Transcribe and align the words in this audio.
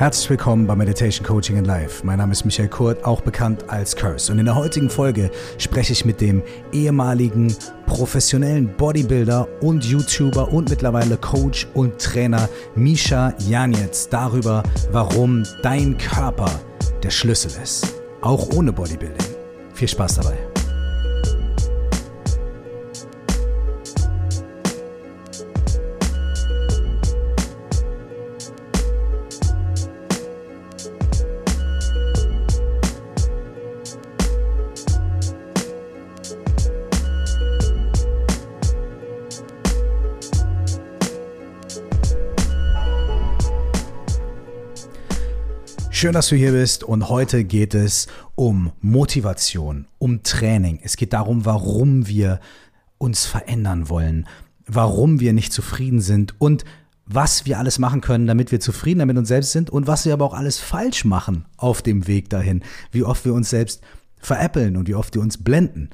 Herzlich 0.00 0.30
willkommen 0.30 0.66
bei 0.66 0.74
Meditation 0.74 1.26
Coaching 1.26 1.58
in 1.58 1.66
Life. 1.66 2.06
Mein 2.06 2.16
Name 2.16 2.32
ist 2.32 2.46
Michael 2.46 2.70
Kurt, 2.70 3.04
auch 3.04 3.20
bekannt 3.20 3.68
als 3.68 3.94
Curse. 3.94 4.32
Und 4.32 4.38
in 4.38 4.46
der 4.46 4.54
heutigen 4.54 4.88
Folge 4.88 5.30
spreche 5.58 5.92
ich 5.92 6.06
mit 6.06 6.22
dem 6.22 6.42
ehemaligen 6.72 7.54
professionellen 7.84 8.74
Bodybuilder 8.78 9.46
und 9.60 9.84
YouTuber 9.84 10.50
und 10.54 10.70
mittlerweile 10.70 11.18
Coach 11.18 11.66
und 11.74 11.98
Trainer 11.98 12.48
Misha 12.74 13.34
Janetz 13.46 14.08
darüber, 14.08 14.62
warum 14.90 15.42
dein 15.62 15.98
Körper 15.98 16.50
der 17.02 17.10
Schlüssel 17.10 17.52
ist. 17.62 18.00
Auch 18.22 18.48
ohne 18.54 18.72
Bodybuilding. 18.72 19.36
Viel 19.74 19.88
Spaß 19.88 20.14
dabei. 20.14 20.49
Schön, 46.00 46.14
dass 46.14 46.28
du 46.28 46.36
hier 46.36 46.52
bist 46.52 46.82
und 46.82 47.10
heute 47.10 47.44
geht 47.44 47.74
es 47.74 48.06
um 48.34 48.72
Motivation, 48.80 49.84
um 49.98 50.22
Training. 50.22 50.80
Es 50.82 50.96
geht 50.96 51.12
darum, 51.12 51.44
warum 51.44 52.08
wir 52.08 52.40
uns 52.96 53.26
verändern 53.26 53.90
wollen, 53.90 54.26
warum 54.66 55.20
wir 55.20 55.34
nicht 55.34 55.52
zufrieden 55.52 56.00
sind 56.00 56.40
und 56.40 56.64
was 57.04 57.44
wir 57.44 57.58
alles 57.58 57.78
machen 57.78 58.00
können, 58.00 58.26
damit 58.26 58.50
wir 58.50 58.60
zufrieden 58.60 59.06
mit 59.06 59.18
uns 59.18 59.28
selbst 59.28 59.52
sind 59.52 59.68
und 59.68 59.88
was 59.88 60.06
wir 60.06 60.14
aber 60.14 60.24
auch 60.24 60.32
alles 60.32 60.58
falsch 60.58 61.04
machen 61.04 61.44
auf 61.58 61.82
dem 61.82 62.06
Weg 62.06 62.30
dahin, 62.30 62.62
wie 62.92 63.04
oft 63.04 63.26
wir 63.26 63.34
uns 63.34 63.50
selbst 63.50 63.82
veräppeln 64.22 64.78
und 64.78 64.88
wie 64.88 64.94
oft 64.94 65.14
wir 65.14 65.20
uns 65.20 65.36
blenden. 65.36 65.90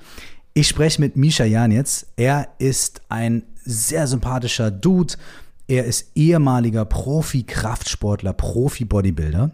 Ich 0.54 0.68
spreche 0.68 1.00
mit 1.00 1.16
Misha 1.16 1.44
Jan 1.44 1.72
jetzt. 1.72 2.12
Er 2.14 2.50
ist 2.60 3.00
ein 3.08 3.42
sehr 3.64 4.06
sympathischer 4.06 4.70
Dude. 4.70 5.14
Er 5.66 5.84
ist 5.84 6.12
ehemaliger 6.14 6.84
Profi-Kraftsportler, 6.84 8.34
Profi-Bodybuilder. 8.34 9.50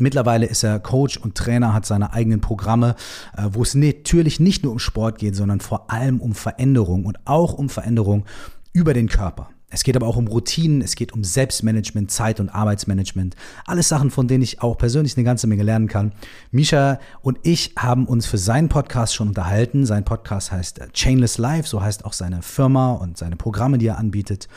Mittlerweile 0.00 0.46
ist 0.46 0.62
er 0.62 0.80
Coach 0.80 1.18
und 1.18 1.34
Trainer, 1.34 1.74
hat 1.74 1.86
seine 1.86 2.12
eigenen 2.12 2.40
Programme, 2.40 2.96
äh, 3.36 3.48
wo 3.52 3.62
es 3.62 3.74
natürlich 3.74 4.40
nicht 4.40 4.64
nur 4.64 4.72
um 4.72 4.78
Sport 4.78 5.18
geht, 5.18 5.36
sondern 5.36 5.60
vor 5.60 5.90
allem 5.90 6.20
um 6.20 6.34
Veränderung 6.34 7.04
und 7.04 7.18
auch 7.26 7.52
um 7.52 7.68
Veränderung 7.68 8.24
über 8.72 8.94
den 8.94 9.08
Körper. 9.08 9.50
Es 9.72 9.84
geht 9.84 9.94
aber 9.94 10.08
auch 10.08 10.16
um 10.16 10.26
Routinen, 10.26 10.82
es 10.82 10.96
geht 10.96 11.12
um 11.12 11.22
Selbstmanagement, 11.22 12.10
Zeit- 12.10 12.40
und 12.40 12.48
Arbeitsmanagement. 12.48 13.36
Alles 13.66 13.88
Sachen, 13.88 14.10
von 14.10 14.26
denen 14.26 14.42
ich 14.42 14.62
auch 14.62 14.76
persönlich 14.76 15.16
eine 15.16 15.24
ganze 15.24 15.46
Menge 15.46 15.62
lernen 15.62 15.86
kann. 15.86 16.12
Misha 16.50 16.98
und 17.22 17.38
ich 17.44 17.74
haben 17.78 18.06
uns 18.06 18.26
für 18.26 18.38
seinen 18.38 18.68
Podcast 18.68 19.14
schon 19.14 19.28
unterhalten. 19.28 19.86
Sein 19.86 20.04
Podcast 20.04 20.50
heißt 20.50 20.80
äh, 20.80 20.88
Chainless 20.92 21.38
Life, 21.38 21.68
so 21.68 21.80
heißt 21.80 22.04
auch 22.04 22.14
seine 22.14 22.42
Firma 22.42 22.94
und 22.94 23.16
seine 23.16 23.36
Programme, 23.36 23.78
die 23.78 23.86
er 23.86 23.98
anbietet. 23.98 24.48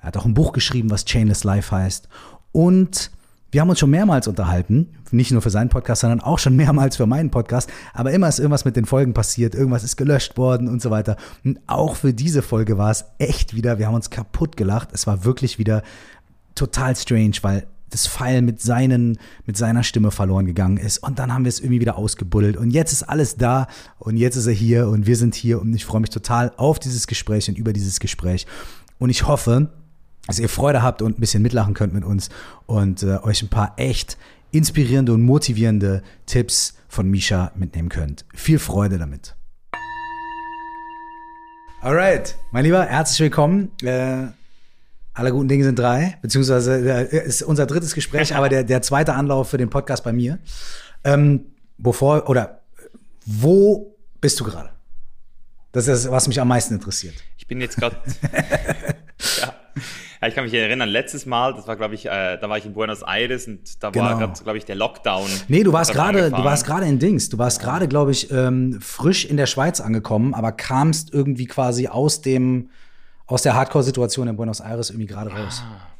Er 0.00 0.08
hat 0.08 0.16
auch 0.16 0.24
ein 0.24 0.34
Buch 0.34 0.52
geschrieben, 0.52 0.90
was 0.90 1.04
Chainless 1.04 1.44
Life 1.44 1.74
heißt. 1.74 2.08
Und 2.50 3.12
wir 3.52 3.60
haben 3.60 3.70
uns 3.70 3.78
schon 3.78 3.90
mehrmals 3.90 4.28
unterhalten, 4.28 4.88
nicht 5.10 5.30
nur 5.30 5.40
für 5.40 5.50
seinen 5.50 5.68
Podcast, 5.68 6.00
sondern 6.00 6.20
auch 6.20 6.38
schon 6.38 6.56
mehrmals 6.56 6.96
für 6.96 7.06
meinen 7.06 7.30
Podcast. 7.30 7.70
Aber 7.94 8.12
immer 8.12 8.28
ist 8.28 8.38
irgendwas 8.38 8.64
mit 8.64 8.76
den 8.76 8.84
Folgen 8.84 9.14
passiert, 9.14 9.54
irgendwas 9.54 9.84
ist 9.84 9.96
gelöscht 9.96 10.36
worden 10.36 10.68
und 10.68 10.82
so 10.82 10.90
weiter. 10.90 11.16
Und 11.44 11.60
auch 11.66 11.96
für 11.96 12.12
diese 12.12 12.42
Folge 12.42 12.78
war 12.78 12.90
es 12.90 13.04
echt 13.18 13.54
wieder, 13.54 13.78
wir 13.78 13.86
haben 13.86 13.94
uns 13.94 14.10
kaputt 14.10 14.56
gelacht. 14.56 14.88
Es 14.92 15.06
war 15.06 15.24
wirklich 15.24 15.58
wieder 15.58 15.82
total 16.54 16.96
strange, 16.96 17.36
weil 17.42 17.66
das 17.90 18.08
Pfeil 18.08 18.42
mit, 18.42 18.60
seinen, 18.60 19.18
mit 19.44 19.56
seiner 19.56 19.84
Stimme 19.84 20.10
verloren 20.10 20.46
gegangen 20.46 20.76
ist. 20.76 20.98
Und 20.98 21.18
dann 21.18 21.32
haben 21.32 21.44
wir 21.44 21.48
es 21.48 21.60
irgendwie 21.60 21.80
wieder 21.80 21.96
ausgebuddelt. 21.96 22.56
Und 22.56 22.70
jetzt 22.70 22.92
ist 22.92 23.04
alles 23.04 23.36
da 23.36 23.68
und 23.98 24.16
jetzt 24.16 24.36
ist 24.36 24.46
er 24.46 24.52
hier 24.52 24.88
und 24.88 25.06
wir 25.06 25.16
sind 25.16 25.34
hier 25.34 25.60
und 25.60 25.72
ich 25.72 25.84
freue 25.84 26.00
mich 26.00 26.10
total 26.10 26.52
auf 26.56 26.78
dieses 26.78 27.06
Gespräch 27.06 27.48
und 27.48 27.56
über 27.56 27.72
dieses 27.72 28.00
Gespräch. 28.00 28.46
Und 28.98 29.10
ich 29.10 29.26
hoffe, 29.26 29.70
dass 30.26 30.38
ihr 30.38 30.48
Freude 30.48 30.82
habt 30.82 31.02
und 31.02 31.18
ein 31.18 31.20
bisschen 31.20 31.42
mitlachen 31.42 31.74
könnt 31.74 31.94
mit 31.94 32.04
uns 32.04 32.28
und 32.66 33.02
äh, 33.02 33.18
euch 33.22 33.42
ein 33.42 33.48
paar 33.48 33.74
echt 33.76 34.16
inspirierende 34.50 35.12
und 35.12 35.22
motivierende 35.22 36.02
Tipps 36.26 36.74
von 36.88 37.08
Misha 37.08 37.52
mitnehmen 37.54 37.88
könnt. 37.88 38.24
Viel 38.34 38.58
Freude 38.58 38.98
damit. 38.98 39.34
Alright, 41.80 42.36
mein 42.50 42.64
Lieber, 42.64 42.84
herzlich 42.84 43.20
willkommen. 43.20 43.70
Äh, 43.82 44.28
alle 45.12 45.30
guten 45.30 45.48
Dinge 45.48 45.64
sind 45.64 45.78
drei, 45.78 46.18
beziehungsweise 46.20 47.10
äh, 47.10 47.26
ist 47.26 47.42
unser 47.42 47.66
drittes 47.66 47.94
Gespräch, 47.94 48.34
aber 48.34 48.48
der, 48.48 48.64
der 48.64 48.82
zweite 48.82 49.14
Anlauf 49.14 49.50
für 49.50 49.58
den 49.58 49.70
Podcast 49.70 50.04
bei 50.04 50.12
mir. 50.12 50.38
Ähm, 51.04 51.46
bevor, 51.78 52.28
oder 52.28 52.62
wo 53.24 53.96
bist 54.20 54.40
du 54.40 54.44
gerade? 54.44 54.70
Das 55.72 55.88
ist, 55.88 56.10
was 56.10 56.26
mich 56.28 56.40
am 56.40 56.48
meisten 56.48 56.74
interessiert. 56.74 57.14
Ich 57.36 57.46
bin 57.46 57.60
jetzt 57.60 57.76
gerade. 57.76 57.96
ja. 59.40 59.54
Ja, 60.26 60.30
ich 60.30 60.34
kann 60.34 60.42
mich 60.42 60.54
erinnern, 60.54 60.88
letztes 60.88 61.24
Mal, 61.24 61.54
das 61.54 61.68
war, 61.68 61.76
glaube 61.76 61.94
ich, 61.94 62.06
äh, 62.06 62.36
da 62.36 62.48
war 62.48 62.58
ich 62.58 62.66
in 62.66 62.72
Buenos 62.72 63.02
Aires 63.02 63.46
und 63.46 63.80
da 63.80 63.90
genau. 63.90 64.06
war 64.06 64.32
glaube 64.32 64.58
ich, 64.58 64.64
der 64.64 64.74
Lockdown. 64.74 65.28
Nee, 65.46 65.62
du 65.62 65.72
warst 65.72 65.92
gerade, 65.92 66.32
du 66.32 66.42
warst 66.42 66.66
gerade 66.66 66.84
in 66.84 66.98
Dings. 66.98 67.28
Du 67.28 67.38
warst 67.38 67.60
gerade, 67.60 67.86
glaube 67.86 68.10
ich, 68.10 68.32
ähm, 68.32 68.80
frisch 68.80 69.24
in 69.24 69.36
der 69.36 69.46
Schweiz 69.46 69.80
angekommen, 69.80 70.34
aber 70.34 70.50
kamst 70.50 71.14
irgendwie 71.14 71.46
quasi 71.46 71.86
aus 71.86 72.22
dem, 72.22 72.70
aus 73.26 73.42
der 73.42 73.54
Hardcore-Situation 73.54 74.26
in 74.26 74.34
Buenos 74.34 74.58
Aires 74.58 74.90
irgendwie 74.90 75.06
gerade 75.06 75.30
raus. 75.30 75.62
Ah. 75.64 75.92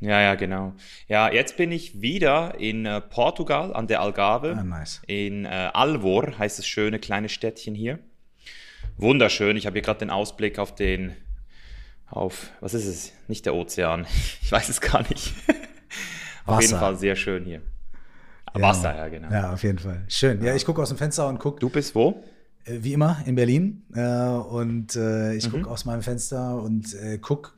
Ja, 0.00 0.20
ja, 0.20 0.34
genau. 0.34 0.72
Ja, 1.06 1.30
jetzt 1.32 1.56
bin 1.56 1.70
ich 1.70 2.02
wieder 2.02 2.58
in 2.58 2.86
äh, 2.86 3.00
Portugal 3.00 3.72
an 3.72 3.86
der 3.86 4.00
Algarve. 4.00 4.56
Ah, 4.58 4.64
nice. 4.64 5.00
In 5.06 5.44
äh, 5.44 5.70
Alvor 5.72 6.36
heißt 6.36 6.58
das 6.58 6.66
schöne 6.66 6.98
kleine 6.98 7.28
Städtchen 7.28 7.76
hier. 7.76 8.00
Wunderschön. 8.96 9.56
Ich 9.56 9.66
habe 9.66 9.74
hier 9.74 9.82
gerade 9.82 10.00
den 10.00 10.10
Ausblick 10.10 10.58
auf 10.58 10.74
den 10.74 11.14
auf, 12.16 12.50
was 12.60 12.74
ist 12.74 12.86
es? 12.86 13.12
Nicht 13.28 13.46
der 13.46 13.54
Ozean. 13.54 14.06
Ich 14.42 14.52
weiß 14.52 14.68
es 14.68 14.80
gar 14.80 15.02
nicht. 15.08 15.34
auf 16.46 16.60
jeden 16.60 16.78
Fall 16.78 16.96
sehr 16.96 17.16
schön 17.16 17.44
hier. 17.44 17.62
Ja. 18.54 18.60
Wasser, 18.60 18.94
ja, 18.94 19.08
genau. 19.08 19.30
Ja, 19.30 19.52
auf 19.52 19.62
jeden 19.62 19.78
Fall. 19.78 20.04
Schön. 20.06 20.42
Ja, 20.44 20.54
ich 20.54 20.64
gucke 20.64 20.80
aus 20.80 20.90
dem 20.90 20.98
Fenster 20.98 21.26
und 21.26 21.38
gucke. 21.38 21.58
Du 21.58 21.70
bist 21.70 21.94
wo? 21.94 22.22
Äh, 22.64 22.78
wie 22.82 22.92
immer 22.92 23.18
in 23.26 23.34
Berlin. 23.34 23.84
Äh, 23.94 24.00
und 24.02 24.94
äh, 24.96 25.34
ich 25.34 25.48
mhm. 25.48 25.52
gucke 25.52 25.70
aus 25.70 25.84
meinem 25.84 26.02
Fenster 26.02 26.62
und 26.62 26.94
gucke 27.20 27.52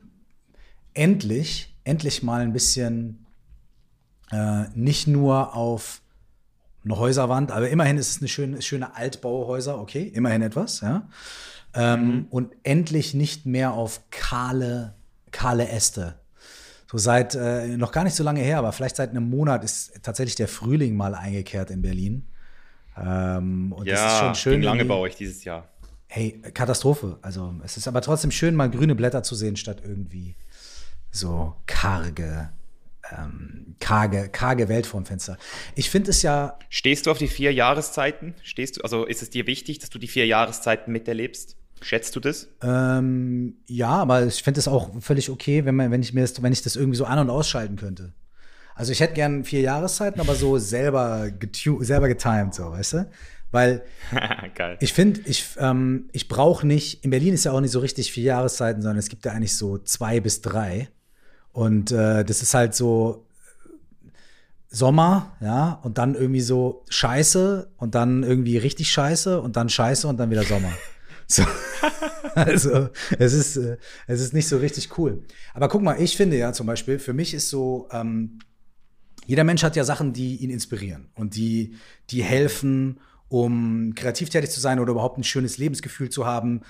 endlich, 0.93 1.75
endlich 1.83 2.23
mal 2.23 2.41
ein 2.41 2.53
bisschen 2.53 3.25
nicht 4.73 5.07
nur 5.07 5.55
auf 5.55 6.01
eine 6.83 6.97
Häuserwand, 6.97 7.51
aber 7.51 7.69
immerhin 7.69 7.97
ist 7.97 8.09
es 8.09 8.17
eine 8.19 8.27
schöne, 8.27 8.61
schöne 8.61 8.93
Altbauhäuser, 8.95 9.79
okay, 9.79 10.03
immerhin 10.03 10.41
etwas, 10.41 10.81
ja. 10.81 11.07
Ähm, 11.77 12.05
mhm. 12.05 12.25
Und 12.29 12.55
endlich 12.63 13.13
nicht 13.13 13.45
mehr 13.45 13.73
auf 13.73 14.01
kahle, 14.09 14.95
kahle 15.31 15.69
Äste. 15.69 16.15
So 16.89 16.97
seit 16.97 17.35
äh, 17.35 17.77
noch 17.77 17.91
gar 17.91 18.03
nicht 18.03 18.15
so 18.15 18.23
lange 18.23 18.41
her, 18.41 18.57
aber 18.57 18.71
vielleicht 18.71 18.95
seit 18.95 19.11
einem 19.11 19.29
Monat 19.29 19.63
ist 19.63 20.01
tatsächlich 20.01 20.35
der 20.35 20.47
Frühling 20.47 20.95
mal 20.95 21.13
eingekehrt 21.13 21.69
in 21.69 21.81
Berlin. 21.81 22.27
Ähm, 22.97 23.73
und 23.73 23.85
ja, 23.85 23.95
das 23.95 24.13
ist 24.13 24.19
schon 24.19 24.35
schön. 24.35 24.61
lange 24.63 24.85
bei 24.85 24.95
euch 24.95 25.15
dieses 25.15 25.43
Jahr. 25.43 25.67
Hey, 26.07 26.41
Katastrophe. 26.53 27.19
Also 27.21 27.53
es 27.63 27.77
ist 27.77 27.87
aber 27.87 28.01
trotzdem 28.01 28.31
schön, 28.31 28.55
mal 28.55 28.71
grüne 28.71 28.95
Blätter 28.95 29.21
zu 29.21 29.35
sehen, 29.35 29.57
statt 29.57 29.81
irgendwie 29.83 30.35
so 31.11 31.55
karge, 31.65 32.49
ähm, 33.11 33.75
karge, 33.79 34.29
karge 34.29 34.69
Welt 34.69 34.87
vorm 34.87 35.05
Fenster. 35.05 35.37
Ich 35.75 35.89
finde 35.89 36.11
es 36.11 36.21
ja. 36.21 36.57
Stehst 36.69 37.05
du 37.05 37.11
auf 37.11 37.17
die 37.17 37.27
vier 37.27 37.53
Jahreszeiten? 37.53 38.33
Stehst 38.41 38.77
du, 38.77 38.81
also 38.81 39.05
ist 39.05 39.21
es 39.21 39.29
dir 39.29 39.45
wichtig, 39.45 39.79
dass 39.79 39.89
du 39.89 39.99
die 39.99 40.07
vier 40.07 40.25
Jahreszeiten 40.25 40.91
miterlebst? 40.91 41.57
Schätzt 41.81 42.15
du 42.15 42.19
das? 42.19 42.47
Ähm, 42.61 43.57
ja, 43.67 43.89
aber 43.89 44.25
ich 44.25 44.41
finde 44.43 44.59
es 44.59 44.67
auch 44.67 44.89
völlig 45.01 45.29
okay, 45.29 45.65
wenn, 45.65 45.75
man, 45.75 45.91
wenn, 45.91 46.01
ich 46.01 46.13
mir 46.13 46.21
das, 46.21 46.41
wenn 46.41 46.53
ich 46.53 46.61
das 46.61 46.75
irgendwie 46.75 46.97
so 46.97 47.05
an- 47.05 47.19
und 47.19 47.29
ausschalten 47.29 47.75
könnte. 47.75 48.13
Also 48.75 48.91
ich 48.91 48.99
hätte 48.99 49.13
gern 49.13 49.43
vier 49.43 49.61
Jahreszeiten, 49.61 50.19
aber 50.19 50.35
so 50.35 50.57
selber, 50.57 51.29
selber 51.79 52.07
getimed, 52.07 52.53
so, 52.53 52.71
weißt 52.71 52.93
du? 52.93 53.09
Weil 53.51 53.83
ich 54.79 54.93
finde, 54.93 55.21
ich, 55.25 55.45
ähm, 55.57 56.09
ich 56.11 56.27
brauche 56.27 56.65
nicht, 56.67 57.03
in 57.03 57.11
Berlin 57.11 57.33
ist 57.33 57.45
ja 57.45 57.53
auch 57.53 57.61
nicht 57.61 57.71
so 57.71 57.79
richtig 57.79 58.11
vier 58.11 58.25
Jahreszeiten, 58.25 58.81
sondern 58.81 58.97
es 58.97 59.09
gibt 59.09 59.25
ja 59.25 59.31
eigentlich 59.31 59.55
so 59.55 59.77
zwei 59.77 60.19
bis 60.19 60.41
drei. 60.41 60.89
Und 61.53 61.91
äh, 61.91 62.23
das 62.23 62.41
ist 62.41 62.53
halt 62.53 62.75
so 62.75 63.25
Sommer, 64.69 65.37
ja, 65.39 65.79
und 65.83 65.97
dann 65.97 66.13
irgendwie 66.13 66.41
so 66.41 66.83
Scheiße 66.89 67.71
und 67.77 67.95
dann 67.95 68.23
irgendwie 68.23 68.57
richtig 68.57 68.91
Scheiße 68.91 69.41
und 69.41 69.55
dann 69.55 69.69
Scheiße 69.69 70.07
und 70.07 70.17
dann 70.17 70.29
wieder 70.29 70.43
Sommer. 70.43 70.71
So. 71.27 71.43
also 72.35 72.89
es 73.19 73.33
ist, 73.33 73.57
äh, 73.57 73.77
es 74.07 74.21
ist 74.21 74.33
nicht 74.33 74.47
so 74.47 74.57
richtig 74.57 74.97
cool. 74.97 75.23
Aber 75.53 75.67
guck 75.67 75.81
mal, 75.81 76.01
ich 76.01 76.15
finde 76.15 76.37
ja 76.37 76.53
zum 76.53 76.67
Beispiel, 76.67 76.99
für 76.99 77.13
mich 77.13 77.33
ist 77.33 77.49
so, 77.49 77.87
ähm, 77.91 78.39
jeder 79.25 79.43
Mensch 79.43 79.63
hat 79.63 79.75
ja 79.75 79.83
Sachen, 79.83 80.13
die 80.13 80.37
ihn 80.37 80.49
inspirieren 80.49 81.09
und 81.15 81.35
die, 81.35 81.75
die 82.09 82.23
helfen, 82.23 83.01
um 83.27 83.93
kreativ 83.93 84.29
tätig 84.29 84.51
zu 84.51 84.61
sein 84.61 84.79
oder 84.79 84.91
überhaupt 84.91 85.17
ein 85.17 85.23
schönes 85.23 85.57
Lebensgefühl 85.57 86.09
zu 86.09 86.25
haben. 86.25 86.61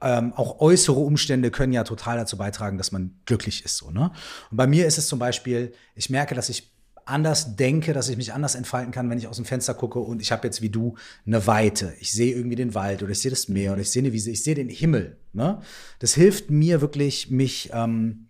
ähm, 0.00 0.32
auch 0.34 0.60
äußere 0.60 0.98
Umstände 0.98 1.50
können 1.50 1.72
ja 1.72 1.84
total 1.84 2.16
dazu 2.16 2.36
beitragen, 2.38 2.78
dass 2.78 2.92
man 2.92 3.18
glücklich 3.26 3.64
ist. 3.64 3.76
So, 3.76 3.90
ne? 3.90 4.10
Und 4.50 4.56
bei 4.56 4.66
mir 4.66 4.86
ist 4.86 4.98
es 4.98 5.06
zum 5.06 5.18
Beispiel, 5.18 5.72
ich 5.94 6.08
merke, 6.10 6.34
dass 6.34 6.48
ich 6.48 6.70
anders 7.08 7.56
denke, 7.56 7.92
dass 7.92 8.08
ich 8.08 8.16
mich 8.16 8.32
anders 8.32 8.54
entfalten 8.54 8.92
kann, 8.92 9.08
wenn 9.10 9.18
ich 9.18 9.26
aus 9.26 9.36
dem 9.36 9.44
Fenster 9.44 9.74
gucke 9.74 9.98
und 9.98 10.20
ich 10.20 10.32
habe 10.32 10.46
jetzt 10.46 10.62
wie 10.62 10.70
du 10.70 10.96
eine 11.26 11.46
Weite. 11.46 11.94
Ich 12.00 12.12
sehe 12.12 12.34
irgendwie 12.34 12.56
den 12.56 12.74
Wald 12.74 13.02
oder 13.02 13.12
ich 13.12 13.20
sehe 13.20 13.30
das 13.30 13.48
Meer 13.48 13.72
oder 13.72 13.80
ich 13.80 13.90
sehe 13.90 14.02
eine 14.02 14.12
Wiese, 14.12 14.30
ich 14.30 14.42
sehe 14.42 14.54
den 14.54 14.68
Himmel. 14.68 15.16
Ne? 15.32 15.60
Das 15.98 16.14
hilft 16.14 16.50
mir 16.50 16.80
wirklich, 16.80 17.30
mich, 17.30 17.70
ähm, 17.72 18.28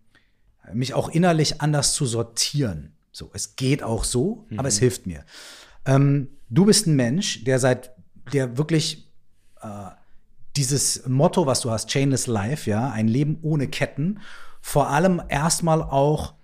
mich 0.73 0.95
auch 0.95 1.09
innerlich 1.09 1.61
anders 1.61 1.95
zu 1.95 2.07
sortieren. 2.07 2.93
So, 3.11 3.31
es 3.33 3.57
geht 3.57 3.83
auch 3.83 4.05
so, 4.05 4.47
mhm. 4.49 4.59
aber 4.59 4.69
es 4.69 4.77
mhm. 4.77 4.81
hilft 4.81 5.07
mir. 5.07 5.25
Ähm, 5.85 6.29
du 6.49 6.65
bist 6.65 6.87
ein 6.87 6.97
Mensch, 6.97 7.45
der 7.45 7.59
seit, 7.59 7.93
der 8.33 8.59
wirklich 8.59 9.11
äh, 9.61 9.91
dieses 10.57 11.07
Motto, 11.07 11.47
was 11.47 11.61
du 11.61 11.71
hast, 11.71 11.89
Chainless 11.89 12.27
Life, 12.27 12.69
ja, 12.69 12.91
ein 12.91 13.09
Leben 13.09 13.39
ohne 13.43 13.69
Ketten, 13.69 14.21
vor 14.61 14.89
allem 14.91 15.23
erstmal 15.29 15.83
auch 15.83 16.35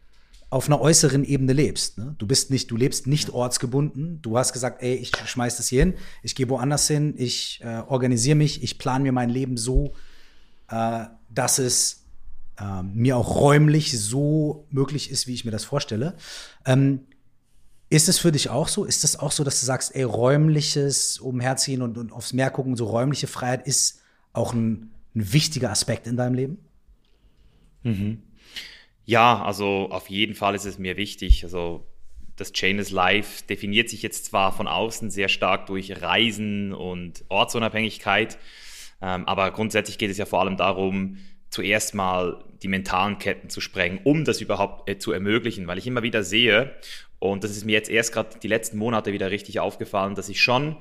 auf 0.55 0.69
einer 0.69 0.81
äußeren 0.81 1.25
Ebene 1.25 1.53
lebst. 1.53 1.99
Ne? 1.99 2.15
Du 2.17 2.29
bist 2.29 2.53
nicht, 2.53 2.71
du 2.71 2.77
lebst 2.77 3.09
nicht 3.09 3.31
ortsgebunden. 3.31 4.23
Du 4.23 4.39
hast 4.39 4.53
gesagt, 4.53 4.83
ey, 4.83 4.95
ich 4.95 5.11
schmeiß 5.17 5.57
das 5.57 5.67
hier 5.67 5.81
hin, 5.81 5.95
ich 6.23 6.37
gehe 6.37 6.49
woanders 6.49 6.87
hin, 6.87 7.15
ich 7.17 7.61
äh, 7.65 7.83
organisiere 7.89 8.37
mich, 8.37 8.63
ich 8.63 8.79
plane 8.79 9.03
mir 9.03 9.11
mein 9.11 9.31
Leben 9.31 9.57
so, 9.57 9.95
äh, 10.69 11.07
dass 11.29 11.59
es 11.59 12.05
äh, 12.61 12.85
mir 12.85 13.17
auch 13.17 13.35
räumlich 13.35 14.01
so 14.01 14.69
möglich 14.71 15.11
ist, 15.11 15.27
wie 15.27 15.35
ich 15.35 15.45
mir 15.45 15.51
das 15.51 15.65
vorstelle. 15.65 16.15
Ähm, 16.65 17.01
ist 17.91 18.09
es 18.09 18.21
für 18.21 18.31
dich 18.31 18.49
auch 18.49 18.69
so? 18.69 18.85
Ist 18.85 19.03
es 19.03 19.19
auch 19.19 19.33
so, 19.33 19.43
dass 19.43 19.59
du 19.59 19.67
sagst, 19.67 19.93
ey, 19.97 20.05
räumliches 20.05 21.19
Umherziehen 21.19 21.83
und, 21.83 21.99
und 21.99 22.13
aufs 22.13 22.33
Meer 22.33 22.51
gucken, 22.51 22.77
so 22.77 22.87
räumliche 22.87 23.27
Freiheit 23.27 23.67
ist 23.67 24.03
auch 24.33 24.53
ein, 24.53 24.93
ein 25.17 25.33
wichtiger 25.33 25.73
Aspekt 25.73 26.07
in 26.07 26.17
deinem 26.17 26.35
Leben? 26.35 26.59
Mhm. 27.83 28.23
Ja, 29.05 29.43
also 29.43 29.89
auf 29.91 30.09
jeden 30.09 30.35
Fall 30.35 30.55
ist 30.55 30.65
es 30.65 30.79
mir 30.79 30.97
wichtig. 30.97 31.45
Also 31.45 31.87
das 32.37 32.53
Chainless 32.53 32.91
Life 32.91 33.45
definiert 33.47 33.89
sich 33.89 34.03
jetzt 34.03 34.25
zwar 34.25 34.53
von 34.53 34.67
außen 34.67 35.11
sehr 35.11 35.29
stark 35.29 35.67
durch 35.67 36.03
Reisen 36.03 36.73
und 36.73 37.25
Ortsunabhängigkeit, 37.29 38.39
ähm, 39.01 39.27
aber 39.27 39.51
grundsätzlich 39.51 39.99
geht 39.99 40.11
es 40.11 40.19
ja 40.19 40.27
vor 40.27 40.41
allem 40.41 40.57
darum, 40.57 41.19
zuerst 41.51 41.95
mal 41.95 42.45
die 42.63 42.69
mentalen 42.69 43.19
Ketten 43.19 43.51
zu 43.51 43.61
sprengen, 43.61 44.01
um 44.03 44.25
das 44.25 44.41
überhaupt 44.41 44.89
äh, 44.89 44.99
zu 44.99 45.13
ermöglichen, 45.13 45.67
weil 45.69 45.79
ich 45.79 45.87
immer 45.87 46.03
wieder 46.03 46.25
sehe, 46.25 46.75
und 47.21 47.43
das 47.43 47.53
ist 47.53 47.65
mir 47.65 47.73
jetzt 47.73 47.89
erst 47.89 48.13
gerade 48.13 48.39
die 48.43 48.49
letzten 48.49 48.77
Monate 48.77 49.13
wieder 49.13 49.31
richtig 49.31 49.61
aufgefallen, 49.61 50.15
dass 50.15 50.29
ich 50.29 50.43
schon 50.43 50.77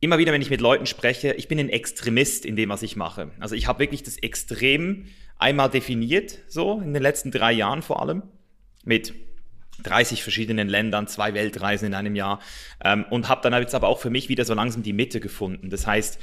immer 0.00 0.18
wieder, 0.18 0.32
wenn 0.32 0.42
ich 0.42 0.50
mit 0.50 0.60
Leuten 0.60 0.86
spreche, 0.86 1.32
ich 1.34 1.48
bin 1.48 1.58
ein 1.58 1.68
Extremist 1.68 2.44
in 2.44 2.56
dem, 2.56 2.68
was 2.68 2.82
ich 2.82 2.96
mache. 2.96 3.30
Also 3.40 3.54
ich 3.54 3.66
habe 3.66 3.80
wirklich 3.80 4.02
das 4.02 4.16
Extrem 4.18 5.06
einmal 5.38 5.70
definiert, 5.70 6.38
so 6.48 6.80
in 6.80 6.94
den 6.94 7.02
letzten 7.02 7.30
drei 7.30 7.52
Jahren 7.52 7.82
vor 7.82 8.02
allem, 8.02 8.22
mit 8.84 9.14
30 9.82 10.22
verschiedenen 10.22 10.68
Ländern, 10.68 11.06
zwei 11.06 11.34
Weltreisen 11.34 11.86
in 11.86 11.94
einem 11.94 12.16
Jahr 12.16 12.40
ähm, 12.84 13.04
und 13.10 13.28
habe 13.28 13.48
dann 13.48 13.60
jetzt 13.60 13.74
aber 13.74 13.88
auch 13.88 14.00
für 14.00 14.10
mich 14.10 14.28
wieder 14.28 14.44
so 14.44 14.54
langsam 14.54 14.82
die 14.82 14.92
Mitte 14.92 15.20
gefunden. 15.20 15.70
Das 15.70 15.86
heißt, 15.86 16.18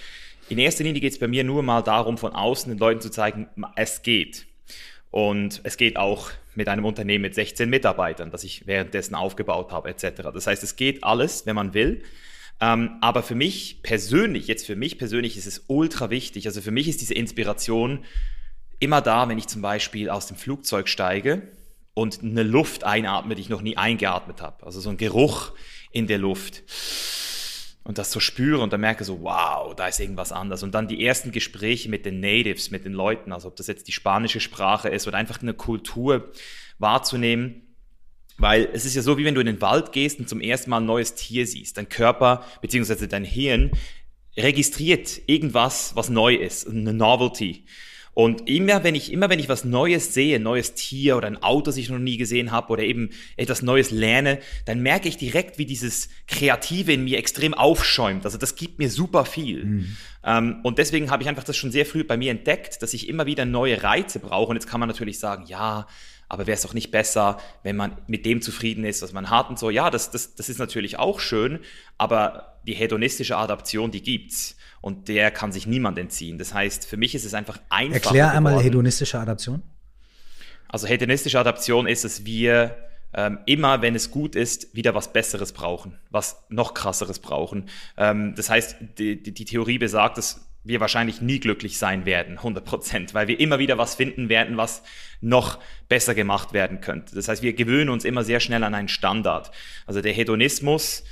in 0.49 0.57
erster 0.57 0.83
Linie 0.83 1.01
geht 1.01 1.13
es 1.13 1.19
bei 1.19 1.27
mir 1.27 1.43
nur 1.43 1.63
mal 1.63 1.81
darum, 1.81 2.17
von 2.17 2.33
außen 2.33 2.71
den 2.71 2.77
Leuten 2.77 3.01
zu 3.01 3.09
zeigen, 3.09 3.47
es 3.75 4.03
geht. 4.03 4.45
Und 5.09 5.61
es 5.63 5.77
geht 5.77 5.95
auch 5.95 6.31
mit 6.55 6.67
einem 6.67 6.85
Unternehmen 6.85 7.23
mit 7.23 7.35
16 7.35 7.69
Mitarbeitern, 7.69 8.31
das 8.31 8.43
ich 8.43 8.67
währenddessen 8.67 9.15
aufgebaut 9.15 9.71
habe, 9.71 9.89
etc. 9.89 10.23
Das 10.33 10.47
heißt, 10.47 10.61
es 10.61 10.75
geht 10.75 11.03
alles, 11.03 11.45
wenn 11.45 11.55
man 11.55 11.73
will. 11.73 12.03
Ähm, 12.61 12.97
aber 13.01 13.21
für 13.21 13.35
mich 13.35 13.81
persönlich, 13.83 14.47
jetzt 14.47 14.65
für 14.65 14.75
mich 14.75 14.97
persönlich 14.97 15.37
ist 15.37 15.45
es 15.45 15.65
ultra 15.67 16.09
wichtig. 16.09 16.47
Also 16.47 16.61
für 16.61 16.71
mich 16.71 16.87
ist 16.87 17.01
diese 17.01 17.13
Inspiration 17.13 18.05
immer 18.79 19.01
da, 19.01 19.27
wenn 19.27 19.37
ich 19.37 19.47
zum 19.47 19.61
Beispiel 19.61 20.09
aus 20.09 20.27
dem 20.27 20.37
Flugzeug 20.37 20.87
steige 20.87 21.51
und 21.93 22.21
eine 22.21 22.43
Luft 22.43 22.83
einatme, 22.83 23.35
die 23.35 23.41
ich 23.41 23.49
noch 23.49 23.61
nie 23.61 23.77
eingeatmet 23.77 24.41
habe. 24.41 24.65
Also 24.65 24.79
so 24.79 24.89
ein 24.89 24.97
Geruch 24.97 25.53
in 25.91 26.07
der 26.07 26.17
Luft. 26.17 26.63
Und 27.83 27.99
das 27.99 28.11
so 28.11 28.19
spüre 28.19 28.61
und 28.61 28.73
dann 28.73 28.81
merke 28.81 29.03
so, 29.03 29.21
wow, 29.21 29.75
da 29.75 29.87
ist 29.87 29.99
irgendwas 29.99 30.31
anders. 30.31 30.63
Und 30.63 30.73
dann 30.73 30.87
die 30.87 31.05
ersten 31.05 31.31
Gespräche 31.31 31.87
mit 31.87 32.05
den 32.05 32.19
Natives, 32.19 32.71
mit 32.71 32.83
den 32.83 32.93
Leuten, 32.93 33.31
also 33.31 33.47
ob 33.47 33.55
das 33.55 33.67
jetzt 33.67 33.87
die 33.87 33.91
spanische 33.91 34.39
Sprache 34.39 34.89
ist 34.89 35.07
oder 35.07 35.17
einfach 35.17 35.41
eine 35.41 35.53
Kultur 35.53 36.31
wahrzunehmen. 36.79 37.61
Weil 38.37 38.69
es 38.73 38.85
ist 38.85 38.95
ja 38.95 39.01
so, 39.01 39.17
wie 39.17 39.25
wenn 39.25 39.35
du 39.35 39.41
in 39.41 39.47
den 39.47 39.61
Wald 39.61 39.91
gehst 39.91 40.19
und 40.19 40.27
zum 40.27 40.41
ersten 40.41 40.69
Mal 40.69 40.81
ein 40.81 40.85
neues 40.85 41.15
Tier 41.15 41.47
siehst. 41.47 41.77
Dein 41.77 41.89
Körper 41.89 42.43
beziehungsweise 42.61 43.07
dein 43.07 43.23
Hirn 43.23 43.71
registriert 44.37 45.21
irgendwas, 45.27 45.95
was 45.95 46.09
neu 46.09 46.35
ist, 46.35 46.67
eine 46.67 46.93
Novelty. 46.93 47.63
Und 48.15 48.47
immer 48.47 48.85
wenn 48.85 48.95
ich, 48.95 49.11
immer 49.11 49.29
wenn 49.29 49.39
ich 49.39 49.49
was 49.49 49.65
Neues 49.65 50.13
sehe, 50.13 50.37
ein 50.37 50.43
neues 50.43 50.73
Tier 50.73 51.17
oder 51.17 51.27
ein 51.27 51.43
Auto, 51.43 51.65
das 51.65 51.75
ich 51.75 51.89
noch 51.89 51.99
nie 51.99 52.15
gesehen 52.15 52.49
habe 52.49 52.71
oder 52.71 52.83
eben 52.83 53.09
etwas 53.35 53.61
Neues 53.61 53.91
lerne, 53.91 54.39
dann 54.63 54.79
merke 54.79 55.09
ich 55.09 55.17
direkt, 55.17 55.57
wie 55.57 55.65
dieses 55.65 56.07
Kreative 56.25 56.93
in 56.93 57.03
mir 57.03 57.17
extrem 57.17 57.53
aufschäumt. 57.53 58.23
Also 58.23 58.37
das 58.37 58.55
gibt 58.55 58.79
mir 58.79 58.89
super 58.89 59.25
viel. 59.25 59.65
Mhm. 59.65 59.97
Ähm, 60.23 60.59
und 60.63 60.77
deswegen 60.77 61.11
habe 61.11 61.23
ich 61.23 61.29
einfach 61.29 61.43
das 61.43 61.57
schon 61.57 61.71
sehr 61.71 61.85
früh 61.85 62.05
bei 62.05 62.15
mir 62.15 62.31
entdeckt, 62.31 62.81
dass 62.81 62.93
ich 62.93 63.09
immer 63.09 63.25
wieder 63.25 63.43
neue 63.43 63.83
Reize 63.83 64.19
brauche. 64.19 64.51
Und 64.51 64.55
jetzt 64.55 64.67
kann 64.67 64.79
man 64.79 64.87
natürlich 64.87 65.19
sagen, 65.19 65.43
ja, 65.47 65.85
aber 66.27 66.47
wäre 66.47 66.55
es 66.55 66.61
doch 66.61 66.73
nicht 66.73 66.91
besser, 66.91 67.37
wenn 67.63 67.75
man 67.75 67.97
mit 68.07 68.25
dem 68.25 68.41
zufrieden 68.41 68.83
ist, 68.83 69.01
was 69.01 69.13
man 69.13 69.29
hat 69.29 69.49
und 69.49 69.59
so. 69.59 69.69
Ja, 69.69 69.89
das, 69.89 70.11
das, 70.11 70.35
das 70.35 70.49
ist 70.49 70.59
natürlich 70.59 70.97
auch 70.97 71.19
schön, 71.19 71.59
aber 71.97 72.59
die 72.65 72.73
hedonistische 72.73 73.37
Adaption, 73.37 73.91
die 73.91 74.01
gibt's 74.01 74.57
und 74.81 75.07
der 75.07 75.31
kann 75.31 75.51
sich 75.51 75.67
niemand 75.67 75.97
entziehen. 75.97 76.37
Das 76.37 76.53
heißt, 76.53 76.85
für 76.85 76.97
mich 76.97 77.15
ist 77.15 77.25
es 77.25 77.33
einfach 77.33 77.59
einfach. 77.69 78.05
Erklär 78.05 78.31
einmal 78.31 78.53
geworden. 78.53 78.65
hedonistische 78.65 79.19
Adaption. 79.19 79.61
Also 80.67 80.87
hedonistische 80.87 81.39
Adaption 81.39 81.87
ist, 81.87 82.03
dass 82.03 82.25
wir 82.25 82.75
ähm, 83.13 83.39
immer, 83.45 83.81
wenn 83.81 83.95
es 83.95 84.11
gut 84.11 84.35
ist, 84.35 84.75
wieder 84.75 84.93
was 84.93 85.13
Besseres 85.13 85.53
brauchen, 85.53 85.97
was 86.09 86.43
noch 86.49 86.73
krasseres 86.73 87.19
brauchen. 87.19 87.69
Ähm, 87.97 88.35
das 88.35 88.49
heißt, 88.49 88.77
die, 88.97 89.21
die, 89.21 89.33
die 89.33 89.45
Theorie 89.45 89.77
besagt, 89.77 90.17
dass 90.17 90.44
wir 90.65 90.79
wahrscheinlich 90.79 91.21
nie 91.21 91.39
glücklich 91.39 91.77
sein 91.77 92.05
werden, 92.05 92.37
100 92.37 92.65
Prozent, 92.65 93.13
weil 93.13 93.27
wir 93.27 93.39
immer 93.39 93.59
wieder 93.59 93.77
was 93.77 93.95
finden 93.95 94.29
werden, 94.29 94.57
was 94.57 94.83
noch 95.21 95.59
besser 95.87 96.15
gemacht 96.15 96.53
werden 96.53 96.81
könnte. 96.81 97.15
Das 97.15 97.27
heißt, 97.27 97.41
wir 97.41 97.53
gewöhnen 97.53 97.89
uns 97.89 98.03
immer 98.03 98.23
sehr 98.23 98.39
schnell 98.39 98.63
an 98.63 98.73
einen 98.73 98.89
Standard. 98.89 99.51
Also 99.85 100.01
der 100.01 100.13
Hedonismus 100.13 101.03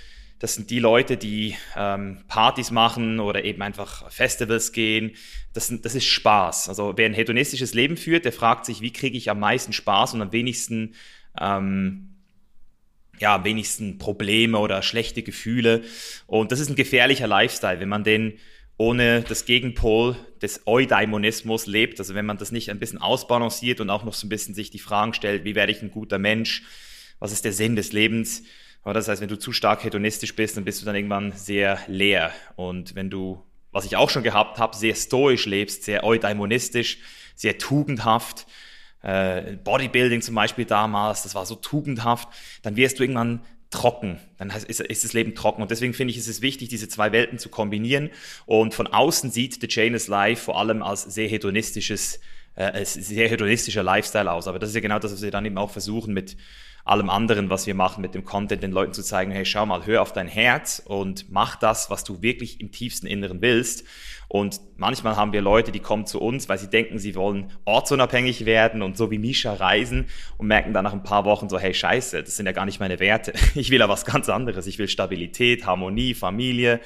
das 0.44 0.56
sind 0.56 0.70
die 0.72 0.80
Leute, 0.80 1.16
die 1.16 1.56
ähm, 1.78 2.18
Partys 2.28 2.70
machen 2.70 3.22
oder 3.22 3.46
eben 3.46 3.62
einfach 3.62 4.12
Festivals 4.12 4.74
gehen. 4.74 5.14
Das, 5.54 5.68
sind, 5.68 5.86
das 5.86 5.96
ist 5.96 6.04
Spaß. 6.04 6.68
Also 6.68 6.96
wer 6.98 7.06
ein 7.06 7.14
hedonistisches 7.14 7.74
Leben 7.74 7.96
führt, 7.96 8.26
der 8.26 8.34
fragt 8.34 8.66
sich, 8.66 8.82
wie 8.82 8.92
kriege 8.92 9.18
ich 9.18 9.30
am 9.30 9.40
meisten 9.40 9.72
Spaß 9.72 10.16
und 10.16 10.22
am 10.22 10.34
wenigsten, 10.34 10.96
ähm, 11.40 12.16
ja, 13.20 13.36
am 13.36 13.46
wenigsten 13.46 14.00
Probleme 14.00 14.60
oder 14.60 14.82
schlechte 14.82 15.24
Gefühle. 15.24 15.84
Und 16.28 16.52
das 16.52 16.60
ist 16.60 16.70
ein 16.70 16.76
gefährlicher 16.76 17.28
Lifestyle, 17.28 17.80
wenn 17.80 17.88
man 17.88 18.04
den 18.04 18.34
ohne 18.78 19.22
das 19.22 19.46
Gegenpol 19.46 20.16
des 20.42 20.62
Eudaimonismus 20.66 21.68
lebt. 21.68 22.00
Also 22.00 22.16
wenn 22.16 22.26
man 22.26 22.38
das 22.38 22.52
nicht 22.52 22.70
ein 22.70 22.80
bisschen 22.80 23.00
ausbalanciert 23.00 23.80
und 23.80 23.90
auch 23.90 24.04
noch 24.04 24.14
so 24.14 24.26
ein 24.26 24.30
bisschen 24.30 24.56
sich 24.56 24.72
die 24.72 24.80
Fragen 24.80 25.14
stellt, 25.14 25.44
wie 25.44 25.56
werde 25.56 25.72
ich 25.72 25.82
ein 25.82 25.92
guter 25.92 26.20
Mensch? 26.20 26.64
Was 27.20 27.32
ist 27.32 27.46
der 27.46 27.54
Sinn 27.54 27.76
des 27.76 27.94
Lebens? 27.94 28.44
Aber 28.84 28.94
das 28.94 29.08
heißt, 29.08 29.22
wenn 29.22 29.30
du 29.30 29.40
zu 29.40 29.54
stark 29.54 29.84
hedonistisch 29.84 30.36
bist, 30.36 30.58
dann 30.58 30.66
bist 30.66 30.82
du 30.82 30.86
dann 30.86 30.96
irgendwann 30.96 31.32
sehr 31.32 31.80
leer. 31.88 32.32
Und 32.56 32.96
wenn 32.96 33.10
du, 33.10 33.42
was 33.72 33.86
ich 33.86 33.96
auch 33.96 34.10
schon 34.10 34.24
gehabt 34.24 34.58
habe, 34.60 34.76
sehr 34.76 34.96
stoisch 34.96 35.46
lebst, 35.46 35.84
sehr 35.84 36.04
eudaimonistisch, 36.04 36.98
sehr 37.36 37.58
tugendhaft, 37.58 38.46
äh, 39.02 39.56
Bodybuilding 39.64 40.22
zum 40.22 40.36
Beispiel 40.36 40.66
damals, 40.66 41.24
das 41.24 41.36
war 41.36 41.46
so 41.46 41.56
tugendhaft, 41.56 42.28
dann 42.62 42.76
wirst 42.76 43.00
du 43.00 43.04
irgendwann 43.04 43.42
trocken. 43.74 44.20
Dann 44.38 44.52
ist, 44.52 44.80
ist 44.80 45.04
das 45.04 45.14
Leben 45.14 45.34
trocken. 45.36 45.62
Und 45.64 45.72
deswegen 45.72 45.94
finde 45.94 46.12
ich, 46.12 46.18
ist 46.18 46.28
es 46.28 46.42
wichtig, 46.42 46.70
diese 46.70 46.88
zwei 46.88 47.12
Welten 47.12 47.40
zu 47.40 47.50
kombinieren. 47.50 48.12
Und 48.46 48.74
von 48.74 48.88
außen 48.88 49.32
sieht 49.32 49.60
The 49.60 49.68
Chain 49.68 49.96
is 49.96 50.08
Life 50.08 50.44
vor 50.44 50.60
allem 50.60 50.84
als 50.84 51.04
sehr 51.04 51.28
hedonistisches, 51.28 52.20
äh, 52.56 52.86
sehr 52.86 53.28
hedonistischer 53.28 53.82
Lifestyle 53.82 54.32
aus. 54.32 54.48
Aber 54.48 54.60
das 54.60 54.70
ist 54.70 54.76
ja 54.76 54.82
genau 54.82 55.00
das, 55.00 55.12
was 55.12 55.24
wir 55.24 55.32
dann 55.32 55.46
eben 55.46 55.58
auch 55.58 55.72
versuchen 55.72 56.14
mit 56.14 56.38
allem 56.86 57.10
anderen, 57.10 57.50
was 57.50 57.66
wir 57.66 57.76
machen 57.76 58.02
mit 58.02 58.14
dem 58.14 58.26
Content, 58.26 58.62
den 58.62 58.72
Leuten 58.72 58.94
zu 58.94 59.04
zeigen, 59.04 59.32
hey, 59.32 59.46
schau 59.46 59.66
mal, 59.66 59.86
hör 59.86 60.02
auf 60.02 60.12
dein 60.12 60.28
Herz 60.28 60.82
und 60.84 61.32
mach 61.32 61.56
das, 61.56 61.90
was 61.90 62.04
du 62.04 62.22
wirklich 62.22 62.60
im 62.60 62.72
tiefsten 62.72 63.08
Inneren 63.08 63.42
willst. 63.42 63.86
Und 64.28 64.60
manchmal 64.76 65.16
haben 65.16 65.32
wir 65.32 65.42
Leute, 65.42 65.72
die 65.72 65.80
kommen 65.80 66.06
zu 66.06 66.20
uns, 66.20 66.50
weil 66.50 66.58
sie 66.58 66.70
denken, 66.70 67.00
sie 67.00 67.16
wollen 67.16 67.52
ortsunabhängig 67.66 68.46
werden 68.46 68.82
und 68.82 68.98
so 68.98 69.12
wie 69.12 69.18
Misha 69.18 69.54
reisen 69.54 70.08
und 70.38 70.48
merken 70.48 70.74
dann 70.74 70.84
nach 70.84 70.94
ein 70.94 71.04
paar 71.04 71.24
Wochen 71.24 71.48
so, 71.48 71.58
hey, 71.58 71.74
scheiße, 71.74 72.22
das 72.22 72.36
sind 72.36 72.48
ja 72.48 72.52
gar 72.52 72.66
nicht 72.66 72.80
meine 72.80 73.00
Werte. 73.00 73.34
Ich 73.56 73.70
will 73.70 73.80
ja 73.80 73.88
was 73.88 74.04
ganz 74.04 74.30
anderes. 74.30 74.68
Ich 74.68 74.80
will 74.80 74.88
Stabilität, 74.88 75.66
Harmonie, 75.66 76.16
Familie. 76.16 76.82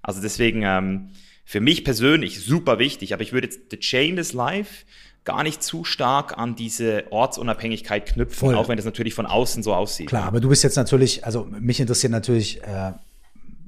Also 0.00 0.22
deswegen, 0.22 0.62
ähm, 0.62 1.10
für 1.44 1.60
mich 1.60 1.84
persönlich 1.84 2.40
super 2.40 2.78
wichtig, 2.78 3.12
aber 3.12 3.22
ich 3.22 3.32
würde 3.32 3.48
jetzt 3.48 3.70
The 3.70 3.78
Chain 3.78 4.16
is 4.16 4.32
Life 4.32 4.84
gar 5.24 5.42
nicht 5.42 5.62
zu 5.62 5.84
stark 5.84 6.36
an 6.36 6.56
diese 6.56 7.04
Ortsunabhängigkeit 7.10 8.06
knüpfen, 8.06 8.48
Voll. 8.48 8.54
auch 8.56 8.68
wenn 8.68 8.76
das 8.76 8.84
natürlich 8.84 9.14
von 9.14 9.26
außen 9.26 9.62
so 9.62 9.74
aussieht. 9.74 10.08
Klar, 10.08 10.24
aber 10.24 10.40
du 10.40 10.48
bist 10.48 10.64
jetzt 10.64 10.76
natürlich, 10.76 11.24
also 11.24 11.46
mich 11.58 11.78
interessiert 11.80 12.12
natürlich, 12.12 12.62
äh, 12.62 12.92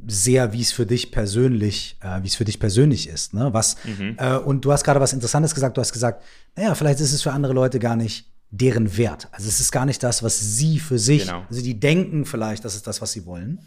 sehr, 0.06 0.52
wie 0.52 0.60
es 0.60 0.72
für 0.72 0.84
dich 0.84 1.12
persönlich, 1.12 1.96
äh, 2.00 2.22
wie 2.22 2.26
es 2.26 2.34
für 2.34 2.44
dich 2.44 2.60
persönlich 2.60 3.08
ist. 3.08 3.34
Ne? 3.34 3.52
Was, 3.52 3.76
mhm. 3.84 4.16
äh, 4.18 4.36
und 4.36 4.64
du 4.64 4.72
hast 4.72 4.84
gerade 4.84 5.00
was 5.00 5.12
Interessantes 5.12 5.54
gesagt, 5.54 5.76
du 5.76 5.80
hast 5.80 5.92
gesagt, 5.92 6.22
naja, 6.56 6.74
vielleicht 6.74 7.00
ist 7.00 7.12
es 7.12 7.22
für 7.22 7.32
andere 7.32 7.52
Leute 7.52 7.78
gar 7.78 7.96
nicht 7.96 8.26
deren 8.50 8.96
Wert. 8.96 9.28
Also 9.32 9.48
es 9.48 9.60
ist 9.60 9.72
gar 9.72 9.86
nicht 9.86 10.02
das, 10.02 10.22
was 10.22 10.38
sie 10.38 10.78
für 10.78 10.98
sich, 10.98 11.26
genau. 11.26 11.44
also 11.48 11.62
die 11.62 11.78
denken 11.80 12.24
vielleicht, 12.24 12.64
das 12.64 12.74
ist 12.74 12.86
das, 12.86 13.00
was 13.00 13.12
sie 13.12 13.26
wollen. 13.26 13.60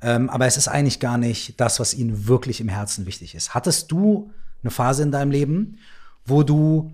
Ähm, 0.00 0.28
aber 0.30 0.46
es 0.46 0.56
ist 0.56 0.68
eigentlich 0.68 0.98
gar 0.98 1.18
nicht 1.18 1.60
das, 1.60 1.78
was 1.78 1.94
ihnen 1.94 2.26
wirklich 2.26 2.60
im 2.60 2.68
Herzen 2.68 3.06
wichtig 3.06 3.34
ist. 3.34 3.54
Hattest 3.54 3.92
du 3.92 4.32
eine 4.62 4.70
Phase 4.70 5.02
in 5.02 5.12
deinem 5.12 5.30
Leben, 5.30 5.78
wo 6.24 6.42
du 6.42 6.92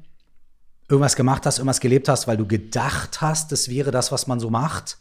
irgendwas 0.89 1.17
gemacht 1.17 1.45
hast, 1.47 1.59
irgendwas 1.59 1.81
gelebt 1.81 2.09
hast, 2.09 2.27
weil 2.27 2.37
du 2.37 2.47
gedacht 2.47 3.21
hast, 3.21 3.53
das 3.53 3.69
wäre 3.69 3.91
das, 3.91 4.11
was 4.11 4.27
man 4.27 4.41
so 4.41 4.51
macht? 4.51 4.99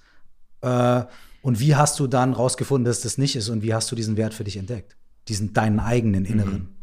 Äh, 0.61 1.03
und 1.41 1.59
wie 1.59 1.75
hast 1.75 1.99
du 1.99 2.07
dann 2.07 2.33
rausgefunden, 2.33 2.85
dass 2.85 3.01
das 3.01 3.17
nicht 3.17 3.35
ist? 3.35 3.49
Und 3.49 3.63
wie 3.63 3.73
hast 3.73 3.91
du 3.91 3.95
diesen 3.95 4.17
Wert 4.17 4.33
für 4.33 4.43
dich 4.43 4.57
entdeckt? 4.57 4.97
Diesen 5.27 5.53
deinen 5.53 5.79
eigenen 5.79 6.25
inneren? 6.25 6.75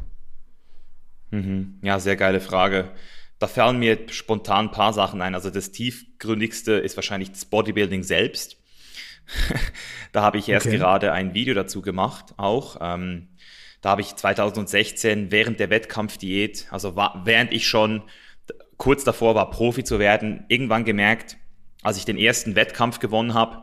Mhm. 1.31 1.39
Mhm. 1.39 1.75
Ja, 1.83 1.99
sehr 1.99 2.17
geile 2.17 2.41
Frage. 2.41 2.91
Da 3.39 3.47
fallen 3.47 3.79
mir 3.79 3.99
spontan 4.09 4.67
ein 4.67 4.71
paar 4.71 4.93
Sachen 4.93 5.21
ein. 5.21 5.35
Also 5.35 5.51
das 5.51 5.73
tiefgründigste 5.73 6.73
ist 6.73 6.97
wahrscheinlich 6.97 7.33
das 7.33 7.45
Bodybuilding 7.45 8.03
selbst. 8.03 8.57
da 10.13 10.23
habe 10.23 10.39
ich 10.39 10.49
erst 10.49 10.67
okay. 10.67 10.77
gerade 10.77 11.13
ein 11.13 11.35
Video 11.35 11.55
dazu 11.55 11.83
gemacht, 11.83 12.35
auch. 12.37 12.79
Ähm, 12.81 13.29
da 13.85 13.91
habe 13.91 14.01
ich 14.01 14.17
2016 14.17 15.31
während 15.31 15.61
der 15.61 15.69
Wettkampfdiät, 15.69 16.69
also 16.71 16.97
war, 16.97 17.21
während 17.27 17.53
ich 17.53 17.69
schon 17.69 18.03
kurz 18.79 19.05
davor 19.05 19.35
war, 19.35 19.51
Profi 19.51 19.85
zu 19.85 19.99
werden, 19.99 20.47
irgendwann 20.49 20.87
gemerkt, 20.87 21.37
als 21.83 21.99
ich 21.99 22.07
den 22.07 22.17
ersten 22.17 22.57
Wettkampf 22.57 22.99
gewonnen 22.99 23.35
habe, 23.35 23.59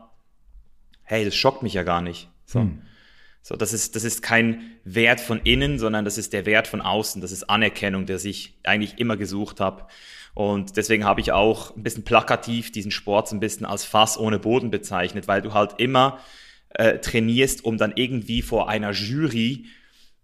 hey, 1.02 1.24
das 1.24 1.34
schockt 1.34 1.64
mich 1.64 1.74
ja 1.74 1.82
gar 1.82 2.02
nicht. 2.02 2.30
So. 2.44 2.60
Hm. 2.60 2.82
So, 3.42 3.56
das 3.56 3.72
ist, 3.72 3.96
das 3.96 4.04
ist 4.04 4.22
kein 4.22 4.76
Wert 4.84 5.20
von 5.20 5.40
innen, 5.40 5.80
sondern 5.80 6.04
das 6.04 6.18
ist 6.18 6.32
der 6.32 6.46
Wert 6.46 6.68
von 6.68 6.80
außen. 6.80 7.20
Das 7.20 7.32
ist 7.32 7.50
Anerkennung, 7.50 8.06
der 8.06 8.24
ich 8.24 8.56
eigentlich 8.62 9.00
immer 9.00 9.16
gesucht 9.16 9.58
habe. 9.58 9.88
Und 10.34 10.76
deswegen 10.76 11.04
habe 11.04 11.20
ich 11.20 11.32
auch 11.32 11.74
ein 11.76 11.82
bisschen 11.82 12.04
plakativ 12.04 12.70
diesen 12.70 12.92
Sport 12.92 13.26
so 13.26 13.34
ein 13.34 13.40
bisschen 13.40 13.66
als 13.66 13.82
Fass 13.82 14.16
ohne 14.16 14.38
Boden 14.38 14.70
bezeichnet, 14.70 15.26
weil 15.26 15.42
du 15.42 15.52
halt 15.52 15.80
immer 15.80 16.20
äh, 16.68 16.98
trainierst, 16.98 17.64
um 17.64 17.76
dann 17.76 17.94
irgendwie 17.96 18.42
vor 18.42 18.68
einer 18.68 18.92
Jury 18.92 19.66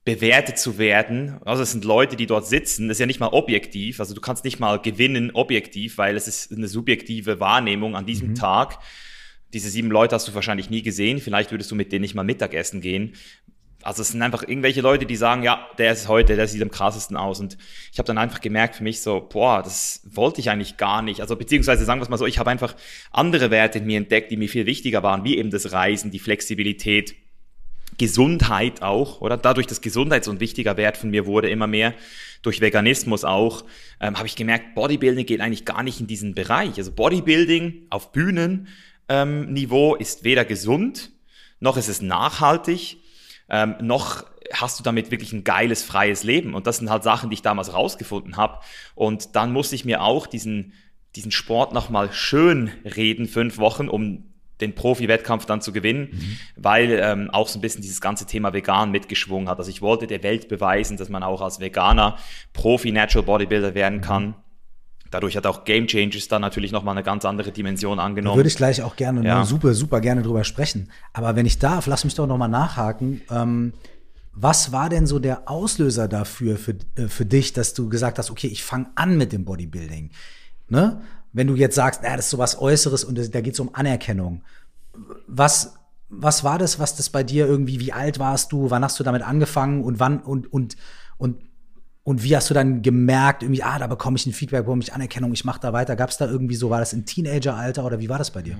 bewertet 0.08 0.56
zu 0.58 0.78
werden. 0.78 1.36
Also 1.44 1.62
es 1.62 1.72
sind 1.72 1.84
Leute, 1.84 2.16
die 2.16 2.24
dort 2.24 2.46
sitzen. 2.46 2.88
Das 2.88 2.94
ist 2.94 3.00
ja 3.00 3.04
nicht 3.04 3.20
mal 3.20 3.28
objektiv. 3.28 4.00
Also 4.00 4.14
du 4.14 4.22
kannst 4.22 4.42
nicht 4.42 4.58
mal 4.58 4.80
gewinnen 4.80 5.32
objektiv, 5.34 5.98
weil 5.98 6.16
es 6.16 6.26
ist 6.26 6.50
eine 6.50 6.66
subjektive 6.66 7.40
Wahrnehmung 7.40 7.94
an 7.94 8.06
diesem 8.06 8.30
mhm. 8.30 8.34
Tag. 8.34 8.78
Diese 9.52 9.68
sieben 9.68 9.90
Leute 9.90 10.14
hast 10.14 10.26
du 10.26 10.34
wahrscheinlich 10.34 10.70
nie 10.70 10.80
gesehen. 10.80 11.18
Vielleicht 11.20 11.50
würdest 11.50 11.70
du 11.70 11.74
mit 11.74 11.92
denen 11.92 12.00
nicht 12.00 12.14
mal 12.14 12.22
Mittagessen 12.22 12.80
gehen. 12.80 13.16
Also 13.82 14.00
es 14.00 14.08
sind 14.08 14.22
einfach 14.22 14.42
irgendwelche 14.42 14.80
Leute, 14.80 15.04
die 15.04 15.14
sagen, 15.14 15.42
ja, 15.42 15.68
der 15.76 15.92
ist 15.92 16.08
heute, 16.08 16.36
der 16.36 16.48
sieht 16.48 16.62
am 16.62 16.70
krassesten 16.70 17.18
aus. 17.18 17.38
Und 17.38 17.58
ich 17.92 17.98
habe 17.98 18.06
dann 18.06 18.16
einfach 18.16 18.40
gemerkt 18.40 18.76
für 18.76 18.84
mich 18.84 19.02
so, 19.02 19.20
boah, 19.20 19.62
das 19.62 20.00
wollte 20.10 20.40
ich 20.40 20.48
eigentlich 20.48 20.78
gar 20.78 21.02
nicht. 21.02 21.20
Also 21.20 21.36
beziehungsweise 21.36 21.84
sagen 21.84 22.00
wir 22.00 22.04
es 22.04 22.08
mal 22.08 22.16
so, 22.16 22.24
ich 22.24 22.38
habe 22.38 22.48
einfach 22.48 22.74
andere 23.10 23.50
Werte 23.50 23.80
in 23.80 23.84
mir 23.84 23.98
entdeckt, 23.98 24.30
die 24.30 24.38
mir 24.38 24.48
viel 24.48 24.64
wichtiger 24.64 25.02
waren, 25.02 25.24
wie 25.24 25.36
eben 25.36 25.50
das 25.50 25.70
Reisen, 25.70 26.10
die 26.10 26.18
Flexibilität, 26.18 27.14
Gesundheit 27.98 28.82
auch, 28.82 29.20
oder? 29.20 29.36
Dadurch, 29.36 29.66
dass 29.66 29.80
Gesundheit 29.80 30.24
so 30.24 30.30
ein 30.30 30.40
wichtiger 30.40 30.76
Wert 30.76 30.96
von 30.96 31.10
mir 31.10 31.26
wurde, 31.26 31.50
immer 31.50 31.66
mehr, 31.66 31.94
durch 32.42 32.60
Veganismus 32.60 33.24
auch, 33.24 33.64
ähm, 34.00 34.16
habe 34.16 34.26
ich 34.26 34.36
gemerkt, 34.36 34.74
Bodybuilding 34.74 35.26
geht 35.26 35.40
eigentlich 35.40 35.64
gar 35.64 35.82
nicht 35.82 36.00
in 36.00 36.06
diesen 36.06 36.34
Bereich. 36.34 36.78
Also 36.78 36.92
Bodybuilding 36.92 37.86
auf 37.90 38.12
Bühnen 38.12 38.68
ähm, 39.08 39.54
ist 39.98 40.24
weder 40.24 40.44
gesund, 40.44 41.10
noch 41.60 41.76
ist 41.76 41.88
es 41.88 42.00
nachhaltig, 42.00 42.98
ähm, 43.48 43.74
noch 43.80 44.24
hast 44.52 44.78
du 44.78 44.84
damit 44.84 45.10
wirklich 45.10 45.32
ein 45.32 45.44
geiles, 45.44 45.82
freies 45.82 46.22
Leben. 46.22 46.54
Und 46.54 46.66
das 46.66 46.78
sind 46.78 46.90
halt 46.90 47.02
Sachen, 47.02 47.30
die 47.30 47.34
ich 47.34 47.42
damals 47.42 47.72
rausgefunden 47.72 48.36
habe. 48.36 48.60
Und 48.94 49.34
dann 49.36 49.52
musste 49.52 49.74
ich 49.74 49.84
mir 49.84 50.02
auch 50.02 50.26
diesen, 50.26 50.72
diesen 51.16 51.32
Sport 51.32 51.72
nochmal 51.72 52.12
schön 52.12 52.70
reden, 52.84 53.26
fünf 53.26 53.58
Wochen, 53.58 53.88
um 53.88 54.32
den 54.60 54.74
Profi-Wettkampf 54.74 55.46
dann 55.46 55.60
zu 55.60 55.72
gewinnen, 55.72 56.08
mhm. 56.12 56.38
weil 56.56 56.98
ähm, 57.02 57.30
auch 57.30 57.48
so 57.48 57.58
ein 57.58 57.62
bisschen 57.62 57.82
dieses 57.82 58.00
ganze 58.00 58.26
Thema 58.26 58.52
vegan 58.52 58.90
mitgeschwungen 58.90 59.48
hat. 59.48 59.58
Also 59.58 59.70
ich 59.70 59.82
wollte 59.82 60.06
der 60.06 60.22
Welt 60.22 60.48
beweisen, 60.48 60.96
dass 60.96 61.08
man 61.08 61.22
auch 61.22 61.40
als 61.40 61.60
Veganer 61.60 62.16
Profi-Natural 62.52 63.24
Bodybuilder 63.24 63.74
werden 63.74 64.00
kann. 64.00 64.26
Mhm. 64.26 64.34
Dadurch 65.10 65.36
hat 65.36 65.46
auch 65.46 65.64
Game 65.64 65.86
Changes 65.86 66.28
dann 66.28 66.42
natürlich 66.42 66.70
nochmal 66.70 66.94
eine 66.94 67.02
ganz 67.02 67.24
andere 67.24 67.50
Dimension 67.50 67.98
angenommen. 67.98 68.34
Da 68.34 68.38
würde 68.38 68.48
ich 68.48 68.56
gleich 68.56 68.82
auch 68.82 68.96
gerne, 68.96 69.24
ja. 69.24 69.44
super, 69.44 69.72
super 69.72 70.00
gerne 70.00 70.22
drüber 70.22 70.44
sprechen. 70.44 70.90
Aber 71.12 71.34
wenn 71.34 71.46
ich 71.46 71.58
darf, 71.58 71.86
lass 71.86 72.04
mich 72.04 72.14
doch 72.14 72.26
nochmal 72.26 72.50
nachhaken. 72.50 73.22
Ähm, 73.30 73.72
was 74.40 74.70
war 74.70 74.88
denn 74.88 75.06
so 75.06 75.18
der 75.18 75.48
Auslöser 75.48 76.08
dafür, 76.08 76.56
für, 76.56 76.76
äh, 76.96 77.08
für 77.08 77.24
dich, 77.24 77.54
dass 77.54 77.74
du 77.74 77.88
gesagt 77.88 78.18
hast, 78.18 78.30
okay, 78.30 78.48
ich 78.48 78.62
fange 78.62 78.86
an 78.94 79.16
mit 79.16 79.32
dem 79.32 79.44
Bodybuilding? 79.44 80.10
Ne? 80.68 81.00
Wenn 81.32 81.46
du 81.46 81.54
jetzt 81.54 81.74
sagst, 81.74 82.00
na, 82.02 82.16
das 82.16 82.26
ist 82.26 82.30
sowas 82.30 82.60
Äußeres 82.60 83.04
und 83.04 83.18
das, 83.18 83.30
da 83.30 83.40
geht 83.40 83.54
es 83.54 83.60
um 83.60 83.74
Anerkennung. 83.74 84.42
Was, 85.26 85.74
was 86.08 86.44
war 86.44 86.58
das, 86.58 86.78
was 86.78 86.96
das 86.96 87.10
bei 87.10 87.22
dir 87.22 87.46
irgendwie, 87.46 87.80
wie 87.80 87.92
alt 87.92 88.18
warst 88.18 88.52
du, 88.52 88.70
wann 88.70 88.82
hast 88.82 88.98
du 88.98 89.04
damit 89.04 89.22
angefangen 89.22 89.84
und 89.84 90.00
wann 90.00 90.20
und, 90.20 90.52
und, 90.52 90.76
und 91.18 91.42
und 92.08 92.22
wie 92.22 92.34
hast 92.34 92.48
du 92.48 92.54
dann 92.54 92.80
gemerkt, 92.80 93.42
irgendwie, 93.42 93.62
ah, 93.62 93.78
da 93.78 93.86
bekomme 93.86 94.16
ich 94.16 94.24
ein 94.24 94.32
Feedback, 94.32 94.60
bekomme 94.60 94.82
ich 94.82 94.94
Anerkennung, 94.94 95.30
ich 95.34 95.44
mache 95.44 95.60
da 95.60 95.74
weiter. 95.74 95.94
Gab 95.94 96.08
es 96.08 96.16
da 96.16 96.24
irgendwie 96.24 96.54
so, 96.54 96.70
war 96.70 96.80
das 96.80 96.94
im 96.94 97.04
Teenageralter 97.04 97.84
oder 97.84 98.00
wie 98.00 98.08
war 98.08 98.16
das 98.16 98.30
bei 98.30 98.40
dir? 98.40 98.56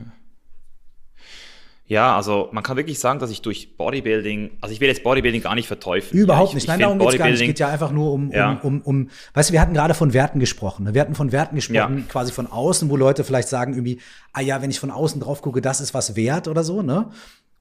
Ja, 1.88 2.14
also 2.14 2.50
man 2.52 2.62
kann 2.62 2.76
wirklich 2.76 2.98
sagen, 2.98 3.18
dass 3.18 3.30
ich 3.30 3.40
durch 3.40 3.78
Bodybuilding, 3.78 4.50
also 4.60 4.74
ich 4.74 4.80
will 4.80 4.88
jetzt 4.88 5.02
Bodybuilding 5.02 5.40
gar 5.40 5.54
nicht 5.54 5.66
verteufeln. 5.66 6.20
Überhaupt 6.20 6.50
ja, 6.50 6.54
nicht. 6.56 6.68
Nein, 6.68 6.80
darum 6.80 6.98
geht's 6.98 7.16
gar 7.16 7.30
nicht. 7.30 7.40
Es 7.40 7.46
geht 7.46 7.58
ja 7.58 7.68
einfach 7.68 7.92
nur 7.92 8.12
um, 8.12 8.30
ja. 8.30 8.60
um, 8.62 8.82
um, 8.82 8.82
um, 8.82 9.10
weißt 9.32 9.48
du, 9.48 9.52
wir 9.54 9.60
hatten 9.62 9.72
gerade 9.72 9.94
von 9.94 10.12
Werten 10.12 10.38
gesprochen. 10.38 10.84
Ne? 10.84 10.92
Wir 10.92 11.00
hatten 11.00 11.14
von 11.14 11.32
Werten 11.32 11.56
gesprochen, 11.56 11.98
ja. 11.98 12.04
quasi 12.06 12.30
von 12.30 12.46
außen, 12.46 12.90
wo 12.90 12.96
Leute 12.96 13.24
vielleicht 13.24 13.48
sagen 13.48 13.72
irgendwie, 13.72 14.00
ah 14.34 14.42
ja, 14.42 14.60
wenn 14.60 14.68
ich 14.70 14.78
von 14.78 14.90
außen 14.90 15.18
drauf 15.18 15.40
gucke, 15.40 15.62
das 15.62 15.80
ist 15.80 15.94
was 15.94 16.14
wert 16.14 16.46
oder 16.46 16.62
so, 16.62 16.82
ne? 16.82 17.08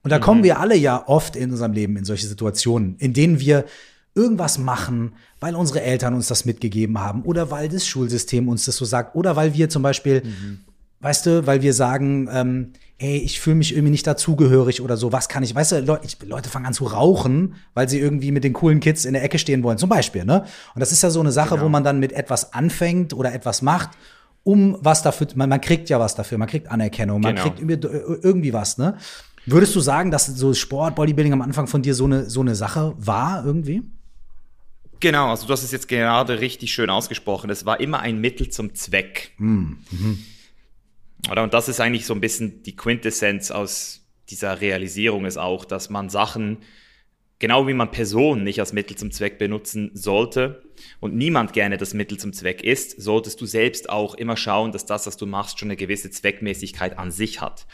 Und 0.02 0.10
da 0.10 0.18
mhm. 0.18 0.22
kommen 0.22 0.44
wir 0.44 0.60
alle 0.60 0.76
ja 0.76 1.08
oft 1.08 1.34
in 1.34 1.50
unserem 1.50 1.72
Leben 1.72 1.96
in 1.96 2.04
solche 2.04 2.26
Situationen, 2.26 2.96
in 2.98 3.14
denen 3.14 3.40
wir 3.40 3.64
irgendwas 4.14 4.58
machen, 4.58 5.14
weil 5.40 5.54
unsere 5.54 5.80
Eltern 5.80 6.12
uns 6.12 6.28
das 6.28 6.44
mitgegeben 6.44 6.98
haben 6.98 7.22
oder 7.22 7.50
weil 7.50 7.68
das 7.68 7.86
Schulsystem 7.86 8.48
uns 8.48 8.66
das 8.66 8.76
so 8.76 8.84
sagt 8.84 9.16
oder 9.16 9.36
weil 9.36 9.54
wir 9.54 9.70
zum 9.70 9.82
Beispiel, 9.82 10.22
mhm. 10.22 10.58
weißt 11.00 11.26
du, 11.26 11.46
weil 11.46 11.62
wir 11.62 11.72
sagen, 11.72 12.28
ähm, 12.30 12.72
ey, 12.98 13.18
ich 13.18 13.40
fühle 13.40 13.56
mich 13.56 13.72
irgendwie 13.72 13.92
nicht 13.92 14.06
dazugehörig 14.06 14.80
oder 14.80 14.96
so, 14.96 15.12
was 15.12 15.28
kann 15.28 15.42
ich, 15.44 15.54
weißt 15.54 15.72
du, 15.72 15.80
Leute, 15.80 16.04
ich, 16.04 16.16
Leute 16.22 16.48
fangen 16.48 16.66
an 16.66 16.74
zu 16.74 16.84
rauchen, 16.84 17.54
weil 17.74 17.88
sie 17.88 18.00
irgendwie 18.00 18.32
mit 18.32 18.42
den 18.42 18.52
coolen 18.52 18.80
Kids 18.80 19.04
in 19.04 19.12
der 19.12 19.22
Ecke 19.22 19.38
stehen 19.38 19.62
wollen, 19.62 19.78
zum 19.78 19.88
Beispiel, 19.88 20.24
ne? 20.24 20.44
Und 20.74 20.80
das 20.80 20.90
ist 20.90 21.02
ja 21.02 21.10
so 21.10 21.20
eine 21.20 21.30
Sache, 21.30 21.50
genau. 21.50 21.64
wo 21.64 21.68
man 21.68 21.84
dann 21.84 22.00
mit 22.00 22.12
etwas 22.12 22.52
anfängt 22.52 23.14
oder 23.14 23.32
etwas 23.32 23.62
macht, 23.62 23.90
um 24.42 24.76
was 24.80 25.02
dafür, 25.02 25.28
man, 25.36 25.48
man 25.48 25.60
kriegt 25.60 25.88
ja 25.88 26.00
was 26.00 26.16
dafür, 26.16 26.38
man 26.38 26.48
kriegt 26.48 26.70
Anerkennung, 26.70 27.20
man 27.20 27.36
genau. 27.36 27.46
kriegt 27.46 27.60
irgendwie, 27.60 27.86
irgendwie 28.22 28.52
was, 28.52 28.78
ne? 28.78 28.96
Würdest 29.46 29.74
du 29.74 29.80
sagen, 29.80 30.10
dass 30.10 30.26
so 30.26 30.52
Sport, 30.52 30.94
Bodybuilding 30.96 31.32
am 31.32 31.40
Anfang 31.40 31.68
von 31.68 31.80
dir 31.80 31.94
so 31.94 32.04
eine, 32.04 32.28
so 32.28 32.40
eine 32.40 32.54
Sache 32.54 32.94
war 32.98 33.46
irgendwie? 33.46 33.82
Genau, 35.00 35.30
also 35.30 35.46
du 35.46 35.52
hast 35.52 35.62
es 35.62 35.70
jetzt 35.70 35.88
gerade 35.88 36.40
richtig 36.40 36.72
schön 36.72 36.90
ausgesprochen. 36.90 37.48
Es 37.48 37.64
war 37.64 37.80
immer 37.80 38.00
ein 38.00 38.20
Mittel 38.20 38.50
zum 38.50 38.74
Zweck. 38.74 39.32
Hm, 39.38 39.78
mhm. 39.90 40.18
Oder? 41.30 41.42
Und 41.42 41.54
das 41.54 41.68
ist 41.68 41.80
eigentlich 41.80 42.06
so 42.06 42.14
ein 42.14 42.20
bisschen 42.20 42.62
die 42.62 42.76
Quintessenz 42.76 43.50
aus 43.50 44.06
dieser 44.30 44.60
Realisierung 44.60 45.24
ist 45.24 45.38
auch, 45.38 45.64
dass 45.64 45.90
man 45.90 46.10
Sachen 46.10 46.58
genau 47.38 47.66
wie 47.68 47.74
man 47.74 47.90
Personen 47.90 48.42
nicht 48.42 48.58
als 48.60 48.72
Mittel 48.72 48.96
zum 48.96 49.10
Zweck 49.10 49.38
benutzen 49.38 49.90
sollte 49.94 50.62
und 51.00 51.14
niemand 51.14 51.52
gerne 51.52 51.76
das 51.76 51.94
Mittel 51.94 52.18
zum 52.18 52.32
Zweck 52.32 52.62
ist, 52.62 53.00
solltest 53.00 53.40
du 53.40 53.46
selbst 53.46 53.90
auch 53.90 54.14
immer 54.14 54.36
schauen, 54.36 54.72
dass 54.72 54.86
das, 54.86 55.06
was 55.06 55.16
du 55.16 55.26
machst, 55.26 55.58
schon 55.58 55.68
eine 55.68 55.76
gewisse 55.76 56.10
Zweckmäßigkeit 56.10 56.98
an 56.98 57.10
sich 57.10 57.40
hat. 57.40 57.66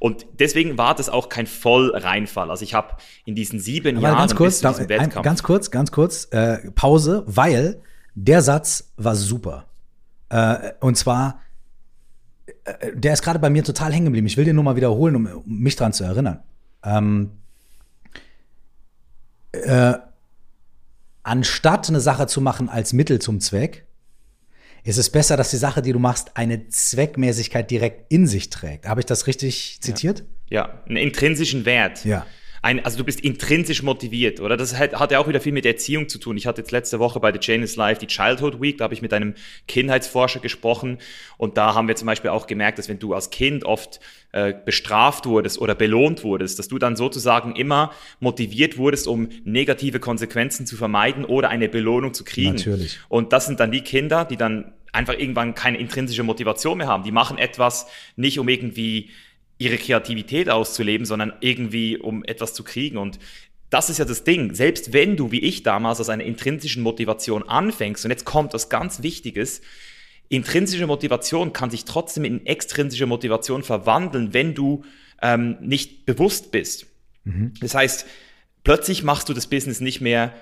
Und 0.00 0.26
deswegen 0.38 0.76
war 0.76 0.94
das 0.94 1.08
auch 1.08 1.28
kein 1.28 1.46
Vollreinfall. 1.46 2.50
Also 2.50 2.64
ich 2.64 2.74
habe 2.74 2.96
in 3.24 3.34
diesen 3.34 3.60
sieben 3.60 3.96
Aber 3.98 4.08
Jahren 4.08 4.18
ganz 4.18 4.34
kurz, 4.34 4.60
da, 4.60 4.74
ein, 4.74 5.10
ganz 5.10 5.42
kurz, 5.42 5.70
ganz 5.70 5.92
kurz 5.92 6.28
äh, 6.32 6.70
Pause, 6.72 7.22
weil 7.26 7.82
der 8.14 8.42
Satz 8.42 8.92
war 8.96 9.14
super. 9.14 9.68
Äh, 10.30 10.72
und 10.80 10.96
zwar 10.96 11.40
der 12.94 13.12
ist 13.12 13.22
gerade 13.22 13.38
bei 13.38 13.50
mir 13.50 13.64
total 13.64 13.92
hängen 13.92 14.06
geblieben. 14.06 14.26
Ich 14.26 14.36
will 14.36 14.44
den 14.44 14.56
nur 14.56 14.64
mal 14.64 14.76
wiederholen, 14.76 15.16
um, 15.16 15.26
um 15.26 15.58
mich 15.58 15.76
dran 15.76 15.92
zu 15.92 16.04
erinnern. 16.04 16.40
Ähm, 16.84 17.30
äh, 19.52 19.94
anstatt 21.22 21.88
eine 21.88 22.00
Sache 22.00 22.26
zu 22.26 22.40
machen 22.40 22.68
als 22.68 22.92
Mittel 22.92 23.20
zum 23.20 23.40
Zweck, 23.40 23.86
ist 24.84 24.98
es 24.98 25.10
besser, 25.10 25.36
dass 25.36 25.50
die 25.50 25.56
Sache, 25.56 25.80
die 25.80 25.92
du 25.92 26.00
machst, 26.00 26.36
eine 26.36 26.68
Zweckmäßigkeit 26.68 27.70
direkt 27.70 28.12
in 28.12 28.26
sich 28.26 28.50
trägt. 28.50 28.88
Habe 28.88 29.00
ich 29.00 29.06
das 29.06 29.28
richtig 29.28 29.78
zitiert? 29.80 30.24
Ja, 30.48 30.66
ja 30.66 30.82
einen 30.86 30.96
intrinsischen 30.96 31.64
Wert. 31.64 32.04
Ja. 32.04 32.26
Ein, 32.62 32.84
also 32.84 32.96
du 32.96 33.04
bist 33.04 33.20
intrinsisch 33.20 33.82
motiviert, 33.82 34.40
oder? 34.40 34.56
Das 34.56 34.78
hat, 34.78 34.94
hat 34.94 35.10
ja 35.10 35.18
auch 35.18 35.26
wieder 35.26 35.40
viel 35.40 35.52
mit 35.52 35.66
Erziehung 35.66 36.08
zu 36.08 36.18
tun. 36.18 36.36
Ich 36.36 36.46
hatte 36.46 36.60
jetzt 36.60 36.70
letzte 36.70 37.00
Woche 37.00 37.18
bei 37.18 37.32
The 37.32 37.40
Chain 37.40 37.62
is 37.62 37.74
Life 37.74 38.00
die 38.00 38.06
Childhood 38.06 38.60
Week, 38.60 38.78
da 38.78 38.84
habe 38.84 38.94
ich 38.94 39.02
mit 39.02 39.12
einem 39.12 39.34
Kindheitsforscher 39.66 40.38
gesprochen 40.38 40.98
und 41.36 41.56
da 41.56 41.74
haben 41.74 41.88
wir 41.88 41.96
zum 41.96 42.06
Beispiel 42.06 42.30
auch 42.30 42.46
gemerkt, 42.46 42.78
dass 42.78 42.88
wenn 42.88 43.00
du 43.00 43.14
als 43.14 43.30
Kind 43.30 43.64
oft 43.64 43.98
äh, 44.30 44.54
bestraft 44.64 45.26
wurdest 45.26 45.58
oder 45.60 45.74
belohnt 45.74 46.22
wurdest, 46.22 46.60
dass 46.60 46.68
du 46.68 46.78
dann 46.78 46.94
sozusagen 46.94 47.56
immer 47.56 47.92
motiviert 48.20 48.78
wurdest, 48.78 49.08
um 49.08 49.28
negative 49.44 49.98
Konsequenzen 49.98 50.64
zu 50.64 50.76
vermeiden 50.76 51.24
oder 51.24 51.48
eine 51.48 51.68
Belohnung 51.68 52.14
zu 52.14 52.22
kriegen. 52.22 52.54
Natürlich. 52.54 53.00
Und 53.08 53.32
das 53.32 53.46
sind 53.46 53.58
dann 53.58 53.72
die 53.72 53.82
Kinder, 53.82 54.24
die 54.24 54.36
dann 54.36 54.72
einfach 54.92 55.18
irgendwann 55.18 55.54
keine 55.54 55.78
intrinsische 55.78 56.22
Motivation 56.22 56.78
mehr 56.78 56.86
haben. 56.86 57.02
Die 57.02 57.12
machen 57.12 57.38
etwas 57.38 57.86
nicht, 58.14 58.38
um 58.38 58.48
irgendwie 58.48 59.10
ihre 59.62 59.78
Kreativität 59.78 60.48
auszuleben, 60.48 61.06
sondern 61.06 61.32
irgendwie 61.40 61.96
um 61.96 62.24
etwas 62.24 62.54
zu 62.54 62.64
kriegen. 62.64 62.98
Und 62.98 63.18
das 63.70 63.88
ist 63.88 63.98
ja 63.98 64.04
das 64.04 64.24
Ding. 64.24 64.54
Selbst 64.54 64.92
wenn 64.92 65.16
du, 65.16 65.30
wie 65.30 65.40
ich 65.40 65.62
damals, 65.62 66.00
aus 66.00 66.08
einer 66.08 66.24
intrinsischen 66.24 66.82
Motivation 66.82 67.42
anfängst, 67.48 68.04
und 68.04 68.10
jetzt 68.10 68.24
kommt 68.24 68.52
was 68.52 68.68
ganz 68.68 69.02
Wichtiges, 69.02 69.62
intrinsische 70.28 70.86
Motivation 70.86 71.52
kann 71.52 71.70
sich 71.70 71.84
trotzdem 71.84 72.24
in 72.24 72.44
extrinsische 72.46 73.06
Motivation 73.06 73.62
verwandeln, 73.62 74.34
wenn 74.34 74.54
du 74.54 74.84
ähm, 75.20 75.56
nicht 75.60 76.06
bewusst 76.06 76.50
bist. 76.50 76.86
Mhm. 77.24 77.52
Das 77.60 77.74
heißt, 77.74 78.06
plötzlich 78.64 79.02
machst 79.02 79.28
du 79.28 79.34
das 79.34 79.46
Business 79.46 79.80
nicht 79.80 80.00
mehr, 80.00 80.34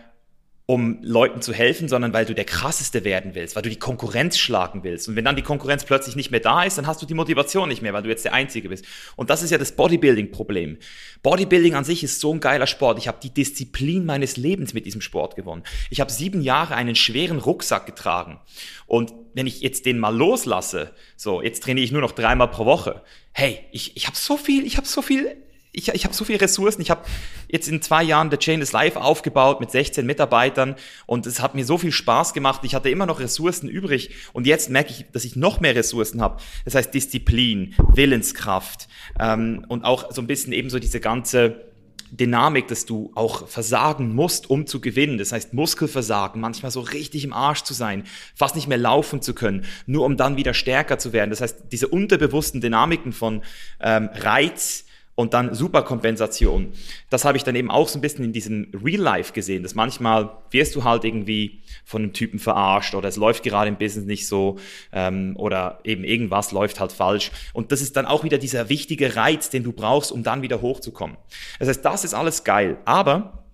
um 0.71 0.99
Leuten 1.03 1.43
zu 1.43 1.53
helfen, 1.53 1.89
sondern 1.89 2.13
weil 2.13 2.27
du 2.27 2.33
der 2.33 2.45
krasseste 2.45 3.03
werden 3.03 3.35
willst, 3.35 3.57
weil 3.57 3.63
du 3.65 3.71
die 3.71 3.81
Konkurrenz 3.81 4.39
schlagen 4.39 4.85
willst. 4.85 5.09
Und 5.09 5.17
wenn 5.17 5.25
dann 5.25 5.35
die 5.35 5.43
Konkurrenz 5.43 5.85
plötzlich 5.85 6.15
nicht 6.15 6.31
mehr 6.31 6.39
da 6.39 6.63
ist, 6.63 6.79
dann 6.79 6.87
hast 6.87 7.03
du 7.03 7.07
die 7.07 7.15
Motivation 7.15 7.69
nicht 7.69 7.83
mehr, 7.83 7.93
weil 7.93 8.05
du 8.05 8.09
jetzt 8.09 8.25
der 8.25 8.35
Einzige 8.35 8.69
bist. 8.69 8.85
Und 9.17 9.31
das 9.31 9.43
ist 9.43 9.51
ja 9.51 9.59
das 9.59 9.73
Bodybuilding-Problem. 9.73 10.79
Bodybuilding 11.25 11.75
an 11.75 11.83
sich 11.83 12.05
ist 12.05 12.21
so 12.21 12.33
ein 12.33 12.39
geiler 12.39 12.69
Sport. 12.69 12.99
Ich 12.99 13.09
habe 13.09 13.19
die 13.21 13.35
Disziplin 13.35 14.07
meines 14.07 14.37
Lebens 14.37 14.73
mit 14.73 14.87
diesem 14.87 15.01
Sport 15.01 15.35
gewonnen. 15.35 15.65
Ich 15.91 16.01
habe 16.01 16.13
sieben 16.13 16.41
Jahre 16.41 16.77
einen 16.77 16.95
schweren 16.95 17.41
Rucksack 17.41 17.85
getragen. 17.85 18.39
Und 18.87 19.13
wenn 19.35 19.49
ich 19.49 19.63
jetzt 19.63 19.87
den 19.87 19.99
mal 19.99 20.17
loslasse, 20.17 20.93
so, 21.17 21.43
jetzt 21.43 21.65
trainiere 21.65 21.85
ich 21.85 21.91
nur 21.91 22.01
noch 22.01 22.13
dreimal 22.13 22.49
pro 22.49 22.65
Woche. 22.65 23.03
Hey, 23.33 23.59
ich, 23.73 23.97
ich 23.97 24.07
habe 24.07 24.17
so 24.17 24.37
viel, 24.37 24.65
ich 24.65 24.77
habe 24.77 24.87
so 24.87 25.03
viel 25.03 25.37
ich, 25.73 25.89
ich 25.89 26.05
habe 26.05 26.15
so 26.15 26.25
viele 26.25 26.41
Ressourcen. 26.41 26.83
Ich 26.83 26.91
habe 26.91 27.05
jetzt 27.49 27.69
in 27.69 27.81
zwei 27.81 28.03
Jahren 28.03 28.31
The 28.31 28.37
Chain 28.37 28.61
is 28.61 28.73
Live 28.73 28.97
aufgebaut 28.97 29.61
mit 29.61 29.71
16 29.71 30.05
Mitarbeitern 30.05 30.77
und 31.07 31.27
es 31.27 31.41
hat 31.41 31.55
mir 31.55 31.65
so 31.65 31.79
viel 31.79 31.93
Spaß 31.93 32.33
gemacht. 32.33 32.63
Ich 32.65 32.75
hatte 32.75 32.91
immer 32.91 33.07
noch 33.07 33.21
Ressourcen 33.21 33.69
übrig 33.69 34.11
und 34.33 34.47
jetzt 34.47 34.71
merke 34.71 34.91
ich, 34.91 35.07
dass 35.13 35.25
ich 35.25 35.37
noch 35.37 35.61
mehr 35.61 35.75
Ressourcen 35.75 36.21
habe. 36.21 36.41
Das 36.65 36.75
heißt 36.75 36.93
Disziplin, 36.93 37.75
Willenskraft 37.95 38.89
ähm, 39.19 39.65
und 39.69 39.85
auch 39.85 40.13
so 40.13 40.21
ein 40.21 40.27
bisschen 40.27 40.53
eben 40.53 40.71
so 40.71 40.79
diese 40.79 41.01
ganze 41.01 41.71
Dynamik, 42.11 42.67
dass 42.67 42.87
du 42.87 43.13
auch 43.15 43.47
versagen 43.47 44.15
musst, 44.15 44.51
um 44.51 44.67
zu 44.67 44.81
gewinnen. 44.81 45.19
Das 45.19 45.31
heißt 45.31 45.55
Muskelversagen, 45.55 46.41
manchmal 46.41 46.73
so 46.73 46.81
richtig 46.81 47.23
im 47.23 47.33
Arsch 47.33 47.63
zu 47.63 47.75
sein, 47.75 48.05
fast 48.35 48.57
nicht 48.57 48.67
mehr 48.67 48.79
laufen 48.79 49.23
zu 49.23 49.35
können, 49.35 49.65
nur 49.87 50.05
um 50.05 50.17
dann 50.17 50.37
wieder 50.37 50.53
stärker 50.53 50.99
zu 50.99 51.13
werden. 51.13 51.31
Das 51.31 51.41
heißt, 51.41 51.67
diese 51.71 51.87
unterbewussten 51.87 52.61
Dynamiken 52.61 53.13
von 53.13 53.43
ähm, 53.81 54.11
Reiz, 54.13 54.87
und 55.21 55.35
dann 55.35 55.53
Superkompensation. 55.55 56.73
Das 57.11 57.27
habe 57.27 57.37
ich 57.37 57.45
dann 57.45 57.55
eben 57.55 57.71
auch 57.71 57.89
so 57.89 57.99
ein 57.99 58.01
bisschen 58.01 58.25
in 58.25 58.33
diesem 58.33 58.69
Real 58.83 59.01
Life 59.01 59.35
gesehen, 59.35 59.63
dass 59.63 59.75
manchmal 59.75 60.31
wirst 60.51 60.75
du 60.75 60.85
halt 60.85 61.05
irgendwie 61.05 61.61
von 61.85 62.03
einem 62.03 62.13
Typen 62.15 62.39
verarscht 62.39 62.95
oder 62.95 63.09
es 63.09 63.17
läuft 63.17 63.43
gerade 63.43 63.69
im 63.69 63.77
Business 63.77 64.07
nicht 64.07 64.27
so 64.27 64.59
ähm, 64.93 65.37
oder 65.37 65.81
eben 65.85 66.05
irgendwas 66.05 66.53
läuft 66.53 66.81
halt 66.81 66.93
falsch. 66.93 67.33
Und 67.53 67.71
das 67.71 67.83
ist 67.83 67.97
dann 67.97 68.07
auch 68.07 68.25
wieder 68.25 68.39
dieser 68.39 68.71
wichtige 68.71 69.15
Reiz, 69.15 69.51
den 69.51 69.63
du 69.63 69.73
brauchst, 69.73 70.11
um 70.11 70.23
dann 70.23 70.41
wieder 70.41 70.63
hochzukommen. 70.63 71.19
Das 71.59 71.69
heißt, 71.69 71.85
das 71.85 72.05
ist 72.05 72.15
alles 72.15 72.43
geil. 72.45 72.79
Aber 72.87 73.45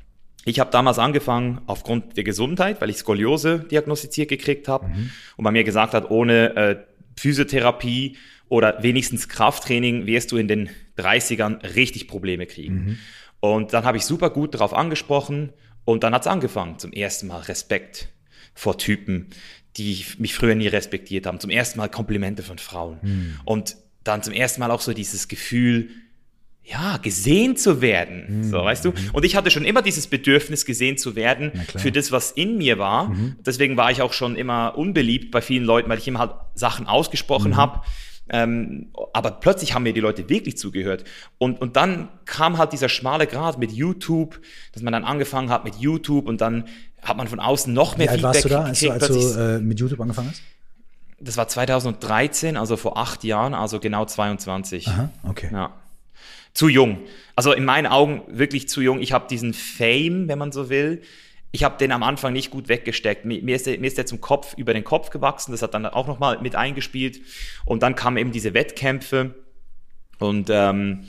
ich 0.45 0.61
habe 0.61 0.71
damals 0.71 1.01
angefangen 1.01 1.63
aufgrund 1.67 2.17
der 2.17 2.23
Gesundheit, 2.23 2.81
weil 2.81 2.91
ich 2.91 2.99
Skoliose 2.99 3.67
diagnostiziert 3.69 4.29
gekriegt 4.29 4.69
habe 4.69 4.87
mhm. 4.87 5.11
und 5.37 5.43
man 5.43 5.53
mir 5.53 5.65
gesagt 5.65 5.95
hat, 5.95 6.13
ohne 6.13 6.55
äh, 6.55 6.77
Physiotherapie 7.17 8.17
oder 8.49 8.83
wenigstens 8.83 9.29
Krafttraining 9.29 10.07
wirst 10.07 10.33
du 10.33 10.37
in 10.37 10.49
den 10.49 10.71
30ern 10.99 11.75
richtig 11.75 12.09
Probleme 12.09 12.47
kriegen. 12.47 12.75
Mhm. 12.75 12.99
Und 13.41 13.73
dann 13.73 13.85
habe 13.85 13.97
ich 13.97 14.05
super 14.05 14.31
gut 14.31 14.55
darauf 14.55 14.73
angesprochen 14.73 15.53
und 15.85 16.03
dann 16.03 16.15
hat 16.15 16.23
es 16.23 16.29
angefangen. 16.29 16.79
Zum 16.79 16.93
ersten 16.93 17.27
Mal 17.27 17.41
Respekt 17.41 18.09
vor 18.55 18.79
Typen, 18.79 19.29
die 19.77 20.05
mich 20.19 20.35
früher 20.35 20.55
nie 20.55 20.69
respektiert 20.69 21.27
haben. 21.27 21.41
Zum 21.41 21.51
ersten 21.51 21.79
Mal 21.79 21.89
Komplimente 21.89 22.43
von 22.43 22.59
Frauen. 22.59 22.99
Mhm. 23.03 23.41
Und 23.45 23.77
dann 24.05 24.23
zum 24.23 24.33
ersten 24.33 24.61
Mal 24.61 24.71
auch 24.71 24.81
so 24.81 24.93
dieses 24.93 25.29
Gefühl, 25.29 25.91
ja, 26.65 26.97
gesehen 26.97 27.57
zu 27.57 27.81
werden. 27.81 28.39
Mhm. 28.39 28.45
So, 28.45 28.57
weißt 28.57 28.85
du? 28.85 28.93
Und 29.13 29.25
ich 29.25 29.37
hatte 29.37 29.53
schon 29.53 29.65
immer 29.65 29.83
dieses 29.83 30.09
Bedürfnis, 30.09 30.65
gesehen 30.65 30.99
zu 30.99 31.15
werden 31.15 31.53
für 31.77 31.93
das, 31.93 32.11
was 32.11 32.33
in 32.33 32.59
mir 32.59 32.79
war. 32.79 33.11
Mhm. 33.11 33.37
Deswegen 33.47 33.77
war 33.77 33.93
ich 33.93 34.03
auch 34.03 34.13
schon 34.13 34.35
immer 34.35 34.77
unbeliebt 34.77 35.31
bei 35.31 35.41
vielen 35.41 35.65
Leuten, 35.65 35.89
weil 35.89 35.99
ich 35.99 36.09
immer 36.09 36.19
halt 36.19 36.33
Sachen 36.55 36.89
ausgesprochen 36.89 37.53
mhm. 37.53 37.57
habe, 37.57 37.83
ähm, 38.29 38.89
aber 39.13 39.31
plötzlich 39.31 39.75
haben 39.75 39.85
mir 39.85 39.93
die 39.93 40.01
Leute 40.01 40.29
wirklich 40.29 40.57
zugehört. 40.59 41.05
Und, 41.39 41.61
und 41.61 41.77
dann 41.77 42.09
kam 42.25 42.59
halt 42.59 42.73
dieser 42.73 42.89
schmale 42.89 43.27
Grad 43.27 43.59
mit 43.59 43.73
YouTube, 43.73 44.41
dass 44.73 44.83
man 44.83 44.93
dann 44.93 45.05
angefangen 45.05 45.51
hat 45.51 45.65
mit 45.65 45.77
YouTube 45.77 46.27
und 46.27 46.41
dann 46.41 46.65
hat 47.03 47.17
man 47.17 47.29
von 47.29 47.41
außen 47.41 47.73
noch 47.73 47.97
mehr 47.97 48.07
Wie 48.07 48.25
alt 48.25 48.37
Feedback 48.37 48.51
warst 48.51 48.81
du 48.81 48.89
da, 48.89 48.91
als 48.91 49.09
du, 49.09 49.17
als 49.19 49.35
du 49.35 49.41
äh, 49.41 49.59
mit 49.61 49.79
YouTube 49.79 50.01
angefangen 50.01 50.31
hast? 50.31 50.43
Das 51.19 51.37
war 51.37 51.49
2013, 51.49 52.57
also 52.57 52.77
vor 52.77 52.99
acht 52.99 53.25
Jahren, 53.25 53.55
also 53.55 53.81
genau 53.81 54.05
22. 54.05 54.89
Aha, 54.89 55.11
okay. 55.23 55.49
Ja. 55.53 55.73
Zu 56.53 56.69
jung. 56.69 56.99
Also 57.37 57.53
in 57.53 57.65
meinen 57.65 57.87
Augen 57.87 58.23
wirklich 58.29 58.69
zu 58.69 58.81
jung. 58.81 59.01
Ich 59.01 59.13
habe 59.13 59.27
diesen 59.29 59.55
Fame, 59.55 60.29
wenn 60.29 60.39
man 60.39 60.53
so 60.53 60.69
will, 60.69 61.03
ich 61.53 61.65
habe 61.65 61.79
den 61.79 61.93
am 61.93 62.03
Anfang 62.03 62.33
nicht 62.33 62.51
gut 62.51 62.69
weggesteckt. 62.69 63.25
Mir, 63.25 63.57
ist 63.57 63.67
der, 63.67 63.79
mir 63.79 63.87
ist 63.87 63.99
der 63.99 64.07
zum 64.07 64.21
Kopf 64.21 64.55
über 64.57 64.75
den 64.75 64.85
Kopf 64.85 65.11
gewachsen. 65.11 65.53
Das 65.53 65.63
hat 65.63 65.75
dann 65.75 65.87
auch 65.87 66.07
nochmal 66.07 66.41
mit 66.41 66.55
eingespielt. 66.55 67.21
Und 67.65 67.83
dann 67.83 67.95
kamen 67.95 68.19
eben 68.19 68.33
diese 68.33 68.53
Wettkämpfe. 68.53 69.35
Und 70.19 70.51
ähm, 70.51 71.07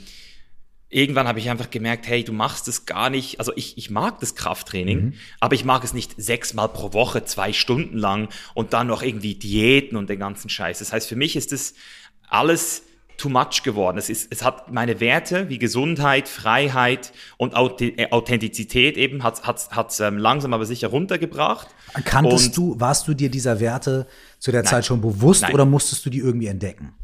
irgendwann 0.88 1.28
habe 1.28 1.38
ich 1.38 1.50
einfach 1.50 1.70
gemerkt, 1.70 2.06
hey, 2.06 2.24
du 2.24 2.32
machst 2.32 2.68
es 2.68 2.86
gar 2.86 3.10
nicht. 3.10 3.38
Also 3.40 3.52
ich, 3.56 3.76
ich 3.76 3.90
mag 3.90 4.20
das 4.20 4.34
Krafttraining, 4.34 5.00
mhm. 5.00 5.14
aber 5.40 5.54
ich 5.54 5.64
mag 5.64 5.84
es 5.84 5.92
nicht 5.92 6.14
sechsmal 6.16 6.68
pro 6.68 6.92
Woche, 6.92 7.24
zwei 7.24 7.52
Stunden 7.52 7.98
lang 7.98 8.28
und 8.54 8.72
dann 8.72 8.86
noch 8.86 9.02
irgendwie 9.02 9.34
Diäten 9.34 9.96
und 9.96 10.08
den 10.08 10.18
ganzen 10.18 10.48
Scheiß. 10.48 10.78
Das 10.78 10.92
heißt, 10.92 11.08
für 11.08 11.16
mich 11.16 11.36
ist 11.36 11.52
das 11.52 11.74
alles 12.28 12.84
too 13.18 13.28
much 13.28 13.62
geworden. 13.64 13.98
Es, 13.98 14.08
ist, 14.08 14.32
es 14.32 14.42
hat 14.42 14.72
meine 14.72 15.00
Werte 15.00 15.48
wie 15.48 15.58
Gesundheit, 15.58 16.28
Freiheit 16.28 17.12
und 17.36 17.52
äh, 17.80 18.06
Authentizität 18.10 18.96
eben 18.96 19.22
hat 19.22 19.46
hat's, 19.46 19.70
hat's, 19.70 20.00
ähm, 20.00 20.16
langsam 20.16 20.54
aber 20.54 20.64
sicher 20.64 20.88
runtergebracht. 20.88 21.68
Kanntest 22.04 22.56
du, 22.56 22.80
warst 22.80 23.06
du 23.08 23.14
dir 23.14 23.30
dieser 23.30 23.60
Werte 23.60 24.06
zu 24.38 24.52
der 24.52 24.62
nein, 24.62 24.70
Zeit 24.70 24.86
schon 24.86 25.00
bewusst 25.00 25.42
nein. 25.42 25.52
oder 25.52 25.66
musstest 25.66 26.06
du 26.06 26.10
die 26.10 26.18
irgendwie 26.18 26.46
entdecken? 26.46 26.94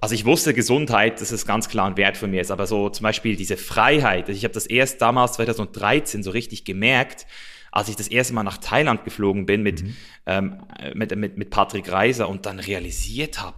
Also 0.00 0.14
ich 0.14 0.26
wusste 0.26 0.52
Gesundheit, 0.52 1.22
das 1.22 1.32
ist 1.32 1.46
ganz 1.46 1.70
klar 1.70 1.86
ein 1.86 1.96
Wert 1.96 2.18
von 2.18 2.30
mir 2.30 2.42
ist, 2.42 2.50
aber 2.50 2.66
so 2.66 2.90
zum 2.90 3.04
Beispiel 3.04 3.36
diese 3.36 3.56
Freiheit, 3.56 4.28
ich 4.28 4.44
habe 4.44 4.52
das 4.52 4.66
erst 4.66 5.00
damals 5.00 5.32
2013 5.32 6.22
so 6.22 6.30
richtig 6.30 6.66
gemerkt, 6.66 7.26
als 7.72 7.88
ich 7.88 7.96
das 7.96 8.08
erste 8.08 8.34
Mal 8.34 8.42
nach 8.42 8.58
Thailand 8.58 9.04
geflogen 9.04 9.46
bin 9.46 9.62
mit, 9.62 9.82
mhm. 9.82 9.96
ähm, 10.26 10.62
mit, 10.94 11.16
mit, 11.16 11.38
mit 11.38 11.48
Patrick 11.48 11.90
Reiser 11.90 12.28
und 12.28 12.44
dann 12.44 12.58
realisiert 12.58 13.40
habe, 13.40 13.56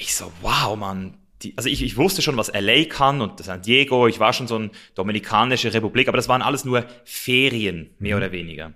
ich 0.00 0.14
so, 0.14 0.32
wow, 0.40 0.76
Mann. 0.76 1.14
Die, 1.42 1.56
also 1.56 1.68
ich, 1.68 1.82
ich 1.82 1.96
wusste 1.96 2.20
schon, 2.20 2.36
was 2.36 2.52
LA 2.52 2.84
kann 2.84 3.20
und 3.22 3.42
San 3.42 3.62
Diego, 3.62 4.06
ich 4.06 4.20
war 4.20 4.32
schon 4.32 4.46
so 4.46 4.56
eine 4.56 4.70
Dominikanische 4.94 5.72
Republik, 5.72 6.08
aber 6.08 6.16
das 6.16 6.28
waren 6.28 6.42
alles 6.42 6.64
nur 6.64 6.84
Ferien, 7.04 7.94
mehr 7.98 8.16
mhm. 8.16 8.22
oder 8.22 8.32
weniger. 8.32 8.74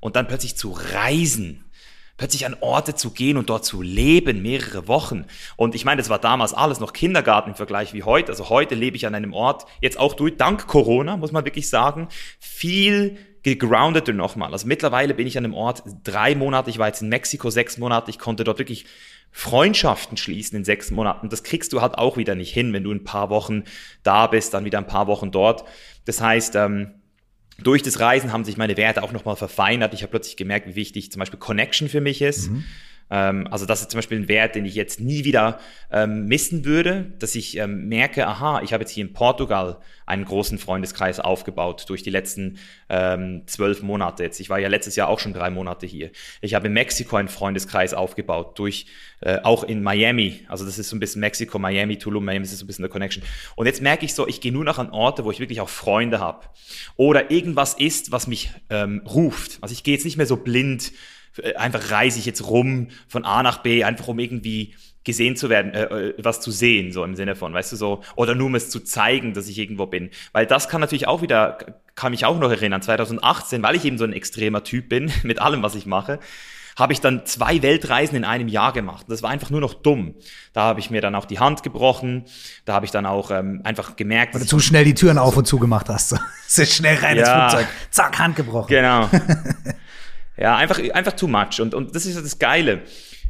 Und 0.00 0.14
dann 0.14 0.28
plötzlich 0.28 0.56
zu 0.56 0.70
reisen, 0.70 1.64
plötzlich 2.16 2.46
an 2.46 2.56
Orte 2.60 2.94
zu 2.94 3.10
gehen 3.10 3.36
und 3.36 3.50
dort 3.50 3.64
zu 3.64 3.82
leben, 3.82 4.42
mehrere 4.42 4.86
Wochen. 4.86 5.24
Und 5.56 5.74
ich 5.74 5.84
meine, 5.84 6.00
das 6.00 6.08
war 6.08 6.20
damals 6.20 6.54
alles 6.54 6.78
noch 6.78 6.92
Kindergarten 6.92 7.50
im 7.50 7.56
Vergleich 7.56 7.92
wie 7.92 8.04
heute. 8.04 8.30
Also 8.30 8.50
heute 8.50 8.74
lebe 8.74 8.96
ich 8.96 9.06
an 9.06 9.14
einem 9.14 9.32
Ort, 9.32 9.66
jetzt 9.80 9.98
auch 9.98 10.14
durch, 10.14 10.36
dank 10.36 10.66
Corona, 10.66 11.16
muss 11.16 11.32
man 11.32 11.44
wirklich 11.44 11.68
sagen, 11.68 12.08
viel 12.38 13.18
gegroundeter 13.46 14.12
nochmal. 14.12 14.52
Also 14.52 14.66
mittlerweile 14.66 15.14
bin 15.14 15.28
ich 15.28 15.38
an 15.38 15.44
einem 15.44 15.54
Ort 15.54 15.84
drei 16.02 16.34
Monate, 16.34 16.68
ich 16.68 16.78
war 16.78 16.88
jetzt 16.88 17.00
in 17.00 17.08
Mexiko 17.08 17.48
sechs 17.48 17.78
Monate, 17.78 18.10
ich 18.10 18.18
konnte 18.18 18.42
dort 18.42 18.58
wirklich 18.58 18.86
Freundschaften 19.30 20.16
schließen 20.16 20.56
in 20.56 20.64
sechs 20.64 20.90
Monaten. 20.90 21.28
Das 21.28 21.44
kriegst 21.44 21.72
du 21.72 21.80
halt 21.80 21.96
auch 21.96 22.16
wieder 22.16 22.34
nicht 22.34 22.52
hin, 22.52 22.72
wenn 22.72 22.82
du 22.82 22.90
ein 22.90 23.04
paar 23.04 23.30
Wochen 23.30 23.62
da 24.02 24.26
bist, 24.26 24.52
dann 24.52 24.64
wieder 24.64 24.78
ein 24.78 24.88
paar 24.88 25.06
Wochen 25.06 25.30
dort. 25.30 25.64
Das 26.06 26.20
heißt, 26.20 26.56
ähm, 26.56 26.94
durch 27.58 27.82
das 27.82 28.00
Reisen 28.00 28.32
haben 28.32 28.44
sich 28.44 28.56
meine 28.56 28.76
Werte 28.76 29.02
auch 29.02 29.12
nochmal 29.12 29.36
verfeinert. 29.36 29.94
Ich 29.94 30.02
habe 30.02 30.10
plötzlich 30.10 30.36
gemerkt, 30.36 30.66
wie 30.66 30.74
wichtig 30.74 31.12
zum 31.12 31.20
Beispiel 31.20 31.38
Connection 31.38 31.88
für 31.88 32.00
mich 32.00 32.22
ist. 32.22 32.50
Mhm. 32.50 32.64
Ähm, 33.10 33.46
also 33.50 33.66
das 33.66 33.82
ist 33.82 33.90
zum 33.90 33.98
Beispiel 33.98 34.18
ein 34.18 34.28
Wert, 34.28 34.54
den 34.54 34.64
ich 34.64 34.74
jetzt 34.74 35.00
nie 35.00 35.24
wieder 35.24 35.60
ähm, 35.90 36.26
missen 36.26 36.64
würde, 36.64 37.12
dass 37.18 37.34
ich 37.34 37.56
ähm, 37.56 37.88
merke, 37.88 38.26
aha, 38.26 38.62
ich 38.62 38.72
habe 38.72 38.82
jetzt 38.82 38.92
hier 38.92 39.04
in 39.04 39.12
Portugal 39.12 39.78
einen 40.06 40.24
großen 40.24 40.58
Freundeskreis 40.58 41.18
aufgebaut 41.18 41.84
durch 41.88 42.02
die 42.02 42.10
letzten 42.10 42.58
ähm, 42.88 43.42
zwölf 43.46 43.82
Monate 43.82 44.22
jetzt. 44.22 44.38
Ich 44.40 44.48
war 44.48 44.58
ja 44.58 44.68
letztes 44.68 44.96
Jahr 44.96 45.08
auch 45.08 45.18
schon 45.18 45.32
drei 45.32 45.50
Monate 45.50 45.86
hier. 45.86 46.10
Ich 46.40 46.54
habe 46.54 46.68
in 46.68 46.72
Mexiko 46.72 47.16
einen 47.16 47.28
Freundeskreis 47.28 47.92
aufgebaut 47.92 48.58
durch 48.58 48.86
äh, 49.20 49.38
auch 49.42 49.64
in 49.64 49.82
Miami. 49.82 50.44
Also 50.48 50.64
das 50.64 50.78
ist 50.78 50.88
so 50.88 50.96
ein 50.96 51.00
bisschen 51.00 51.20
Mexiko, 51.20 51.58
Miami, 51.58 51.98
Tulum, 51.98 52.24
Miami, 52.24 52.44
das 52.44 52.52
ist 52.52 52.60
so 52.60 52.64
ein 52.64 52.68
bisschen 52.68 52.84
eine 52.84 52.92
Connection. 52.92 53.22
Und 53.56 53.66
jetzt 53.66 53.82
merke 53.82 54.04
ich 54.04 54.14
so, 54.14 54.28
ich 54.28 54.40
gehe 54.40 54.52
nur 54.52 54.64
noch 54.64 54.78
an 54.78 54.90
Orte, 54.90 55.24
wo 55.24 55.30
ich 55.30 55.40
wirklich 55.40 55.60
auch 55.60 55.68
Freunde 55.68 56.20
habe 56.20 56.46
oder 56.96 57.30
irgendwas 57.30 57.74
ist, 57.74 58.12
was 58.12 58.26
mich 58.26 58.50
ähm, 58.70 59.02
ruft. 59.06 59.58
Also 59.60 59.72
ich 59.72 59.82
gehe 59.82 59.94
jetzt 59.94 60.04
nicht 60.04 60.16
mehr 60.16 60.26
so 60.26 60.36
blind 60.36 60.92
einfach 61.56 61.90
reise 61.90 62.18
ich 62.18 62.26
jetzt 62.26 62.46
rum 62.46 62.88
von 63.08 63.24
A 63.24 63.42
nach 63.42 63.58
B, 63.58 63.84
einfach 63.84 64.08
um 64.08 64.18
irgendwie 64.18 64.74
gesehen 65.06 65.36
zu 65.36 65.48
werden, 65.48 65.72
äh, 65.72 65.84
äh, 65.84 66.14
was 66.18 66.40
zu 66.40 66.50
sehen, 66.50 66.92
so 66.92 67.04
im 67.04 67.14
Sinne 67.14 67.36
von, 67.36 67.54
weißt 67.54 67.72
du, 67.72 67.76
so, 67.76 68.02
oder 68.16 68.34
nur 68.34 68.48
um 68.48 68.56
es 68.56 68.68
zu 68.68 68.80
zeigen, 68.80 69.34
dass 69.34 69.48
ich 69.48 69.56
irgendwo 69.56 69.86
bin. 69.86 70.10
Weil 70.32 70.46
das 70.46 70.68
kann 70.68 70.80
natürlich 70.80 71.06
auch 71.06 71.22
wieder, 71.22 71.58
kann 71.94 72.10
mich 72.10 72.26
auch 72.26 72.38
noch 72.38 72.50
erinnern, 72.50 72.82
2018, 72.82 73.62
weil 73.62 73.76
ich 73.76 73.84
eben 73.84 73.98
so 73.98 74.04
ein 74.04 74.12
extremer 74.12 74.64
Typ 74.64 74.88
bin, 74.88 75.10
mit 75.22 75.40
allem, 75.40 75.62
was 75.62 75.76
ich 75.76 75.86
mache, 75.86 76.18
habe 76.76 76.92
ich 76.92 77.00
dann 77.00 77.24
zwei 77.24 77.62
Weltreisen 77.62 78.16
in 78.16 78.24
einem 78.24 78.48
Jahr 78.48 78.72
gemacht. 78.72 79.06
Das 79.08 79.22
war 79.22 79.30
einfach 79.30 79.48
nur 79.48 79.60
noch 79.60 79.72
dumm. 79.72 80.14
Da 80.52 80.62
habe 80.62 80.80
ich 80.80 80.90
mir 80.90 81.00
dann 81.00 81.14
auch 81.14 81.24
die 81.24 81.38
Hand 81.38 81.62
gebrochen. 81.62 82.24
Da 82.66 82.74
habe 82.74 82.84
ich 82.84 82.90
dann 82.90 83.06
auch 83.06 83.30
ähm, 83.30 83.62
einfach 83.64 83.96
gemerkt, 83.96 84.34
weil 84.34 84.42
du 84.42 84.46
zu 84.46 84.60
schnell 84.60 84.84
die 84.84 84.92
Türen 84.92 85.16
auf 85.16 85.38
und 85.38 85.46
zu 85.46 85.58
gemacht 85.58 85.88
hast. 85.88 86.16
Sehr 86.46 86.66
schnell 86.66 86.98
rein 86.98 87.16
ins 87.16 87.28
ja, 87.28 87.48
Flugzeug. 87.48 87.68
Zack, 87.90 88.18
Hand 88.18 88.36
gebrochen. 88.36 88.68
Genau. 88.68 89.08
Ja, 90.36 90.56
einfach, 90.56 90.78
einfach 90.92 91.14
too 91.14 91.28
much. 91.28 91.60
Und, 91.60 91.74
und 91.74 91.94
das 91.94 92.06
ist 92.06 92.16
das 92.16 92.38
Geile. 92.38 92.82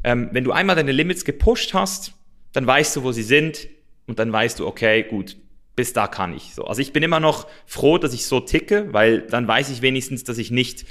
Ähm, 0.05 0.29
wenn 0.33 0.45
du 0.45 0.53
einmal 0.53 0.77
deine 0.77 0.93
Limits 0.93 1.25
gepusht 1.25 1.75
hast, 1.75 2.13
dann 2.53 2.67
weißt 2.67 2.97
du, 2.97 3.03
wo 3.03 3.13
sie 3.13 3.23
sind 3.23 3.69
und 4.07 4.19
dann 4.19 4.33
weißt 4.33 4.59
du, 4.61 4.67
okay, 4.67 5.03
gut, 5.03 5.37
bis 5.77 5.93
da 5.93 6.07
kann 6.07 6.35
ich. 6.35 6.55
So. 6.55 6.65
Also 6.65 6.81
ich 6.81 6.93
bin 6.93 7.03
immer 7.03 7.21
noch 7.21 7.47
froh, 7.67 7.99
dass 7.99 8.15
ich 8.15 8.27
so 8.27 8.41
ticke, 8.41 8.93
weil 8.93 9.23
dann 9.23 9.47
weiß 9.47 9.71
ich 9.71 9.83
wenigstens, 9.83 10.25
dass 10.25 10.39
ich 10.39 10.51
nicht 10.51 10.87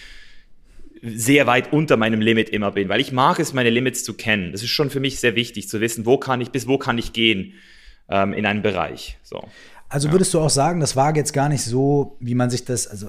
sehr 1.01 1.47
weit 1.47 1.73
unter 1.73 1.97
meinem 1.97 2.21
Limit 2.21 2.49
immer 2.49 2.71
bin, 2.71 2.89
weil 2.89 3.01
ich 3.01 3.11
mag 3.11 3.39
es, 3.39 3.53
meine 3.53 3.69
Limits 3.69 4.03
zu 4.03 4.13
kennen. 4.13 4.51
Das 4.51 4.63
ist 4.63 4.69
schon 4.69 4.89
für 4.89 4.99
mich 4.99 5.19
sehr 5.19 5.35
wichtig 5.35 5.67
zu 5.67 5.81
wissen, 5.81 6.05
wo 6.05 6.17
kann 6.17 6.41
ich, 6.41 6.51
bis 6.51 6.67
wo 6.67 6.77
kann 6.77 6.97
ich 6.97 7.13
gehen 7.13 7.53
ähm, 8.09 8.33
in 8.33 8.45
einem 8.45 8.61
Bereich. 8.61 9.17
So. 9.23 9.43
Also 9.89 10.11
würdest 10.11 10.33
du 10.33 10.39
auch 10.39 10.49
sagen, 10.49 10.79
das 10.79 10.95
war 10.95 11.15
jetzt 11.15 11.33
gar 11.33 11.49
nicht 11.49 11.63
so, 11.63 12.17
wie 12.19 12.35
man 12.35 12.49
sich 12.49 12.65
das 12.65 12.87
also 12.87 13.07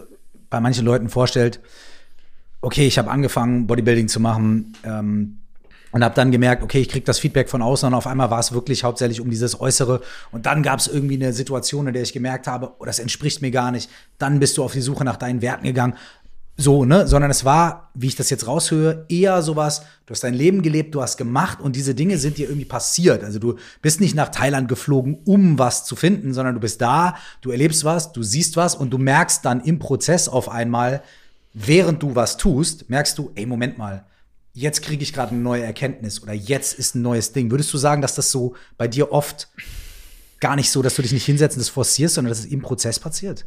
bei 0.50 0.60
manchen 0.60 0.84
Leuten 0.84 1.08
vorstellt, 1.08 1.60
okay, 2.60 2.86
ich 2.86 2.98
habe 2.98 3.10
angefangen, 3.10 3.66
Bodybuilding 3.66 4.08
zu 4.08 4.20
machen 4.20 4.72
ähm, 4.84 5.38
und 5.92 6.04
habe 6.04 6.14
dann 6.14 6.30
gemerkt, 6.30 6.62
okay, 6.62 6.80
ich 6.80 6.88
kriege 6.88 7.04
das 7.04 7.18
Feedback 7.18 7.48
von 7.48 7.62
außen 7.62 7.86
und 7.86 7.94
auf 7.94 8.06
einmal 8.06 8.30
war 8.30 8.40
es 8.40 8.52
wirklich 8.52 8.84
hauptsächlich 8.84 9.20
um 9.20 9.30
dieses 9.30 9.60
Äußere. 9.60 10.02
Und 10.30 10.46
dann 10.46 10.62
gab 10.62 10.78
es 10.78 10.88
irgendwie 10.88 11.14
eine 11.14 11.32
Situation, 11.32 11.86
in 11.86 11.92
der 11.94 12.02
ich 12.02 12.12
gemerkt 12.12 12.46
habe, 12.46 12.72
oh, 12.78 12.84
das 12.84 12.98
entspricht 12.98 13.40
mir 13.40 13.50
gar 13.50 13.70
nicht. 13.70 13.90
Dann 14.18 14.40
bist 14.40 14.58
du 14.58 14.64
auf 14.64 14.72
die 14.72 14.80
Suche 14.80 15.04
nach 15.04 15.16
deinen 15.16 15.42
Werten 15.42 15.64
gegangen. 15.64 15.94
So, 16.58 16.86
ne? 16.86 17.06
Sondern 17.06 17.30
es 17.30 17.44
war, 17.44 17.90
wie 17.94 18.06
ich 18.06 18.16
das 18.16 18.30
jetzt 18.30 18.46
raushöre, 18.46 19.04
eher 19.10 19.42
sowas, 19.42 19.82
du 20.06 20.12
hast 20.12 20.24
dein 20.24 20.32
Leben 20.32 20.62
gelebt, 20.62 20.94
du 20.94 21.02
hast 21.02 21.18
gemacht 21.18 21.60
und 21.60 21.76
diese 21.76 21.94
Dinge 21.94 22.16
sind 22.16 22.38
dir 22.38 22.48
irgendwie 22.48 22.64
passiert. 22.64 23.22
Also 23.22 23.38
du 23.38 23.56
bist 23.82 24.00
nicht 24.00 24.14
nach 24.14 24.30
Thailand 24.30 24.66
geflogen, 24.66 25.18
um 25.26 25.58
was 25.58 25.84
zu 25.84 25.96
finden, 25.96 26.32
sondern 26.32 26.54
du 26.54 26.60
bist 26.60 26.80
da, 26.80 27.16
du 27.42 27.50
erlebst 27.50 27.84
was, 27.84 28.12
du 28.12 28.22
siehst 28.22 28.56
was 28.56 28.74
und 28.74 28.90
du 28.90 28.98
merkst 28.98 29.44
dann 29.44 29.60
im 29.60 29.78
Prozess 29.78 30.28
auf 30.28 30.48
einmal, 30.48 31.02
während 31.56 32.02
du 32.02 32.14
was 32.14 32.36
tust, 32.36 32.90
merkst 32.90 33.16
du, 33.16 33.32
ey, 33.34 33.46
Moment 33.46 33.78
mal, 33.78 34.04
jetzt 34.52 34.82
kriege 34.82 35.02
ich 35.02 35.12
gerade 35.12 35.32
eine 35.32 35.40
neue 35.40 35.64
Erkenntnis 35.64 36.22
oder 36.22 36.34
jetzt 36.34 36.78
ist 36.78 36.94
ein 36.94 37.02
neues 37.02 37.32
Ding. 37.32 37.50
Würdest 37.50 37.72
du 37.72 37.78
sagen, 37.78 38.02
dass 38.02 38.14
das 38.14 38.30
so 38.30 38.54
bei 38.76 38.86
dir 38.86 39.10
oft 39.10 39.48
gar 40.38 40.54
nicht 40.54 40.70
so, 40.70 40.82
dass 40.82 40.96
du 40.96 41.02
dich 41.02 41.12
nicht 41.12 41.24
hinsetzt 41.24 41.56
und 41.56 41.60
das 41.60 41.70
forcierst, 41.70 42.16
sondern 42.16 42.30
dass 42.30 42.40
es 42.40 42.46
im 42.46 42.60
Prozess 42.60 43.00
passiert? 43.00 43.46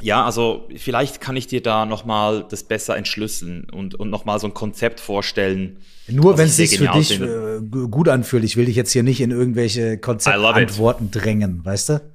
Ja, 0.00 0.24
also 0.24 0.68
vielleicht 0.74 1.20
kann 1.20 1.36
ich 1.36 1.46
dir 1.46 1.62
da 1.62 1.84
noch 1.84 2.04
mal 2.04 2.46
das 2.48 2.62
besser 2.62 2.96
entschlüsseln 2.96 3.68
und, 3.70 3.94
und 3.94 4.10
noch 4.10 4.24
mal 4.24 4.38
so 4.40 4.46
ein 4.46 4.54
Konzept 4.54 5.00
vorstellen. 5.00 5.78
Nur 6.08 6.36
wenn 6.38 6.46
es 6.46 6.56
sich 6.56 6.78
für 6.78 6.88
dich 6.88 7.08
finde. 7.08 7.62
Äh, 7.62 7.88
gut 7.88 8.08
anfühlt. 8.08 8.44
Ich 8.44 8.56
will 8.56 8.64
dich 8.64 8.76
jetzt 8.76 8.92
hier 8.92 9.02
nicht 9.02 9.20
in 9.20 9.30
irgendwelche 9.30 9.98
Konzeptantworten 9.98 11.10
drängen, 11.10 11.64
weißt 11.64 11.90
du? 11.90 12.13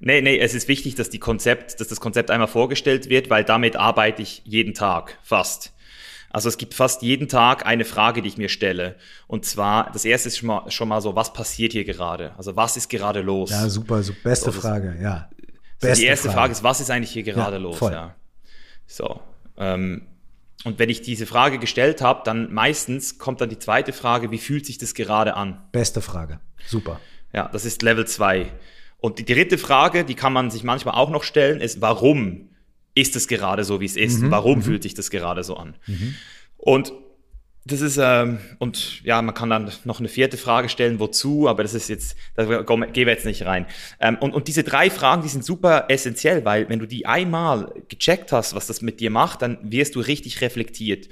Nee, 0.00 0.20
nee, 0.20 0.38
es 0.38 0.54
ist 0.54 0.68
wichtig, 0.68 0.94
dass, 0.94 1.10
die 1.10 1.18
Konzept, 1.18 1.80
dass 1.80 1.88
das 1.88 2.00
Konzept 2.00 2.30
einmal 2.30 2.48
vorgestellt 2.48 3.08
wird, 3.08 3.30
weil 3.30 3.44
damit 3.44 3.76
arbeite 3.76 4.22
ich 4.22 4.42
jeden 4.44 4.74
Tag, 4.74 5.18
fast. 5.22 5.72
Also 6.30 6.48
es 6.48 6.58
gibt 6.58 6.74
fast 6.74 7.02
jeden 7.02 7.28
Tag 7.28 7.66
eine 7.66 7.84
Frage, 7.84 8.22
die 8.22 8.28
ich 8.28 8.36
mir 8.36 8.48
stelle. 8.48 8.96
Und 9.26 9.44
zwar, 9.44 9.90
das 9.92 10.04
erste 10.04 10.28
ist 10.28 10.38
schon 10.38 10.48
mal, 10.48 10.70
schon 10.70 10.88
mal 10.88 11.00
so, 11.00 11.16
was 11.16 11.32
passiert 11.32 11.72
hier 11.72 11.84
gerade? 11.84 12.32
Also 12.36 12.54
was 12.54 12.76
ist 12.76 12.88
gerade 12.90 13.22
los? 13.22 13.50
Ja, 13.50 13.68
super, 13.68 14.02
so 14.02 14.12
beste 14.22 14.52
so, 14.52 14.60
Frage, 14.60 14.96
ja. 15.00 15.30
Beste 15.80 15.96
so 15.96 16.02
die 16.02 16.06
erste 16.06 16.28
Frage. 16.28 16.38
Frage. 16.38 16.52
ist, 16.52 16.62
was 16.62 16.80
ist 16.80 16.90
eigentlich 16.90 17.10
hier 17.10 17.22
gerade 17.22 17.56
ja, 17.56 17.62
los? 17.62 17.78
Voll. 17.78 17.92
Ja. 17.92 18.14
So. 18.86 19.20
Ähm, 19.56 20.02
und 20.64 20.78
wenn 20.78 20.90
ich 20.90 21.02
diese 21.02 21.24
Frage 21.24 21.58
gestellt 21.58 22.02
habe, 22.02 22.22
dann 22.24 22.52
meistens 22.52 23.18
kommt 23.18 23.40
dann 23.40 23.48
die 23.48 23.58
zweite 23.58 23.92
Frage, 23.92 24.30
wie 24.30 24.38
fühlt 24.38 24.66
sich 24.66 24.76
das 24.76 24.94
gerade 24.94 25.34
an? 25.34 25.62
Beste 25.72 26.00
Frage. 26.02 26.40
Super. 26.66 27.00
Ja, 27.32 27.48
das 27.48 27.64
ist 27.64 27.82
Level 27.82 28.06
2. 28.06 28.52
Und 29.00 29.18
die 29.18 29.24
dritte 29.24 29.58
Frage, 29.58 30.04
die 30.04 30.14
kann 30.14 30.32
man 30.32 30.50
sich 30.50 30.64
manchmal 30.64 30.94
auch 30.94 31.10
noch 31.10 31.22
stellen, 31.22 31.60
ist, 31.60 31.80
warum 31.80 32.48
ist 32.94 33.14
es 33.14 33.28
gerade 33.28 33.64
so, 33.64 33.80
wie 33.80 33.86
es 33.86 33.96
ist? 33.96 34.20
Mhm. 34.20 34.30
Warum 34.30 34.58
mhm. 34.58 34.62
fühlt 34.62 34.82
sich 34.82 34.94
das 34.94 35.10
gerade 35.10 35.44
so 35.44 35.56
an? 35.56 35.76
Mhm. 35.86 36.16
Und 36.56 36.92
das 37.64 37.80
ist, 37.82 37.98
ähm, 38.02 38.38
und 38.58 39.02
ja, 39.04 39.20
man 39.20 39.34
kann 39.34 39.50
dann 39.50 39.70
noch 39.84 39.98
eine 39.98 40.08
vierte 40.08 40.36
Frage 40.36 40.68
stellen, 40.68 41.00
wozu, 41.00 41.48
aber 41.48 41.62
das 41.62 41.74
ist 41.74 41.88
jetzt, 41.88 42.16
da 42.34 42.44
gehen 42.62 43.06
wir 43.06 43.12
jetzt 43.12 43.26
nicht 43.26 43.44
rein. 43.44 43.66
Ähm, 44.00 44.16
und, 44.20 44.32
und 44.32 44.48
diese 44.48 44.64
drei 44.64 44.90
Fragen, 44.90 45.22
die 45.22 45.28
sind 45.28 45.44
super 45.44 45.84
essentiell, 45.88 46.44
weil 46.44 46.68
wenn 46.68 46.78
du 46.78 46.86
die 46.86 47.04
einmal 47.04 47.72
gecheckt 47.88 48.32
hast, 48.32 48.54
was 48.54 48.66
das 48.66 48.80
mit 48.80 49.00
dir 49.00 49.10
macht, 49.10 49.42
dann 49.42 49.58
wirst 49.62 49.96
du 49.96 50.00
richtig 50.00 50.40
reflektiert. 50.40 51.08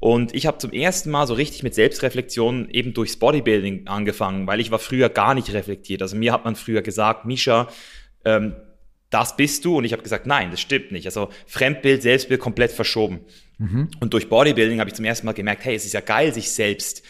Und 0.00 0.34
ich 0.34 0.46
habe 0.46 0.56
zum 0.58 0.72
ersten 0.72 1.10
Mal 1.10 1.26
so 1.26 1.34
richtig 1.34 1.62
mit 1.62 1.74
Selbstreflexion 1.74 2.70
eben 2.70 2.94
durchs 2.94 3.16
Bodybuilding 3.18 3.86
angefangen, 3.86 4.46
weil 4.46 4.58
ich 4.58 4.70
war 4.70 4.78
früher 4.78 5.10
gar 5.10 5.34
nicht 5.34 5.52
reflektiert. 5.52 6.00
Also 6.00 6.16
mir 6.16 6.32
hat 6.32 6.44
man 6.44 6.56
früher 6.56 6.80
gesagt, 6.80 7.26
Misha, 7.26 7.68
ähm, 8.24 8.56
das 9.10 9.36
bist 9.36 9.64
du. 9.66 9.76
Und 9.76 9.84
ich 9.84 9.92
habe 9.92 10.02
gesagt, 10.02 10.26
nein, 10.26 10.50
das 10.50 10.60
stimmt 10.60 10.90
nicht. 10.90 11.04
Also 11.04 11.28
Fremdbild, 11.46 12.00
Selbstbild 12.00 12.40
komplett 12.40 12.72
verschoben. 12.72 13.20
Mhm. 13.58 13.90
Und 14.00 14.14
durch 14.14 14.30
Bodybuilding 14.30 14.80
habe 14.80 14.88
ich 14.88 14.94
zum 14.94 15.04
ersten 15.04 15.26
Mal 15.26 15.32
gemerkt, 15.32 15.64
hey, 15.64 15.74
es 15.74 15.84
ist 15.84 15.92
ja 15.92 16.00
geil, 16.00 16.32
sich 16.32 16.50
selbst 16.50 17.02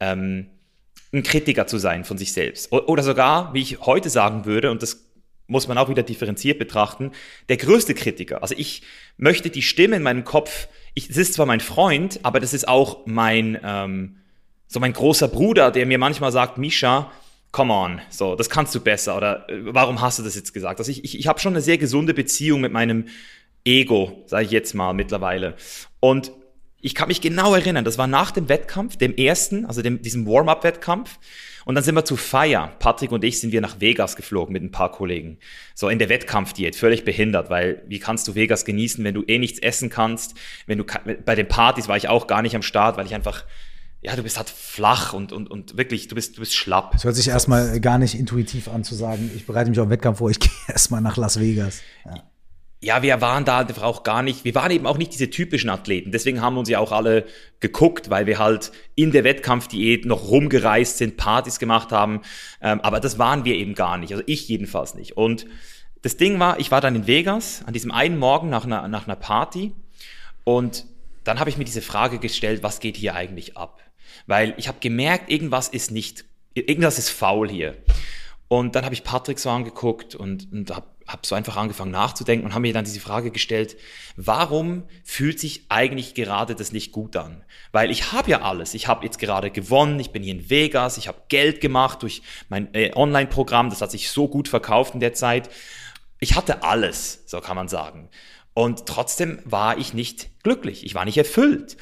ähm, 0.00 0.46
ein 1.12 1.22
Kritiker 1.22 1.66
zu 1.66 1.76
sein 1.76 2.04
von 2.04 2.16
sich 2.16 2.32
selbst. 2.32 2.72
Oder 2.72 3.02
sogar, 3.02 3.52
wie 3.52 3.60
ich 3.60 3.80
heute 3.80 4.08
sagen 4.08 4.46
würde, 4.46 4.70
und 4.70 4.82
das 4.82 5.10
muss 5.46 5.68
man 5.68 5.76
auch 5.76 5.88
wieder 5.88 6.04
differenziert 6.04 6.58
betrachten, 6.58 7.10
der 7.48 7.56
größte 7.58 7.94
Kritiker. 7.94 8.40
Also 8.42 8.54
ich 8.56 8.82
möchte 9.16 9.50
die 9.50 9.62
Stimme 9.62 9.96
in 9.96 10.02
meinem 10.02 10.24
Kopf, 10.24 10.68
ich, 10.94 11.10
es 11.10 11.16
ist 11.16 11.34
zwar 11.34 11.46
mein 11.46 11.60
Freund, 11.60 12.20
aber 12.22 12.40
das 12.40 12.54
ist 12.54 12.68
auch 12.68 13.06
mein, 13.06 13.58
ähm, 13.62 14.16
so 14.66 14.80
mein 14.80 14.92
großer 14.92 15.28
Bruder, 15.28 15.70
der 15.70 15.86
mir 15.86 15.98
manchmal 15.98 16.32
sagt, 16.32 16.58
Misha, 16.58 17.10
come 17.52 17.72
on, 17.72 18.00
so, 18.10 18.36
das 18.36 18.50
kannst 18.50 18.74
du 18.74 18.80
besser 18.80 19.16
oder 19.16 19.48
äh, 19.48 19.58
warum 19.74 20.00
hast 20.00 20.18
du 20.18 20.22
das 20.22 20.34
jetzt 20.34 20.52
gesagt? 20.52 20.78
Also 20.78 20.90
ich, 20.90 21.04
ich, 21.04 21.18
ich 21.18 21.26
habe 21.26 21.40
schon 21.40 21.52
eine 21.52 21.62
sehr 21.62 21.78
gesunde 21.78 22.14
Beziehung 22.14 22.60
mit 22.60 22.72
meinem 22.72 23.06
Ego, 23.64 24.22
sage 24.26 24.44
ich 24.44 24.50
jetzt 24.50 24.74
mal 24.74 24.92
mittlerweile. 24.92 25.54
Und 26.00 26.32
ich 26.80 26.94
kann 26.94 27.08
mich 27.08 27.20
genau 27.20 27.54
erinnern, 27.54 27.84
das 27.84 27.98
war 27.98 28.06
nach 28.06 28.30
dem 28.30 28.48
Wettkampf, 28.48 28.96
dem 28.96 29.14
ersten, 29.14 29.66
also 29.66 29.82
dem, 29.82 30.00
diesem 30.00 30.26
Warm-up-Wettkampf. 30.26 31.18
Und 31.64 31.74
dann 31.74 31.84
sind 31.84 31.94
wir 31.94 32.04
zu 32.04 32.16
Feier. 32.16 32.72
Patrick 32.78 33.12
und 33.12 33.24
ich 33.24 33.40
sind 33.40 33.52
wir 33.52 33.60
nach 33.60 33.80
Vegas 33.80 34.16
geflogen 34.16 34.52
mit 34.52 34.62
ein 34.62 34.70
paar 34.70 34.90
Kollegen. 34.90 35.38
So 35.74 35.88
in 35.88 35.98
der 35.98 36.08
Wettkampfdiät, 36.08 36.76
völlig 36.76 37.04
behindert, 37.04 37.50
weil 37.50 37.82
wie 37.86 37.98
kannst 37.98 38.26
du 38.28 38.34
Vegas 38.34 38.64
genießen, 38.64 39.04
wenn 39.04 39.14
du 39.14 39.22
eh 39.26 39.38
nichts 39.38 39.58
essen 39.58 39.90
kannst? 39.90 40.34
Wenn 40.66 40.78
du 40.78 40.84
bei 41.24 41.34
den 41.34 41.48
Partys 41.48 41.88
war 41.88 41.96
ich 41.96 42.08
auch 42.08 42.26
gar 42.26 42.42
nicht 42.42 42.56
am 42.56 42.62
Start, 42.62 42.96
weil 42.96 43.06
ich 43.06 43.14
einfach 43.14 43.44
ja, 44.02 44.16
du 44.16 44.22
bist 44.22 44.38
halt 44.38 44.48
flach 44.48 45.12
und, 45.12 45.30
und, 45.30 45.50
und 45.50 45.76
wirklich, 45.76 46.08
du 46.08 46.14
bist, 46.14 46.36
du 46.36 46.40
bist 46.40 46.54
schlapp. 46.54 46.94
Es 46.94 47.04
hört 47.04 47.16
sich 47.16 47.28
erstmal 47.28 47.80
gar 47.80 47.98
nicht 47.98 48.14
intuitiv 48.14 48.68
an 48.68 48.82
zu 48.82 48.94
sagen, 48.94 49.30
ich 49.36 49.44
bereite 49.44 49.68
mich 49.68 49.78
auf 49.78 49.88
den 49.88 49.90
Wettkampf 49.90 50.18
vor, 50.18 50.30
ich 50.30 50.40
gehe 50.40 50.50
erstmal 50.68 51.02
nach 51.02 51.18
Las 51.18 51.38
Vegas. 51.38 51.82
Ja 52.06 52.29
ja, 52.82 53.02
wir 53.02 53.20
waren 53.20 53.44
da 53.44 53.66
auch 53.82 54.04
gar 54.04 54.22
nicht, 54.22 54.44
wir 54.44 54.54
waren 54.54 54.70
eben 54.70 54.86
auch 54.86 54.96
nicht 54.96 55.12
diese 55.12 55.28
typischen 55.28 55.68
Athleten. 55.68 56.12
Deswegen 56.12 56.40
haben 56.40 56.56
uns 56.56 56.68
ja 56.68 56.78
auch 56.78 56.92
alle 56.92 57.26
geguckt, 57.60 58.08
weil 58.08 58.26
wir 58.26 58.38
halt 58.38 58.72
in 58.94 59.12
der 59.12 59.22
Wettkampfdiät 59.22 60.06
noch 60.06 60.28
rumgereist 60.28 60.96
sind, 60.96 61.18
Partys 61.18 61.58
gemacht 61.58 61.92
haben. 61.92 62.22
Ähm, 62.62 62.80
aber 62.80 63.00
das 63.00 63.18
waren 63.18 63.44
wir 63.44 63.54
eben 63.56 63.74
gar 63.74 63.98
nicht. 63.98 64.12
Also 64.12 64.24
ich 64.26 64.48
jedenfalls 64.48 64.94
nicht. 64.94 65.16
Und 65.18 65.46
das 66.00 66.16
Ding 66.16 66.38
war, 66.38 66.58
ich 66.58 66.70
war 66.70 66.80
dann 66.80 66.96
in 66.96 67.06
Vegas 67.06 67.62
an 67.66 67.74
diesem 67.74 67.90
einen 67.90 68.18
Morgen 68.18 68.48
nach 68.48 68.64
einer, 68.64 68.88
nach 68.88 69.06
einer 69.06 69.16
Party 69.16 69.72
und 70.44 70.86
dann 71.24 71.38
habe 71.38 71.50
ich 71.50 71.58
mir 71.58 71.64
diese 71.64 71.82
Frage 71.82 72.18
gestellt, 72.18 72.62
was 72.62 72.80
geht 72.80 72.96
hier 72.96 73.14
eigentlich 73.14 73.58
ab? 73.58 73.82
Weil 74.26 74.54
ich 74.56 74.68
habe 74.68 74.78
gemerkt, 74.80 75.30
irgendwas 75.30 75.68
ist 75.68 75.90
nicht, 75.90 76.24
irgendwas 76.54 76.98
ist 76.98 77.10
faul 77.10 77.50
hier. 77.50 77.76
Und 78.48 78.74
dann 78.74 78.84
habe 78.84 78.94
ich 78.94 79.04
Patrick 79.04 79.38
so 79.38 79.50
angeguckt 79.50 80.14
und, 80.14 80.50
und 80.50 80.74
habe 80.74 80.86
habe 81.12 81.26
so 81.26 81.34
einfach 81.34 81.56
angefangen 81.56 81.90
nachzudenken 81.90 82.46
und 82.46 82.52
habe 82.52 82.62
mir 82.62 82.72
dann 82.72 82.84
diese 82.84 83.00
Frage 83.00 83.30
gestellt, 83.30 83.76
warum 84.16 84.84
fühlt 85.04 85.38
sich 85.38 85.66
eigentlich 85.68 86.14
gerade 86.14 86.54
das 86.54 86.72
nicht 86.72 86.92
gut 86.92 87.16
an? 87.16 87.44
Weil 87.72 87.90
ich 87.90 88.12
habe 88.12 88.30
ja 88.30 88.42
alles. 88.42 88.74
Ich 88.74 88.88
habe 88.88 89.04
jetzt 89.04 89.18
gerade 89.18 89.50
gewonnen, 89.50 90.00
ich 90.00 90.10
bin 90.10 90.22
hier 90.22 90.34
in 90.34 90.50
Vegas, 90.50 90.98
ich 90.98 91.08
habe 91.08 91.22
Geld 91.28 91.60
gemacht 91.60 92.02
durch 92.02 92.22
mein 92.48 92.72
äh, 92.74 92.92
Online-Programm, 92.94 93.70
das 93.70 93.80
hat 93.80 93.90
sich 93.90 94.10
so 94.10 94.28
gut 94.28 94.48
verkauft 94.48 94.94
in 94.94 95.00
der 95.00 95.14
Zeit. 95.14 95.50
Ich 96.18 96.36
hatte 96.36 96.62
alles, 96.62 97.22
so 97.26 97.40
kann 97.40 97.56
man 97.56 97.68
sagen. 97.68 98.08
Und 98.54 98.86
trotzdem 98.86 99.38
war 99.44 99.78
ich 99.78 99.94
nicht 99.94 100.42
glücklich, 100.42 100.84
ich 100.84 100.94
war 100.94 101.04
nicht 101.04 101.18
erfüllt. 101.18 101.76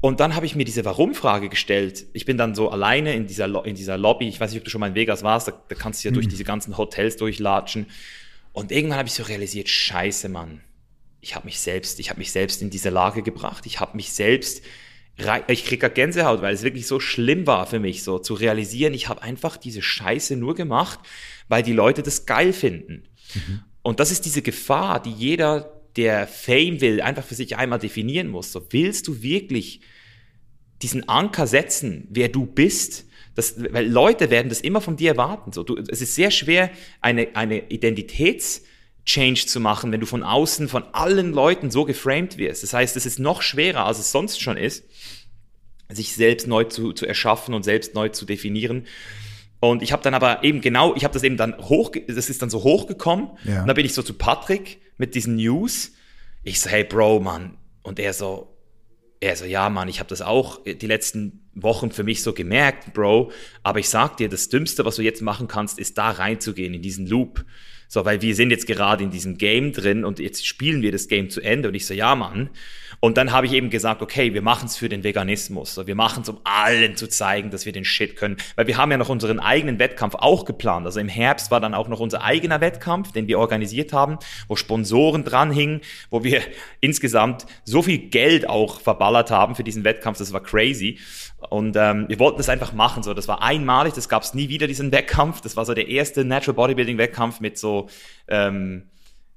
Und 0.00 0.20
dann 0.20 0.36
habe 0.36 0.46
ich 0.46 0.54
mir 0.54 0.64
diese 0.64 0.84
Warum-Frage 0.84 1.48
gestellt. 1.48 2.06
Ich 2.12 2.26
bin 2.26 2.36
dann 2.36 2.54
so 2.54 2.70
alleine 2.70 3.14
in 3.14 3.26
dieser, 3.26 3.64
in 3.64 3.74
dieser 3.74 3.96
Lobby. 3.96 4.28
Ich 4.28 4.38
weiß 4.38 4.50
nicht, 4.50 4.60
ob 4.60 4.64
du 4.64 4.70
schon 4.70 4.80
mal 4.80 4.88
in 4.88 4.94
Vegas 4.94 5.22
warst. 5.22 5.48
Da, 5.48 5.52
da 5.68 5.74
kannst 5.74 6.04
du 6.04 6.08
ja 6.08 6.12
mhm. 6.12 6.16
durch 6.16 6.28
diese 6.28 6.44
ganzen 6.44 6.76
Hotels 6.76 7.16
durchlatschen. 7.16 7.86
Und 8.56 8.72
irgendwann 8.72 8.96
habe 8.96 9.08
ich 9.08 9.12
so 9.12 9.22
realisiert, 9.22 9.68
scheiße, 9.68 10.30
Mann. 10.30 10.62
Ich 11.20 11.34
habe 11.34 11.44
mich 11.44 11.60
selbst, 11.60 12.00
ich 12.00 12.08
habe 12.08 12.20
mich 12.20 12.32
selbst 12.32 12.62
in 12.62 12.70
diese 12.70 12.88
Lage 12.88 13.22
gebracht. 13.22 13.66
Ich 13.66 13.80
habe 13.80 13.94
mich 13.94 14.14
selbst, 14.14 14.64
ich 15.48 15.66
kriege 15.66 15.90
Gänsehaut, 15.90 16.40
weil 16.40 16.54
es 16.54 16.62
wirklich 16.62 16.86
so 16.86 16.98
schlimm 16.98 17.46
war 17.46 17.66
für 17.66 17.80
mich, 17.80 18.02
so 18.02 18.18
zu 18.18 18.32
realisieren, 18.32 18.94
ich 18.94 19.10
habe 19.10 19.20
einfach 19.20 19.58
diese 19.58 19.82
Scheiße 19.82 20.36
nur 20.36 20.54
gemacht, 20.54 21.00
weil 21.48 21.62
die 21.62 21.74
Leute 21.74 22.02
das 22.02 22.24
geil 22.24 22.54
finden. 22.54 23.02
Mhm. 23.34 23.60
Und 23.82 24.00
das 24.00 24.10
ist 24.10 24.24
diese 24.24 24.40
Gefahr, 24.40 25.02
die 25.02 25.12
jeder 25.12 25.82
der 25.96 26.26
Fame 26.26 26.80
will, 26.80 27.02
einfach 27.02 27.24
für 27.24 27.34
sich 27.34 27.58
einmal 27.58 27.78
definieren 27.78 28.28
muss. 28.28 28.52
So, 28.52 28.66
willst 28.70 29.06
du 29.06 29.20
wirklich 29.20 29.82
diesen 30.80 31.10
Anker 31.10 31.46
setzen, 31.46 32.08
wer 32.08 32.30
du 32.30 32.46
bist? 32.46 33.04
Das, 33.36 33.54
weil 33.72 33.86
Leute 33.86 34.30
werden 34.30 34.48
das 34.48 34.60
immer 34.60 34.80
von 34.80 34.96
dir 34.96 35.12
erwarten. 35.12 35.52
So, 35.52 35.62
du, 35.62 35.76
es 35.76 36.00
ist 36.00 36.14
sehr 36.14 36.30
schwer, 36.30 36.70
eine, 37.00 37.28
eine 37.34 37.68
Identitätschange 37.68 39.34
zu 39.34 39.60
machen, 39.60 39.92
wenn 39.92 40.00
du 40.00 40.06
von 40.06 40.22
außen 40.22 40.68
von 40.68 40.84
allen 40.92 41.32
Leuten 41.32 41.70
so 41.70 41.84
geframed 41.84 42.38
wirst. 42.38 42.62
Das 42.62 42.72
heißt, 42.72 42.96
es 42.96 43.06
ist 43.06 43.18
noch 43.18 43.42
schwerer, 43.42 43.84
als 43.84 43.98
es 43.98 44.10
sonst 44.10 44.40
schon 44.40 44.56
ist, 44.56 44.84
sich 45.90 46.14
selbst 46.14 46.48
neu 46.48 46.64
zu, 46.64 46.92
zu 46.92 47.06
erschaffen 47.06 47.54
und 47.54 47.62
selbst 47.62 47.94
neu 47.94 48.08
zu 48.08 48.24
definieren. 48.24 48.86
Und 49.60 49.82
ich 49.82 49.92
habe 49.92 50.02
dann 50.02 50.14
aber 50.14 50.42
eben 50.42 50.60
genau, 50.60 50.94
ich 50.96 51.04
habe 51.04 51.14
das 51.14 51.22
eben 51.22 51.36
dann 51.36 51.56
hoch, 51.58 51.92
das 52.08 52.30
ist 52.30 52.42
dann 52.42 52.50
so 52.50 52.62
hochgekommen. 52.62 53.30
Ja. 53.44 53.60
Und 53.60 53.68
dann 53.68 53.76
bin 53.76 53.86
ich 53.86 53.94
so 53.94 54.02
zu 54.02 54.14
Patrick 54.14 54.80
mit 54.96 55.14
diesen 55.14 55.36
News. 55.36 55.92
Ich 56.42 56.60
so, 56.60 56.70
hey 56.70 56.84
Bro, 56.84 57.20
Mann. 57.20 57.58
Und 57.82 57.98
er 57.98 58.12
so, 58.12 58.55
er 59.20 59.36
so, 59.36 59.44
ja, 59.44 59.68
Mann, 59.70 59.88
ich 59.88 59.98
habe 59.98 60.08
das 60.08 60.22
auch 60.22 60.62
die 60.64 60.86
letzten 60.86 61.48
Wochen 61.54 61.90
für 61.90 62.04
mich 62.04 62.22
so 62.22 62.32
gemerkt, 62.32 62.92
Bro. 62.92 63.32
Aber 63.62 63.78
ich 63.78 63.88
sag 63.88 64.16
dir, 64.16 64.28
das 64.28 64.48
Dümmste, 64.48 64.84
was 64.84 64.96
du 64.96 65.02
jetzt 65.02 65.22
machen 65.22 65.48
kannst, 65.48 65.78
ist 65.78 65.98
da 65.98 66.10
reinzugehen 66.10 66.74
in 66.74 66.82
diesen 66.82 67.06
Loop. 67.06 67.44
So, 67.88 68.04
weil 68.04 68.22
wir 68.22 68.34
sind 68.34 68.50
jetzt 68.50 68.66
gerade 68.66 69.04
in 69.04 69.10
diesem 69.10 69.38
Game 69.38 69.72
drin 69.72 70.04
und 70.04 70.18
jetzt 70.18 70.46
spielen 70.46 70.82
wir 70.82 70.92
das 70.92 71.08
Game 71.08 71.30
zu 71.30 71.40
Ende. 71.40 71.68
Und 71.68 71.74
ich 71.74 71.86
so, 71.86 71.94
ja, 71.94 72.14
Mann. 72.14 72.50
Und 73.00 73.16
dann 73.18 73.32
habe 73.32 73.46
ich 73.46 73.52
eben 73.52 73.70
gesagt, 73.70 74.02
okay, 74.02 74.32
wir 74.34 74.42
machen 74.42 74.66
es 74.66 74.76
für 74.76 74.88
den 74.88 75.04
Veganismus. 75.04 75.74
So, 75.74 75.86
wir 75.86 75.94
machen 75.94 76.22
es, 76.22 76.28
um 76.28 76.40
allen 76.44 76.96
zu 76.96 77.08
zeigen, 77.08 77.50
dass 77.50 77.66
wir 77.66 77.72
den 77.72 77.84
Shit 77.84 78.16
können. 78.16 78.36
Weil 78.56 78.66
wir 78.66 78.76
haben 78.76 78.90
ja 78.90 78.96
noch 78.96 79.08
unseren 79.08 79.38
eigenen 79.38 79.78
Wettkampf 79.78 80.14
auch 80.14 80.44
geplant. 80.44 80.86
Also 80.86 81.00
im 81.00 81.08
Herbst 81.08 81.50
war 81.50 81.60
dann 81.60 81.74
auch 81.74 81.88
noch 81.88 82.00
unser 82.00 82.22
eigener 82.22 82.60
Wettkampf, 82.60 83.12
den 83.12 83.28
wir 83.28 83.38
organisiert 83.38 83.92
haben, 83.92 84.18
wo 84.48 84.56
Sponsoren 84.56 85.24
dranhingen, 85.24 85.80
wo 86.10 86.24
wir 86.24 86.40
insgesamt 86.80 87.46
so 87.64 87.82
viel 87.82 87.98
Geld 87.98 88.48
auch 88.48 88.80
verballert 88.80 89.30
haben 89.30 89.54
für 89.54 89.64
diesen 89.64 89.84
Wettkampf. 89.84 90.18
Das 90.18 90.32
war 90.32 90.42
crazy. 90.42 90.98
Und 91.38 91.76
ähm, 91.76 92.06
wir 92.08 92.18
wollten 92.18 92.38
das 92.38 92.48
einfach 92.48 92.72
machen. 92.72 93.02
So, 93.02 93.14
das 93.14 93.28
war 93.28 93.42
einmalig, 93.42 93.94
das 93.94 94.08
gab 94.08 94.22
es 94.22 94.34
nie 94.34 94.48
wieder, 94.48 94.66
diesen 94.66 94.90
Wettkampf. 94.90 95.40
Das 95.40 95.56
war 95.56 95.64
so 95.64 95.74
der 95.74 95.88
erste 95.88 96.24
Natural 96.24 96.54
Bodybuilding-Wettkampf 96.54 97.40
mit 97.40 97.58
so 97.58 97.88
ähm, 98.28 98.90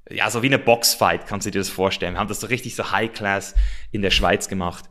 ja, 0.10 0.30
so 0.30 0.42
wie 0.42 0.48
eine 0.48 0.60
Boxfight, 0.60 1.28
kannst 1.28 1.46
du 1.46 1.52
dir 1.52 1.60
das 1.60 1.70
vorstellen. 1.70 2.16
Wir 2.16 2.20
haben 2.20 2.28
das 2.28 2.40
so 2.40 2.48
richtig 2.48 2.76
so 2.76 2.92
High 2.92 3.12
Class 3.14 3.54
in 3.92 4.02
der 4.02 4.10
Schweiz 4.10 4.48
gemacht. 4.48 4.86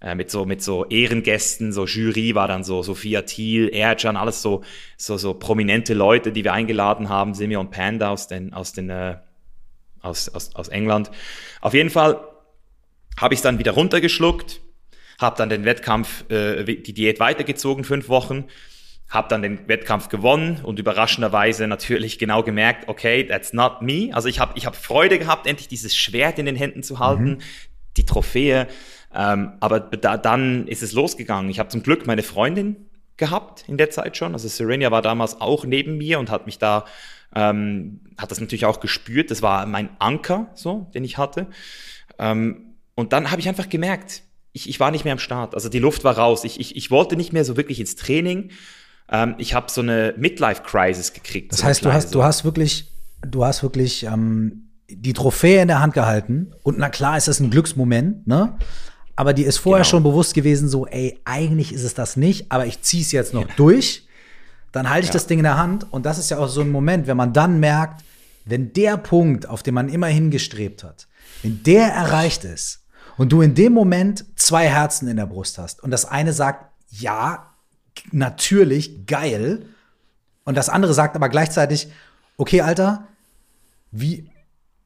Äh, 0.00 0.14
mit 0.14 0.30
so, 0.30 0.44
mit 0.44 0.62
so 0.62 0.84
Ehrengästen, 0.86 1.72
so 1.72 1.86
Jury 1.86 2.34
war 2.34 2.48
dann 2.48 2.64
so 2.64 2.82
Sophia 2.82 3.22
Thiel, 3.22 3.68
Ercan, 3.68 4.16
alles 4.16 4.42
so, 4.42 4.62
so, 4.96 5.16
so 5.16 5.34
prominente 5.34 5.94
Leute, 5.94 6.32
die 6.32 6.44
wir 6.44 6.52
eingeladen 6.52 7.08
haben, 7.08 7.34
Simeon 7.34 7.70
Panda 7.70 8.10
aus 8.10 8.26
den, 8.26 8.52
aus 8.52 8.72
den, 8.72 8.90
äh, 8.90 9.16
aus, 10.02 10.28
aus, 10.28 10.54
aus 10.54 10.68
England. 10.68 11.10
Auf 11.60 11.72
jeden 11.72 11.90
Fall 11.90 12.20
habe 13.16 13.34
ich 13.34 13.40
dann 13.40 13.58
wieder 13.58 13.72
runtergeschluckt, 13.72 14.60
habe 15.24 15.36
dann 15.36 15.48
den 15.48 15.64
Wettkampf, 15.64 16.30
äh, 16.30 16.64
die 16.64 16.92
Diät 16.92 17.18
weitergezogen, 17.18 17.84
fünf 17.84 18.08
Wochen 18.08 18.44
habe 19.14 19.28
dann 19.28 19.42
den 19.42 19.68
Wettkampf 19.68 20.08
gewonnen 20.08 20.60
und 20.62 20.78
überraschenderweise 20.78 21.68
natürlich 21.68 22.18
genau 22.18 22.42
gemerkt, 22.42 22.88
okay, 22.88 23.24
that's 23.24 23.52
not 23.52 23.80
me. 23.80 24.10
Also 24.12 24.28
ich 24.28 24.40
habe 24.40 24.52
ich 24.56 24.66
hab 24.66 24.74
Freude 24.76 25.18
gehabt, 25.18 25.46
endlich 25.46 25.68
dieses 25.68 25.94
Schwert 25.94 26.38
in 26.38 26.46
den 26.46 26.56
Händen 26.56 26.82
zu 26.82 26.98
halten, 26.98 27.24
mhm. 27.24 27.38
die 27.96 28.04
Trophäe. 28.04 28.66
Ähm, 29.14 29.52
aber 29.60 29.78
da, 29.78 30.16
dann 30.16 30.66
ist 30.66 30.82
es 30.82 30.92
losgegangen. 30.92 31.48
Ich 31.48 31.60
habe 31.60 31.68
zum 31.68 31.82
Glück 31.82 32.06
meine 32.06 32.24
Freundin 32.24 32.88
gehabt 33.16 33.64
in 33.68 33.76
der 33.76 33.90
Zeit 33.90 34.16
schon. 34.16 34.32
Also 34.32 34.48
Serenia 34.48 34.90
war 34.90 35.02
damals 35.02 35.40
auch 35.40 35.64
neben 35.64 35.96
mir 35.96 36.18
und 36.18 36.30
hat 36.30 36.46
mich 36.46 36.58
da, 36.58 36.84
ähm, 37.36 38.00
hat 38.18 38.32
das 38.32 38.40
natürlich 38.40 38.66
auch 38.66 38.80
gespürt. 38.80 39.30
Das 39.30 39.42
war 39.42 39.64
mein 39.66 39.90
Anker, 40.00 40.50
so, 40.54 40.90
den 40.94 41.04
ich 41.04 41.18
hatte. 41.18 41.46
Ähm, 42.18 42.74
und 42.96 43.12
dann 43.12 43.30
habe 43.30 43.40
ich 43.40 43.48
einfach 43.48 43.68
gemerkt, 43.68 44.23
ich, 44.54 44.70
ich 44.70 44.80
war 44.80 44.90
nicht 44.90 45.04
mehr 45.04 45.12
am 45.12 45.18
Start. 45.18 45.54
Also 45.54 45.68
die 45.68 45.80
Luft 45.80 46.02
war 46.02 46.16
raus. 46.16 46.44
Ich, 46.44 46.58
ich, 46.58 46.76
ich 46.76 46.90
wollte 46.90 47.16
nicht 47.16 47.34
mehr 47.34 47.44
so 47.44 47.58
wirklich 47.58 47.78
ins 47.78 47.96
Training 47.96 48.50
ähm, 49.10 49.34
ich 49.38 49.54
habe 49.54 49.70
so 49.70 49.80
eine 49.80 50.14
Midlife-Crisis 50.16 51.12
gekriegt. 51.12 51.52
Das 51.52 51.62
heißt, 51.62 51.84
du 51.84 51.92
hast, 51.92 52.14
du 52.14 52.22
hast 52.22 52.44
wirklich, 52.44 52.90
du 53.22 53.44
hast 53.44 53.62
wirklich 53.62 54.04
ähm, 54.04 54.70
die 54.88 55.12
Trophäe 55.12 55.62
in 55.62 55.68
der 55.68 55.80
Hand 55.80 55.94
gehalten 55.94 56.52
und 56.62 56.78
na 56.78 56.88
klar 56.88 57.16
ist 57.16 57.28
das 57.28 57.40
ein 57.40 57.50
Glücksmoment, 57.50 58.26
ne? 58.26 58.56
Aber 59.16 59.32
die 59.32 59.44
ist 59.44 59.58
vorher 59.58 59.84
genau. 59.84 59.90
schon 59.90 60.02
bewusst 60.02 60.34
gewesen, 60.34 60.68
so, 60.68 60.86
ey, 60.86 61.20
eigentlich 61.24 61.72
ist 61.72 61.84
es 61.84 61.94
das 61.94 62.16
nicht, 62.16 62.50
aber 62.50 62.66
ich 62.66 62.82
zieh's 62.82 63.12
jetzt 63.12 63.32
noch 63.32 63.46
ja. 63.46 63.54
durch. 63.56 64.08
Dann 64.72 64.90
halte 64.90 65.04
ich 65.04 65.10
ja. 65.10 65.12
das 65.12 65.28
Ding 65.28 65.38
in 65.38 65.44
der 65.44 65.56
Hand 65.56 65.86
und 65.92 66.04
das 66.04 66.18
ist 66.18 66.30
ja 66.30 66.38
auch 66.38 66.48
so 66.48 66.62
ein 66.62 66.70
Moment, 66.70 67.06
wenn 67.06 67.16
man 67.16 67.32
dann 67.32 67.60
merkt, 67.60 68.02
wenn 68.44 68.72
der 68.72 68.96
Punkt, 68.96 69.48
auf 69.48 69.62
den 69.62 69.74
man 69.74 69.88
immer 69.88 70.08
hingestrebt 70.08 70.82
hat, 70.82 71.06
wenn 71.42 71.62
der 71.62 71.86
erreicht 71.86 72.42
ist 72.42 72.83
und 73.16 73.32
du 73.32 73.42
in 73.42 73.54
dem 73.54 73.72
Moment 73.72 74.24
zwei 74.36 74.68
Herzen 74.68 75.08
in 75.08 75.16
der 75.16 75.26
Brust 75.26 75.58
hast 75.58 75.82
und 75.82 75.90
das 75.90 76.04
eine 76.04 76.32
sagt, 76.32 76.66
ja, 76.90 77.54
natürlich 78.12 79.06
geil. 79.06 79.66
Und 80.44 80.56
das 80.56 80.68
andere 80.68 80.94
sagt 80.94 81.16
aber 81.16 81.28
gleichzeitig, 81.28 81.88
okay, 82.36 82.60
Alter, 82.60 83.06
wie, 83.90 84.30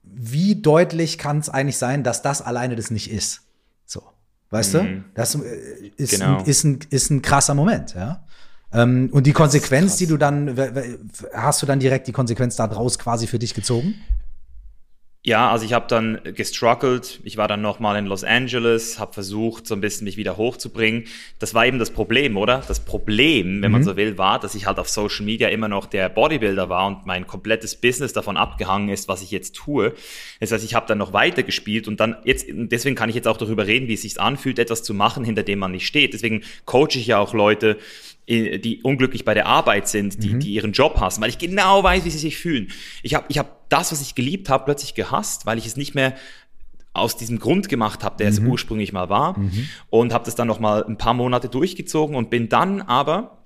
wie 0.02 0.56
deutlich 0.56 1.18
kann 1.18 1.38
es 1.38 1.48
eigentlich 1.48 1.78
sein, 1.78 2.04
dass 2.04 2.22
das 2.22 2.42
alleine 2.42 2.76
das 2.76 2.90
nicht 2.90 3.10
ist? 3.10 3.42
So, 3.86 4.02
weißt 4.50 4.74
mhm. 4.74 4.78
du? 4.78 5.04
Das 5.14 5.34
äh, 5.34 5.92
ist, 5.96 6.12
genau. 6.12 6.38
ein, 6.38 6.44
ist, 6.44 6.64
ein, 6.64 6.78
ist 6.90 7.10
ein 7.10 7.22
krasser 7.22 7.54
Moment, 7.54 7.94
ja. 7.94 8.24
Ähm, 8.70 9.08
und 9.12 9.26
die 9.26 9.32
Konsequenz, 9.32 9.96
die 9.96 10.06
du 10.06 10.18
dann, 10.18 10.54
hast 11.32 11.62
du 11.62 11.66
dann 11.66 11.80
direkt 11.80 12.06
die 12.06 12.12
Konsequenz 12.12 12.56
daraus 12.56 12.98
quasi 12.98 13.26
für 13.26 13.38
dich 13.38 13.54
gezogen? 13.54 13.94
Ja, 15.28 15.50
also 15.50 15.66
ich 15.66 15.74
habe 15.74 15.84
dann 15.88 16.20
gestruggelt. 16.24 17.20
Ich 17.22 17.36
war 17.36 17.48
dann 17.48 17.60
nochmal 17.60 17.98
in 17.98 18.06
Los 18.06 18.24
Angeles, 18.24 18.98
habe 18.98 19.12
versucht, 19.12 19.66
so 19.66 19.74
ein 19.74 19.82
bisschen 19.82 20.06
mich 20.06 20.16
wieder 20.16 20.38
hochzubringen. 20.38 21.04
Das 21.38 21.52
war 21.52 21.66
eben 21.66 21.78
das 21.78 21.90
Problem, 21.90 22.38
oder? 22.38 22.62
Das 22.66 22.80
Problem, 22.80 23.60
wenn 23.60 23.70
mhm. 23.70 23.72
man 23.72 23.84
so 23.84 23.98
will, 23.98 24.16
war, 24.16 24.40
dass 24.40 24.54
ich 24.54 24.64
halt 24.64 24.78
auf 24.78 24.88
Social 24.88 25.26
Media 25.26 25.48
immer 25.48 25.68
noch 25.68 25.84
der 25.84 26.08
Bodybuilder 26.08 26.70
war 26.70 26.86
und 26.86 27.04
mein 27.04 27.26
komplettes 27.26 27.76
Business 27.76 28.14
davon 28.14 28.38
abgehangen 28.38 28.88
ist, 28.88 29.06
was 29.06 29.20
ich 29.20 29.30
jetzt 29.30 29.54
tue. 29.54 29.92
Das 30.40 30.50
heißt, 30.50 30.64
ich 30.64 30.74
habe 30.74 30.86
dann 30.86 30.96
noch 30.96 31.12
weiter 31.12 31.42
gespielt 31.42 31.88
und 31.88 32.00
dann 32.00 32.16
jetzt, 32.24 32.46
deswegen 32.48 32.96
kann 32.96 33.10
ich 33.10 33.14
jetzt 33.14 33.28
auch 33.28 33.36
darüber 33.36 33.66
reden, 33.66 33.86
wie 33.86 33.94
es 33.94 34.02
sich 34.02 34.18
anfühlt, 34.18 34.58
etwas 34.58 34.82
zu 34.82 34.94
machen, 34.94 35.24
hinter 35.24 35.42
dem 35.42 35.58
man 35.58 35.72
nicht 35.72 35.86
steht. 35.86 36.14
Deswegen 36.14 36.42
coache 36.64 36.96
ich 36.96 37.06
ja 37.06 37.18
auch 37.18 37.34
Leute, 37.34 37.76
die 38.28 38.80
unglücklich 38.82 39.24
bei 39.24 39.34
der 39.34 39.46
Arbeit 39.46 39.88
sind, 39.88 40.22
die, 40.22 40.34
mhm. 40.34 40.40
die 40.40 40.52
ihren 40.52 40.72
Job 40.72 41.00
hassen, 41.00 41.22
weil 41.22 41.30
ich 41.30 41.38
genau 41.38 41.82
weiß, 41.82 42.04
wie 42.04 42.10
sie 42.10 42.18
sich 42.18 42.36
fühlen. 42.36 42.68
Ich 43.02 43.14
habe 43.14 43.24
ich 43.28 43.38
hab 43.38 43.68
das, 43.70 43.90
was 43.90 44.02
ich 44.02 44.14
geliebt 44.14 44.50
habe, 44.50 44.64
plötzlich 44.64 44.94
gehasst, 44.94 45.46
weil 45.46 45.56
ich 45.56 45.66
es 45.66 45.76
nicht 45.76 45.94
mehr 45.94 46.14
aus 46.92 47.16
diesem 47.16 47.38
Grund 47.38 47.68
gemacht 47.68 48.04
habe, 48.04 48.16
der 48.18 48.26
mhm. 48.26 48.32
es 48.32 48.38
ursprünglich 48.40 48.92
mal 48.92 49.08
war 49.08 49.38
mhm. 49.38 49.68
und 49.88 50.12
habe 50.12 50.24
das 50.24 50.34
dann 50.34 50.48
noch 50.48 50.60
mal 50.60 50.84
ein 50.84 50.98
paar 50.98 51.14
Monate 51.14 51.48
durchgezogen 51.48 52.16
und 52.16 52.28
bin 52.28 52.48
dann 52.48 52.82
aber 52.82 53.38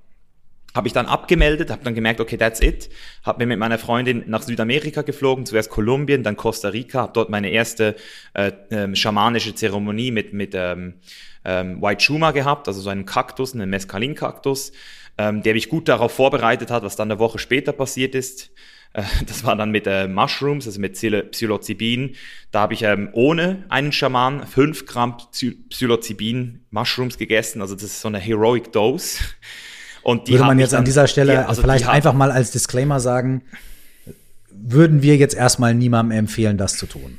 habe 0.74 0.86
ich 0.86 0.94
dann 0.94 1.04
abgemeldet, 1.04 1.70
habe 1.70 1.84
dann 1.84 1.94
gemerkt, 1.94 2.18
okay, 2.18 2.38
that's 2.38 2.60
it. 2.62 2.88
Habe 3.22 3.40
mir 3.40 3.46
mit 3.46 3.58
meiner 3.58 3.78
Freundin 3.78 4.24
nach 4.26 4.40
Südamerika 4.40 5.02
geflogen, 5.02 5.44
zuerst 5.44 5.68
Kolumbien, 5.68 6.22
dann 6.22 6.36
Costa 6.36 6.68
Rica, 6.68 7.02
habe 7.02 7.12
dort 7.12 7.28
meine 7.28 7.50
erste 7.50 7.94
äh, 8.32 8.52
äh, 8.70 8.96
schamanische 8.96 9.54
Zeremonie 9.54 10.10
mit 10.10 10.32
mit 10.32 10.54
ähm, 10.54 10.94
ähm, 11.44 11.80
White 11.82 12.02
Shuma 12.02 12.30
gehabt, 12.30 12.68
also 12.68 12.80
so 12.80 12.90
einen 12.90 13.06
Kaktus, 13.06 13.54
einen 13.54 13.70
Mescalin-Kaktus, 13.70 14.72
ähm, 15.18 15.42
der 15.42 15.54
mich 15.54 15.68
gut 15.68 15.88
darauf 15.88 16.12
vorbereitet 16.12 16.70
hat, 16.70 16.82
was 16.82 16.96
dann 16.96 17.10
eine 17.10 17.18
Woche 17.18 17.38
später 17.38 17.72
passiert 17.72 18.14
ist. 18.14 18.50
Äh, 18.92 19.02
das 19.26 19.44
war 19.44 19.56
dann 19.56 19.70
mit 19.70 19.86
äh, 19.86 20.08
Mushrooms, 20.08 20.66
also 20.66 20.80
mit 20.80 20.94
Psilocybin. 20.94 22.16
Da 22.50 22.60
habe 22.60 22.74
ich 22.74 22.82
ähm, 22.82 23.08
ohne 23.12 23.64
einen 23.68 23.92
Schaman 23.92 24.46
fünf 24.46 24.86
Gramm 24.86 25.16
Psilocybin 25.70 26.60
Mushrooms 26.70 27.18
gegessen. 27.18 27.60
Also 27.60 27.74
das 27.74 27.84
ist 27.84 28.00
so 28.00 28.08
eine 28.08 28.18
Heroic 28.18 28.72
Dose. 28.72 29.18
Und 30.02 30.26
die 30.26 30.32
Würde 30.32 30.46
man 30.46 30.58
jetzt 30.58 30.74
an 30.74 30.84
dieser 30.84 31.06
Stelle 31.06 31.32
die, 31.32 31.38
also 31.38 31.62
vielleicht 31.62 31.88
einfach 31.88 32.12
mal 32.12 32.32
als 32.32 32.50
Disclaimer 32.50 32.98
sagen, 32.98 33.42
würden 34.50 35.00
wir 35.00 35.16
jetzt 35.16 35.36
erstmal 35.36 35.74
niemandem 35.74 36.18
empfehlen, 36.18 36.58
das 36.58 36.76
zu 36.76 36.86
tun. 36.86 37.18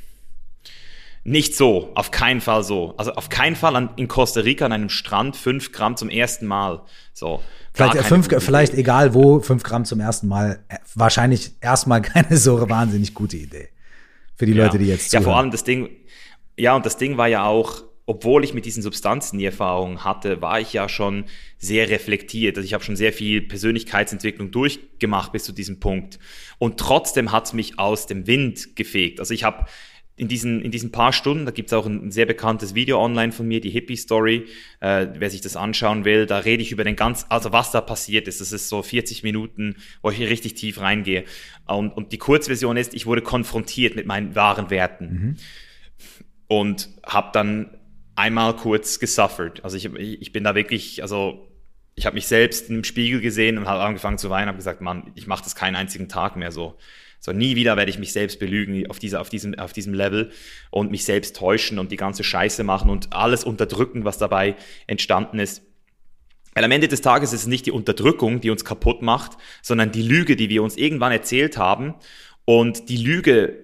Nicht 1.25 1.55
so, 1.55 1.91
auf 1.95 2.12
keinen 2.12 2.41
Fall 2.41 2.63
so. 2.63 2.95
Also 2.97 3.13
auf 3.13 3.29
keinen 3.29 3.55
Fall 3.55 3.77
an, 3.77 3.89
in 3.95 4.09
Costa 4.09 4.41
Rica 4.41 4.65
an 4.65 4.73
einem 4.73 4.89
Strand 4.89 5.38
fünf 5.38 5.71
Gramm 5.71 5.95
zum 5.95 6.09
ersten 6.09 6.45
Mal. 6.45 6.81
So. 7.13 7.41
Vielleicht, 7.73 7.97
fünf, 8.05 8.27
vielleicht 8.43 8.73
egal 8.73 9.13
wo, 9.13 9.39
fünf 9.39 9.63
Gramm 9.63 9.86
zum 9.86 10.01
ersten 10.01 10.27
Mal. 10.27 10.59
Äh, 10.67 10.77
wahrscheinlich 10.95 11.51
erstmal 11.62 12.01
keine 12.01 12.36
so 12.36 12.69
wahnsinnig 12.69 13.13
gute 13.13 13.38
Idee. 13.38 13.69
Für 14.36 14.45
die 14.45 14.53
Leute, 14.53 14.77
die 14.77 14.88
jetzt 14.88 15.12
zuhören. 15.12 15.23
Ja, 15.23 15.29
vor 15.29 15.38
allem 15.39 15.51
das 15.51 15.63
Ding, 15.63 15.89
ja, 16.57 16.75
und 16.75 16.86
das 16.86 16.97
Ding 16.97 17.17
war 17.17 17.27
ja 17.27 17.45
auch, 17.45 17.83
obwohl 18.05 18.43
ich 18.43 18.53
mit 18.53 18.65
diesen 18.65 18.83
Substanzen 18.83 19.38
die 19.39 19.45
Erfahrung 19.45 20.03
hatte, 20.03 20.41
war 20.41 20.59
ich 20.59 20.73
ja 20.73 20.89
schon 20.89 21.25
sehr 21.57 21.89
reflektiert. 21.89 22.57
Also 22.57 22.65
ich 22.65 22.73
habe 22.73 22.83
schon 22.83 22.97
sehr 22.97 23.13
viel 23.13 23.41
Persönlichkeitsentwicklung 23.41 24.51
durchgemacht 24.51 25.31
bis 25.31 25.45
zu 25.45 25.53
diesem 25.53 25.79
Punkt. 25.79 26.19
Und 26.57 26.79
trotzdem 26.79 27.31
hat 27.31 27.45
es 27.45 27.53
mich 27.53 27.79
aus 27.79 28.07
dem 28.07 28.27
Wind 28.27 28.75
gefegt. 28.75 29.21
Also 29.21 29.33
ich 29.33 29.45
habe 29.45 29.65
in 30.15 30.28
diesen, 30.28 30.62
in 30.62 30.69
diesen 30.69 30.91
paar 30.91 31.12
Stunden, 31.12 31.45
da 31.45 31.52
gibt 31.52 31.69
es 31.69 31.73
auch 31.73 31.88
ein, 31.88 32.12
sehr 32.12 32.28
bekanntes 32.28 32.76
Video 32.76 33.04
online 33.04 33.32
von 33.32 33.47
mir, 33.47 33.62
die 33.62 33.71
Hippie 33.71 33.95
Story. 33.95 34.45
Äh, 34.80 35.08
wer 35.15 35.30
sich 35.32 35.41
das 35.41 35.56
anschauen 35.56 36.06
will, 36.06 36.28
da 36.28 36.38
rede 36.38 36.62
ich 36.62 36.71
über 36.71 36.84
den 36.84 36.95
ganz, 36.95 37.26
also 37.30 37.52
was 37.52 37.71
da 37.71 37.82
passiert 37.82 38.28
ist. 38.28 38.39
Das 38.39 38.52
ist 38.52 38.69
so 38.69 38.84
40 38.84 39.23
Minuten, 39.23 39.78
wo 40.04 40.12
ich 40.12 40.19
richtig 40.19 40.54
tief 40.54 40.80
reingehe. 40.80 41.23
Und, 41.65 41.91
und 41.91 42.12
die 42.12 42.19
Kurzversion 42.19 42.78
ist, 42.78 42.93
ich 42.93 43.08
wurde 43.08 43.21
konfrontiert 43.21 43.95
mit 43.95 44.06
meinen 44.06 44.36
wahren 44.36 44.69
Werten. 44.69 45.06
Mhm. 45.06 45.36
Und 46.47 46.89
habe 47.04 47.30
dann 47.34 47.71
einmal 48.15 48.56
kurz 48.56 48.99
gesuffert. 48.99 49.63
Also 49.63 49.78
ich, 49.78 49.86
ich 49.95 50.32
bin 50.32 50.43
da 50.43 50.54
wirklich, 50.54 51.02
also 51.02 51.49
ich 51.95 52.06
habe 52.06 52.15
mich 52.15 52.28
selbst 52.28 52.69
im 52.69 52.84
Spiegel 52.84 53.19
gesehen 53.19 53.58
und 53.58 53.67
habe 53.67 53.84
angefangen 53.84 54.19
zu 54.19 54.30
weinen, 54.30 54.47
habe 54.47 54.58
gesagt, 54.58 54.82
Mann, 54.82 55.12
ich 55.15 55.26
mache 55.26 55.43
das 55.43 55.56
keinen 55.56 55.76
einzigen 55.76 56.08
Tag 56.08 56.36
mehr 56.36 56.52
so. 56.52 56.78
So 57.25 57.31
nie 57.31 57.55
wieder 57.55 57.77
werde 57.77 57.89
ich 57.89 57.99
mich 57.99 58.12
selbst 58.12 58.38
belügen 58.38 58.86
auf, 58.89 58.99
dieser, 58.99 59.21
auf, 59.21 59.29
diesem, 59.29 59.57
auf 59.57 59.71
diesem 59.71 59.93
Level 59.93 60.31
und 60.71 60.91
mich 60.91 61.05
selbst 61.05 61.38
täuschen 61.38 61.79
und 61.79 61.89
die 61.89 61.95
ganze 61.95 62.21
Scheiße 62.21 62.65
machen 62.65 62.89
und 62.89 63.13
alles 63.13 63.45
unterdrücken, 63.45 64.03
was 64.03 64.17
dabei 64.17 64.57
entstanden 64.88 65.39
ist. 65.39 65.63
Weil 66.53 66.65
am 66.65 66.71
Ende 66.71 66.89
des 66.89 66.99
Tages 66.99 67.31
ist 67.31 67.43
es 67.43 67.47
nicht 67.47 67.65
die 67.65 67.71
Unterdrückung, 67.71 68.41
die 68.41 68.49
uns 68.49 68.65
kaputt 68.65 69.01
macht, 69.01 69.38
sondern 69.62 69.93
die 69.93 70.01
Lüge, 70.01 70.36
die 70.36 70.49
wir 70.49 70.63
uns 70.63 70.75
irgendwann 70.75 71.13
erzählt 71.13 71.57
haben. 71.57 71.93
Und 72.43 72.89
die 72.89 72.97
Lüge 72.97 73.62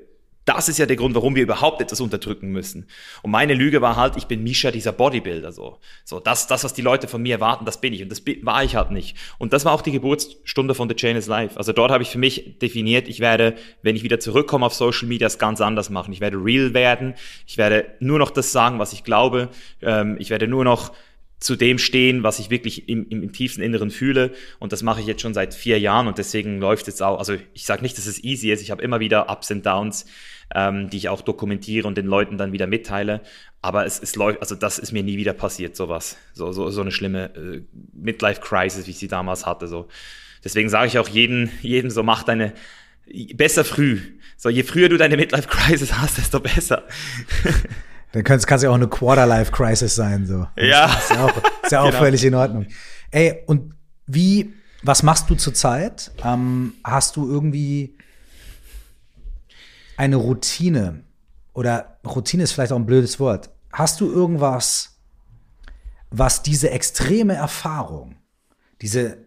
das 0.49 0.67
ist 0.67 0.79
ja 0.79 0.87
der 0.87 0.95
Grund, 0.95 1.13
warum 1.13 1.35
wir 1.35 1.43
überhaupt 1.43 1.79
etwas 1.79 2.01
unterdrücken 2.01 2.49
müssen. 2.49 2.87
Und 3.21 3.29
meine 3.29 3.53
Lüge 3.53 3.81
war 3.81 3.95
halt, 3.95 4.17
ich 4.17 4.25
bin 4.25 4.41
Misha, 4.41 4.71
dieser 4.71 4.91
Bodybuilder. 4.91 5.51
So, 5.51 5.77
so 6.03 6.19
das, 6.19 6.47
das, 6.47 6.63
was 6.63 6.73
die 6.73 6.81
Leute 6.81 7.07
von 7.07 7.21
mir 7.21 7.35
erwarten, 7.35 7.65
das 7.65 7.79
bin 7.79 7.93
ich. 7.93 8.01
Und 8.01 8.09
das 8.09 8.23
war 8.41 8.63
ich 8.63 8.75
halt 8.75 8.89
nicht. 8.89 9.15
Und 9.37 9.53
das 9.53 9.63
war 9.63 9.73
auch 9.73 9.83
die 9.83 9.91
Geburtsstunde 9.91 10.73
von 10.73 10.89
The 10.89 10.95
Chain 10.95 11.15
is 11.17 11.27
Life. 11.27 11.55
Also 11.55 11.71
dort 11.71 11.91
habe 11.91 12.01
ich 12.01 12.09
für 12.09 12.17
mich 12.17 12.57
definiert, 12.57 13.07
ich 13.07 13.19
werde, 13.19 13.57
wenn 13.83 13.95
ich 13.95 14.01
wieder 14.01 14.19
zurückkomme 14.19 14.65
auf 14.65 14.73
Social 14.73 15.07
Media, 15.07 15.27
es 15.27 15.37
ganz 15.37 15.61
anders 15.61 15.91
machen. 15.91 16.11
Ich 16.13 16.19
werde 16.19 16.37
real 16.37 16.73
werden. 16.73 17.13
Ich 17.45 17.59
werde 17.59 17.85
nur 17.99 18.17
noch 18.17 18.31
das 18.31 18.51
sagen, 18.51 18.79
was 18.79 18.91
ich 18.91 19.03
glaube. 19.03 19.49
Ähm, 19.83 20.17
ich 20.17 20.31
werde 20.31 20.47
nur 20.47 20.63
noch 20.63 20.93
zu 21.39 21.55
dem 21.55 21.77
stehen, 21.77 22.23
was 22.23 22.39
ich 22.39 22.49
wirklich 22.49 22.89
im, 22.89 23.07
im, 23.09 23.23
im, 23.23 23.31
tiefsten 23.31 23.61
Inneren 23.61 23.91
fühle. 23.91 24.31
Und 24.59 24.73
das 24.73 24.83
mache 24.83 24.99
ich 24.99 25.07
jetzt 25.07 25.21
schon 25.21 25.33
seit 25.33 25.53
vier 25.53 25.79
Jahren 25.79 26.07
und 26.07 26.17
deswegen 26.17 26.59
läuft 26.59 26.87
es 26.87 27.01
auch. 27.01 27.17
Also 27.17 27.35
ich 27.53 27.65
sage 27.65 27.81
nicht, 27.81 27.97
dass 27.97 28.07
es 28.07 28.23
easy 28.23 28.51
ist. 28.51 28.61
Ich 28.61 28.71
habe 28.71 28.81
immer 28.81 28.99
wieder 28.99 29.29
Ups 29.29 29.49
und 29.51 29.65
Downs 29.65 30.05
ähm, 30.55 30.89
die 30.89 30.97
ich 30.97 31.09
auch 31.09 31.21
dokumentiere 31.21 31.87
und 31.87 31.97
den 31.97 32.05
Leuten 32.05 32.37
dann 32.37 32.51
wieder 32.51 32.67
mitteile. 32.67 33.21
Aber 33.61 33.85
es, 33.85 33.99
es 33.99 34.15
läuft, 34.15 34.41
also 34.41 34.55
das 34.55 34.79
ist 34.79 34.91
mir 34.91 35.03
nie 35.03 35.17
wieder 35.17 35.33
passiert, 35.33 35.75
sowas. 35.75 36.17
So, 36.33 36.51
so, 36.51 36.69
so 36.69 36.81
eine 36.81 36.91
schlimme 36.91 37.35
äh, 37.35 37.61
Midlife-Crisis, 37.93 38.87
wie 38.87 38.91
ich 38.91 38.99
sie 38.99 39.07
damals 39.07 39.45
hatte. 39.45 39.67
So. 39.67 39.87
Deswegen 40.43 40.69
sage 40.69 40.87
ich 40.87 40.97
auch 40.97 41.09
jeden, 41.09 41.51
jedem 41.61 41.89
so, 41.89 42.03
mach 42.03 42.23
deine, 42.23 42.53
besser 43.35 43.65
früh. 43.65 43.99
So, 44.37 44.49
je 44.49 44.63
früher 44.63 44.89
du 44.89 44.97
deine 44.97 45.17
Midlife-Crisis 45.17 45.93
hast, 45.93 46.17
desto 46.17 46.39
besser. 46.39 46.83
Dann 48.11 48.23
kann 48.23 48.39
es 48.39 48.61
ja 48.63 48.69
auch 48.69 48.75
eine 48.75 48.87
Quarter-Life-Crisis 48.87 49.93
sein, 49.93 50.25
so. 50.25 50.47
Ja. 50.57 50.85
Ist 50.85 51.11
ja 51.11 51.25
auch, 51.25 51.41
ist 51.63 51.71
ja 51.71 51.81
auch 51.81 51.85
genau. 51.91 51.99
völlig 51.99 52.23
in 52.23 52.33
Ordnung. 52.33 52.65
Ey, 53.11 53.43
und 53.45 53.73
wie, 54.07 54.53
was 54.81 55.03
machst 55.03 55.29
du 55.29 55.35
zurzeit? 55.35 56.11
Ähm, 56.23 56.73
hast 56.83 57.17
du 57.17 57.29
irgendwie 57.29 57.98
eine 59.99 60.15
Routine 60.15 61.03
oder 61.53 61.99
Routine 62.05 62.43
ist 62.43 62.53
vielleicht 62.53 62.71
auch 62.71 62.77
ein 62.77 62.85
blödes 62.85 63.19
Wort. 63.19 63.49
Hast 63.73 63.99
du 63.99 64.09
irgendwas, 64.09 64.97
was 66.09 66.41
diese 66.41 66.69
extreme 66.69 67.33
Erfahrung, 67.33 68.15
diese, 68.81 69.17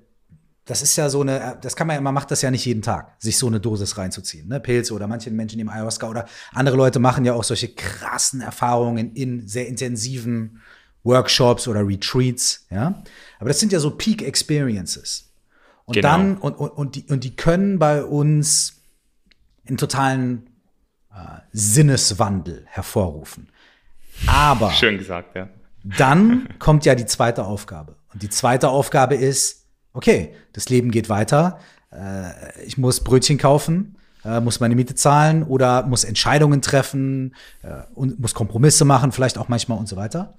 das 0.65 0.81
ist 0.81 0.97
ja 0.97 1.11
so 1.11 1.21
eine, 1.21 1.59
das 1.61 1.77
kann 1.77 1.87
man 1.87 1.97
ja, 1.97 2.01
man 2.01 2.15
macht 2.15 2.31
das 2.31 2.41
ja 2.41 2.51
nicht 2.51 2.65
jeden 2.65 2.81
Tag, 2.81 3.15
sich 3.19 3.37
so 3.37 3.49
eine 3.49 3.61
Dosis 3.61 3.99
reinzuziehen, 3.99 4.49
ne, 4.49 4.61
Pilze 4.61 4.95
oder 4.95 5.07
manche 5.07 5.31
Menschen 5.31 5.59
nehmen 5.59 5.69
Ayahuasca 5.69 6.09
oder 6.09 6.25
andere 6.55 6.79
Leute 6.79 7.01
machen 7.01 7.27
ja 7.27 7.35
auch 7.35 7.45
solche 7.45 7.69
krassen 7.69 8.41
Erfahrungen 8.41 9.15
in 9.15 9.47
sehr 9.47 9.69
intensiven 9.69 10.63
Workshops 11.05 11.69
oder 11.69 11.87
Retreats, 11.87 12.67
ja. 12.71 13.03
Aber 13.39 13.49
das 13.49 13.61
sind 13.61 13.73
ja 13.73 13.79
so 13.79 13.91
Peak 13.91 14.23
Experiences. 14.23 15.35
Und 15.85 15.97
genau. 15.97 16.09
dann, 16.09 16.39
und, 16.39 16.55
und, 16.55 16.71
und, 16.71 16.95
die, 16.95 17.05
und 17.11 17.25
die 17.25 17.37
können 17.37 17.79
bei 17.79 18.03
uns 18.03 18.81
einen 19.67 19.77
totalen 19.77 20.49
Sinneswandel 21.53 22.65
hervorrufen. 22.67 23.49
Aber 24.27 24.71
schön 24.73 24.99
gesagt, 24.99 25.37
ja. 25.37 25.49
Dann 25.85 26.49
kommt 26.59 26.85
ja 26.85 26.95
die 26.95 27.07
zweite 27.07 27.45
Aufgabe. 27.45 27.97
Und 28.13 28.23
die 28.23 28.31
zweite 28.31 28.69
Aufgabe 28.69 29.15
ist, 29.15 29.67
okay, 29.93 30.35
das 30.53 30.69
Leben 30.69 30.91
geht 30.91 31.09
weiter. 31.09 31.59
Äh, 31.91 32.63
ich 32.65 32.79
muss 32.79 33.01
Brötchen 33.01 33.39
kaufen, 33.39 33.97
äh, 34.25 34.41
muss 34.41 34.61
meine 34.61 34.75
Miete 34.75 34.95
zahlen 34.95 35.43
oder 35.43 35.85
muss 35.85 36.05
Entscheidungen 36.05 36.63
treffen 36.63 37.35
äh, 37.63 37.83
und 37.95 38.21
muss 38.21 38.35
Kompromisse 38.35 38.85
machen, 38.85 39.13
vielleicht 39.13 39.39
auch 39.39 39.49
manchmal 39.49 39.79
und 39.79 39.89
so 39.89 39.97
weiter. 39.97 40.35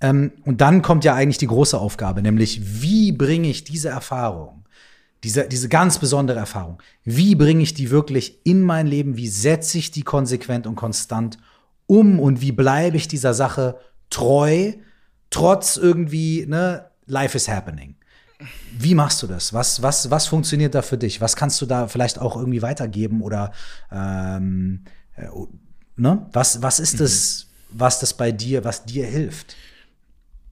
Ähm, 0.00 0.32
und 0.44 0.60
dann 0.60 0.82
kommt 0.82 1.04
ja 1.04 1.14
eigentlich 1.14 1.38
die 1.38 1.48
große 1.48 1.78
Aufgabe, 1.78 2.22
nämlich 2.22 2.82
wie 2.82 3.12
bringe 3.12 3.48
ich 3.48 3.64
diese 3.64 3.88
Erfahrung 3.88 4.57
diese, 5.24 5.48
diese 5.48 5.68
ganz 5.68 5.98
besondere 5.98 6.38
Erfahrung. 6.38 6.80
Wie 7.04 7.34
bringe 7.34 7.62
ich 7.62 7.74
die 7.74 7.90
wirklich 7.90 8.38
in 8.44 8.62
mein 8.62 8.86
Leben? 8.86 9.16
Wie 9.16 9.28
setze 9.28 9.78
ich 9.78 9.90
die 9.90 10.02
konsequent 10.02 10.66
und 10.66 10.76
konstant 10.76 11.38
um? 11.86 12.20
Und 12.20 12.40
wie 12.40 12.52
bleibe 12.52 12.96
ich 12.96 13.08
dieser 13.08 13.34
Sache 13.34 13.78
treu, 14.10 14.72
trotz 15.30 15.76
irgendwie, 15.76 16.46
ne, 16.46 16.86
life 17.06 17.36
is 17.36 17.48
happening? 17.48 17.96
Wie 18.78 18.94
machst 18.94 19.20
du 19.22 19.26
das? 19.26 19.52
Was, 19.52 19.82
was, 19.82 20.10
was 20.10 20.28
funktioniert 20.28 20.74
da 20.74 20.82
für 20.82 20.98
dich? 20.98 21.20
Was 21.20 21.34
kannst 21.34 21.60
du 21.60 21.66
da 21.66 21.88
vielleicht 21.88 22.20
auch 22.20 22.36
irgendwie 22.36 22.62
weitergeben? 22.62 23.20
Oder 23.20 23.52
ähm, 23.90 24.84
äh, 25.16 25.26
ne? 25.96 26.26
was, 26.32 26.62
was 26.62 26.78
ist 26.78 26.94
mhm. 26.94 26.98
das, 26.98 27.46
was 27.70 27.98
das 27.98 28.14
bei 28.14 28.30
dir, 28.30 28.64
was 28.64 28.84
dir 28.84 29.06
hilft? 29.06 29.56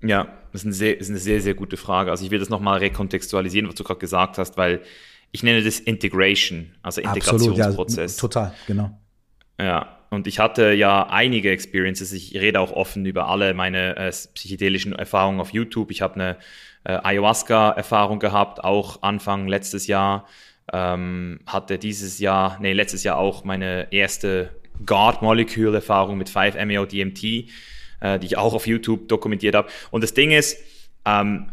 Ja, 0.03 0.29
das 0.53 0.63
ist 0.63 0.67
eine 0.67 0.75
sehr, 0.75 0.99
ist 0.99 1.11
eine 1.11 1.19
sehr, 1.19 1.41
sehr 1.41 1.55
gute 1.55 1.77
Frage. 1.77 2.11
Also 2.11 2.25
ich 2.25 2.31
will 2.31 2.39
das 2.39 2.49
nochmal 2.49 2.79
rekontextualisieren, 2.79 3.69
was 3.69 3.75
du 3.75 3.85
gerade 3.85 4.01
gesagt 4.01 4.39
hast, 4.39 4.57
weil 4.57 4.83
ich 5.33 5.43
nenne 5.43 5.63
das 5.63 5.81
Integration, 5.81 6.75
also 6.83 7.01
Integrationsprozess. 7.01 8.23
Absolut, 8.23 8.35
ja, 8.35 8.41
total, 8.49 8.55
genau. 8.67 9.01
Ja, 9.59 9.97
und 10.11 10.27
ich 10.27 10.39
hatte 10.39 10.73
ja 10.73 11.09
einige 11.09 11.51
Experiences. 11.51 12.13
Ich 12.13 12.35
rede 12.35 12.61
auch 12.61 12.73
offen 12.73 13.05
über 13.07 13.29
alle 13.29 13.55
meine 13.55 13.97
äh, 13.97 14.11
psychedelischen 14.11 14.93
Erfahrungen 14.93 15.41
auf 15.41 15.53
YouTube. 15.53 15.91
Ich 15.91 16.03
habe 16.03 16.15
eine 16.15 16.37
äh, 16.85 16.99
Ayahuasca-Erfahrung 17.03 18.19
gehabt, 18.19 18.63
auch 18.63 19.03
Anfang 19.03 19.49
letztes 19.49 19.87
Jahr. 19.87 20.27
Ähm, 20.73 21.41
hatte 21.47 21.79
dieses 21.79 22.19
Jahr, 22.19 22.59
nee, 22.61 22.73
letztes 22.73 23.05
Jahr 23.05 23.19
auch 23.19 23.45
meine 23.45 23.93
erste 23.93 24.51
God-Molecule-Erfahrung 24.85 26.19
mit 26.19 26.29
5-MeO-DMT 26.29 27.51
äh, 28.01 28.19
die 28.19 28.27
ich 28.27 28.39
auch 28.39 28.55
auf 28.55 28.67
YouTube 28.67 29.09
dokumentiert 29.09 29.55
habe. 29.55 29.69
Und 29.91 30.03
das 30.03 30.15
Ding 30.15 30.31
ist, 30.31 30.59
ähm, 31.05 31.51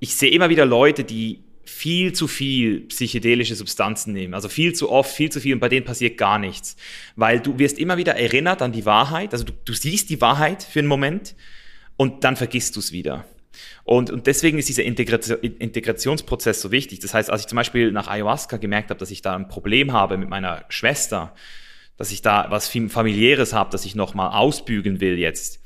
ich 0.00 0.14
sehe 0.14 0.30
immer 0.30 0.48
wieder 0.48 0.66
Leute, 0.66 1.04
die 1.04 1.44
viel 1.64 2.12
zu 2.12 2.28
viel 2.28 2.82
psychedelische 2.82 3.56
Substanzen 3.56 4.12
nehmen. 4.12 4.34
Also 4.34 4.48
viel 4.48 4.72
zu 4.72 4.90
oft, 4.90 5.12
viel 5.12 5.30
zu 5.30 5.40
viel 5.40 5.54
und 5.54 5.60
bei 5.60 5.68
denen 5.68 5.84
passiert 5.84 6.16
gar 6.16 6.38
nichts. 6.38 6.76
Weil 7.16 7.40
du 7.40 7.58
wirst 7.58 7.78
immer 7.78 7.96
wieder 7.96 8.14
erinnert 8.14 8.62
an 8.62 8.72
die 8.72 8.86
Wahrheit. 8.86 9.32
Also 9.32 9.44
du, 9.44 9.52
du 9.64 9.72
siehst 9.72 10.08
die 10.10 10.20
Wahrheit 10.20 10.62
für 10.62 10.78
einen 10.78 10.88
Moment 10.88 11.34
und 11.96 12.22
dann 12.22 12.36
vergisst 12.36 12.76
du 12.76 12.80
es 12.80 12.92
wieder. 12.92 13.24
Und, 13.84 14.10
und 14.10 14.26
deswegen 14.26 14.58
ist 14.58 14.68
dieser 14.68 14.84
Integration, 14.84 15.38
Integrationsprozess 15.40 16.60
so 16.60 16.70
wichtig. 16.70 17.00
Das 17.00 17.14
heißt, 17.14 17.30
als 17.30 17.42
ich 17.42 17.46
zum 17.48 17.56
Beispiel 17.56 17.90
nach 17.90 18.06
Ayahuasca 18.06 18.58
gemerkt 18.58 18.90
habe, 18.90 19.00
dass 19.00 19.10
ich 19.10 19.22
da 19.22 19.34
ein 19.34 19.48
Problem 19.48 19.92
habe 19.92 20.18
mit 20.18 20.28
meiner 20.28 20.64
Schwester, 20.68 21.34
dass 21.96 22.12
ich 22.12 22.22
da 22.22 22.46
was 22.50 22.68
familiäres 22.68 23.52
habe, 23.52 23.70
dass 23.70 23.84
ich 23.84 23.94
nochmal 23.94 24.30
ausbügen 24.30 25.00
will 25.00 25.18
jetzt. 25.18 25.60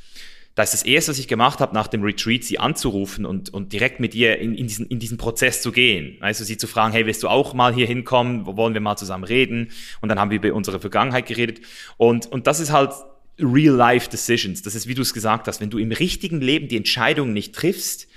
Da 0.54 0.64
ist 0.64 0.72
das 0.72 0.82
erste, 0.82 1.12
was 1.12 1.18
ich 1.18 1.28
gemacht 1.28 1.60
habe, 1.60 1.74
nach 1.74 1.86
dem 1.86 2.02
Retreat, 2.02 2.44
sie 2.44 2.58
anzurufen 2.58 3.24
und, 3.24 3.50
und 3.50 3.72
direkt 3.72 4.00
mit 4.00 4.14
ihr 4.14 4.38
in, 4.38 4.54
in, 4.54 4.66
diesen, 4.66 4.86
in 4.86 4.98
diesen 4.98 5.16
Prozess 5.16 5.62
zu 5.62 5.70
gehen. 5.70 6.16
Also 6.20 6.44
sie 6.44 6.56
zu 6.56 6.66
fragen, 6.66 6.92
hey, 6.92 7.06
willst 7.06 7.22
du 7.22 7.28
auch 7.28 7.54
mal 7.54 7.72
hier 7.72 7.86
hinkommen? 7.86 8.44
Wollen 8.44 8.74
wir 8.74 8.80
mal 8.80 8.96
zusammen 8.96 9.24
reden? 9.24 9.70
Und 10.00 10.08
dann 10.08 10.18
haben 10.18 10.30
wir 10.30 10.36
über 10.36 10.52
unsere 10.54 10.80
Vergangenheit 10.80 11.26
geredet. 11.26 11.60
Und, 11.96 12.26
und 12.26 12.46
das 12.46 12.58
ist 12.60 12.72
halt 12.72 12.92
Real-Life 13.38 14.10
Decisions. 14.10 14.62
Das 14.62 14.74
ist, 14.74 14.86
wie 14.86 14.94
du 14.94 15.02
es 15.02 15.14
gesagt 15.14 15.46
hast, 15.46 15.60
wenn 15.60 15.70
du 15.70 15.78
im 15.78 15.92
richtigen 15.92 16.40
Leben 16.40 16.68
die 16.68 16.76
Entscheidung 16.76 17.32
nicht 17.32 17.54
triffst, 17.54 18.08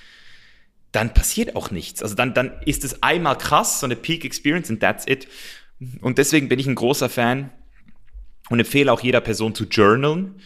dann 0.92 1.14
passiert 1.14 1.56
auch 1.56 1.72
nichts. 1.72 2.04
Also 2.04 2.16
dann, 2.16 2.34
dann 2.34 2.52
ist 2.66 2.84
es 2.84 3.02
einmal 3.04 3.38
krass, 3.38 3.80
so 3.80 3.86
eine 3.86 3.96
Peak 3.96 4.26
Experience 4.26 4.70
and 4.70 4.80
that's 4.80 5.08
it 5.08 5.28
Und 6.02 6.18
deswegen 6.18 6.50
bin 6.50 6.60
ich 6.60 6.68
ein 6.68 6.76
großer 6.76 7.10
Fan 7.10 7.52
und 8.50 8.60
empfehle 8.60 8.92
auch 8.92 9.02
jeder 9.02 9.22
Person 9.22 9.56
zu 9.56 9.66
journalen, 9.66 10.42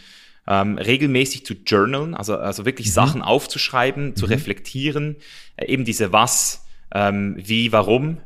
ähm, 0.47 0.77
regelmäßig 0.77 1.45
zu 1.45 1.55
journalen, 1.65 2.13
also, 2.13 2.37
also 2.37 2.65
wirklich 2.65 2.87
mhm. 2.87 2.91
Sachen 2.91 3.21
aufzuschreiben, 3.21 4.09
mhm. 4.09 4.15
zu 4.15 4.25
reflektieren, 4.25 5.17
äh, 5.57 5.65
eben 5.65 5.85
diese 5.85 6.13
was, 6.13 6.65
ähm, 6.93 7.35
wie, 7.37 7.71
warum. 7.71 8.17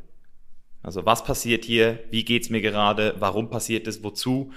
Also 0.82 1.06
was 1.06 1.24
passiert 1.24 1.64
hier, 1.64 2.00
wie 2.10 2.24
geht's 2.24 2.50
mir 2.50 2.60
gerade, 2.60 3.14
warum 3.18 3.50
passiert 3.50 3.86
es, 3.86 4.02
wozu 4.02 4.52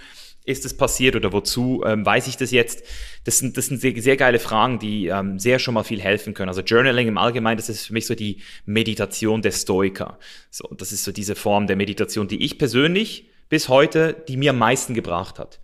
ist 0.46 0.64
es 0.64 0.78
passiert 0.78 1.16
oder 1.16 1.34
wozu 1.34 1.84
ähm, 1.86 2.06
weiß 2.06 2.28
ich 2.28 2.38
das 2.38 2.52
jetzt? 2.52 2.84
Das 3.24 3.40
sind, 3.40 3.58
das 3.58 3.66
sind 3.66 3.82
sehr, 3.82 4.00
sehr 4.00 4.16
geile 4.16 4.38
Fragen, 4.38 4.78
die 4.78 5.08
ähm, 5.08 5.40
sehr 5.40 5.58
schon 5.58 5.74
mal 5.74 5.84
viel 5.84 6.00
helfen 6.00 6.36
können. 6.36 6.50
Also 6.50 6.62
Journaling 6.62 7.08
im 7.08 7.18
Allgemeinen, 7.18 7.58
das 7.58 7.70
ist 7.70 7.88
für 7.88 7.94
mich 7.94 8.06
so 8.06 8.14
die 8.14 8.42
Meditation 8.66 9.42
der 9.42 9.52
Stoiker. 9.52 10.20
So, 10.52 10.68
das 10.78 10.92
ist 10.92 11.04
so 11.04 11.12
diese 11.12 11.36
Form 11.36 11.66
der 11.66 11.76
Meditation, 11.76 12.28
die 12.28 12.44
ich 12.44 12.60
persönlich 12.60 13.28
bis 13.50 13.70
heute, 13.70 14.24
die 14.28 14.38
mir 14.38 14.52
am 14.52 14.58
meisten 14.58 14.94
gebracht 14.94 15.40
hat. 15.40 15.60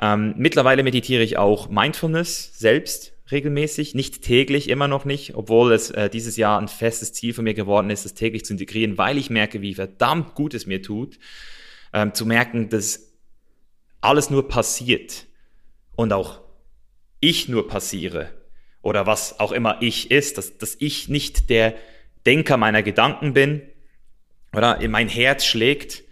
Ähm, 0.00 0.34
mittlerweile 0.36 0.82
meditiere 0.82 1.22
ich 1.22 1.38
auch 1.38 1.68
Mindfulness 1.68 2.58
selbst 2.58 3.12
regelmäßig, 3.30 3.94
nicht 3.94 4.22
täglich, 4.22 4.68
immer 4.68 4.88
noch 4.88 5.04
nicht, 5.04 5.34
obwohl 5.34 5.72
es 5.72 5.90
äh, 5.90 6.10
dieses 6.10 6.36
Jahr 6.36 6.60
ein 6.60 6.68
festes 6.68 7.12
Ziel 7.12 7.32
von 7.32 7.44
mir 7.44 7.54
geworden 7.54 7.90
ist, 7.90 8.04
das 8.04 8.14
täglich 8.14 8.44
zu 8.44 8.52
integrieren, 8.52 8.98
weil 8.98 9.16
ich 9.16 9.30
merke, 9.30 9.62
wie 9.62 9.74
verdammt 9.74 10.34
gut 10.34 10.54
es 10.54 10.66
mir 10.66 10.82
tut, 10.82 11.18
ähm, 11.92 12.12
zu 12.14 12.26
merken, 12.26 12.68
dass 12.68 13.12
alles 14.00 14.30
nur 14.30 14.48
passiert 14.48 15.26
und 15.96 16.12
auch 16.12 16.40
ich 17.20 17.48
nur 17.48 17.68
passiere 17.68 18.30
oder 18.82 19.06
was 19.06 19.38
auch 19.40 19.52
immer 19.52 19.80
ich 19.80 20.10
ist, 20.10 20.38
dass, 20.38 20.58
dass 20.58 20.76
ich 20.78 21.08
nicht 21.08 21.48
der 21.48 21.74
Denker 22.26 22.56
meiner 22.56 22.82
Gedanken 22.82 23.32
bin 23.32 23.62
oder 24.54 24.86
mein 24.88 25.08
Herz 25.08 25.44
schlägt 25.44 26.02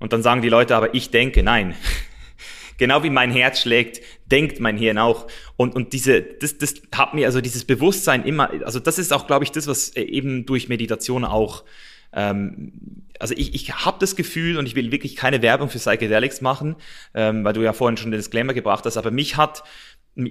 und 0.00 0.12
dann 0.12 0.22
sagen 0.22 0.42
die 0.42 0.48
Leute 0.48 0.74
aber, 0.74 0.94
ich 0.94 1.10
denke, 1.10 1.42
nein. 1.42 1.76
genau 2.78 3.02
wie 3.04 3.10
mein 3.10 3.30
Herz 3.30 3.60
schlägt, 3.60 4.00
denkt 4.26 4.58
mein 4.58 4.76
Hirn 4.76 4.98
auch. 4.98 5.28
Und, 5.56 5.76
und 5.76 5.92
diese, 5.92 6.22
das, 6.22 6.58
das 6.58 6.74
hat 6.94 7.14
mir, 7.14 7.26
also 7.26 7.40
dieses 7.40 7.64
Bewusstsein 7.64 8.24
immer, 8.24 8.50
also 8.64 8.80
das 8.80 8.98
ist 8.98 9.12
auch, 9.12 9.26
glaube 9.26 9.44
ich, 9.44 9.52
das, 9.52 9.66
was 9.68 9.94
eben 9.96 10.46
durch 10.46 10.68
Meditation 10.68 11.24
auch 11.24 11.62
ähm, 12.12 12.72
also 13.18 13.34
ich, 13.36 13.54
ich 13.54 13.72
habe 13.84 13.98
das 14.00 14.16
Gefühl 14.16 14.56
und 14.58 14.66
ich 14.66 14.74
will 14.74 14.90
wirklich 14.90 15.14
keine 15.14 15.42
Werbung 15.42 15.68
für 15.68 15.78
Psychedelics 15.78 16.40
machen, 16.40 16.76
ähm, 17.14 17.44
weil 17.44 17.52
du 17.52 17.62
ja 17.62 17.72
vorhin 17.72 17.96
schon 17.96 18.10
den 18.10 18.18
Disclaimer 18.18 18.54
gebracht 18.54 18.84
hast, 18.86 18.96
aber 18.96 19.10
mich 19.10 19.36
hat 19.36 19.62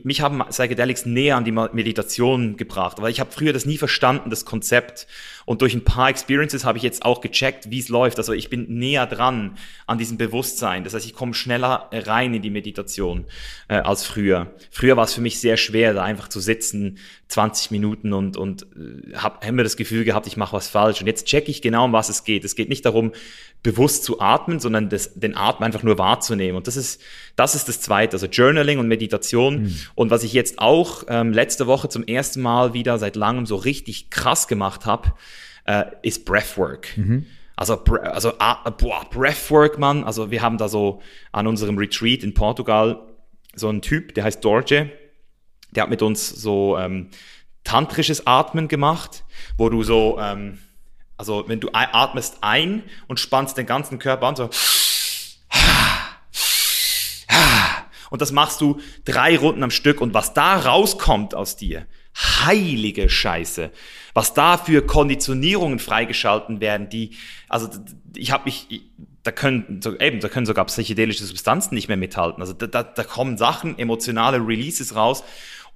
mich 0.04 0.22
haben 0.22 0.44
Psychedelics 0.50 1.06
näher 1.06 1.38
an 1.38 1.46
die 1.46 1.52
Meditation 1.52 2.58
gebracht, 2.58 3.02
weil 3.02 3.12
ich 3.12 3.20
habe 3.20 3.32
früher 3.32 3.54
das 3.54 3.66
nie 3.66 3.78
verstanden, 3.78 4.30
das 4.30 4.46
Konzept. 4.46 5.08
Und 5.46 5.62
durch 5.62 5.74
ein 5.74 5.84
paar 5.84 6.10
Experiences 6.10 6.64
habe 6.64 6.78
ich 6.78 6.84
jetzt 6.84 7.04
auch 7.04 7.22
gecheckt, 7.22 7.72
wie 7.72 7.80
es 7.80 7.90
läuft. 7.90 8.18
Also 8.20 8.34
ich 8.34 8.50
bin 8.50 8.68
näher 8.78 9.08
dran 9.08 9.58
an 9.88 9.98
diesem 9.98 10.18
Bewusstsein. 10.18 10.84
Das 10.84 10.94
heißt, 10.94 11.06
ich 11.06 11.14
komme 11.14 11.34
schneller 11.34 11.90
rein 11.92 12.34
in 12.34 12.42
die 12.42 12.52
Meditation 12.52 13.26
äh, 13.68 13.76
als 13.76 14.06
früher. 14.06 14.54
Früher 14.70 14.96
war 14.96 15.06
es 15.06 15.14
für 15.14 15.22
mich 15.22 15.40
sehr 15.40 15.58
schwer, 15.58 15.94
da 15.94 16.04
einfach 16.04 16.28
zu 16.28 16.40
sitzen, 16.40 17.00
20 17.30 17.72
Minuten 17.72 18.14
und, 18.14 18.38
und 18.38 18.64
äh, 18.64 19.16
habe 19.16 19.46
hab 19.46 19.52
mir 19.52 19.64
das 19.64 19.78
Gefühl 19.78 20.04
gehabt, 20.04 20.28
ich 20.28 20.38
mache 20.38 20.54
was 20.54 20.68
falsch. 20.68 21.02
Und 21.02 21.08
jetzt 21.08 21.26
checke 21.26 21.50
ich 21.50 21.62
genau, 21.62 21.86
um 21.86 21.94
was 21.94 22.10
es 22.10 22.24
geht. 22.24 22.44
Es 22.44 22.56
geht 22.56 22.70
nicht 22.70 22.86
darum, 22.86 23.12
bewusst 23.62 24.05
zu 24.05 24.22
atmen, 24.22 24.60
sondern 24.60 24.89
das, 24.89 25.14
den 25.16 25.36
Atem 25.36 25.64
einfach 25.64 25.84
nur 25.84 25.97
wahrzunehmen. 25.97 26.55
Und 26.55 26.68
das 26.68 26.78
ist, 26.78 27.01
das 27.36 27.55
ist 27.55 27.68
das 27.68 27.82
Zweite, 27.82 28.14
also 28.14 28.28
Journaling 28.28 28.80
und 28.80 28.88
Meditation. 28.88 29.64
Mhm. 29.64 29.76
Und 29.95 30.12
was 30.12 30.24
ich 30.24 30.34
jetzt 30.34 30.60
auch 30.60 31.03
ähm, 31.10 31.34
letzte 31.34 31.68
Woche 31.68 31.89
zum 31.89 32.03
ersten 32.05 32.41
Mal 32.41 32.74
wieder 32.74 32.97
seit 32.97 33.16
langem 33.16 33.45
so 33.45 33.57
richtig 33.57 34.10
krass 34.10 34.47
gemacht 34.47 34.86
habe, 34.86 35.14
äh, 35.66 35.86
ist 36.03 36.26
Breathwork. 36.26 36.97
Mhm. 36.97 37.26
Also, 37.57 37.84
also 37.84 38.34
ah, 38.39 38.70
boah, 38.70 39.05
Breathwork, 39.10 39.78
Mann. 39.78 40.05
Also 40.05 40.32
wir 40.32 40.41
haben 40.41 40.57
da 40.57 40.70
so 40.70 41.01
an 41.34 41.45
unserem 41.45 41.78
Retreat 41.78 42.24
in 42.24 42.34
Portugal 42.34 43.01
so 43.53 43.68
einen 43.68 43.82
Typ, 43.82 44.16
der 44.16 44.24
heißt 44.24 44.43
Dorje. 44.43 44.89
Der 45.72 45.84
hat 45.84 45.89
mit 45.89 46.01
uns 46.01 46.30
so 46.30 46.78
ähm, 46.78 47.10
tantrisches 47.66 48.26
Atmen 48.26 48.70
gemacht, 48.70 49.26
wo 49.57 49.70
du 49.70 49.84
so 49.84 50.18
ähm, 50.22 50.60
also 51.20 51.43
wenn 51.47 51.59
du 51.59 51.70
atmest 51.74 52.38
ein 52.41 52.82
und 53.07 53.20
spannst 53.20 53.57
den 53.57 53.65
ganzen 53.65 53.99
Körper 53.99 54.28
an, 54.28 54.38
so 54.38 54.49
und 58.09 58.22
das 58.22 58.32
machst 58.32 58.61
du 58.61 58.80
drei 59.03 59.38
Runden 59.38 59.61
am 59.61 59.70
Stück 59.70 59.99
und 59.99 60.13
was 60.13 60.34
da 60.34 60.55
rauskommt 60.55 61.36
aus 61.36 61.57
dir, 61.57 61.86
heilige 62.15 63.09
Scheiße, 63.09 63.70
was 64.13 64.34
da 64.34 64.57
für 64.57 64.82
Konditionierungen 64.82 65.80
freigeschalten 65.80 66.61
werden, 66.61 66.88
die, 66.88 67.17
also 67.49 67.67
ich 68.15 68.32
habe 68.32 68.45
mich, 68.45 68.89
da 69.24 69.34
können, 69.34 69.82
eben, 69.99 70.22
da 70.22 70.30
können 70.30 70.45
sogar 70.45 70.63
psychedelische 70.65 71.26
Substanzen 71.26 71.76
nicht 71.76 71.89
mehr 71.89 71.97
mithalten. 71.97 72.41
Also 72.41 72.53
da, 72.53 72.65
da, 72.65 72.84
da 72.84 73.03
kommen 73.03 73.38
Sachen, 73.38 73.78
emotionale 73.78 74.38
Releases 74.38 74.95
raus 74.95 75.26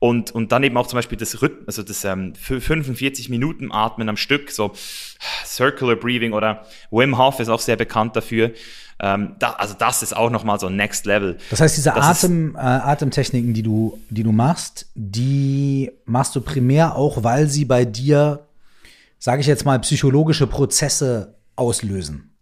und, 0.03 0.31
und 0.31 0.51
dann 0.51 0.63
eben 0.63 0.75
auch 0.75 0.87
zum 0.87 0.97
Beispiel 0.97 1.17
das 1.17 1.41
Rhythm, 1.41 1.63
also 1.65 1.81
das 1.81 2.03
ähm, 2.03 2.35
45 2.35 3.29
Minuten 3.29 3.71
Atmen 3.71 4.09
am 4.09 4.17
Stück, 4.17 4.51
so 4.51 4.73
Circular 5.45 5.95
Breathing 5.95 6.33
oder 6.33 6.65
Wim 6.91 7.17
Hof 7.17 7.39
ist 7.39 7.47
auch 7.47 7.61
sehr 7.61 7.77
bekannt 7.77 8.13
dafür. 8.13 8.51
Ähm, 8.99 9.37
da, 9.39 9.51
also 9.51 9.75
das 9.79 10.03
ist 10.03 10.13
auch 10.13 10.29
nochmal 10.29 10.59
so 10.59 10.67
Next 10.67 11.05
Level. 11.05 11.37
Das 11.49 11.61
heißt, 11.61 11.77
diese 11.77 11.95
Atem, 11.95 12.53
äh, 12.55 12.59
Atemtechniken, 12.59 13.53
die 13.53 13.63
du, 13.63 13.97
die 14.09 14.23
du 14.23 14.33
machst, 14.33 14.87
die 14.93 15.89
machst 16.03 16.35
du 16.35 16.41
primär 16.41 16.97
auch, 16.97 17.23
weil 17.23 17.47
sie 17.47 17.63
bei 17.63 17.85
dir, 17.85 18.45
sage 19.19 19.39
ich 19.39 19.47
jetzt 19.47 19.63
mal, 19.63 19.79
psychologische 19.79 20.47
Prozesse 20.47 21.35
auslösen. 21.55 22.35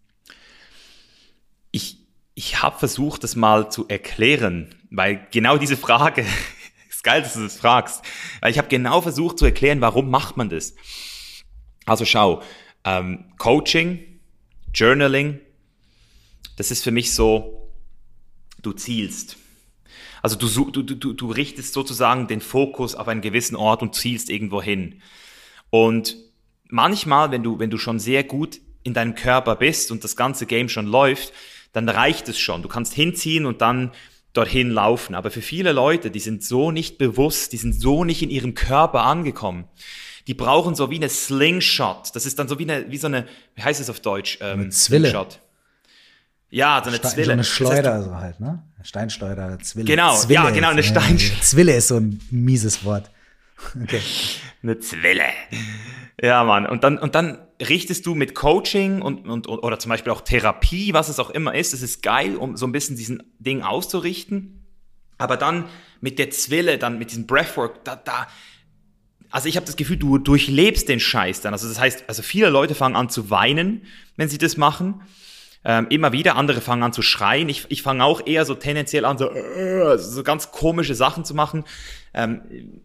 Ich, 1.70 1.98
ich 2.34 2.60
habe 2.60 2.76
versucht, 2.76 3.22
das 3.22 3.36
mal 3.36 3.70
zu 3.70 3.86
erklären, 3.86 4.74
weil 4.90 5.28
genau 5.30 5.58
diese 5.58 5.76
Frage 5.76 6.24
ist 7.02 7.04
geil, 7.04 7.22
dass 7.22 7.34
du 7.34 7.40
das 7.40 7.56
fragst. 7.56 8.04
Weil 8.40 8.52
ich 8.52 8.58
habe 8.58 8.68
genau 8.68 9.00
versucht 9.00 9.38
zu 9.38 9.44
erklären, 9.44 9.80
warum 9.80 10.08
macht 10.08 10.36
man 10.36 10.48
das. 10.48 10.74
Also 11.84 12.04
schau, 12.04 12.42
ähm, 12.84 13.24
Coaching, 13.38 14.20
Journaling, 14.72 15.40
das 16.56 16.70
ist 16.70 16.84
für 16.84 16.92
mich 16.92 17.12
so, 17.12 17.72
du 18.62 18.72
zielst. 18.72 19.36
Also 20.22 20.36
du, 20.36 20.70
du, 20.70 20.82
du, 20.82 21.12
du 21.12 21.30
richtest 21.32 21.74
sozusagen 21.74 22.28
den 22.28 22.40
Fokus 22.40 22.94
auf 22.94 23.08
einen 23.08 23.20
gewissen 23.20 23.56
Ort 23.56 23.82
und 23.82 23.96
zielst 23.96 24.30
irgendwo 24.30 24.62
hin. 24.62 25.02
Und 25.70 26.16
manchmal, 26.68 27.32
wenn 27.32 27.42
du, 27.42 27.58
wenn 27.58 27.70
du 27.70 27.78
schon 27.78 27.98
sehr 27.98 28.22
gut 28.22 28.60
in 28.84 28.94
deinem 28.94 29.16
Körper 29.16 29.56
bist 29.56 29.90
und 29.90 30.04
das 30.04 30.14
ganze 30.14 30.46
Game 30.46 30.68
schon 30.68 30.86
läuft, 30.86 31.32
dann 31.72 31.88
reicht 31.88 32.28
es 32.28 32.38
schon. 32.38 32.62
Du 32.62 32.68
kannst 32.68 32.94
hinziehen 32.94 33.46
und 33.46 33.60
dann 33.60 33.90
dorthin 34.32 34.70
laufen. 34.70 35.14
Aber 35.14 35.30
für 35.30 35.42
viele 35.42 35.72
Leute, 35.72 36.10
die 36.10 36.20
sind 36.20 36.42
so 36.42 36.70
nicht 36.70 36.98
bewusst, 36.98 37.52
die 37.52 37.58
sind 37.58 37.72
so 37.72 38.04
nicht 38.04 38.22
in 38.22 38.30
ihrem 38.30 38.54
Körper 38.54 39.04
angekommen. 39.04 39.64
Die 40.26 40.34
brauchen 40.34 40.74
so 40.74 40.90
wie 40.90 40.96
eine 40.96 41.08
Slingshot. 41.08 42.14
Das 42.14 42.26
ist 42.26 42.38
dann 42.38 42.48
so 42.48 42.58
wie 42.58 42.62
eine, 42.62 42.90
wie 42.90 42.96
so 42.96 43.08
eine, 43.08 43.26
wie 43.54 43.62
heißt 43.62 43.80
es 43.80 43.90
auf 43.90 44.00
Deutsch? 44.00 44.38
Ähm, 44.40 44.60
eine 44.60 44.68
Zwille. 44.70 45.10
Slingshot. 45.10 45.40
Ja, 46.50 46.80
so 46.84 46.90
eine 46.90 46.98
Stein, 46.98 47.10
Zwille. 47.10 47.24
So 47.26 47.32
eine 47.32 47.44
Schleuder 47.44 47.82
das 47.82 47.94
heißt, 47.94 48.04
so 48.04 48.14
halt, 48.16 48.40
ne? 48.40 48.62
Steinschleuder, 48.82 49.58
Zwille. 49.60 49.86
Genau, 49.86 50.14
Zwille 50.16 50.34
ja, 50.34 50.50
genau, 50.50 50.68
eine 50.68 50.82
Steinschleuder. 50.82 51.42
Zwille 51.42 51.76
ist 51.76 51.88
so 51.88 51.96
ein 51.96 52.20
mieses 52.30 52.84
Wort. 52.84 53.10
Okay. 53.80 54.00
Eine 54.64 54.80
Zwille. 54.80 55.22
Ja, 56.20 56.42
Mann. 56.42 56.66
Und 56.66 56.82
dann, 56.82 56.98
und 56.98 57.14
dann 57.14 57.38
richtest 57.68 58.06
du 58.06 58.14
mit 58.14 58.34
Coaching 58.34 59.02
und, 59.02 59.28
und, 59.28 59.48
oder 59.48 59.78
zum 59.78 59.90
Beispiel 59.90 60.12
auch 60.12 60.20
Therapie, 60.20 60.92
was 60.92 61.08
es 61.08 61.18
auch 61.18 61.30
immer 61.30 61.54
ist. 61.54 61.72
Das 61.72 61.82
ist 61.82 62.02
geil, 62.02 62.36
um 62.36 62.56
so 62.56 62.66
ein 62.66 62.72
bisschen 62.72 62.96
diesen 62.96 63.22
Ding 63.38 63.62
auszurichten. 63.62 64.66
Aber 65.18 65.36
dann 65.36 65.66
mit 66.00 66.18
der 66.18 66.30
Zwille, 66.30 66.78
dann 66.78 66.98
mit 66.98 67.10
diesem 67.10 67.26
Breathwork, 67.26 67.84
da, 67.84 67.96
da, 67.96 68.26
also 69.30 69.48
ich 69.48 69.56
habe 69.56 69.66
das 69.66 69.76
Gefühl, 69.76 69.96
du 69.96 70.18
durchlebst 70.18 70.88
den 70.88 71.00
Scheiß 71.00 71.40
dann. 71.40 71.52
Also 71.52 71.68
das 71.68 71.78
heißt, 71.78 72.04
also 72.08 72.22
viele 72.22 72.50
Leute 72.50 72.74
fangen 72.74 72.96
an 72.96 73.08
zu 73.08 73.30
weinen, 73.30 73.86
wenn 74.16 74.28
sie 74.28 74.38
das 74.38 74.56
machen. 74.56 75.02
Ähm, 75.64 75.86
immer 75.90 76.10
wieder, 76.10 76.34
andere 76.34 76.60
fangen 76.60 76.82
an 76.82 76.92
zu 76.92 77.02
schreien. 77.02 77.48
Ich, 77.48 77.66
ich 77.68 77.82
fange 77.82 78.04
auch 78.04 78.26
eher 78.26 78.44
so 78.44 78.54
tendenziell 78.54 79.04
an, 79.04 79.16
so, 79.16 79.30
äh, 79.30 79.96
so 79.96 80.24
ganz 80.24 80.50
komische 80.50 80.96
Sachen 80.96 81.24
zu 81.24 81.34
machen. 81.34 81.64
Ähm, 82.14 82.82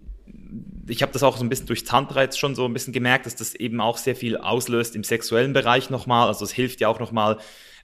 ich 0.88 1.02
habe 1.02 1.12
das 1.12 1.24
auch 1.24 1.38
so 1.38 1.44
ein 1.44 1.50
bisschen 1.50 1.68
durch 1.68 1.84
Tantra 1.84 2.22
jetzt 2.22 2.40
schon 2.40 2.56
so 2.56 2.66
ein 2.66 2.74
bisschen 2.74 2.94
gemerkt, 2.94 3.26
dass 3.26 3.36
das 3.36 3.56
eben 3.56 3.82
auch 3.82 3.98
sehr 3.98 4.16
viel 4.16 4.38
auslöst 4.38 4.96
im 4.96 5.04
sexuellen 5.04 5.54
Bereich 5.54 5.90
nochmal. 5.90 6.28
Also 6.28 6.46
es 6.46 6.52
hilft 6.52 6.80
ja 6.80 6.88
auch 6.88 7.00
nochmal, 7.00 7.38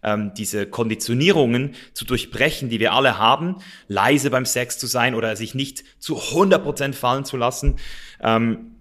ähm, 0.03 0.33
diese 0.35 0.67
Konditionierungen 0.67 1.75
zu 1.93 2.05
durchbrechen, 2.05 2.69
die 2.69 2.79
wir 2.79 2.93
alle 2.93 3.17
haben, 3.17 3.57
leise 3.87 4.29
beim 4.29 4.45
Sex 4.45 4.77
zu 4.77 4.87
sein 4.87 5.15
oder 5.15 5.35
sich 5.35 5.55
nicht 5.55 5.83
zu 5.99 6.17
100% 6.17 6.93
fallen 6.93 7.25
zu 7.25 7.37
lassen. 7.37 7.77
Ähm, 8.21 8.75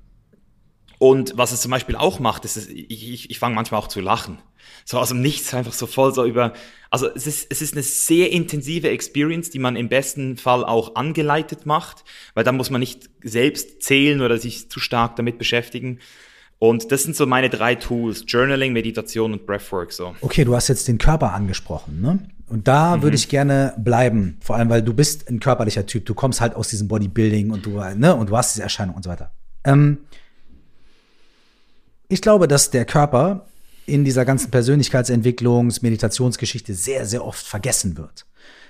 und 0.99 1.37
was 1.37 1.53
es 1.53 1.61
zum 1.61 1.71
Beispiel 1.71 1.97
auch 1.97 2.21
macht, 2.21 2.45
ist, 2.45 2.71
ich, 2.71 3.13
ich, 3.13 3.31
ich 3.31 3.39
fange 3.39 3.55
manchmal 3.55 3.81
auch 3.81 3.89
zu 3.89 4.01
lachen. 4.01 4.39
So 4.85 4.99
aus 4.99 5.09
dem 5.09 5.21
Nichts 5.21 5.55
einfach 5.55 5.73
so 5.73 5.87
voll 5.87 6.15
so 6.15 6.25
über. 6.25 6.53
Also 6.91 7.09
es 7.15 7.27
ist, 7.27 7.47
es 7.51 7.63
ist 7.63 7.75
eine 7.75 7.83
sehr 7.83 8.33
intensive 8.33 8.89
Experience, 8.91 9.51
die 9.51 9.59
man 9.59 9.77
im 9.77 9.89
besten 9.89 10.37
Fall 10.37 10.65
auch 10.65 10.95
angeleitet 10.95 11.65
macht, 11.65 12.05
weil 12.35 12.45
da 12.45 12.53
muss 12.53 12.71
man 12.71 12.81
nicht 12.81 13.09
selbst 13.23 13.83
zählen 13.83 14.21
oder 14.21 14.39
sich 14.39 14.69
zu 14.71 14.81
stark 14.81 15.17
damit 15.17 15.39
beschäftigen. 15.39 15.99
Und 16.59 16.93
das 16.93 17.03
sind 17.03 17.17
so 17.17 17.27
meine 17.27 17.51
drei 17.51 17.75
Tools: 17.75 18.25
Journaling, 18.29 18.73
Meditation 18.73 19.33
und 19.33 19.47
Breathwork. 19.47 19.93
So. 19.93 20.15
Okay, 20.21 20.45
du 20.45 20.55
hast 20.55 20.69
jetzt 20.69 20.87
den 20.87 20.99
Körper 20.99 21.33
angesprochen, 21.33 22.01
ne? 22.01 22.21
Und 22.53 22.69
da 22.69 22.99
mhm. 22.99 23.03
würde 23.03 23.17
ich 23.17 23.31
gerne 23.31 23.75
bleiben, 23.79 24.37
vor 24.41 24.57
allem, 24.57 24.69
weil 24.69 24.83
du 24.83 24.93
bist 24.93 25.29
ein 25.31 25.41
körperlicher 25.41 25.87
Typ. 25.87 26.05
Du 26.05 26.13
kommst 26.13 26.43
halt 26.43 26.55
aus 26.55 26.69
diesem 26.69 26.87
Bodybuilding 26.87 27.51
und 27.51 27.65
du, 27.65 27.81
ne, 27.97 28.15
und 28.15 28.29
du 28.29 28.37
hast 28.37 28.55
diese 28.55 28.63
Erscheinung 28.63 28.95
und 28.95 29.03
so 29.03 29.11
weiter. 29.11 29.33
Ähm, 29.65 29.99
ich 32.09 32.21
glaube, 32.21 32.47
dass 32.47 32.71
der 32.71 32.85
Körper 32.85 33.47
in 33.87 34.05
dieser 34.05 34.25
ganzen 34.25 34.51
Persönlichkeitsentwicklungs-, 34.51 35.81
Meditationsgeschichte 35.83 36.75
sehr, 36.75 37.07
sehr 37.07 37.25
oft 37.25 37.45
vergessen 37.45 37.97
wird. 37.97 38.27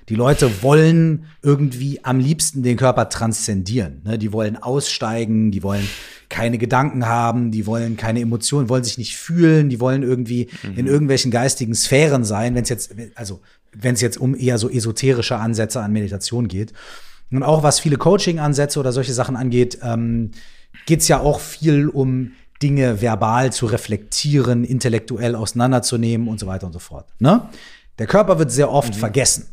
Die 0.08 0.14
Leute 0.16 0.62
wollen 0.62 1.26
irgendwie 1.42 2.04
am 2.04 2.18
liebsten 2.18 2.62
den 2.62 2.76
Körper 2.76 3.08
transzendieren. 3.08 4.02
Ne? 4.04 4.18
Die 4.18 4.32
wollen 4.32 4.56
aussteigen, 4.56 5.52
die 5.52 5.62
wollen 5.62 5.86
keine 6.28 6.58
Gedanken 6.58 7.06
haben, 7.06 7.50
die 7.50 7.66
wollen 7.66 7.96
keine 7.96 8.20
Emotionen, 8.20 8.68
wollen 8.68 8.84
sich 8.84 8.98
nicht 8.98 9.16
fühlen, 9.16 9.68
die 9.68 9.78
wollen 9.78 10.02
irgendwie 10.02 10.48
mhm. 10.62 10.78
in 10.78 10.86
irgendwelchen 10.86 11.30
geistigen 11.30 11.74
Sphären 11.74 12.24
sein, 12.24 12.54
wenn 12.54 12.64
es 12.64 12.68
jetzt, 12.68 12.94
also 13.14 13.40
wenn 13.72 13.94
es 13.94 14.00
jetzt 14.00 14.18
um 14.18 14.34
eher 14.34 14.58
so 14.58 14.68
esoterische 14.68 15.36
Ansätze 15.36 15.80
an 15.80 15.92
Meditation 15.92 16.48
geht. 16.48 16.72
Und 17.30 17.42
auch 17.42 17.62
was 17.62 17.80
viele 17.80 17.96
Coaching-Ansätze 17.96 18.80
oder 18.80 18.92
solche 18.92 19.12
Sachen 19.12 19.36
angeht, 19.36 19.78
ähm, 19.82 20.32
geht 20.86 21.00
es 21.00 21.08
ja 21.08 21.20
auch 21.20 21.40
viel 21.40 21.88
um 21.88 22.32
Dinge 22.62 23.00
verbal 23.00 23.52
zu 23.52 23.66
reflektieren, 23.66 24.64
intellektuell 24.64 25.34
auseinanderzunehmen 25.34 26.28
und 26.28 26.38
so 26.38 26.46
weiter 26.46 26.66
und 26.66 26.72
so 26.72 26.78
fort. 26.78 27.06
Ne? 27.18 27.48
Der 27.98 28.06
Körper 28.06 28.38
wird 28.38 28.50
sehr 28.50 28.70
oft 28.70 28.94
mhm. 28.94 28.98
vergessen. 28.98 29.48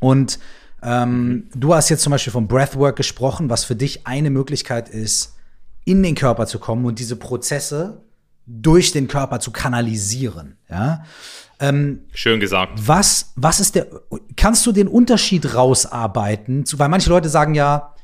Und 0.00 0.38
ähm, 0.82 1.28
mhm. 1.28 1.48
du 1.54 1.74
hast 1.74 1.88
jetzt 1.88 2.02
zum 2.02 2.12
Beispiel 2.12 2.32
vom 2.32 2.46
Breathwork 2.46 2.96
gesprochen, 2.96 3.50
was 3.50 3.64
für 3.64 3.76
dich 3.76 4.06
eine 4.06 4.30
Möglichkeit 4.30 4.88
ist, 4.88 5.34
in 5.84 6.02
den 6.02 6.14
Körper 6.14 6.46
zu 6.46 6.58
kommen 6.58 6.84
und 6.84 6.98
diese 6.98 7.16
Prozesse 7.16 8.02
durch 8.46 8.92
den 8.92 9.08
Körper 9.08 9.40
zu 9.40 9.50
kanalisieren. 9.50 10.56
Ja? 10.70 11.04
Ähm, 11.60 12.00
Schön 12.12 12.40
gesagt. 12.40 12.86
Was, 12.86 13.32
was 13.36 13.60
ist 13.60 13.74
der, 13.74 13.86
kannst 14.36 14.64
du 14.66 14.72
den 14.72 14.88
Unterschied 14.88 15.54
rausarbeiten? 15.54 16.64
Weil 16.76 16.88
manche 16.88 17.10
Leute 17.10 17.28
sagen 17.28 17.54
ja, 17.54 17.94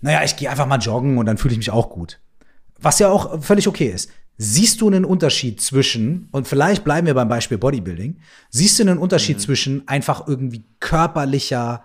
naja, 0.00 0.22
ich 0.22 0.36
gehe 0.36 0.50
einfach 0.50 0.66
mal 0.66 0.78
joggen 0.78 1.18
und 1.18 1.26
dann 1.26 1.38
fühle 1.38 1.52
ich 1.52 1.58
mich 1.58 1.70
auch 1.70 1.90
gut. 1.90 2.20
Was 2.80 2.98
ja 2.98 3.08
auch 3.08 3.42
völlig 3.42 3.68
okay 3.68 3.88
ist. 3.88 4.10
Siehst 4.36 4.80
du 4.80 4.88
einen 4.88 5.04
Unterschied 5.04 5.60
zwischen, 5.60 6.28
und 6.32 6.48
vielleicht 6.48 6.82
bleiben 6.82 7.06
wir 7.06 7.14
beim 7.14 7.28
Beispiel 7.28 7.56
Bodybuilding, 7.56 8.16
siehst 8.50 8.78
du 8.78 8.82
einen 8.82 8.98
Unterschied 8.98 9.36
mhm. 9.36 9.40
zwischen 9.40 9.88
einfach 9.88 10.26
irgendwie 10.26 10.64
körperlicher 10.80 11.84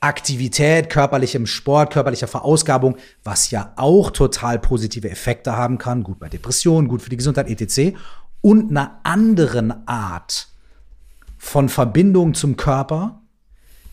Aktivität, 0.00 0.90
körperlichem 0.90 1.46
Sport, 1.46 1.92
körperlicher 1.92 2.26
Verausgabung, 2.26 2.96
was 3.22 3.50
ja 3.50 3.72
auch 3.76 4.10
total 4.10 4.58
positive 4.58 5.08
Effekte 5.08 5.56
haben 5.56 5.78
kann, 5.78 6.02
gut 6.02 6.18
bei 6.18 6.28
Depressionen, 6.28 6.88
gut 6.88 7.02
für 7.02 7.10
die 7.10 7.16
Gesundheit, 7.16 7.48
etc., 7.48 7.96
und 8.40 8.70
einer 8.70 8.98
anderen 9.04 9.86
Art 9.86 10.48
von 11.38 11.68
Verbindung 11.68 12.34
zum 12.34 12.56
Körper, 12.56 13.20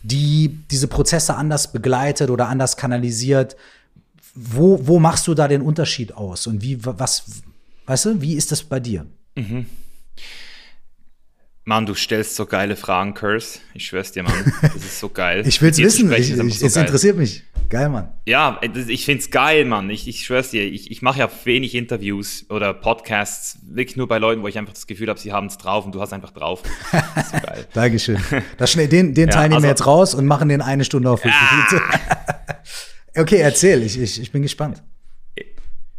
die 0.02 0.58
diese 0.70 0.88
Prozesse 0.88 1.36
anders 1.36 1.72
begleitet 1.72 2.30
oder 2.30 2.48
anders 2.48 2.76
kanalisiert. 2.76 3.56
Wo, 4.34 4.86
wo 4.86 4.98
machst 4.98 5.26
du 5.26 5.34
da 5.34 5.48
den 5.48 5.62
Unterschied 5.62 6.12
aus? 6.12 6.46
Und 6.46 6.62
wie, 6.62 6.84
was, 6.84 7.24
Weißt 7.90 8.04
du, 8.04 8.20
wie 8.22 8.34
ist 8.34 8.52
das 8.52 8.62
bei 8.62 8.78
dir? 8.78 9.04
Mhm. 9.34 9.66
Mann, 11.64 11.86
du 11.86 11.94
stellst 11.94 12.36
so 12.36 12.46
geile 12.46 12.76
Fragen, 12.76 13.14
Curse. 13.14 13.58
Ich 13.74 13.86
schwör's 13.86 14.12
dir, 14.12 14.22
Mann. 14.22 14.52
Das 14.62 14.76
ist 14.76 15.00
so 15.00 15.08
geil. 15.12 15.42
ich 15.44 15.60
will's 15.60 15.76
wissen. 15.78 16.12
Ich, 16.12 16.30
ich, 16.30 16.58
so 16.58 16.66
es 16.66 16.74
geil. 16.74 16.84
interessiert 16.84 17.16
mich. 17.16 17.42
Geil, 17.68 17.88
Mann. 17.88 18.12
Ja, 18.26 18.60
ich 18.86 19.04
find's 19.04 19.30
geil, 19.32 19.64
Mann. 19.64 19.90
Ich, 19.90 20.06
ich 20.06 20.24
schwör's 20.24 20.50
dir. 20.50 20.64
Ich, 20.64 20.88
ich 20.90 21.02
mache 21.02 21.18
ja 21.18 21.28
wenig 21.42 21.74
Interviews 21.74 22.46
oder 22.48 22.72
Podcasts, 22.72 23.58
wirklich 23.62 23.96
nur 23.96 24.06
bei 24.06 24.18
Leuten, 24.18 24.42
wo 24.42 24.46
ich 24.46 24.56
einfach 24.56 24.74
das 24.74 24.86
Gefühl 24.86 25.08
habe, 25.08 25.18
sie 25.18 25.32
haben's 25.32 25.58
drauf 25.58 25.84
und 25.84 25.92
du 25.92 26.00
hast 26.00 26.12
einfach 26.12 26.30
drauf. 26.30 26.62
Das 26.92 27.26
ist 27.26 27.32
so 27.32 27.40
geil. 27.44 27.66
Dankeschön. 27.74 28.18
Das 28.56 28.70
schnell, 28.70 28.86
den 28.86 29.14
den 29.14 29.30
ja, 29.30 29.34
Teil 29.34 29.48
nehmen 29.48 29.54
also, 29.54 29.64
wir 29.64 29.70
jetzt 29.70 29.86
raus 29.86 30.14
und 30.14 30.26
machen 30.26 30.48
den 30.48 30.60
eine 30.62 30.84
Stunde 30.84 31.10
auf. 31.10 31.22
Ja. 31.24 31.32
Okay, 33.16 33.38
erzähl. 33.38 33.82
Ich, 33.82 33.98
ich, 33.98 34.20
ich 34.20 34.32
bin 34.32 34.42
gespannt. 34.42 34.82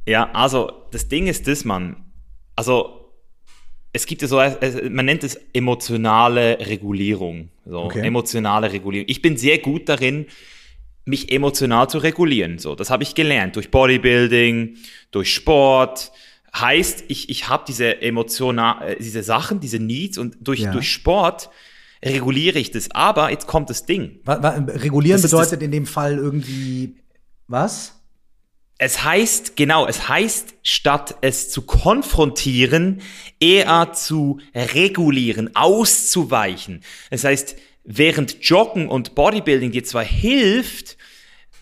Ja, 0.06 0.32
also 0.32 0.88
das 0.92 1.08
Ding 1.08 1.28
ist 1.28 1.48
das, 1.48 1.66
man. 1.66 1.98
Also 2.56 3.02
es 3.94 4.06
gibt 4.06 4.22
ja 4.22 4.28
so, 4.28 4.38
man 4.90 5.06
nennt 5.06 5.24
es 5.24 5.40
emotionale 5.54 6.58
Regulierung. 6.60 7.50
So, 7.66 7.82
okay. 7.82 8.06
emotionale 8.06 8.72
Regulierung. 8.72 9.08
Ich 9.10 9.22
bin 9.22 9.38
sehr 9.38 9.60
gut 9.60 9.90
darin, 9.90 10.28
mich 11.06 11.32
emotional 11.32 11.90
zu 11.90 11.98
regulieren. 11.98 12.58
So, 12.60 12.76
das 12.76 12.90
habe 12.90 13.04
ich 13.04 13.16
gelernt 13.16 13.56
durch 13.56 13.70
Bodybuilding, 13.70 14.78
durch 15.12 15.34
Sport. 15.34 16.12
Heißt, 16.56 17.06
ich, 17.08 17.30
ich 17.30 17.50
habe 17.50 17.64
diese 17.68 18.02
emotional, 18.02 18.92
äh, 18.92 18.96
diese 18.98 19.24
Sachen, 19.24 19.60
diese 19.60 19.80
Needs 19.80 20.18
und 20.18 20.38
durch, 20.42 20.62
ja. 20.62 20.72
durch 20.72 20.92
Sport 20.92 21.50
reguliere 22.04 22.60
ich 22.60 22.72
das. 22.72 22.92
Aber 22.92 23.32
jetzt 23.32 23.48
kommt 23.48 23.70
das 23.70 23.86
Ding. 23.86 24.20
Was, 24.26 24.42
was, 24.42 24.84
regulieren 24.84 25.22
das 25.22 25.32
bedeutet 25.32 25.62
in 25.62 25.72
dem 25.72 25.86
Fall 25.86 26.18
irgendwie 26.18 26.96
was? 27.48 28.02
Es 28.78 29.04
heißt, 29.04 29.56
genau, 29.58 29.86
es 29.86 30.10
heißt, 30.10 30.56
statt 30.64 31.16
es 31.22 31.52
zu 31.52 31.62
konfrontieren, 31.62 33.02
eher 33.40 33.94
zu 33.94 34.40
regulieren, 34.56 35.56
auszuweichen. 35.56 36.82
Das 37.12 37.24
heißt, 37.24 37.58
während 37.84 38.38
Joggen 38.42 38.90
und 38.90 39.14
Bodybuilding 39.14 39.72
dir 39.72 39.84
zwar 39.84 40.04
hilft, 40.04 40.98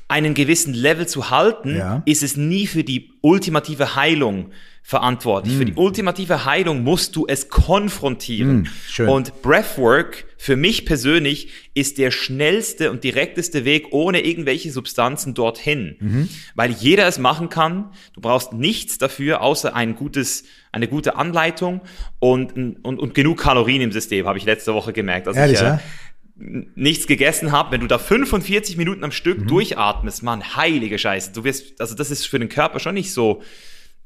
einen 0.08 0.34
gewissen 0.34 0.74
Level 0.74 1.08
zu 1.08 1.30
halten, 1.30 1.76
ja. 1.76 2.02
ist 2.06 2.24
es 2.24 2.38
nie 2.38 2.68
für 2.68 2.86
die 2.86 3.12
ultimative 3.22 3.96
Heilung 3.96 4.52
verantwortlich. 4.82 5.56
Mm. 5.56 5.58
Für 5.58 5.66
die 5.66 5.74
ultimative 5.74 6.46
Heilung 6.46 6.84
musst 6.84 7.16
du 7.16 7.28
es 7.28 7.50
konfrontieren. 7.50 8.70
Mm, 8.98 9.10
und 9.10 9.42
Breathwork 9.42 10.26
für 10.42 10.56
mich 10.56 10.86
persönlich 10.86 11.50
ist 11.74 11.98
der 11.98 12.12
schnellste 12.12 12.92
und 12.92 13.04
direkteste 13.04 13.66
Weg 13.66 13.88
ohne 13.92 14.22
irgendwelche 14.22 14.72
Substanzen 14.72 15.34
dorthin, 15.34 15.98
mhm. 16.00 16.30
weil 16.56 16.72
jeder 16.72 17.06
es 17.10 17.20
machen 17.20 17.50
kann. 17.50 17.92
Du 18.14 18.22
brauchst 18.22 18.54
nichts 18.54 18.98
dafür 18.98 19.42
außer 19.42 19.76
ein 19.76 19.98
gutes, 19.98 20.46
eine 20.72 20.88
gute 20.88 21.18
Anleitung 21.18 21.82
und, 22.20 22.54
und, 22.54 23.00
und 23.00 23.14
genug 23.14 23.38
Kalorien 23.38 23.82
im 23.82 23.92
System, 23.92 24.28
habe 24.28 24.38
ich 24.38 24.46
letzte 24.46 24.74
Woche 24.74 24.94
gemerkt. 24.94 25.28
Also 25.28 25.38
Ehrlich, 25.38 25.58
ich, 25.58 25.62
äh, 25.62 25.66
ja? 25.66 25.82
nichts 26.38 27.06
gegessen 27.06 27.52
habe, 27.52 27.74
wenn 27.74 27.82
du 27.82 27.88
da 27.88 27.98
45 27.98 28.78
Minuten 28.78 29.04
am 29.04 29.12
Stück 29.12 29.42
mhm. 29.42 29.48
durchatmest, 29.48 30.24
man, 30.24 30.56
heilige 30.56 30.98
Scheiße, 30.98 31.34
du 31.34 31.44
wirst, 31.44 31.82
also 31.82 31.96
das 31.96 32.12
ist 32.12 32.26
für 32.26 32.40
den 32.40 32.48
Körper 32.48 32.80
schon 32.80 32.94
nicht 32.94 33.12
so 33.12 33.44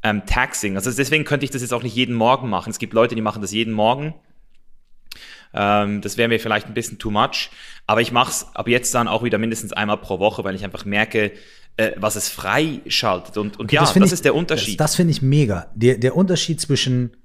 ähm, 0.01 0.23
taxing. 0.25 0.77
Also 0.77 0.89
deswegen 0.91 1.25
könnte 1.25 1.43
ich 1.43 1.51
das 1.51 1.61
jetzt 1.61 1.75
auch 1.75 1.83
nicht 1.83 1.95
jeden 1.95 2.15
Morgen 2.15 2.49
machen. 2.49 2.71
Es 2.71 2.79
gibt 2.79 2.93
Leute, 2.93 3.13
die 3.13 3.21
machen 3.21 3.43
das 3.43 3.51
jeden 3.51 3.73
Morgen. 3.73 4.15
Ähm, 5.53 6.01
das 6.01 6.17
wäre 6.17 6.29
mir 6.29 6.39
vielleicht 6.39 6.67
ein 6.67 6.73
bisschen 6.73 6.99
too 6.99 7.11
much. 7.11 7.49
Aber 7.87 8.01
ich 8.01 8.11
mache 8.11 8.31
es 8.31 8.47
ab 8.55 8.67
jetzt 8.67 8.93
dann 8.93 9.07
auch 9.07 9.23
wieder 9.23 9.37
mindestens 9.37 9.73
einmal 9.73 9.97
pro 9.97 10.19
Woche, 10.19 10.43
weil 10.43 10.55
ich 10.55 10.63
einfach 10.63 10.85
merke, 10.85 11.31
äh, 11.77 11.91
was 11.97 12.15
es 12.15 12.29
freischaltet. 12.29 13.37
Und, 13.37 13.59
und 13.59 13.65
okay, 13.65 13.75
ja, 13.75 13.81
das, 13.81 13.93
das 13.93 14.05
ich, 14.05 14.11
ist 14.13 14.25
der 14.25 14.35
Unterschied. 14.35 14.79
Das, 14.79 14.91
das 14.91 14.95
finde 14.95 15.11
ich 15.11 15.21
mega. 15.21 15.67
Der, 15.75 15.97
der 15.97 16.15
Unterschied 16.15 16.59
zwischen 16.59 17.15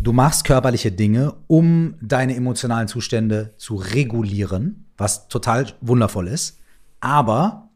du 0.00 0.12
machst 0.12 0.44
körperliche 0.44 0.90
Dinge, 0.90 1.34
um 1.46 1.94
deine 2.00 2.34
emotionalen 2.34 2.88
Zustände 2.88 3.54
zu 3.58 3.76
regulieren, 3.76 4.86
was 4.96 5.28
total 5.28 5.66
wundervoll 5.80 6.28
ist. 6.28 6.58
Aber 7.00 7.68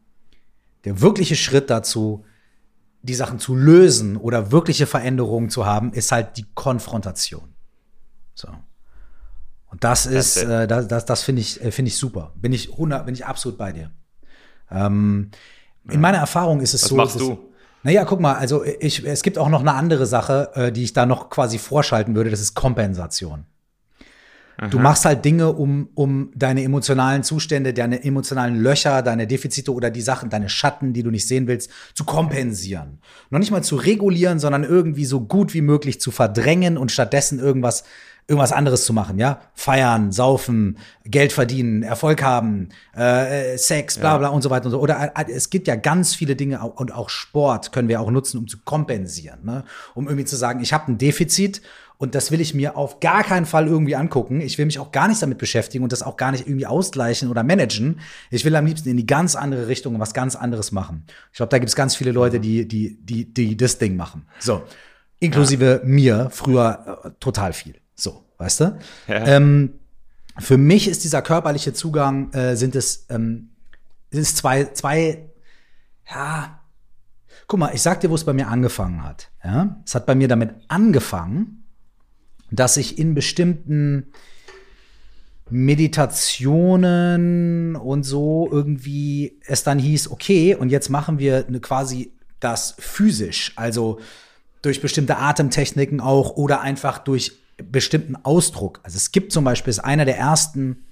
der 0.83 1.01
wirkliche 1.01 1.35
Schritt 1.35 1.69
dazu, 1.69 2.25
die 3.01 3.13
Sachen 3.13 3.39
zu 3.39 3.55
lösen 3.55 4.17
oder 4.17 4.51
wirkliche 4.51 4.87
Veränderungen 4.87 5.49
zu 5.49 5.65
haben, 5.65 5.93
ist 5.93 6.11
halt 6.11 6.37
die 6.37 6.45
Konfrontation. 6.55 7.53
So. 8.33 8.47
Und 9.75 9.83
das 9.83 10.05
ist, 10.05 10.37
äh, 10.37 10.67
das, 10.67 10.87
das, 10.87 11.03
das 11.03 11.23
finde 11.23 11.41
ich, 11.41 11.61
äh, 11.61 11.69
finde 11.69 11.89
ich 11.89 11.97
super. 11.97 12.31
Bin 12.35 12.53
ich 12.53 12.71
100, 12.71 13.05
bin 13.05 13.13
ich 13.13 13.25
absolut 13.25 13.57
bei 13.57 13.73
dir. 13.73 13.91
Ähm, 14.71 15.31
in 15.91 15.99
meiner 15.99 16.19
Erfahrung 16.19 16.61
ist 16.61 16.73
es 16.73 16.83
Was 16.83 16.89
so. 16.89 16.97
Was 16.97 17.15
machst 17.15 17.19
du? 17.19 17.37
Naja, 17.83 18.05
guck 18.05 18.21
mal, 18.21 18.35
also 18.35 18.63
ich, 18.63 19.05
es 19.05 19.21
gibt 19.21 19.37
auch 19.37 19.49
noch 19.49 19.59
eine 19.59 19.73
andere 19.73 20.05
Sache, 20.05 20.49
äh, 20.55 20.71
die 20.71 20.83
ich 20.83 20.93
da 20.93 21.05
noch 21.05 21.29
quasi 21.29 21.57
vorschalten 21.57 22.15
würde, 22.15 22.29
das 22.29 22.39
ist 22.39 22.53
Kompensation. 22.53 23.45
Aha. 24.57 24.69
Du 24.69 24.79
machst 24.79 25.03
halt 25.03 25.25
Dinge, 25.25 25.51
um, 25.51 25.89
um 25.93 26.31
deine 26.33 26.63
emotionalen 26.63 27.23
Zustände, 27.23 27.73
deine 27.73 28.01
emotionalen 28.05 28.55
Löcher, 28.55 29.01
deine 29.01 29.27
Defizite 29.27 29.73
oder 29.73 29.89
die 29.89 30.01
Sachen, 30.01 30.29
deine 30.29 30.47
Schatten, 30.47 30.93
die 30.93 31.03
du 31.03 31.11
nicht 31.11 31.27
sehen 31.27 31.47
willst, 31.47 31.69
zu 31.93 32.05
kompensieren. 32.05 32.99
Noch 33.29 33.39
nicht 33.39 33.51
mal 33.51 33.61
zu 33.61 33.75
regulieren, 33.75 34.39
sondern 34.39 34.63
irgendwie 34.63 35.03
so 35.03 35.19
gut 35.19 35.53
wie 35.53 35.61
möglich 35.61 35.99
zu 35.99 36.11
verdrängen 36.11 36.77
und 36.77 36.93
stattdessen 36.93 37.39
irgendwas 37.39 37.83
irgendwas 38.27 38.51
anderes 38.51 38.85
zu 38.85 38.93
machen, 38.93 39.19
ja? 39.19 39.41
Feiern, 39.53 40.11
saufen, 40.11 40.77
Geld 41.03 41.31
verdienen, 41.31 41.83
Erfolg 41.83 42.23
haben, 42.23 42.69
äh, 42.95 43.57
Sex, 43.57 43.99
bla 43.99 44.17
bla 44.17 44.29
ja. 44.29 44.33
und 44.33 44.41
so 44.41 44.49
weiter 44.49 44.65
und 44.65 44.71
so. 44.71 44.79
Oder 44.79 45.13
äh, 45.15 45.31
es 45.31 45.49
gibt 45.49 45.67
ja 45.67 45.75
ganz 45.75 46.15
viele 46.15 46.35
Dinge 46.35 46.59
und 46.61 46.93
auch 46.93 47.09
Sport 47.09 47.71
können 47.71 47.87
wir 47.87 48.01
auch 48.01 48.09
nutzen, 48.09 48.39
um 48.39 48.47
zu 48.47 48.57
kompensieren, 48.63 49.39
ne? 49.43 49.63
Um 49.93 50.07
irgendwie 50.07 50.25
zu 50.25 50.35
sagen, 50.35 50.61
ich 50.61 50.73
habe 50.73 50.91
ein 50.91 50.97
Defizit 50.97 51.61
und 51.97 52.15
das 52.15 52.31
will 52.31 52.41
ich 52.41 52.53
mir 52.53 52.75
auf 52.75 52.99
gar 52.99 53.23
keinen 53.23 53.45
Fall 53.45 53.67
irgendwie 53.67 53.95
angucken. 53.95 54.41
Ich 54.41 54.57
will 54.57 54.65
mich 54.65 54.79
auch 54.79 54.91
gar 54.91 55.07
nicht 55.07 55.21
damit 55.21 55.37
beschäftigen 55.37 55.83
und 55.83 55.91
das 55.91 56.01
auch 56.01 56.17
gar 56.17 56.31
nicht 56.31 56.47
irgendwie 56.47 56.65
ausgleichen 56.65 57.29
oder 57.29 57.43
managen. 57.43 57.99
Ich 58.31 58.43
will 58.43 58.55
am 58.55 58.65
liebsten 58.65 58.89
in 58.89 58.97
die 58.97 59.05
ganz 59.05 59.35
andere 59.35 59.67
Richtung 59.67 59.95
und 59.95 60.01
was 60.01 60.13
ganz 60.13 60.35
anderes 60.35 60.71
machen. 60.71 61.05
Ich 61.31 61.37
glaube, 61.37 61.51
da 61.51 61.59
gibt 61.59 61.69
es 61.69 61.75
ganz 61.75 61.95
viele 61.95 62.11
Leute, 62.11 62.39
die, 62.39 62.67
die, 62.67 62.97
die, 63.01 63.33
die 63.33 63.55
das 63.55 63.77
Ding 63.77 63.95
machen. 63.95 64.25
So. 64.39 64.63
Inklusive 65.19 65.81
ja. 65.83 65.87
mir 65.87 66.29
früher 66.31 67.01
äh, 67.03 67.09
total 67.19 67.53
viel. 67.53 67.75
So, 67.95 68.23
weißt 68.37 68.61
du? 68.61 68.79
Ja. 69.07 69.27
Ähm, 69.27 69.73
für 70.37 70.57
mich 70.57 70.87
ist 70.87 71.03
dieser 71.03 71.21
körperliche 71.21 71.73
Zugang, 71.73 72.31
äh, 72.33 72.55
sind 72.55 72.75
es, 72.75 73.05
ähm, 73.09 73.49
sind 74.11 74.21
es 74.21 74.35
zwei, 74.35 74.65
zwei, 74.65 75.29
ja, 76.09 76.59
guck 77.47 77.59
mal, 77.59 77.73
ich 77.73 77.81
sag 77.81 78.01
dir, 78.01 78.09
wo 78.09 78.15
es 78.15 78.25
bei 78.25 78.33
mir 78.33 78.49
angefangen 78.49 79.03
hat. 79.03 79.29
Ja? 79.43 79.77
Es 79.85 79.95
hat 79.95 80.05
bei 80.05 80.15
mir 80.15 80.27
damit 80.27 80.51
angefangen, 80.67 81.63
dass 82.51 82.77
ich 82.77 82.99
in 82.99 83.13
bestimmten 83.13 84.11
Meditationen 85.49 87.75
und 87.75 88.03
so 88.03 88.49
irgendwie 88.51 89.39
es 89.45 89.63
dann 89.63 89.79
hieß, 89.79 90.11
okay, 90.11 90.55
und 90.55 90.69
jetzt 90.69 90.89
machen 90.89 91.19
wir 91.19 91.45
eine 91.47 91.59
quasi 91.59 92.13
das 92.39 92.75
physisch, 92.79 93.53
also 93.55 93.99
durch 94.61 94.81
bestimmte 94.81 95.17
Atemtechniken 95.17 96.01
auch 96.01 96.35
oder 96.35 96.61
einfach 96.61 96.97
durch 96.97 97.33
bestimmten 97.57 98.15
Ausdruck. 98.17 98.79
Also 98.83 98.97
es 98.97 99.11
gibt 99.11 99.31
zum 99.31 99.43
Beispiel, 99.43 99.71
ist 99.71 99.79
einer 99.79 100.05
der 100.05 100.17
ersten 100.17 100.85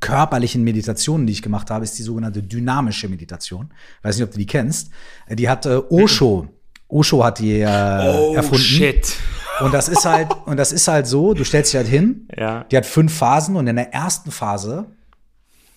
körperlichen 0.00 0.62
Meditationen, 0.62 1.26
die 1.26 1.32
ich 1.32 1.42
gemacht 1.42 1.70
habe, 1.70 1.84
ist 1.84 1.98
die 1.98 2.02
sogenannte 2.02 2.42
dynamische 2.42 3.08
Meditation. 3.08 3.70
Weiß 4.02 4.16
nicht, 4.16 4.24
ob 4.24 4.32
du 4.32 4.38
die 4.38 4.46
kennst. 4.46 4.90
Die 5.30 5.48
hat 5.48 5.66
äh, 5.66 5.80
Osho. 5.88 6.48
Osho 6.88 7.24
hat 7.24 7.38
die 7.38 7.60
äh, 7.60 7.66
oh, 7.66 8.34
erfunden. 8.34 8.58
Shit. 8.58 9.16
Und 9.60 9.72
das 9.72 9.88
ist 9.88 10.04
halt, 10.04 10.28
und 10.46 10.56
das 10.56 10.72
ist 10.72 10.88
halt 10.88 11.06
so, 11.06 11.34
du 11.34 11.44
stellst 11.44 11.72
dich 11.72 11.76
halt 11.76 11.88
hin, 11.88 12.26
ja. 12.36 12.64
die 12.64 12.76
hat 12.76 12.86
fünf 12.86 13.14
Phasen 13.14 13.56
und 13.56 13.66
in 13.66 13.76
der 13.76 13.92
ersten 13.92 14.30
Phase 14.30 14.86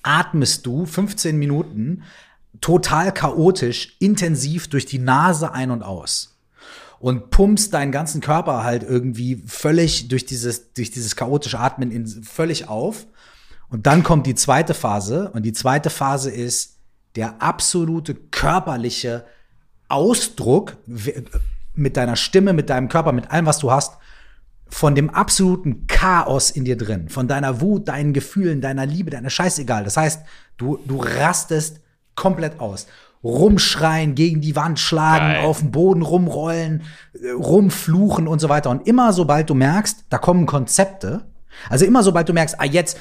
atmest 0.04 0.66
du 0.66 0.86
15 0.86 1.38
Minuten 1.38 2.04
total 2.62 3.14
chaotisch, 3.14 3.96
intensiv 4.00 4.70
durch 4.70 4.86
die 4.86 5.00
Nase 5.00 5.52
ein 5.54 5.72
und 5.72 5.84
aus. 5.84 6.33
Und 7.04 7.32
pumpst 7.32 7.74
deinen 7.74 7.92
ganzen 7.92 8.22
Körper 8.22 8.64
halt 8.64 8.82
irgendwie 8.82 9.44
völlig 9.46 10.08
durch 10.08 10.26
dieses, 10.26 10.72
durch 10.72 10.90
dieses 10.90 11.18
chaotische 11.18 11.60
Atmen 11.60 11.92
in, 11.92 12.08
völlig 12.08 12.70
auf. 12.70 13.08
Und 13.68 13.88
dann 13.88 14.04
kommt 14.04 14.26
die 14.26 14.36
zweite 14.36 14.74
Phase. 14.74 15.30
Und 15.32 15.44
die 15.44 15.52
zweite 15.52 15.90
Phase 15.90 16.32
ist 16.32 16.78
der 17.18 17.42
absolute 17.42 18.16
körperliche 18.16 19.26
Ausdruck 19.90 20.78
mit 21.74 21.98
deiner 21.98 22.16
Stimme, 22.16 22.54
mit 22.54 22.70
deinem 22.70 22.88
Körper, 22.88 23.12
mit 23.12 23.32
allem, 23.32 23.48
was 23.48 23.60
du 23.60 23.70
hast, 23.70 23.98
von 24.70 24.96
dem 24.96 25.10
absoluten 25.10 25.88
Chaos 25.88 26.52
in 26.52 26.64
dir 26.64 26.78
drin, 26.78 27.10
von 27.10 27.28
deiner 27.28 27.60
Wut, 27.60 27.90
deinen 27.90 28.14
Gefühlen, 28.14 28.62
deiner 28.62 28.86
Liebe, 28.86 29.10
deiner 29.10 29.30
Scheißegal. 29.30 29.84
Das 29.84 29.98
heißt, 29.98 30.22
du, 30.56 30.78
du 30.88 31.02
rastest 31.02 31.82
komplett 32.16 32.62
aus. 32.62 32.88
Rumschreien, 33.24 34.16
gegen 34.16 34.42
die 34.42 34.56
Wand 34.56 34.80
schlagen, 34.80 35.34
Geil. 35.34 35.46
auf 35.46 35.60
dem 35.60 35.72
Boden 35.72 36.02
rumrollen, 36.02 36.84
äh, 37.14 37.30
rumfluchen 37.32 38.28
und 38.28 38.40
so 38.40 38.50
weiter. 38.50 38.70
Und 38.70 38.88
immer 38.88 39.14
sobald 39.14 39.50
du 39.50 39.54
merkst, 39.54 40.06
da 40.10 40.18
kommen 40.18 40.46
Konzepte, 40.46 41.22
also 41.70 41.86
immer 41.86 42.04
sobald 42.04 42.28
du 42.28 42.34
merkst, 42.34 42.60
ah, 42.60 42.66
jetzt, 42.66 42.98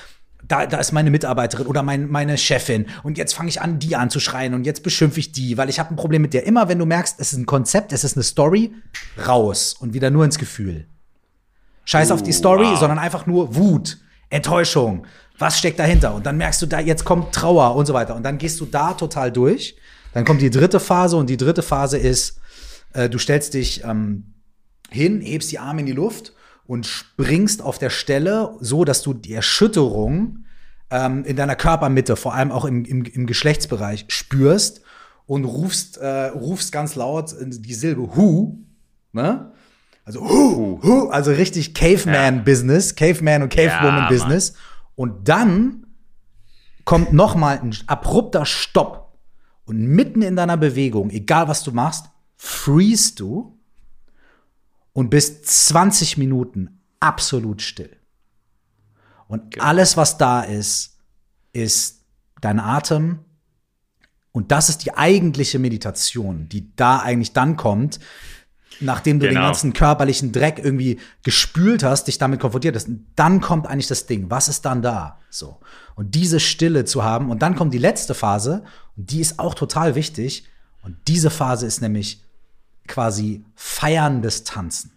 da, 0.47 0.67
da 0.67 0.79
ist 0.79 0.93
meine 0.93 1.11
Mitarbeiterin 1.11 1.67
oder 1.67 1.83
mein, 1.83 2.09
meine 2.09 2.37
Chefin 2.37 2.87
und 3.03 3.17
jetzt 3.17 3.33
fange 3.33 3.49
ich 3.49 3.61
an, 3.61 3.79
die 3.79 3.97
anzuschreien 3.97 4.55
und 4.55 4.65
jetzt 4.65 4.83
beschimpfe 4.83 5.21
ich 5.21 5.33
die, 5.33 5.57
weil 5.57 5.69
ich 5.69 5.79
habe 5.79 5.91
ein 5.93 5.97
Problem 5.97 6.23
mit 6.23 6.35
der. 6.35 6.47
Immer 6.47 6.69
wenn 6.69 6.79
du 6.79 6.87
merkst, 6.87 7.19
es 7.19 7.33
ist 7.33 7.39
ein 7.39 7.47
Konzept, 7.47 7.93
es 7.93 8.05
ist 8.05 8.17
eine 8.17 8.25
Story, 8.25 8.73
raus 9.27 9.75
und 9.79 9.95
wieder 9.95 10.11
nur 10.11 10.25
ins 10.25 10.39
Gefühl. 10.39 10.87
Scheiß 11.85 12.11
uh, 12.11 12.15
auf 12.15 12.23
die 12.23 12.33
Story, 12.33 12.67
wow. 12.67 12.79
sondern 12.79 12.99
einfach 12.99 13.27
nur 13.27 13.55
Wut, 13.57 13.99
Enttäuschung. 14.31 15.07
Was 15.39 15.59
steckt 15.59 15.79
dahinter? 15.79 16.15
Und 16.15 16.27
dann 16.27 16.37
merkst 16.37 16.63
du 16.63 16.67
da, 16.67 16.79
jetzt 16.79 17.05
kommt 17.05 17.35
Trauer 17.35 17.75
und 17.75 17.87
so 17.87 17.95
weiter. 17.95 18.15
Und 18.15 18.23
dann 18.23 18.39
gehst 18.39 18.61
du 18.61 18.67
da 18.67 18.93
total 18.93 19.33
durch. 19.33 19.77
Dann 20.13 20.25
kommt 20.25 20.43
die 20.43 20.51
dritte 20.51 20.81
Phase 20.81 21.17
und 21.17 21.29
die 21.31 21.37
dritte 21.37 21.63
Phase 21.63 21.99
ist, 21.99 22.41
äh, 22.93 23.09
du 23.09 23.19
stellst 23.19 23.55
dich 23.55 23.85
ähm, 23.85 24.35
hin, 24.91 25.21
hebst 25.21 25.51
die 25.53 25.59
Arme 25.59 25.81
in 25.81 25.87
die 25.87 25.93
Luft 25.93 26.33
und 26.67 26.87
springst 26.87 27.63
auf 27.63 27.79
der 27.79 27.91
Stelle 27.91 28.55
so, 28.61 28.85
dass 28.85 29.03
du 29.03 29.15
die 29.15 29.33
Erschütterung 29.33 30.45
ähm, 30.91 31.25
in 31.25 31.37
deiner 31.37 31.57
Körpermitte, 31.57 32.17
vor 32.17 32.35
allem 32.35 32.53
auch 32.53 32.65
im, 32.65 32.85
im, 32.85 33.05
im 33.05 33.27
Geschlechtsbereich, 33.27 34.05
spürst 34.09 34.83
und 35.27 35.45
rufst, 35.45 35.97
äh, 35.97 36.27
rufst 36.29 36.73
ganz 36.73 36.95
laut 36.95 37.35
die 37.41 37.75
Silbe 37.75 38.15
Hu, 38.15 38.59
ne? 39.13 39.53
Also 40.05 40.21
Hu, 40.29 40.81
Hu, 40.83 41.09
also 41.09 41.31
richtig 41.31 41.75
Caveman-Business, 41.75 42.91
ja. 42.91 42.97
Caveman- 42.97 43.43
und 43.43 43.53
Cavewoman-Business. 43.53 44.51
Ja, 44.51 44.55
und 44.97 45.29
dann 45.29 45.87
kommt 46.85 47.13
noch 47.13 47.37
mal 47.37 47.61
ein 47.61 47.75
abrupter 47.87 48.45
Stopp. 48.45 49.02
Und 49.65 49.79
mitten 49.79 50.23
in 50.23 50.37
deiner 50.37 50.57
Bewegung, 50.57 51.11
egal 51.11 51.49
was 51.49 51.63
du 51.63 51.73
machst, 51.73 52.07
freest 52.37 53.21
du 53.21 53.59
und 54.93 55.11
bist 55.11 55.47
20 55.47 56.19
Minuten 56.19 56.81
absolut 57.01 57.63
still. 57.63 57.97
Und 59.29 59.53
genau. 59.53 59.65
alles, 59.65 59.97
was 59.97 60.19
da 60.19 60.43
ist, 60.43 60.99
ist 61.53 62.05
dein 62.41 62.61
Atem. 62.61 63.21
Und 64.33 64.51
das 64.51 64.69
ist 64.69 64.85
die 64.85 64.95
eigentliche 64.95 65.59
Meditation, 65.59 66.49
die 66.49 66.75
da 66.77 66.99
eigentlich 66.99 67.33
dann 67.33 67.57
kommt, 67.57 68.01
nachdem 68.81 69.21
du 69.21 69.27
genau. 69.29 69.41
den 69.41 69.47
ganzen 69.47 69.73
körperlichen 69.73 70.33
Dreck 70.33 70.59
irgendwie 70.59 70.99
gespült 71.23 71.83
hast, 71.83 72.09
dich 72.09 72.19
damit 72.19 72.41
konfrontiert 72.41 72.75
hast. 72.77 72.89
Und 72.89 73.07
dann 73.17 73.41
kommt 73.41 73.67
eigentlich 73.67 73.89
das 73.89 74.07
Ding. 74.07 74.31
Was 74.31 74.49
ist 74.49 74.65
dann 74.65 74.83
da? 74.83 75.19
So. 75.33 75.59
Und 75.95 76.15
diese 76.15 76.41
Stille 76.41 76.85
zu 76.85 77.03
haben. 77.03 77.31
Und 77.31 77.43
dann 77.43 77.57
kommt 77.57 77.73
die 77.73 77.79
letzte 77.79 78.15
Phase. 78.15 78.65
Und 78.97 79.11
die 79.11 79.21
ist 79.21 79.39
auch 79.39 79.55
total 79.55 79.95
wichtig. 79.95 80.45
Und 80.83 80.97
diese 81.09 81.31
Phase 81.31 81.67
ist 81.67 81.81
nämlich 81.81 82.23
quasi 82.87 83.45
feierndes 83.55 84.45
Tanzen. 84.45 84.93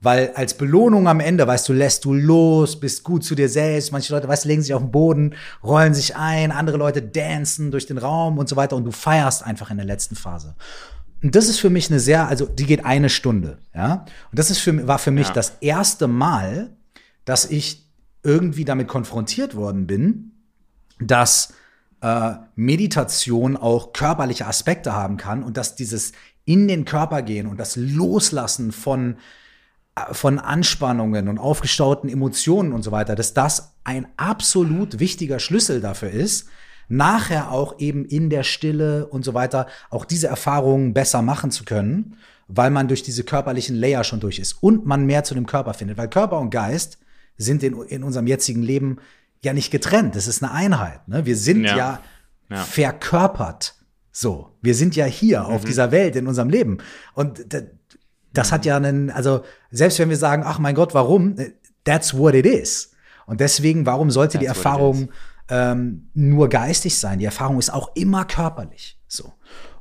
Weil 0.00 0.32
als 0.34 0.54
Belohnung 0.54 1.06
am 1.06 1.20
Ende, 1.20 1.46
weißt 1.46 1.68
du, 1.68 1.74
lässt 1.74 2.06
du 2.06 2.14
los, 2.14 2.80
bist 2.80 3.04
gut 3.04 3.22
zu 3.22 3.34
dir 3.34 3.48
selbst. 3.48 3.92
Manche 3.92 4.12
Leute, 4.12 4.26
weißt 4.26 4.44
du, 4.44 4.48
legen 4.48 4.62
sich 4.62 4.74
auf 4.74 4.82
den 4.82 4.90
Boden, 4.90 5.34
rollen 5.62 5.94
sich 5.94 6.16
ein, 6.16 6.52
andere 6.52 6.78
Leute 6.78 7.02
dancen 7.02 7.70
durch 7.70 7.86
den 7.86 7.98
Raum 7.98 8.38
und 8.38 8.48
so 8.48 8.56
weiter 8.56 8.76
und 8.76 8.84
du 8.84 8.92
feierst 8.92 9.44
einfach 9.44 9.70
in 9.70 9.76
der 9.76 9.86
letzten 9.86 10.16
Phase. 10.16 10.56
Und 11.22 11.34
das 11.36 11.48
ist 11.48 11.60
für 11.60 11.68
mich 11.68 11.90
eine 11.90 12.00
sehr, 12.00 12.28
also 12.28 12.46
die 12.46 12.64
geht 12.64 12.86
eine 12.86 13.10
Stunde, 13.10 13.58
ja. 13.74 14.06
Und 14.30 14.38
das 14.38 14.50
ist 14.50 14.60
für, 14.60 14.86
war 14.88 14.98
für 14.98 15.10
mich 15.10 15.28
ja. 15.28 15.34
das 15.34 15.52
erste 15.60 16.08
Mal, 16.08 16.70
dass 17.26 17.44
ich 17.44 17.89
irgendwie 18.22 18.64
damit 18.64 18.88
konfrontiert 18.88 19.54
worden 19.54 19.86
bin, 19.86 20.32
dass 20.98 21.54
äh, 22.02 22.32
Meditation 22.56 23.56
auch 23.56 23.92
körperliche 23.92 24.46
Aspekte 24.46 24.92
haben 24.92 25.16
kann 25.16 25.42
und 25.42 25.56
dass 25.56 25.76
dieses 25.76 26.12
in 26.44 26.68
den 26.68 26.84
Körper 26.84 27.22
gehen 27.22 27.46
und 27.46 27.58
das 27.58 27.76
Loslassen 27.76 28.72
von 28.72 29.16
äh, 29.94 30.14
von 30.14 30.38
Anspannungen 30.38 31.28
und 31.28 31.38
aufgestauten 31.38 32.08
Emotionen 32.08 32.72
und 32.72 32.82
so 32.82 32.92
weiter, 32.92 33.14
dass 33.14 33.34
das 33.34 33.74
ein 33.84 34.06
absolut 34.16 34.98
wichtiger 34.98 35.38
Schlüssel 35.38 35.80
dafür 35.80 36.10
ist, 36.10 36.48
nachher 36.88 37.52
auch 37.52 37.78
eben 37.78 38.04
in 38.04 38.30
der 38.30 38.42
Stille 38.42 39.06
und 39.06 39.24
so 39.24 39.32
weiter 39.32 39.66
auch 39.90 40.04
diese 40.04 40.26
Erfahrungen 40.26 40.92
besser 40.92 41.22
machen 41.22 41.50
zu 41.50 41.64
können, 41.64 42.16
weil 42.48 42.70
man 42.70 42.88
durch 42.88 43.02
diese 43.02 43.24
körperlichen 43.24 43.76
Layer 43.76 44.04
schon 44.04 44.20
durch 44.20 44.38
ist 44.38 44.54
und 44.62 44.86
man 44.86 45.06
mehr 45.06 45.22
zu 45.22 45.34
dem 45.34 45.46
Körper 45.46 45.72
findet, 45.72 45.96
weil 45.96 46.08
Körper 46.08 46.38
und 46.38 46.50
Geist 46.50 46.98
sind 47.44 47.62
in, 47.62 47.80
in 47.82 48.02
unserem 48.02 48.26
jetzigen 48.26 48.62
Leben 48.62 48.98
ja 49.42 49.52
nicht 49.52 49.70
getrennt, 49.70 50.16
das 50.16 50.26
ist 50.26 50.42
eine 50.42 50.52
Einheit. 50.52 51.06
Ne? 51.08 51.24
Wir 51.26 51.36
sind 51.36 51.64
ja, 51.64 51.76
ja, 51.76 52.00
ja. 52.50 52.56
verkörpert. 52.56 53.74
So, 54.12 54.50
wir 54.60 54.74
sind 54.74 54.96
ja 54.96 55.06
hier 55.06 55.40
mhm. 55.40 55.46
auf 55.46 55.64
dieser 55.64 55.92
Welt 55.92 56.16
in 56.16 56.26
unserem 56.26 56.50
Leben. 56.50 56.78
Und 57.14 57.46
das 58.32 58.52
hat 58.52 58.64
ja 58.64 58.76
einen, 58.76 59.10
also 59.10 59.42
selbst 59.70 59.98
wenn 59.98 60.10
wir 60.10 60.16
sagen, 60.16 60.42
ach 60.44 60.58
mein 60.58 60.74
Gott, 60.74 60.94
warum? 60.94 61.36
That's 61.84 62.16
what 62.16 62.34
it 62.34 62.46
is. 62.46 62.92
Und 63.26 63.40
deswegen, 63.40 63.86
warum 63.86 64.10
sollte 64.10 64.32
That's 64.32 64.40
die 64.40 64.46
Erfahrung 64.46 65.10
ähm, 65.48 66.10
nur 66.14 66.48
geistig 66.48 66.98
sein? 66.98 67.18
Die 67.18 67.24
Erfahrung 67.24 67.58
ist 67.58 67.72
auch 67.72 67.94
immer 67.94 68.24
körperlich. 68.24 68.98
So. 69.06 69.32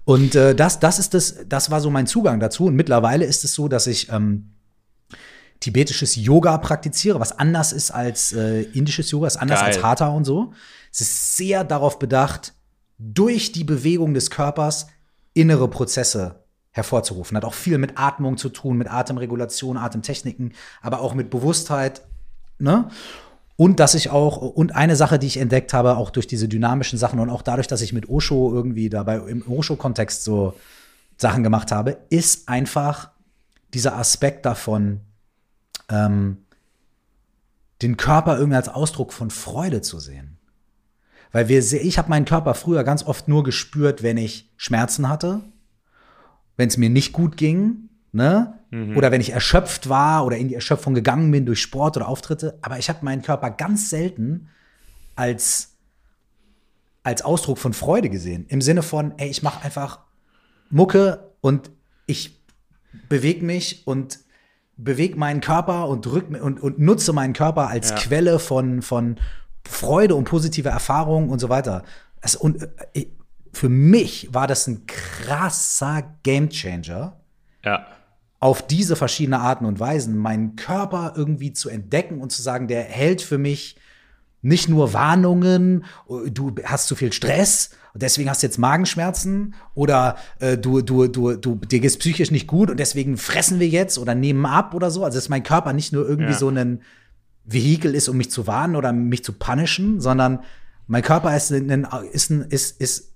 Und 0.05 0.35
äh, 0.35 0.55
das, 0.55 0.79
das 0.79 0.99
ist 0.99 1.13
das, 1.13 1.35
das 1.47 1.69
war 1.69 1.81
so 1.81 1.89
mein 1.89 2.07
Zugang 2.07 2.39
dazu. 2.39 2.65
Und 2.65 2.75
mittlerweile 2.75 3.25
ist 3.25 3.43
es 3.43 3.53
so, 3.53 3.67
dass 3.67 3.87
ich 3.87 4.11
ähm, 4.11 4.51
tibetisches 5.59 6.15
Yoga 6.15 6.57
praktiziere, 6.57 7.19
was 7.19 7.37
anders 7.37 7.73
ist 7.73 7.91
als 7.91 8.33
äh, 8.33 8.61
indisches 8.61 9.11
Yoga, 9.11 9.27
ist 9.27 9.37
anders 9.37 9.59
Geil. 9.59 9.67
als 9.67 9.83
Hatha 9.83 10.07
und 10.07 10.25
so. 10.25 10.53
Es 10.91 11.01
ist 11.01 11.37
sehr 11.37 11.63
darauf 11.63 11.99
bedacht, 11.99 12.53
durch 12.97 13.51
die 13.51 13.63
Bewegung 13.63 14.13
des 14.13 14.29
Körpers 14.29 14.87
innere 15.33 15.67
Prozesse 15.67 16.43
hervorzurufen. 16.71 17.35
Hat 17.37 17.45
auch 17.45 17.53
viel 17.53 17.77
mit 17.77 17.93
Atmung 17.97 18.37
zu 18.37 18.49
tun, 18.49 18.77
mit 18.77 18.91
Atemregulation, 18.91 19.77
Atemtechniken, 19.77 20.53
aber 20.81 21.01
auch 21.01 21.13
mit 21.13 21.29
Bewusstheit. 21.29 22.01
Ne? 22.57 22.89
Und 23.55 23.79
dass 23.79 23.93
ich 23.95 24.09
auch, 24.09 24.37
und 24.37 24.75
eine 24.75 24.95
Sache, 24.95 25.19
die 25.19 25.27
ich 25.27 25.37
entdeckt 25.37 25.73
habe, 25.73 25.97
auch 25.97 26.11
durch 26.11 26.27
diese 26.27 26.47
dynamischen 26.47 26.97
Sachen 26.97 27.19
und 27.19 27.29
auch 27.29 27.41
dadurch, 27.41 27.67
dass 27.67 27.81
ich 27.81 27.93
mit 27.93 28.07
Osho 28.07 28.53
irgendwie 28.53 28.89
dabei 28.89 29.17
im 29.17 29.43
Osho-Kontext 29.49 30.23
so 30.23 30.53
Sachen 31.17 31.43
gemacht 31.43 31.71
habe, 31.71 31.97
ist 32.09 32.47
einfach 32.47 33.11
dieser 33.73 33.97
Aspekt 33.97 34.45
davon, 34.45 35.01
ähm, 35.89 36.37
den 37.81 37.97
Körper 37.97 38.37
irgendwie 38.37 38.57
als 38.57 38.69
Ausdruck 38.69 39.13
von 39.13 39.29
Freude 39.29 39.81
zu 39.81 39.99
sehen. 39.99 40.37
Weil 41.31 41.47
wir, 41.47 41.59
ich 41.59 41.97
habe 41.97 42.09
meinen 42.09 42.25
Körper 42.25 42.53
früher 42.55 42.83
ganz 42.83 43.03
oft 43.03 43.27
nur 43.27 43.43
gespürt, 43.43 44.03
wenn 44.03 44.17
ich 44.17 44.51
Schmerzen 44.57 45.09
hatte 45.09 45.43
wenn 46.59 46.67
es 46.67 46.75
mir 46.75 46.89
nicht 46.89 47.13
gut 47.13 47.37
ging, 47.37 47.87
ne, 48.11 48.59
mhm. 48.69 48.97
oder 48.97 49.13
wenn 49.13 49.21
ich 49.21 49.31
erschöpft 49.31 49.87
war 49.87 50.25
oder 50.25 50.35
in 50.35 50.49
die 50.49 50.55
Erschöpfung 50.55 50.93
gegangen 50.93 51.31
bin 51.31 51.45
durch 51.45 51.61
Sport 51.61 51.95
oder 51.95 52.09
Auftritte. 52.09 52.59
Aber 52.61 52.77
ich 52.77 52.89
habe 52.89 53.05
meinen 53.05 53.21
Körper 53.21 53.49
ganz 53.49 53.89
selten 53.89 54.49
als, 55.15 55.77
als 57.01 57.21
Ausdruck 57.21 57.59
von 57.59 57.71
Freude 57.71 58.09
gesehen. 58.09 58.45
Im 58.49 58.59
Sinne 58.59 58.83
von, 58.83 59.13
ey, 59.17 59.29
ich 59.29 59.41
mache 59.41 59.63
einfach 59.63 59.99
Mucke 60.69 61.31
und 61.39 61.71
ich 62.07 62.43
bewege 63.07 63.45
mich 63.45 63.87
und 63.87 64.19
bewege 64.83 65.17
meinen 65.17 65.41
Körper 65.41 65.87
und, 65.87 66.05
drück, 66.05 66.29
und, 66.29 66.59
und 66.59 66.79
nutze 66.79 67.13
meinen 67.13 67.33
Körper 67.33 67.67
als 67.67 67.89
ja. 67.89 67.95
Quelle 67.97 68.39
von, 68.39 68.81
von 68.81 69.17
Freude 69.67 70.15
und 70.15 70.25
positive 70.25 70.69
Erfahrungen 70.69 71.29
und 71.29 71.39
so 71.39 71.49
weiter. 71.49 71.83
Das, 72.21 72.35
und 72.35 72.67
äh, 72.93 73.07
für 73.51 73.69
mich 73.69 74.33
war 74.33 74.47
das 74.47 74.67
ein 74.67 74.85
krasser 74.87 76.03
Gamechanger. 76.23 77.17
Ja. 77.63 77.85
Auf 78.39 78.65
diese 78.65 78.95
verschiedenen 78.95 79.41
Arten 79.41 79.65
und 79.65 79.79
Weisen, 79.79 80.17
meinen 80.17 80.55
Körper 80.55 81.13
irgendwie 81.17 81.51
zu 81.51 81.69
entdecken 81.69 82.21
und 82.21 82.31
zu 82.31 82.41
sagen, 82.41 82.67
der 82.69 82.83
hält 82.83 83.21
für 83.21 83.37
mich 83.37 83.75
nicht 84.41 84.69
nur 84.69 84.93
Warnungen, 84.93 85.83
du 86.07 86.55
hast 86.63 86.87
zu 86.87 86.95
viel 86.95 87.11
Stress 87.11 87.71
deswegen 88.01 88.29
hast 88.29 88.43
du 88.43 88.47
jetzt 88.47 88.57
Magenschmerzen 88.57 89.55
oder 89.73 90.17
äh, 90.39 90.57
du, 90.57 90.81
du, 90.81 91.07
du, 91.07 91.35
du, 91.35 91.55
dir 91.55 91.79
geht's 91.79 91.97
psychisch 91.97 92.31
nicht 92.31 92.47
gut 92.47 92.69
und 92.69 92.79
deswegen 92.79 93.17
fressen 93.17 93.59
wir 93.59 93.67
jetzt 93.67 93.97
oder 93.97 94.15
nehmen 94.15 94.45
ab 94.45 94.73
oder 94.73 94.91
so. 94.91 95.03
Also 95.03 95.17
dass 95.17 95.29
mein 95.29 95.43
Körper 95.43 95.73
nicht 95.73 95.93
nur 95.93 96.07
irgendwie 96.07 96.31
ja. 96.31 96.37
so 96.37 96.49
ein 96.49 96.81
Vehikel 97.45 97.95
ist, 97.95 98.09
um 98.09 98.17
mich 98.17 98.31
zu 98.31 98.47
warnen 98.47 98.75
oder 98.75 98.93
mich 98.93 99.23
zu 99.23 99.33
punishen, 99.33 99.99
sondern 99.99 100.39
mein 100.87 101.01
Körper 101.01 101.35
ist, 101.35 101.51
ein, 101.51 101.87
ist, 102.11 102.29
ein, 102.29 102.41
ist, 102.49 102.81
ist 102.81 103.13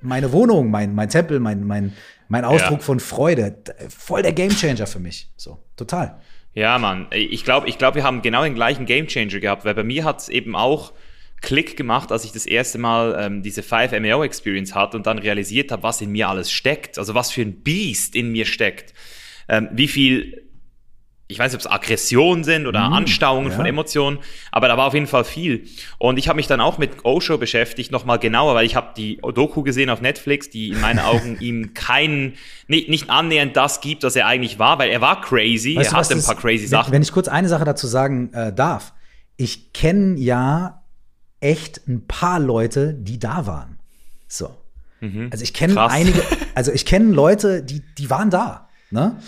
meine 0.00 0.32
Wohnung, 0.32 0.70
mein, 0.70 0.94
mein 0.94 1.08
Tempel, 1.08 1.40
mein, 1.40 1.64
mein, 1.64 1.92
mein 2.28 2.44
Ausdruck 2.44 2.78
ja. 2.78 2.84
von 2.84 3.00
Freude. 3.00 3.56
Voll 3.88 4.22
der 4.22 4.32
Gamechanger 4.32 4.86
für 4.86 5.00
mich. 5.00 5.30
So, 5.36 5.58
total. 5.76 6.20
Ja, 6.54 6.78
Mann. 6.78 7.06
Ich 7.12 7.44
glaube, 7.44 7.68
ich 7.68 7.78
glaub, 7.78 7.94
wir 7.94 8.04
haben 8.04 8.22
genau 8.22 8.42
den 8.44 8.54
gleichen 8.54 8.86
Gamechanger 8.86 9.40
gehabt, 9.40 9.64
weil 9.64 9.74
bei 9.74 9.84
mir 9.84 10.04
hat 10.04 10.20
es 10.20 10.28
eben 10.28 10.56
auch 10.56 10.92
Klick 11.40 11.76
gemacht, 11.76 12.10
als 12.12 12.24
ich 12.24 12.32
das 12.32 12.46
erste 12.46 12.78
Mal 12.78 13.16
ähm, 13.18 13.42
diese 13.42 13.60
5MEO 13.60 14.24
Experience 14.24 14.74
hatte 14.74 14.96
und 14.96 15.06
dann 15.06 15.18
realisiert 15.18 15.70
habe, 15.72 15.82
was 15.82 16.00
in 16.00 16.10
mir 16.10 16.28
alles 16.28 16.50
steckt. 16.50 16.98
Also 16.98 17.14
was 17.14 17.30
für 17.30 17.42
ein 17.42 17.62
Biest 17.62 18.16
in 18.16 18.32
mir 18.32 18.46
steckt. 18.46 18.92
Ähm, 19.48 19.68
wie 19.72 19.88
viel 19.88 20.48
ich 21.30 21.38
weiß 21.38 21.52
nicht, 21.52 21.62
ob 21.62 21.70
es 21.70 21.70
Aggressionen 21.70 22.42
sind 22.42 22.66
oder 22.66 22.88
mhm, 22.88 22.94
Anstauungen 22.94 23.50
ja. 23.50 23.56
von 23.56 23.66
Emotionen, 23.66 24.18
aber 24.50 24.66
da 24.66 24.78
war 24.78 24.86
auf 24.86 24.94
jeden 24.94 25.06
Fall 25.06 25.24
viel. 25.24 25.66
Und 25.98 26.18
ich 26.18 26.26
habe 26.26 26.36
mich 26.36 26.46
dann 26.46 26.62
auch 26.62 26.78
mit 26.78 27.04
Osho 27.04 27.36
beschäftigt, 27.36 27.92
nochmal 27.92 28.18
genauer, 28.18 28.54
weil 28.54 28.64
ich 28.64 28.74
habe 28.74 28.94
die 28.96 29.18
Doku 29.18 29.62
gesehen 29.62 29.90
auf 29.90 30.00
Netflix, 30.00 30.48
die 30.48 30.70
in 30.70 30.80
meinen 30.80 30.98
Augen 31.04 31.38
ihm 31.40 31.74
keinen, 31.74 32.34
nicht, 32.66 32.88
nicht 32.88 33.10
annähernd 33.10 33.54
das 33.56 33.82
gibt, 33.82 34.04
was 34.04 34.16
er 34.16 34.26
eigentlich 34.26 34.58
war, 34.58 34.78
weil 34.78 34.88
er 34.88 35.02
war 35.02 35.20
crazy, 35.20 35.76
weißt 35.76 35.92
er 35.92 35.98
hatte 35.98 36.14
ein 36.14 36.24
paar 36.24 36.34
crazy 36.34 36.62
wenn, 36.62 36.68
Sachen. 36.70 36.92
Wenn 36.94 37.02
ich 37.02 37.12
kurz 37.12 37.28
eine 37.28 37.48
Sache 37.48 37.66
dazu 37.66 37.86
sagen 37.86 38.32
äh, 38.32 38.50
darf, 38.50 38.94
ich 39.36 39.74
kenne 39.74 40.18
ja 40.18 40.82
echt 41.40 41.86
ein 41.86 42.06
paar 42.06 42.40
Leute, 42.40 42.94
die 42.94 43.18
da 43.18 43.46
waren. 43.46 43.78
So. 44.26 44.54
Mhm. 45.00 45.28
Also 45.30 45.44
ich 45.44 45.54
kenne 45.54 45.80
einige, 45.88 46.22
also 46.54 46.72
ich 46.72 46.84
kenne 46.84 47.12
Leute, 47.12 47.62
die, 47.62 47.82
die 47.96 48.10
waren 48.10 48.30
da. 48.30 48.68
Ne? 48.90 49.18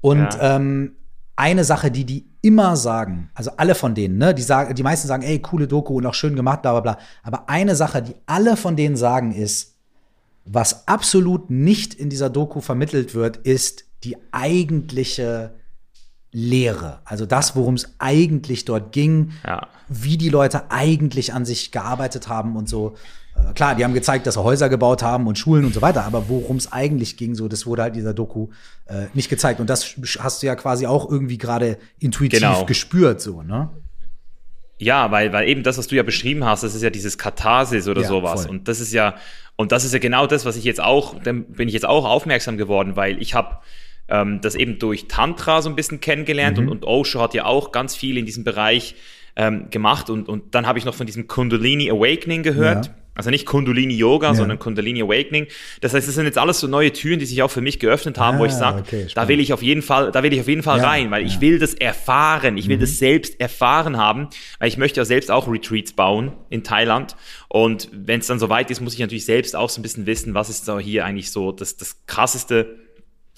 Und 0.00 0.34
ja. 0.34 0.56
ähm, 0.56 0.96
eine 1.36 1.64
Sache, 1.64 1.90
die 1.90 2.04
die 2.04 2.26
immer 2.42 2.76
sagen, 2.76 3.30
also 3.34 3.52
alle 3.56 3.74
von 3.74 3.94
denen, 3.94 4.18
ne, 4.18 4.34
die 4.34 4.42
sagen, 4.42 4.74
die 4.74 4.82
meisten 4.82 5.08
sagen, 5.08 5.22
ey, 5.22 5.38
coole 5.40 5.68
Doku 5.68 5.96
und 5.96 6.06
auch 6.06 6.14
schön 6.14 6.36
gemacht, 6.36 6.62
bla 6.62 6.72
bla 6.72 6.80
bla. 6.80 6.98
Aber 7.22 7.48
eine 7.48 7.76
Sache, 7.76 8.02
die 8.02 8.14
alle 8.26 8.56
von 8.56 8.76
denen 8.76 8.96
sagen, 8.96 9.32
ist, 9.32 9.76
was 10.44 10.88
absolut 10.88 11.50
nicht 11.50 11.94
in 11.94 12.10
dieser 12.10 12.30
Doku 12.30 12.60
vermittelt 12.60 13.14
wird, 13.14 13.36
ist 13.38 13.84
die 14.04 14.16
eigentliche 14.32 15.54
Lehre. 16.32 17.00
Also 17.04 17.26
das, 17.26 17.56
worum 17.56 17.74
es 17.74 17.94
eigentlich 17.98 18.64
dort 18.64 18.92
ging, 18.92 19.32
ja. 19.44 19.66
wie 19.88 20.16
die 20.16 20.28
Leute 20.28 20.70
eigentlich 20.70 21.32
an 21.32 21.44
sich 21.44 21.72
gearbeitet 21.72 22.28
haben 22.28 22.56
und 22.56 22.68
so. 22.68 22.94
Äh, 23.34 23.52
klar, 23.54 23.74
die 23.74 23.84
haben 23.84 23.94
gezeigt, 23.94 24.26
dass 24.26 24.34
sie 24.34 24.42
Häuser 24.42 24.68
gebaut 24.68 25.02
haben 25.02 25.26
und 25.26 25.38
Schulen 25.38 25.64
und 25.64 25.74
so 25.74 25.82
weiter, 25.82 26.04
aber 26.04 26.28
worum 26.28 26.56
es 26.56 26.70
eigentlich 26.72 27.16
ging, 27.16 27.34
so, 27.34 27.48
das 27.48 27.66
wurde 27.66 27.82
halt 27.82 27.96
dieser 27.96 28.14
Doku 28.14 28.48
äh, 28.86 29.06
nicht 29.14 29.28
gezeigt. 29.28 29.60
Und 29.60 29.68
das 29.68 29.96
hast 30.20 30.42
du 30.42 30.46
ja 30.46 30.54
quasi 30.54 30.86
auch 30.86 31.10
irgendwie 31.10 31.38
gerade 31.38 31.78
intuitiv 31.98 32.40
genau. 32.40 32.64
gespürt, 32.64 33.20
so, 33.20 33.42
ne? 33.42 33.70
Ja, 34.78 35.10
weil, 35.10 35.30
weil 35.32 35.46
eben 35.46 35.62
das, 35.62 35.76
was 35.76 35.88
du 35.88 35.96
ja 35.96 36.02
beschrieben 36.02 36.44
hast, 36.44 36.62
das 36.62 36.74
ist 36.74 36.80
ja 36.80 36.88
dieses 36.88 37.18
Katharsis 37.18 37.86
oder 37.86 38.00
ja, 38.00 38.08
sowas. 38.08 38.42
Voll. 38.42 38.50
Und 38.50 38.66
das 38.66 38.80
ist 38.80 38.94
ja, 38.94 39.14
und 39.56 39.72
das 39.72 39.84
ist 39.84 39.92
ja 39.92 39.98
genau 39.98 40.26
das, 40.26 40.46
was 40.46 40.56
ich 40.56 40.64
jetzt 40.64 40.80
auch, 40.80 41.20
dann 41.22 41.44
bin 41.44 41.68
ich 41.68 41.74
jetzt 41.74 41.84
auch 41.84 42.06
aufmerksam 42.06 42.56
geworden, 42.56 42.96
weil 42.96 43.20
ich 43.20 43.34
habe 43.34 43.58
ähm, 44.10 44.40
das 44.40 44.54
eben 44.54 44.78
durch 44.78 45.08
Tantra 45.08 45.62
so 45.62 45.70
ein 45.70 45.76
bisschen 45.76 46.00
kennengelernt 46.00 46.58
mhm. 46.58 46.68
und, 46.68 46.70
und 46.70 46.84
Osho 46.84 47.20
hat 47.20 47.34
ja 47.34 47.44
auch 47.46 47.72
ganz 47.72 47.96
viel 47.96 48.18
in 48.18 48.26
diesem 48.26 48.44
Bereich 48.44 48.94
ähm, 49.36 49.70
gemacht 49.70 50.10
und, 50.10 50.28
und 50.28 50.54
dann 50.54 50.66
habe 50.66 50.78
ich 50.78 50.84
noch 50.84 50.94
von 50.94 51.06
diesem 51.06 51.26
Kundalini 51.26 51.90
Awakening 51.90 52.42
gehört. 52.42 52.86
Ja. 52.86 52.94
Also 53.14 53.28
nicht 53.28 53.44
Kundalini 53.44 53.94
Yoga, 53.94 54.28
ja. 54.28 54.34
sondern 54.34 54.58
Kundalini 54.58 55.02
Awakening. 55.02 55.46
Das 55.80 55.92
heißt, 55.92 56.08
es 56.08 56.14
sind 56.14 56.24
jetzt 56.24 56.38
alles 56.38 56.60
so 56.60 56.68
neue 56.68 56.92
Türen, 56.92 57.18
die 57.18 57.26
sich 57.26 57.42
auch 57.42 57.50
für 57.50 57.60
mich 57.60 57.78
geöffnet 57.78 58.18
haben, 58.18 58.36
ah, 58.36 58.40
wo 58.40 58.44
ich 58.46 58.52
ah, 58.52 58.58
sage, 58.58 58.80
okay, 58.80 59.08
da 59.14 59.28
will 59.28 59.40
ich 59.40 59.52
auf 59.52 59.62
jeden 59.62 59.82
Fall, 59.82 60.10
da 60.10 60.22
will 60.22 60.32
ich 60.32 60.40
auf 60.40 60.48
jeden 60.48 60.62
Fall 60.62 60.78
ja, 60.78 60.88
rein, 60.88 61.10
weil 61.10 61.26
ich 61.26 61.40
will 61.40 61.58
das 61.58 61.74
erfahren, 61.74 62.56
ich 62.56 62.68
will 62.68 62.76
mhm. 62.76 62.82
das 62.82 62.98
selbst 62.98 63.38
erfahren 63.38 63.98
haben, 63.98 64.28
weil 64.58 64.68
ich 64.68 64.78
möchte 64.78 65.00
ja 65.00 65.04
selbst 65.04 65.30
auch 65.30 65.48
Retreats 65.48 65.92
bauen 65.92 66.32
in 66.48 66.62
Thailand. 66.62 67.16
Und 67.48 67.88
wenn 67.92 68.20
es 68.20 68.26
dann 68.28 68.38
soweit 68.38 68.70
ist, 68.70 68.80
muss 68.80 68.94
ich 68.94 69.00
natürlich 69.00 69.26
selbst 69.26 69.54
auch 69.54 69.68
so 69.68 69.80
ein 69.80 69.82
bisschen 69.82 70.06
wissen, 70.06 70.32
was 70.32 70.48
ist 70.48 70.66
da 70.68 70.78
hier 70.78 71.04
eigentlich 71.04 71.30
so 71.30 71.52
das, 71.52 71.76
das 71.76 72.06
krasseste 72.06 72.76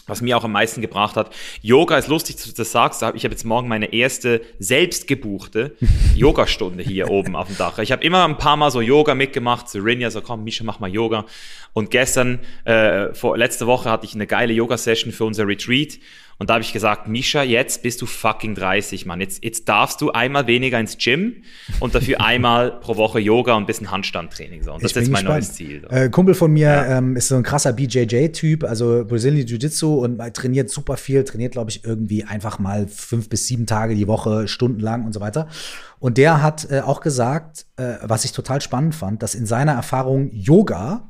was 0.06 0.20
mir 0.20 0.36
auch 0.36 0.44
am 0.44 0.52
meisten 0.52 0.80
gebracht 0.80 1.16
hat. 1.16 1.34
Yoga 1.60 1.96
ist 1.96 2.08
lustig, 2.08 2.36
dass 2.36 2.46
du 2.46 2.52
das 2.52 2.72
sagst. 2.72 3.02
Ich 3.14 3.24
habe 3.24 3.34
jetzt 3.34 3.44
morgen 3.44 3.68
meine 3.68 3.92
erste 3.92 4.40
selbstgebuchte 4.58 5.76
Yogastunde 6.16 6.82
hier 6.82 7.10
oben 7.10 7.36
auf 7.36 7.46
dem 7.46 7.56
Dach. 7.56 7.78
Ich 7.78 7.92
habe 7.92 8.04
immer 8.04 8.24
ein 8.24 8.38
paar 8.38 8.56
Mal 8.56 8.70
so 8.70 8.80
Yoga 8.80 9.14
mitgemacht. 9.14 9.68
Serenia 9.68 10.10
so, 10.10 10.20
komm, 10.20 10.44
Misha, 10.44 10.64
mach 10.64 10.80
mal 10.80 10.90
Yoga. 10.90 11.24
Und 11.72 11.90
gestern, 11.90 12.40
äh, 12.64 13.14
vor, 13.14 13.36
letzte 13.36 13.66
Woche 13.66 13.90
hatte 13.90 14.04
ich 14.04 14.14
eine 14.14 14.26
geile 14.26 14.52
Yoga-Session 14.52 15.12
für 15.12 15.24
unser 15.24 15.46
Retreat. 15.46 15.98
Und 16.38 16.50
da 16.50 16.54
habe 16.54 16.64
ich 16.64 16.72
gesagt, 16.72 17.08
Misha, 17.08 17.42
jetzt 17.42 17.82
bist 17.82 18.02
du 18.02 18.06
fucking 18.06 18.54
30, 18.54 19.06
Mann. 19.06 19.20
Jetzt, 19.20 19.44
jetzt 19.44 19.68
darfst 19.68 20.00
du 20.00 20.10
einmal 20.10 20.46
weniger 20.46 20.80
ins 20.80 20.98
Gym 20.98 21.42
und 21.80 21.94
dafür 21.94 22.20
einmal 22.24 22.80
pro 22.80 22.96
Woche 22.96 23.20
Yoga 23.20 23.54
und 23.54 23.64
ein 23.64 23.66
bisschen 23.66 23.90
Handstandtraining. 23.90 24.62
So. 24.62 24.72
Und 24.72 24.82
das 24.82 24.92
ist 24.92 24.96
jetzt 24.96 25.10
mein 25.10 25.22
gespannt. 25.22 25.40
neues 25.40 25.54
Ziel. 25.54 25.82
So. 25.82 25.88
Äh, 25.94 26.10
Kumpel 26.10 26.34
von 26.34 26.52
mir 26.52 26.68
ja. 26.68 26.98
ähm, 26.98 27.16
ist 27.16 27.28
so 27.28 27.36
ein 27.36 27.42
krasser 27.42 27.72
BJJ-Typ, 27.72 28.64
also 28.64 29.04
Brazilian 29.06 29.46
Jiu-Jitsu 29.46 29.94
und 30.02 30.18
trainiert 30.34 30.70
super 30.70 30.96
viel, 30.96 31.24
trainiert, 31.24 31.52
glaube 31.52 31.70
ich, 31.70 31.84
irgendwie 31.84 32.24
einfach 32.24 32.58
mal 32.58 32.88
fünf 32.88 33.28
bis 33.28 33.46
sieben 33.46 33.66
Tage 33.66 33.94
die 33.94 34.08
Woche, 34.08 34.48
stundenlang 34.48 35.04
und 35.04 35.12
so 35.12 35.20
weiter. 35.20 35.48
Und 35.98 36.18
der 36.18 36.42
hat 36.42 36.68
äh, 36.70 36.80
auch 36.80 37.00
gesagt, 37.00 37.66
äh, 37.76 37.94
was 38.02 38.24
ich 38.24 38.32
total 38.32 38.60
spannend 38.60 38.94
fand, 38.94 39.22
dass 39.22 39.34
in 39.34 39.46
seiner 39.46 39.72
Erfahrung 39.72 40.30
Yoga 40.32 41.08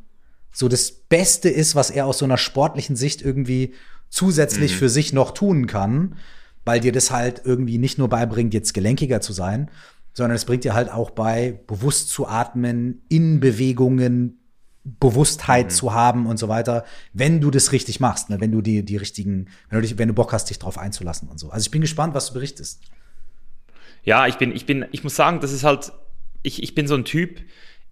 so 0.53 0.69
das 0.69 0.93
Beste 0.93 1.49
ist, 1.49 1.75
was 1.75 1.91
er 1.91 2.07
aus 2.07 2.19
so 2.19 2.27
einer 2.27 2.37
sportlichen 2.37 2.95
Sicht 2.95 3.23
irgendwie 3.23 3.73
zusätzlich 4.13 4.75
mhm. 4.75 4.77
für 4.77 4.89
sich 4.91 5.13
noch 5.13 5.33
tun 5.33 5.67
kann, 5.67 6.17
weil 6.65 6.81
dir 6.81 6.93
das 6.93 7.11
halt 7.11 7.43
irgendwie 7.45 7.79
nicht 7.79 7.99
nur 7.99 8.09
beibringt, 8.09 8.53
jetzt 8.53 8.75
gelenkiger 8.75 9.23
zu 9.23 9.33
sein, 9.33 9.71
sondern 10.13 10.37
es 10.37 10.45
bringt 10.45 10.65
dir 10.65 10.75
halt 10.75 10.91
auch 10.91 11.11
bei, 11.11 11.61
bewusst 11.67 12.11
zu 12.11 12.29
atmen, 12.29 13.03
in 13.09 13.41
Bewegungen 13.41 14.39
Bewusstheit 14.85 15.67
mhm. 15.67 15.71
zu 15.71 15.95
haben 15.95 16.27
und 16.27 16.39
so 16.39 16.49
weiter, 16.49 16.85
wenn 17.13 17.41
du 17.41 17.51
das 17.51 17.73
richtig 17.73 18.01
machst, 18.01 18.31
ne? 18.31 18.41
wenn 18.41 18.53
du 18.53 18.61
die, 18.61 18.85
die 18.85 18.97
richtigen, 18.97 19.49
wenn 19.71 19.81
du, 19.81 19.87
dich, 19.87 19.97
wenn 19.97 20.09
du 20.09 20.15
Bock 20.15 20.33
hast, 20.33 20.51
dich 20.51 20.59
drauf 20.59 20.77
einzulassen 20.77 21.29
und 21.29 21.39
so. 21.39 21.51
Also 21.51 21.65
ich 21.65 21.71
bin 21.71 21.81
gespannt, 21.81 22.15
was 22.15 22.27
du 22.27 22.35
berichtest. 22.35 22.83
Ja, 24.03 24.27
ich 24.27 24.37
bin, 24.37 24.55
ich 24.55 24.67
bin, 24.67 24.85
ich 24.91 25.05
muss 25.05 25.15
sagen, 25.15 25.41
das 25.41 25.53
ist 25.53 25.63
halt, 25.63 25.93
ich, 26.43 26.63
ich 26.63 26.75
bin 26.75 26.89
so 26.89 26.97
ein 26.97 27.05
Typ, 27.05 27.41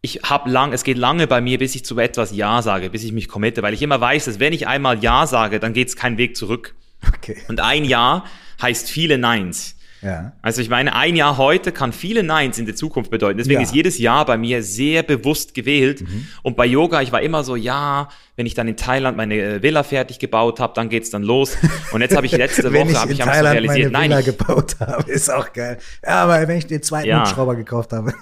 ich 0.03 0.20
habe 0.22 0.51
lang, 0.51 0.72
es 0.72 0.84
geht 0.84 0.96
lange 0.96 1.26
bei 1.26 1.40
mir, 1.40 1.59
bis 1.59 1.74
ich 1.74 1.84
zu 1.84 1.98
etwas 1.98 2.34
Ja 2.34 2.62
sage, 2.62 2.90
bis 2.90 3.05
ich 3.05 3.12
mich 3.12 3.28
committe, 3.28 3.62
weil 3.62 3.74
ich 3.74 3.82
immer 3.82 4.01
weiß, 4.01 4.24
dass 4.24 4.40
wenn 4.40 4.53
ich 4.53 4.66
einmal 4.66 5.03
Ja 5.03 5.26
sage, 5.26 5.61
dann 5.61 5.74
geht 5.74 5.88
es 5.88 5.96
keinen 5.96 6.16
Weg 6.16 6.36
zurück. 6.36 6.74
Okay. 7.07 7.36
Und 7.48 7.61
ein 7.61 7.84
Ja 7.84 8.24
heißt 8.62 8.90
viele 8.90 9.18
Neins. 9.18 9.76
Ja. 10.03 10.32
Also 10.40 10.62
ich 10.62 10.68
meine, 10.68 10.94
ein 10.94 11.16
Jahr 11.16 11.36
heute 11.36 11.72
kann 11.72 11.92
viele 11.92 12.22
Neins 12.22 12.59
in 12.59 12.66
der 12.66 12.74
Zukunft 12.74 13.11
bedeuten. 13.11 13.38
Deswegen 13.38 13.61
ja. 13.61 13.66
ist 13.66 13.74
jedes 13.74 13.98
Jahr 13.98 14.24
bei 14.24 14.38
mir 14.38 14.62
sehr 14.62 15.03
bewusst 15.03 15.55
gewählt. 15.55 16.03
Mhm. 16.03 16.28
Und 16.42 16.57
bei 16.57 16.66
Yoga, 16.66 17.03
ich 17.03 17.12
war 17.12 17.20
immer 17.20 17.44
so, 17.44 17.57
ja, 17.57 18.09
wenn 18.36 18.46
ich 18.46 18.55
dann 18.55 18.68
in 18.68 18.76
Thailand 18.76 19.18
meine 19.18 19.34
äh, 19.34 19.62
Villa 19.62 19.82
fertig 19.82 20.18
gebaut 20.18 20.61
habe, 20.61 20.72
dann 20.74 20.88
geht's 20.88 21.11
dann 21.11 21.22
los. 21.22 21.59
Und 21.92 22.01
jetzt 22.01 22.16
habe 22.16 22.24
ich 22.24 22.32
letzte 22.32 22.72
Woche 22.72 22.90
ich 22.90 23.11
ich 23.11 23.18
Thailand 23.18 23.36
so 23.36 23.53
realisiert, 23.53 23.92
meine 23.92 24.09
Villa 24.09 24.16
nein, 24.16 24.20
ich, 24.20 24.38
gebaut 24.38 24.76
habe, 24.80 25.11
ist 25.11 25.30
auch 25.30 25.53
geil. 25.53 25.76
Ja, 26.03 26.24
aber 26.24 26.48
wenn 26.48 26.57
ich 26.57 26.66
den 26.66 26.82
zweiten 26.82 27.09
ja. 27.09 27.20
Hubschrauber 27.20 27.57
gekauft 27.57 27.92
habe, 27.92 28.14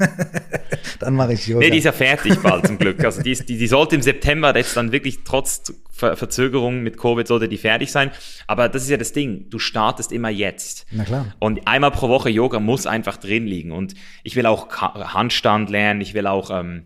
dann 0.99 1.15
mache 1.15 1.35
ich 1.35 1.47
Yoga. 1.47 1.61
Nee, 1.61 1.71
die 1.71 1.79
ist 1.79 1.85
ja 1.85 1.93
fertig 1.93 2.37
bald 2.41 2.67
zum 2.67 2.79
Glück. 2.79 3.05
Also 3.05 3.23
die, 3.23 3.33
ist, 3.33 3.49
die, 3.49 3.57
die 3.57 3.67
sollte 3.69 3.95
im 3.95 4.03
September 4.03 4.57
jetzt 4.57 4.77
dann 4.77 4.91
wirklich 4.91 5.21
trotz 5.25 5.73
Ver 5.99 6.17
Verzögerung 6.17 6.83
mit 6.83 6.97
Covid 6.97 7.27
sollte 7.27 7.49
die 7.49 7.59
fertig 7.59 7.91
sein. 7.91 8.11
Aber 8.47 8.69
das 8.69 8.83
ist 8.85 8.89
ja 8.89 8.97
das 8.97 9.13
Ding. 9.13 9.51
Du 9.51 9.59
startest 9.59 10.13
immer 10.13 10.31
jetzt. 10.31 10.87
Na 10.93 11.05
klar. 11.05 11.35
Und 11.41 11.67
einmal 11.67 11.91
pro 11.91 12.09
Woche 12.09 12.31
Yoga 12.31 12.61
muss 12.61 12.87
einfach 12.87 13.17
drin 13.17 13.47
liegen. 13.47 13.73
Und 13.73 13.95
ich 14.23 14.37
will 14.37 14.47
auch 14.47 14.71
Handstand 14.71 15.71
lernen. 15.71 16.01
Ich 16.01 16.15
will 16.15 16.27
auch 16.27 16.51
ähm, 16.51 16.85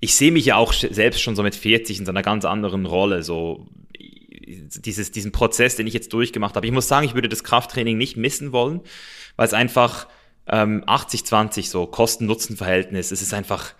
ich 0.00 0.14
sehe 0.14 0.32
mich 0.32 0.44
ja 0.46 0.56
auch 0.56 0.72
selbst 0.72 1.22
schon 1.22 1.36
so 1.36 1.42
mit 1.42 1.54
40 1.54 2.00
in 2.00 2.06
so 2.06 2.12
einer 2.12 2.22
ganz 2.22 2.44
anderen 2.44 2.86
Rolle. 2.86 3.22
So, 3.22 3.66
dieses, 4.46 5.10
diesen 5.10 5.32
Prozess, 5.32 5.76
den 5.76 5.86
ich 5.86 5.94
jetzt 5.94 6.12
durchgemacht 6.12 6.56
habe. 6.56 6.66
Ich 6.66 6.72
muss 6.72 6.88
sagen, 6.88 7.06
ich 7.06 7.14
würde 7.14 7.28
das 7.28 7.44
Krafttraining 7.44 7.96
nicht 7.96 8.16
missen 8.16 8.52
wollen, 8.52 8.80
weil 9.36 9.46
es 9.46 9.54
einfach 9.54 10.06
ähm, 10.48 10.84
80-20 10.84 11.68
so 11.68 11.86
Kosten-Nutzen-Verhältnis, 11.86 13.10
es 13.10 13.22
ist 13.22 13.34
einfach, 13.34 13.74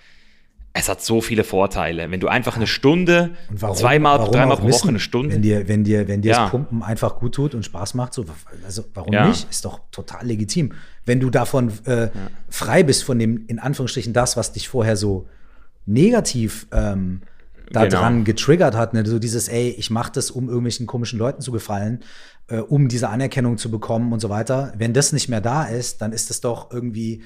es 0.79 0.89
hat 0.89 1.03
so 1.03 1.21
viele 1.21 1.43
Vorteile. 1.43 2.11
Wenn 2.11 2.21
du 2.21 2.29
einfach 2.29 2.57
eine 2.57 2.67
Stunde, 2.67 3.31
warum, 3.49 3.77
zweimal, 3.77 4.19
warum 4.19 4.33
dreimal 4.33 4.57
pro 4.59 4.69
Woche 4.69 4.89
eine 4.89 5.01
Stunde. 5.01 5.35
Wenn 5.35 5.43
dir, 5.43 5.69
wenn 5.69 5.85
dir, 5.85 6.07
wenn 6.07 6.21
dir 6.21 6.33
ja. 6.33 6.43
das 6.43 6.51
Pumpen 6.51 6.83
einfach 6.83 7.19
gut 7.19 7.35
tut 7.35 7.55
und 7.55 7.65
Spaß 7.65 7.95
macht, 7.95 8.13
so, 8.13 8.27
also 8.65 8.85
warum 8.93 9.13
ja. 9.13 9.29
nicht? 9.29 9.49
Ist 9.51 9.65
doch 9.65 9.81
total 9.91 10.27
legitim. 10.27 10.73
Wenn 11.07 11.19
du 11.19 11.31
davon 11.31 11.73
äh, 11.87 12.05
ja. 12.05 12.11
frei 12.51 12.83
bist 12.83 13.05
von 13.05 13.19
dem, 13.19 13.47
in 13.47 13.59
Anführungsstrichen, 13.59 14.13
das, 14.13 14.37
was 14.37 14.53
dich 14.53 14.69
vorher 14.69 14.97
so 14.97 15.27
negativ 15.87 16.67
ähm, 16.73 17.23
daran 17.71 18.15
genau. 18.15 18.25
getriggert 18.25 18.77
hat, 18.77 18.93
ne? 18.93 19.07
so 19.07 19.19
dieses, 19.19 19.49
ey, 19.49 19.71
ich 19.71 19.91
mache 19.91 20.13
das, 20.13 20.31
um 20.31 20.49
irgendwelchen 20.49 20.87
komischen 20.87 21.19
Leuten 21.19 21.41
zu 21.41 21.53
gefallen, 21.53 22.01
äh, 22.49 22.59
um 22.59 22.89
diese 22.89 23.09
Anerkennung 23.09 23.57
zu 23.57 23.71
bekommen 23.71 24.13
und 24.13 24.21
so 24.21 24.29
weiter. 24.29 24.75
Wenn 24.77 24.93
das 24.93 25.13
nicht 25.13 25.29
mehr 25.29 25.41
da 25.41 25.65
ist, 25.65 26.03
dann 26.03 26.13
ist 26.13 26.29
das 26.29 26.43
doch 26.43 26.71
irgendwie 26.71 27.23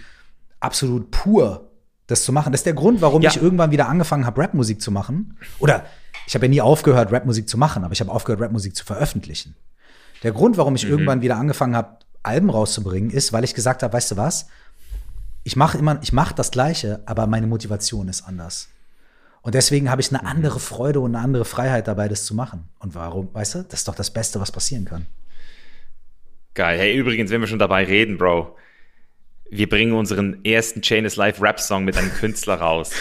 absolut 0.60 1.10
pur 1.10 1.69
das 2.10 2.24
zu 2.24 2.32
machen. 2.32 2.52
Das 2.52 2.60
ist 2.60 2.66
der 2.66 2.74
Grund, 2.74 3.00
warum 3.00 3.22
ja. 3.22 3.30
ich 3.30 3.40
irgendwann 3.40 3.70
wieder 3.70 3.88
angefangen 3.88 4.26
habe, 4.26 4.40
Rapmusik 4.40 4.80
zu 4.80 4.90
machen. 4.90 5.36
Oder 5.58 5.84
ich 6.26 6.34
habe 6.34 6.46
ja 6.46 6.50
nie 6.50 6.60
aufgehört, 6.60 7.12
Rapmusik 7.12 7.48
zu 7.48 7.58
machen, 7.58 7.84
aber 7.84 7.92
ich 7.92 8.00
habe 8.00 8.10
aufgehört, 8.10 8.40
Rapmusik 8.40 8.76
zu 8.76 8.84
veröffentlichen. 8.84 9.56
Der 10.22 10.32
Grund, 10.32 10.56
warum 10.56 10.74
ich 10.74 10.84
mhm. 10.84 10.90
irgendwann 10.90 11.22
wieder 11.22 11.36
angefangen 11.36 11.76
habe, 11.76 11.98
Alben 12.22 12.50
rauszubringen, 12.50 13.10
ist, 13.10 13.32
weil 13.32 13.44
ich 13.44 13.54
gesagt 13.54 13.82
habe, 13.82 13.92
weißt 13.94 14.10
du 14.10 14.16
was? 14.16 14.48
Ich 15.42 15.56
mache 15.56 15.78
immer, 15.78 15.98
ich 16.02 16.12
mache 16.12 16.34
das 16.34 16.50
Gleiche, 16.50 17.00
aber 17.06 17.26
meine 17.26 17.46
Motivation 17.46 18.08
ist 18.08 18.22
anders. 18.22 18.68
Und 19.42 19.54
deswegen 19.54 19.90
habe 19.90 20.02
ich 20.02 20.10
eine 20.10 20.24
andere 20.26 20.60
Freude 20.60 21.00
und 21.00 21.14
eine 21.14 21.24
andere 21.24 21.46
Freiheit 21.46 21.88
dabei, 21.88 22.08
das 22.08 22.26
zu 22.26 22.34
machen. 22.34 22.68
Und 22.78 22.94
warum, 22.94 23.32
weißt 23.32 23.54
du? 23.54 23.62
Das 23.64 23.80
ist 23.80 23.88
doch 23.88 23.94
das 23.94 24.10
Beste, 24.10 24.38
was 24.38 24.52
passieren 24.52 24.84
kann. 24.84 25.06
Geil. 26.52 26.78
Hey, 26.78 26.94
übrigens, 26.94 27.30
wenn 27.30 27.40
wir 27.40 27.48
schon 27.48 27.58
dabei 27.58 27.84
reden, 27.84 28.18
Bro, 28.18 28.56
wir 29.50 29.68
bringen 29.68 29.92
unseren 29.92 30.44
ersten 30.44 30.80
Chain 30.80 31.04
is 31.04 31.16
Life 31.16 31.42
Rap 31.42 31.60
Song 31.60 31.84
mit 31.84 31.96
einem 31.96 32.12
Künstler 32.12 32.54
raus. 32.54 32.92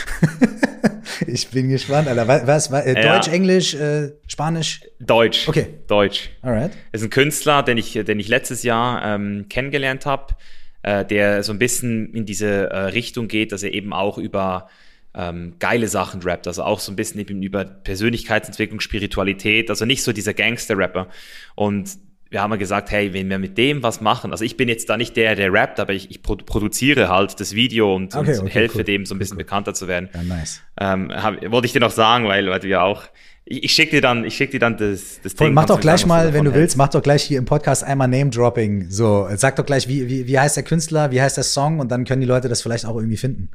ich 1.27 1.47
bin 1.49 1.69
gespannt, 1.69 2.07
Alter. 2.07 2.27
Was, 2.27 2.71
was, 2.71 2.85
äh, 2.85 2.95
Deutsch, 2.95 3.27
ja. 3.27 3.33
Englisch, 3.33 3.75
äh, 3.75 4.13
Spanisch? 4.27 4.81
Deutsch. 4.99 5.47
Okay. 5.47 5.67
Deutsch. 5.87 6.31
Alright. 6.41 6.71
ist 6.91 7.03
ein 7.03 7.09
Künstler, 7.09 7.63
den 7.63 7.77
ich, 7.77 7.93
den 7.93 8.19
ich 8.19 8.27
letztes 8.27 8.63
Jahr 8.63 9.05
ähm, 9.05 9.45
kennengelernt 9.47 10.05
habe, 10.05 10.35
äh, 10.81 11.05
der 11.05 11.43
so 11.43 11.53
ein 11.53 11.59
bisschen 11.59 12.13
in 12.13 12.25
diese 12.25 12.69
äh, 12.69 12.77
Richtung 12.87 13.27
geht, 13.27 13.51
dass 13.51 13.63
er 13.63 13.73
eben 13.73 13.93
auch 13.93 14.17
über 14.17 14.69
ähm, 15.13 15.55
geile 15.59 15.87
Sachen 15.87 16.21
rappt, 16.21 16.47
also 16.47 16.63
auch 16.63 16.79
so 16.79 16.91
ein 16.91 16.95
bisschen 16.95 17.19
eben 17.19 17.41
über 17.43 17.65
Persönlichkeitsentwicklung, 17.65 18.79
Spiritualität, 18.79 19.69
also 19.69 19.85
nicht 19.85 20.03
so 20.03 20.13
dieser 20.13 20.33
Gangster-Rapper. 20.33 21.09
Und 21.55 21.89
wir 22.29 22.41
haben 22.41 22.57
gesagt, 22.59 22.91
hey, 22.91 23.11
wenn 23.13 23.29
wir 23.29 23.39
mit 23.39 23.57
dem 23.57 23.81
was 23.81 24.01
machen, 24.01 24.31
also 24.31 24.43
ich 24.43 24.55
bin 24.55 24.69
jetzt 24.69 24.87
da 24.89 24.97
nicht 24.97 25.15
der, 25.17 25.35
der 25.35 25.51
rappt, 25.51 25.79
aber 25.79 25.93
ich, 25.93 26.11
ich 26.11 26.21
produziere 26.21 27.09
halt 27.09 27.39
das 27.39 27.55
Video 27.55 27.95
und, 27.95 28.15
okay, 28.15 28.33
und 28.33 28.41
okay, 28.41 28.51
helfe 28.51 28.79
cool. 28.79 28.83
dem 28.83 29.05
so 29.05 29.15
ein 29.15 29.19
bisschen 29.19 29.35
cool. 29.35 29.43
bekannter 29.43 29.73
zu 29.73 29.87
werden. 29.87 30.09
Ja, 30.13 30.23
nice. 30.23 30.61
Ähm, 30.79 31.11
hab, 31.11 31.51
wollte 31.51 31.65
ich 31.65 31.73
dir 31.73 31.79
noch 31.79 31.91
sagen, 31.91 32.27
weil, 32.27 32.47
weil 32.47 32.63
ja 32.65 32.83
auch, 32.83 33.03
ich, 33.45 33.63
ich 33.63 33.71
schicke 33.71 33.91
dir 33.91 34.01
dann, 34.01 34.25
ich 34.25 34.35
schicke 34.35 34.51
dir 34.51 34.59
dann 34.59 34.77
das, 34.77 35.21
das 35.23 35.33
Voll, 35.33 35.47
Ding. 35.47 35.55
Mach 35.55 35.65
doch 35.65 35.79
gleich 35.79 36.01
sagen, 36.01 36.09
mal, 36.09 36.33
wenn 36.33 36.45
du 36.45 36.53
willst, 36.53 36.77
mach 36.77 36.89
doch 36.89 37.01
gleich 37.01 37.23
hier 37.23 37.39
im 37.39 37.45
Podcast 37.45 37.83
einmal 37.83 38.07
Name-Dropping. 38.07 38.91
So, 38.91 39.27
sag 39.35 39.55
doch 39.55 39.65
gleich, 39.65 39.87
wie, 39.87 40.07
wie, 40.07 40.27
wie 40.27 40.39
heißt 40.39 40.55
der 40.55 40.63
Künstler, 40.63 41.09
wie 41.09 41.21
heißt 41.21 41.37
der 41.37 41.43
Song 41.43 41.79
und 41.79 41.89
dann 41.89 42.05
können 42.05 42.21
die 42.21 42.27
Leute 42.27 42.47
das 42.47 42.61
vielleicht 42.61 42.85
auch 42.85 42.95
irgendwie 42.95 43.17
finden. 43.17 43.49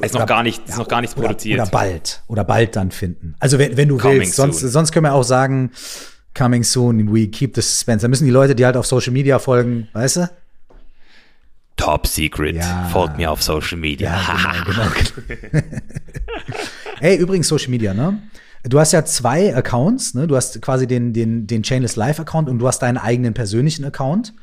Ist 0.00 0.14
noch 0.14 0.26
gar 0.26 0.42
nicht, 0.44 0.62
ist 0.64 0.70
ja, 0.70 0.78
noch 0.78 0.88
gar 0.88 1.00
nichts 1.02 1.16
oder, 1.16 1.26
produziert. 1.26 1.60
Oder 1.60 1.68
bald, 1.68 2.22
oder 2.28 2.44
bald 2.44 2.76
dann 2.76 2.90
finden. 2.90 3.34
Also 3.38 3.58
wenn, 3.58 3.76
wenn 3.76 3.88
du 3.88 3.98
Coming 3.98 4.20
willst, 4.20 4.36
sonst, 4.36 4.60
sonst 4.60 4.92
können 4.92 5.04
wir 5.04 5.12
auch 5.12 5.24
sagen, 5.24 5.72
coming 6.38 6.62
soon, 6.62 7.12
we 7.12 7.26
keep 7.26 7.54
the 7.54 7.62
suspense. 7.62 8.02
Da 8.02 8.08
müssen 8.08 8.24
die 8.24 8.30
Leute, 8.30 8.54
die 8.54 8.64
halt 8.64 8.76
auf 8.76 8.86
Social 8.86 9.12
Media 9.12 9.38
folgen, 9.38 9.88
weißt 9.92 10.16
du? 10.16 10.30
Top 11.76 12.06
Secret. 12.06 12.56
Ja. 12.56 12.88
Folgt 12.92 13.16
mir 13.16 13.30
auf 13.30 13.42
Social 13.42 13.78
Media. 13.78 14.10
Ja, 14.10 14.64
genau, 14.64 14.88
genau. 15.52 15.64
Ey, 17.00 17.16
übrigens 17.16 17.48
Social 17.48 17.70
Media, 17.70 17.94
ne? 17.94 18.20
Du 18.64 18.80
hast 18.80 18.92
ja 18.92 19.04
zwei 19.04 19.54
Accounts, 19.54 20.14
ne? 20.14 20.26
Du 20.26 20.36
hast 20.36 20.60
quasi 20.60 20.86
den, 20.86 21.12
den, 21.12 21.46
den 21.46 21.62
Chainless 21.62 21.96
Live 21.96 22.18
Account 22.20 22.48
und 22.48 22.58
du 22.58 22.66
hast 22.66 22.80
deinen 22.80 22.98
eigenen 22.98 23.34
persönlichen 23.34 23.84
Account. 23.84 24.34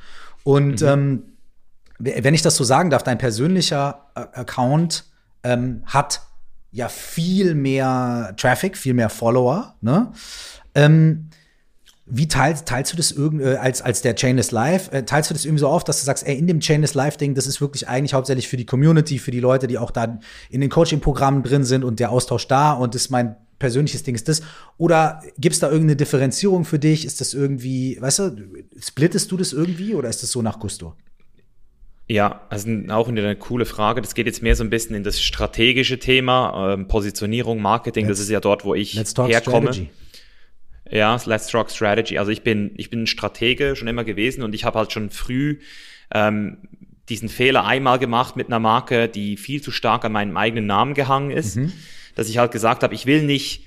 Und 0.43 0.81
mhm. 0.81 0.87
ähm, 0.87 1.23
wenn 1.99 2.33
ich 2.33 2.41
das 2.41 2.55
so 2.55 2.63
sagen 2.63 2.89
darf, 2.89 3.03
dein 3.03 3.17
persönlicher 3.17 4.05
Account 4.15 5.05
ähm, 5.43 5.83
hat 5.85 6.21
ja 6.71 6.89
viel 6.89 7.55
mehr 7.55 8.33
Traffic, 8.37 8.77
viel 8.77 8.93
mehr 8.93 9.09
Follower. 9.09 9.75
Ne? 9.81 10.11
Ähm, 10.73 11.29
wie 12.07 12.27
teilst, 12.27 12.67
teilst 12.67 12.93
du 12.93 12.97
das 12.97 13.11
irgendwie 13.11 13.45
äh, 13.45 13.55
als, 13.55 13.81
als 13.81 14.01
der 14.01 14.15
Chainless 14.15 14.51
Live? 14.51 14.91
Äh, 14.91 15.03
teilst 15.03 15.31
du 15.31 15.33
das 15.33 15.43
irgendwie 15.43 15.61
so 15.61 15.67
auf, 15.67 15.83
dass 15.83 15.99
du 15.99 16.05
sagst, 16.05 16.25
ey, 16.27 16.37
in 16.37 16.45
dem 16.45 16.59
Chainless 16.59 16.93
Live-Ding, 16.93 17.33
das 17.33 17.47
ist 17.47 17.61
wirklich 17.61 17.87
eigentlich 17.87 18.13
hauptsächlich 18.13 18.47
für 18.47 18.57
die 18.57 18.65
Community, 18.65 19.17
für 19.17 19.31
die 19.31 19.39
Leute, 19.39 19.65
die 19.67 19.79
auch 19.79 19.91
da 19.91 20.19
in 20.49 20.61
den 20.61 20.69
Coaching-Programmen 20.69 21.41
drin 21.41 21.63
sind 21.63 21.83
und 21.83 21.99
der 21.99 22.11
Austausch 22.11 22.47
da 22.47 22.73
und 22.73 22.93
das 22.93 23.03
ist 23.03 23.09
mein 23.09 23.35
persönliches 23.57 24.03
Ding 24.03 24.15
ist 24.15 24.27
das? 24.27 24.41
Oder 24.77 25.23
gibt 25.39 25.53
es 25.53 25.59
da 25.59 25.67
irgendeine 25.67 25.95
Differenzierung 25.95 26.65
für 26.65 26.77
dich? 26.77 27.05
Ist 27.05 27.21
das 27.21 27.33
irgendwie, 27.33 27.97
weißt 27.99 28.19
du, 28.19 28.35
splittest 28.79 29.31
du 29.31 29.37
das 29.37 29.53
irgendwie 29.53 29.95
oder 29.95 30.09
ist 30.09 30.21
das 30.21 30.31
so 30.31 30.41
nach 30.41 30.59
Gusto? 30.59 30.93
Ja, 32.07 32.41
also 32.49 32.69
auch 32.89 33.07
eine 33.07 33.35
coole 33.35 33.65
Frage. 33.65 34.01
Das 34.01 34.13
geht 34.13 34.27
jetzt 34.27 34.43
mehr 34.43 34.55
so 34.55 34.63
ein 34.63 34.69
bisschen 34.69 34.95
in 34.95 35.03
das 35.03 35.19
strategische 35.19 35.97
Thema, 35.97 36.73
ähm, 36.73 36.87
Positionierung, 36.87 37.59
Marketing. 37.59 38.05
Let's, 38.05 38.19
das 38.19 38.25
ist 38.25 38.31
ja 38.31 38.39
dort, 38.39 38.63
wo 38.63 38.75
ich 38.75 38.93
herkomme. 38.93 39.73
Strategy. 39.73 39.89
Ja, 40.89 41.19
Let's 41.25 41.47
Talk 41.47 41.71
Strategy. 41.71 42.17
Also 42.17 42.31
ich 42.31 42.43
bin, 42.43 42.71
ich 42.77 42.89
bin 42.89 43.03
ein 43.03 43.07
Stratege 43.07 43.75
schon 43.75 43.87
immer 43.87 44.03
gewesen 44.03 44.43
und 44.43 44.53
ich 44.53 44.65
habe 44.65 44.77
halt 44.77 44.91
schon 44.91 45.09
früh 45.09 45.59
ähm, 46.13 46.57
diesen 47.09 47.29
Fehler 47.29 47.65
einmal 47.65 47.99
gemacht 47.99 48.35
mit 48.35 48.47
einer 48.47 48.59
Marke, 48.59 49.07
die 49.07 49.37
viel 49.37 49.61
zu 49.61 49.71
stark 49.71 50.05
an 50.05 50.11
meinem 50.11 50.37
eigenen 50.37 50.65
Namen 50.65 50.93
gehangen 50.93 51.31
ist, 51.31 51.57
mhm. 51.57 51.71
dass 52.15 52.29
ich 52.29 52.37
halt 52.37 52.51
gesagt 52.51 52.83
habe, 52.83 52.93
ich 52.93 53.05
will 53.05 53.23
nicht, 53.23 53.65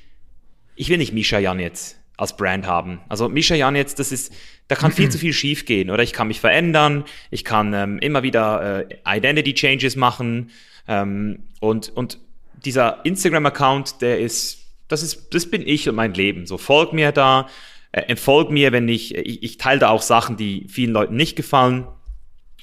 ich 0.76 0.88
will 0.88 0.98
nicht 0.98 1.12
Misha 1.12 1.38
Jan 1.38 1.60
jetzt 1.60 1.98
als 2.16 2.36
Brand 2.36 2.66
haben. 2.66 3.00
Also 3.08 3.28
Misha 3.28 3.54
Jan 3.54 3.76
jetzt, 3.76 3.98
das 4.00 4.10
ist, 4.10 4.32
da 4.66 4.74
kann 4.74 4.92
viel 4.92 5.08
zu 5.10 5.18
viel 5.18 5.32
schief 5.32 5.66
gehen, 5.66 5.90
oder? 5.90 6.02
Ich 6.02 6.12
kann 6.12 6.28
mich 6.28 6.40
verändern, 6.40 7.04
ich 7.30 7.44
kann 7.44 7.72
ähm, 7.74 7.98
immer 7.98 8.22
wieder 8.22 8.86
äh, 8.90 8.96
Identity 9.06 9.54
Changes 9.54 9.96
machen 9.96 10.50
ähm, 10.86 11.44
und 11.60 11.90
und 11.90 12.18
dieser 12.64 13.04
Instagram-Account, 13.04 14.00
der 14.00 14.18
ist, 14.18 14.67
das 14.89 15.03
ist, 15.03 15.34
das 15.34 15.51
bin 15.51 15.66
ich 15.66 15.89
und 15.89 15.95
mein 15.95 16.14
Leben. 16.14 16.47
So 16.47 16.59
folg 16.59 16.93
mir 16.93 17.12
da, 17.12 17.49
äh, 17.93 18.03
entfolg 18.03 18.51
mir, 18.51 18.72
wenn 18.72 18.89
ich, 18.89 19.14
ich, 19.14 19.43
ich 19.43 19.59
teile 19.59 19.80
da 19.80 19.89
auch 19.91 20.03
Sachen, 20.03 20.36
die 20.36 20.66
vielen 20.68 20.93
Leuten 20.93 21.16
nicht 21.16 21.36
gefallen 21.36 21.86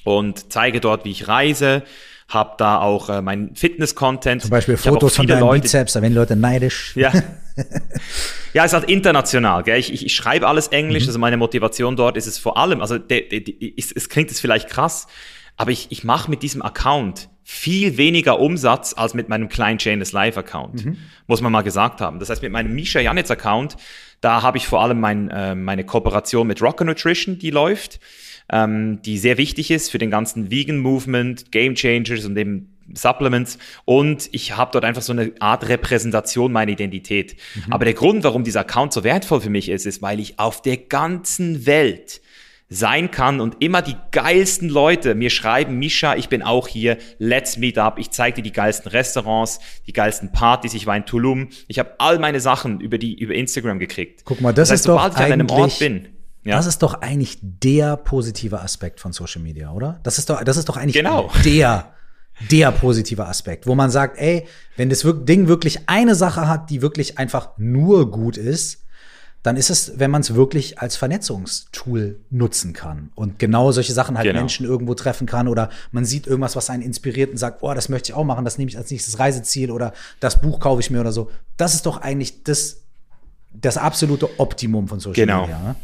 und 0.04 0.52
zeige 0.52 0.80
dort, 0.80 1.04
wie 1.04 1.10
ich 1.10 1.28
reise 1.28 1.82
habe 2.28 2.54
da 2.58 2.80
auch 2.80 3.08
äh, 3.08 3.22
mein 3.22 3.54
Fitness-Content. 3.54 4.42
Zum 4.42 4.50
Beispiel 4.50 4.76
Fotos 4.76 5.16
von 5.16 5.26
deinen 5.26 5.40
Leute, 5.40 5.62
Bizeps, 5.62 5.92
da 5.92 6.02
werden 6.02 6.14
Leute 6.14 6.34
neidisch. 6.34 6.92
Ja. 6.96 7.12
ja, 8.52 8.64
es 8.64 8.72
ist 8.72 8.72
halt 8.72 8.90
international. 8.90 9.62
Gell? 9.62 9.78
Ich, 9.78 9.92
ich, 9.92 10.06
ich 10.06 10.14
schreibe 10.14 10.48
alles 10.48 10.68
Englisch, 10.68 11.04
mhm. 11.04 11.10
also 11.10 11.18
meine 11.20 11.36
Motivation 11.36 11.94
dort 11.94 12.16
ist 12.16 12.26
es 12.26 12.38
vor 12.38 12.56
allem, 12.56 12.80
also 12.80 12.98
de, 12.98 13.28
de, 13.28 13.40
de, 13.40 13.74
es, 13.76 13.92
es 13.92 14.08
klingt 14.08 14.30
jetzt 14.30 14.40
vielleicht 14.40 14.68
krass, 14.68 15.06
aber 15.56 15.70
ich, 15.70 15.88
ich 15.90 16.04
mache 16.04 16.30
mit 16.30 16.42
diesem 16.42 16.62
Account 16.62 17.28
viel 17.42 17.96
weniger 17.96 18.40
Umsatz 18.40 18.94
als 18.96 19.14
mit 19.14 19.28
meinem 19.28 19.48
kleinen 19.48 19.78
Chainless 19.78 20.12
Live 20.12 20.36
Account, 20.36 20.84
mhm. 20.84 20.96
muss 21.26 21.40
man 21.40 21.52
mal 21.52 21.62
gesagt 21.62 22.00
haben. 22.00 22.18
Das 22.18 22.28
heißt, 22.28 22.42
mit 22.42 22.50
meinem 22.50 22.74
Misha 22.74 23.00
Janitz 23.00 23.30
Account, 23.30 23.76
da 24.20 24.42
habe 24.42 24.58
ich 24.58 24.66
vor 24.66 24.82
allem 24.82 24.98
mein, 24.98 25.30
äh, 25.30 25.54
meine 25.54 25.84
Kooperation 25.84 26.46
mit 26.46 26.60
Rocker 26.60 26.84
Nutrition, 26.84 27.38
die 27.38 27.50
läuft 27.50 28.00
ähm, 28.50 29.00
die 29.02 29.18
sehr 29.18 29.38
wichtig 29.38 29.70
ist 29.70 29.90
für 29.90 29.98
den 29.98 30.10
ganzen 30.10 30.50
Vegan 30.50 30.78
Movement, 30.78 31.50
Game 31.50 31.74
Changers 31.74 32.24
und 32.24 32.36
eben 32.36 32.72
Supplements 32.94 33.58
und 33.84 34.28
ich 34.30 34.56
habe 34.56 34.70
dort 34.72 34.84
einfach 34.84 35.02
so 35.02 35.12
eine 35.12 35.32
Art 35.40 35.68
Repräsentation 35.68 36.52
meiner 36.52 36.70
Identität. 36.70 37.36
Mhm. 37.66 37.72
Aber 37.72 37.84
der 37.84 37.94
Grund, 37.94 38.22
warum 38.22 38.44
dieser 38.44 38.60
Account 38.60 38.92
so 38.92 39.02
wertvoll 39.02 39.40
für 39.40 39.50
mich 39.50 39.68
ist, 39.68 39.86
ist, 39.86 40.02
weil 40.02 40.20
ich 40.20 40.38
auf 40.38 40.62
der 40.62 40.76
ganzen 40.76 41.66
Welt 41.66 42.20
sein 42.68 43.10
kann 43.10 43.40
und 43.40 43.62
immer 43.62 43.80
die 43.80 43.96
geilsten 44.10 44.68
Leute 44.68 45.14
mir 45.14 45.30
schreiben, 45.30 45.78
Misha, 45.78 46.16
ich 46.16 46.28
bin 46.28 46.42
auch 46.42 46.66
hier, 46.66 46.98
let's 47.18 47.58
meet 47.58 47.78
up, 47.78 47.98
ich 47.98 48.10
zeige 48.10 48.36
dir 48.36 48.42
die 48.42 48.52
geilsten 48.52 48.90
Restaurants, 48.90 49.60
die 49.86 49.92
geilsten 49.92 50.32
Partys, 50.32 50.74
ich 50.74 50.86
war 50.86 50.96
in 50.96 51.06
Tulum, 51.06 51.48
ich 51.68 51.78
habe 51.78 51.94
all 51.98 52.18
meine 52.18 52.40
Sachen 52.40 52.80
über 52.80 52.98
die 52.98 53.18
über 53.18 53.34
Instagram 53.34 53.78
gekriegt. 53.78 54.22
Guck 54.24 54.40
mal, 54.40 54.52
das, 54.52 54.68
das 54.68 54.70
heißt, 54.70 54.80
ist 54.80 54.88
doch 54.88 55.08
ich 55.08 55.16
an 55.16 55.32
einem 55.32 55.50
Ort 55.50 55.78
bin, 55.78 56.08
ja. 56.46 56.56
Das 56.56 56.66
ist 56.66 56.78
doch 56.78 57.02
eigentlich 57.02 57.38
der 57.42 57.96
positive 57.96 58.60
Aspekt 58.60 59.00
von 59.00 59.12
Social 59.12 59.42
Media, 59.42 59.72
oder? 59.72 59.98
Das 60.04 60.16
ist 60.16 60.30
doch, 60.30 60.44
das 60.44 60.56
ist 60.56 60.68
doch 60.68 60.76
eigentlich 60.76 60.94
genau. 60.94 61.28
der, 61.44 61.92
der 62.52 62.70
positive 62.70 63.26
Aspekt, 63.26 63.66
wo 63.66 63.74
man 63.74 63.90
sagt, 63.90 64.16
ey, 64.18 64.46
wenn 64.76 64.88
das 64.88 65.04
Ding 65.04 65.48
wirklich 65.48 65.88
eine 65.88 66.14
Sache 66.14 66.46
hat, 66.46 66.70
die 66.70 66.82
wirklich 66.82 67.18
einfach 67.18 67.50
nur 67.58 68.12
gut 68.12 68.36
ist, 68.36 68.85
dann 69.46 69.56
ist 69.56 69.70
es, 69.70 69.92
wenn 70.00 70.10
man 70.10 70.22
es 70.22 70.34
wirklich 70.34 70.80
als 70.80 70.96
Vernetzungstool 70.96 72.18
nutzen 72.30 72.72
kann 72.72 73.10
und 73.14 73.38
genau 73.38 73.70
solche 73.70 73.92
Sachen 73.92 74.18
halt 74.18 74.26
genau. 74.26 74.40
Menschen 74.40 74.66
irgendwo 74.66 74.94
treffen 74.94 75.28
kann 75.28 75.46
oder 75.46 75.70
man 75.92 76.04
sieht 76.04 76.26
irgendwas, 76.26 76.56
was 76.56 76.68
einen 76.68 76.82
inspiriert 76.82 77.30
und 77.30 77.36
sagt, 77.36 77.62
oh, 77.62 77.72
das 77.72 77.88
möchte 77.88 78.10
ich 78.10 78.16
auch 78.16 78.24
machen, 78.24 78.44
das 78.44 78.58
nehme 78.58 78.70
ich 78.70 78.76
als 78.76 78.90
nächstes 78.90 79.20
Reiseziel 79.20 79.70
oder 79.70 79.92
das 80.18 80.40
Buch 80.40 80.58
kaufe 80.58 80.80
ich 80.80 80.90
mir 80.90 81.00
oder 81.00 81.12
so. 81.12 81.30
Das 81.56 81.74
ist 81.74 81.86
doch 81.86 81.98
eigentlich 81.98 82.42
das 82.42 82.78
das 83.52 83.76
absolute 83.76 84.28
Optimum 84.40 84.88
von 84.88 84.98
Social 84.98 85.14
genau. 85.14 85.42
Media. 85.42 85.58
Ne? 85.60 85.76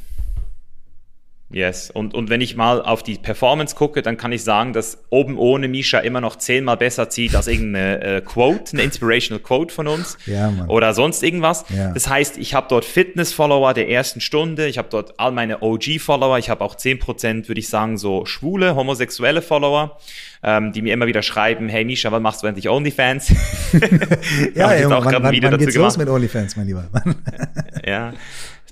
Yes. 1.52 1.90
Und, 1.90 2.14
und 2.14 2.30
wenn 2.30 2.40
ich 2.40 2.56
mal 2.56 2.82
auf 2.82 3.02
die 3.02 3.16
Performance 3.16 3.76
gucke, 3.76 4.02
dann 4.02 4.16
kann 4.16 4.32
ich 4.32 4.42
sagen, 4.42 4.72
dass 4.72 4.98
oben 5.10 5.36
ohne 5.36 5.68
Misha 5.68 5.98
immer 5.98 6.20
noch 6.20 6.36
zehnmal 6.36 6.78
besser 6.78 7.10
zieht 7.10 7.34
als 7.34 7.46
irgendeine 7.46 8.02
äh, 8.02 8.20
Quote, 8.22 8.72
eine 8.72 8.82
Inspirational 8.82 9.42
Quote 9.42 9.72
von 9.72 9.86
uns 9.86 10.16
ja, 10.26 10.52
oder 10.68 10.94
sonst 10.94 11.22
irgendwas. 11.22 11.64
Ja. 11.68 11.92
Das 11.92 12.08
heißt, 12.08 12.38
ich 12.38 12.54
habe 12.54 12.66
dort 12.68 12.84
Fitness-Follower 12.84 13.74
der 13.74 13.90
ersten 13.90 14.20
Stunde, 14.20 14.66
ich 14.66 14.78
habe 14.78 14.88
dort 14.90 15.18
all 15.20 15.32
meine 15.32 15.62
OG-Follower, 15.62 16.38
ich 16.38 16.48
habe 16.48 16.64
auch 16.64 16.74
zehn 16.74 16.98
Prozent, 16.98 17.48
würde 17.48 17.60
ich 17.60 17.68
sagen, 17.68 17.98
so 17.98 18.24
schwule, 18.24 18.74
homosexuelle 18.74 19.42
Follower, 19.42 19.98
ähm, 20.42 20.72
die 20.72 20.80
mir 20.80 20.94
immer 20.94 21.06
wieder 21.06 21.22
schreiben, 21.22 21.68
hey 21.68 21.84
Misha, 21.84 22.10
wann 22.10 22.22
machst 22.22 22.42
du 22.42 22.46
endlich 22.46 22.68
OnlyFans? 22.68 23.28
ja, 24.54 24.74
ja 24.74 24.86
auch 24.86 25.04
wann, 25.04 25.22
wann, 25.22 25.42
wann 25.42 25.58
geht's 25.58 25.74
los 25.76 25.98
mit 25.98 26.08
OnlyFans, 26.08 26.56
mein 26.56 26.66
Lieber? 26.66 26.88
ja, 27.86 28.14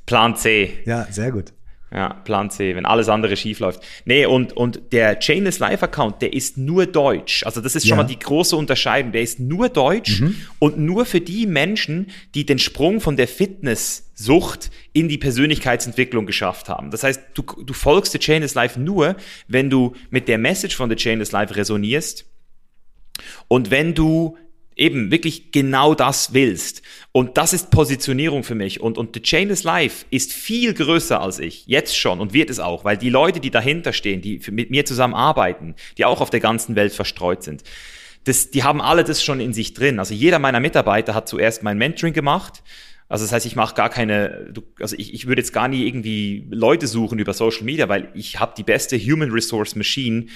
Plan 0.07 0.35
C. 0.35 0.78
Ja, 0.87 1.07
sehr 1.11 1.31
gut. 1.31 1.53
Ja, 1.93 2.14
Plan 2.24 2.51
C, 2.51 2.76
wenn 2.76 2.86
alles 2.86 3.09
andere 3.09 3.36
schief 3.36 3.59
läuft. 3.59 3.82
Nee, 4.05 4.24
und, 4.24 4.53
und 4.53 4.80
der 4.93 5.18
Chainless 5.18 5.59
Live 5.59 5.82
Account, 5.82 6.22
der 6.22 6.32
ist 6.32 6.57
nur 6.57 6.86
deutsch. 6.86 7.45
Also 7.45 7.61
das 7.61 7.74
ist 7.74 7.82
schon 7.82 7.97
ja. 7.99 8.05
mal 8.05 8.09
die 8.09 8.18
große 8.18 8.55
Unterscheidung. 8.55 9.11
Der 9.11 9.22
ist 9.22 9.41
nur 9.41 9.68
deutsch 9.68 10.20
mhm. 10.20 10.36
und 10.61 10.78
nur 10.78 11.05
für 11.05 11.20
die 11.20 11.47
Menschen, 11.47 12.11
die 12.36 12.47
den 12.47 12.61
Sprung 12.61 13.01
von 13.01 13.16
der 13.16 13.26
Fitnesssucht 13.26 14.70
in 14.93 15.09
die 15.09 15.18
Persönlichkeitsentwicklung 15.18 16.26
geschafft 16.26 16.68
haben. 16.68 16.93
Das 16.93 17.03
heißt, 17.03 17.22
du, 17.34 17.43
du 17.43 17.72
folgst 17.72 18.14
der 18.14 18.20
Chainless 18.20 18.55
Life 18.55 18.78
nur, 18.78 19.16
wenn 19.49 19.68
du 19.68 19.95
mit 20.11 20.28
der 20.28 20.38
Message 20.38 20.76
von 20.76 20.91
der 20.91 20.97
Chainless 20.97 21.32
Life 21.32 21.57
resonierst 21.57 22.24
und 23.49 23.72
wenn 23.72 23.95
du 23.95 24.36
eben 24.81 25.11
wirklich 25.11 25.53
genau 25.53 25.95
das 25.95 26.33
willst. 26.33 26.83
Und 27.12 27.37
das 27.37 27.53
ist 27.53 27.70
Positionierung 27.70 28.43
für 28.43 28.55
mich. 28.55 28.81
Und, 28.81 28.99
und 28.99 29.14
The 29.14 29.20
Chainless 29.20 29.62
Life 29.62 30.07
ist 30.11 30.33
viel 30.33 30.74
größer 30.74 31.20
als 31.20 31.39
ich, 31.39 31.66
jetzt 31.66 31.97
schon 31.97 32.18
und 32.18 32.33
wird 32.33 32.51
es 32.51 32.59
auch, 32.59 32.85
weil 32.85 32.97
die 32.97 33.11
Leute, 33.11 33.41
die 33.41 33.51
dahinter 33.51 33.93
stehen, 33.93 34.22
die 34.22 34.41
mit 34.51 34.70
mir 34.70 34.87
zusammen 34.87 35.14
arbeiten, 35.14 35.74
die 35.99 36.05
auch 36.05 36.20
auf 36.20 36.31
der 36.31 36.41
ganzen 36.41 36.76
Welt 36.76 36.93
verstreut 36.93 37.43
sind, 37.43 37.62
das, 38.24 38.51
die 38.51 38.64
haben 38.64 38.81
alle 38.81 39.05
das 39.05 39.22
schon 39.22 39.41
in 39.41 39.53
sich 39.53 39.74
drin. 39.74 39.99
Also 39.99 40.14
jeder 40.14 40.39
meiner 40.39 40.61
Mitarbeiter 40.61 41.14
hat 41.14 41.28
zuerst 41.28 41.62
mein 41.62 41.78
Mentoring 41.78 42.12
gemacht. 42.12 42.62
Also 43.09 43.24
das 43.24 43.33
heißt, 43.33 43.47
ich 43.47 43.57
mache 43.57 43.74
gar 43.74 43.91
keine, 43.91 44.55
also 44.78 44.95
ich, 44.97 45.12
ich 45.12 45.26
würde 45.26 45.43
jetzt 45.43 45.53
gar 45.53 45.68
nie 45.68 45.87
irgendwie 45.87 46.47
Leute 46.51 46.87
suchen 46.87 47.18
über 47.18 47.33
Social 47.33 47.64
Media, 47.64 47.89
weil 47.89 48.09
ich 48.14 48.39
habe 48.39 48.55
die 48.57 48.62
beste 48.62 48.99
Human 48.99 49.31
Resource 49.31 49.74
Machine 49.74 50.26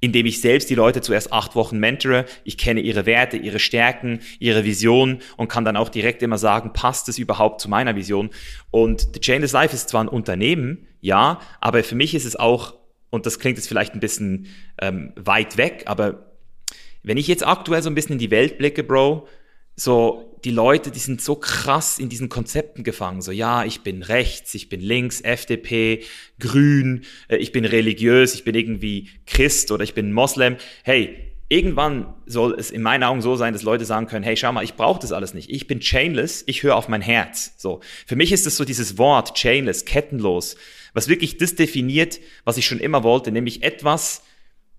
indem 0.00 0.26
ich 0.26 0.40
selbst 0.40 0.70
die 0.70 0.74
Leute 0.74 1.00
zuerst 1.02 1.32
acht 1.32 1.54
Wochen 1.54 1.78
mentore. 1.78 2.24
Ich 2.44 2.58
kenne 2.58 2.80
ihre 2.80 3.06
Werte, 3.06 3.36
ihre 3.36 3.58
Stärken, 3.58 4.20
ihre 4.38 4.64
Vision 4.64 5.18
und 5.36 5.48
kann 5.48 5.64
dann 5.64 5.76
auch 5.76 5.88
direkt 5.88 6.22
immer 6.22 6.38
sagen, 6.38 6.72
passt 6.72 7.08
es 7.08 7.18
überhaupt 7.18 7.60
zu 7.60 7.68
meiner 7.68 7.94
Vision? 7.96 8.30
Und 8.70 9.08
The 9.14 9.20
Chainless 9.20 9.52
Life 9.52 9.74
ist 9.74 9.90
zwar 9.90 10.02
ein 10.02 10.08
Unternehmen, 10.08 10.86
ja, 11.00 11.40
aber 11.60 11.84
für 11.84 11.94
mich 11.94 12.14
ist 12.14 12.24
es 12.24 12.36
auch, 12.36 12.74
und 13.10 13.26
das 13.26 13.38
klingt 13.38 13.58
jetzt 13.58 13.68
vielleicht 13.68 13.94
ein 13.94 14.00
bisschen 14.00 14.46
ähm, 14.80 15.12
weit 15.16 15.56
weg, 15.56 15.84
aber 15.86 16.30
wenn 17.02 17.16
ich 17.16 17.28
jetzt 17.28 17.46
aktuell 17.46 17.82
so 17.82 17.88
ein 17.88 17.94
bisschen 17.94 18.14
in 18.14 18.18
die 18.18 18.30
Welt 18.30 18.58
blicke, 18.58 18.84
Bro, 18.84 19.26
so 19.80 20.38
die 20.44 20.50
Leute, 20.50 20.90
die 20.90 20.98
sind 20.98 21.22
so 21.22 21.36
krass 21.36 21.98
in 21.98 22.08
diesen 22.08 22.28
Konzepten 22.28 22.84
gefangen. 22.84 23.22
So, 23.22 23.32
ja, 23.32 23.64
ich 23.64 23.80
bin 23.80 24.02
rechts, 24.02 24.54
ich 24.54 24.68
bin 24.68 24.80
links, 24.80 25.20
FDP, 25.20 26.02
grün, 26.38 27.04
äh, 27.28 27.36
ich 27.36 27.52
bin 27.52 27.64
religiös, 27.64 28.34
ich 28.34 28.44
bin 28.44 28.54
irgendwie 28.54 29.08
Christ 29.26 29.70
oder 29.70 29.82
ich 29.82 29.94
bin 29.94 30.12
Moslem. 30.12 30.56
Hey, 30.82 31.32
irgendwann 31.48 32.14
soll 32.26 32.54
es 32.58 32.70
in 32.70 32.82
meinen 32.82 33.04
Augen 33.04 33.22
so 33.22 33.36
sein, 33.36 33.54
dass 33.54 33.62
Leute 33.62 33.84
sagen 33.86 34.06
können, 34.06 34.24
hey, 34.24 34.36
schau 34.36 34.52
mal, 34.52 34.64
ich 34.64 34.74
brauche 34.74 35.00
das 35.00 35.12
alles 35.12 35.34
nicht. 35.34 35.50
Ich 35.50 35.66
bin 35.66 35.80
chainless, 35.80 36.44
ich 36.46 36.62
höre 36.62 36.76
auf 36.76 36.88
mein 36.88 37.02
Herz. 37.02 37.54
So, 37.56 37.80
für 38.06 38.16
mich 38.16 38.32
ist 38.32 38.46
es 38.46 38.56
so 38.56 38.64
dieses 38.64 38.98
Wort 38.98 39.34
chainless, 39.34 39.86
kettenlos, 39.86 40.56
was 40.92 41.08
wirklich 41.08 41.38
das 41.38 41.54
definiert, 41.54 42.20
was 42.44 42.58
ich 42.58 42.66
schon 42.66 42.80
immer 42.80 43.02
wollte, 43.02 43.32
nämlich 43.32 43.62
etwas, 43.62 44.22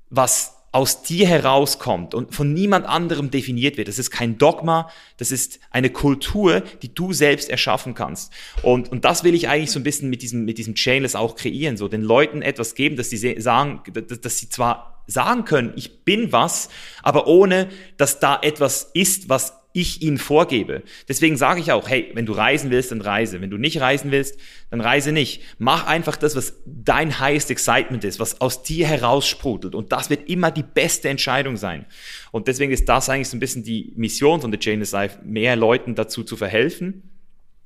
was 0.09 0.60
aus 0.73 1.03
dir 1.03 1.27
herauskommt 1.27 2.13
und 2.13 2.33
von 2.33 2.53
niemand 2.53 2.85
anderem 2.85 3.29
definiert 3.29 3.75
wird. 3.75 3.89
Das 3.89 3.99
ist 3.99 4.09
kein 4.09 4.37
Dogma, 4.37 4.89
das 5.17 5.31
ist 5.31 5.59
eine 5.69 5.89
Kultur, 5.89 6.61
die 6.81 6.93
du 6.93 7.11
selbst 7.11 7.49
erschaffen 7.49 7.93
kannst. 7.93 8.31
Und, 8.63 8.89
und 8.89 9.03
das 9.03 9.25
will 9.25 9.35
ich 9.35 9.49
eigentlich 9.49 9.71
so 9.71 9.79
ein 9.79 9.83
bisschen 9.83 10.09
mit 10.09 10.21
diesem, 10.21 10.45
mit 10.45 10.57
diesem 10.57 10.75
Chainless 10.75 11.15
auch 11.15 11.35
kreieren, 11.35 11.75
so 11.75 11.89
den 11.89 12.01
Leuten 12.01 12.41
etwas 12.41 12.73
geben, 12.75 12.95
dass 12.95 13.09
sie 13.09 13.41
sagen, 13.41 13.81
dass, 13.91 14.21
dass 14.21 14.37
sie 14.37 14.49
zwar 14.49 15.03
sagen 15.07 15.43
können, 15.43 15.73
ich 15.75 16.05
bin 16.05 16.31
was, 16.31 16.69
aber 17.03 17.27
ohne, 17.27 17.67
dass 17.97 18.19
da 18.19 18.39
etwas 18.41 18.91
ist, 18.93 19.27
was 19.27 19.60
ich 19.73 20.01
ihnen 20.01 20.17
vorgebe. 20.17 20.83
Deswegen 21.07 21.37
sage 21.37 21.59
ich 21.59 21.71
auch, 21.71 21.89
hey, 21.89 22.11
wenn 22.13 22.25
du 22.25 22.33
reisen 22.33 22.71
willst, 22.71 22.91
dann 22.91 23.01
reise. 23.01 23.41
Wenn 23.41 23.49
du 23.49 23.57
nicht 23.57 23.79
reisen 23.81 24.11
willst, 24.11 24.37
dann 24.69 24.81
reise 24.81 25.11
nicht. 25.11 25.41
Mach 25.57 25.87
einfach 25.87 26.17
das, 26.17 26.35
was 26.35 26.61
dein 26.65 27.19
highest 27.19 27.51
excitement 27.51 28.03
ist, 28.03 28.19
was 28.19 28.41
aus 28.41 28.63
dir 28.63 28.87
heraussprudelt. 28.87 29.75
Und 29.75 29.91
das 29.91 30.09
wird 30.09 30.29
immer 30.29 30.51
die 30.51 30.63
beste 30.63 31.09
Entscheidung 31.09 31.57
sein. 31.57 31.85
Und 32.31 32.47
deswegen 32.47 32.71
ist 32.71 32.89
das 32.89 33.09
eigentlich 33.09 33.29
so 33.29 33.37
ein 33.37 33.41
bisschen 33.41 33.63
die 33.63 33.93
Mission 33.95 34.41
von 34.41 34.51
The 34.51 34.59
Chain 34.59 34.81
is 34.81 34.91
Life, 34.91 35.19
mehr 35.23 35.55
Leuten 35.55 35.95
dazu 35.95 36.23
zu 36.23 36.35
verhelfen 36.37 37.03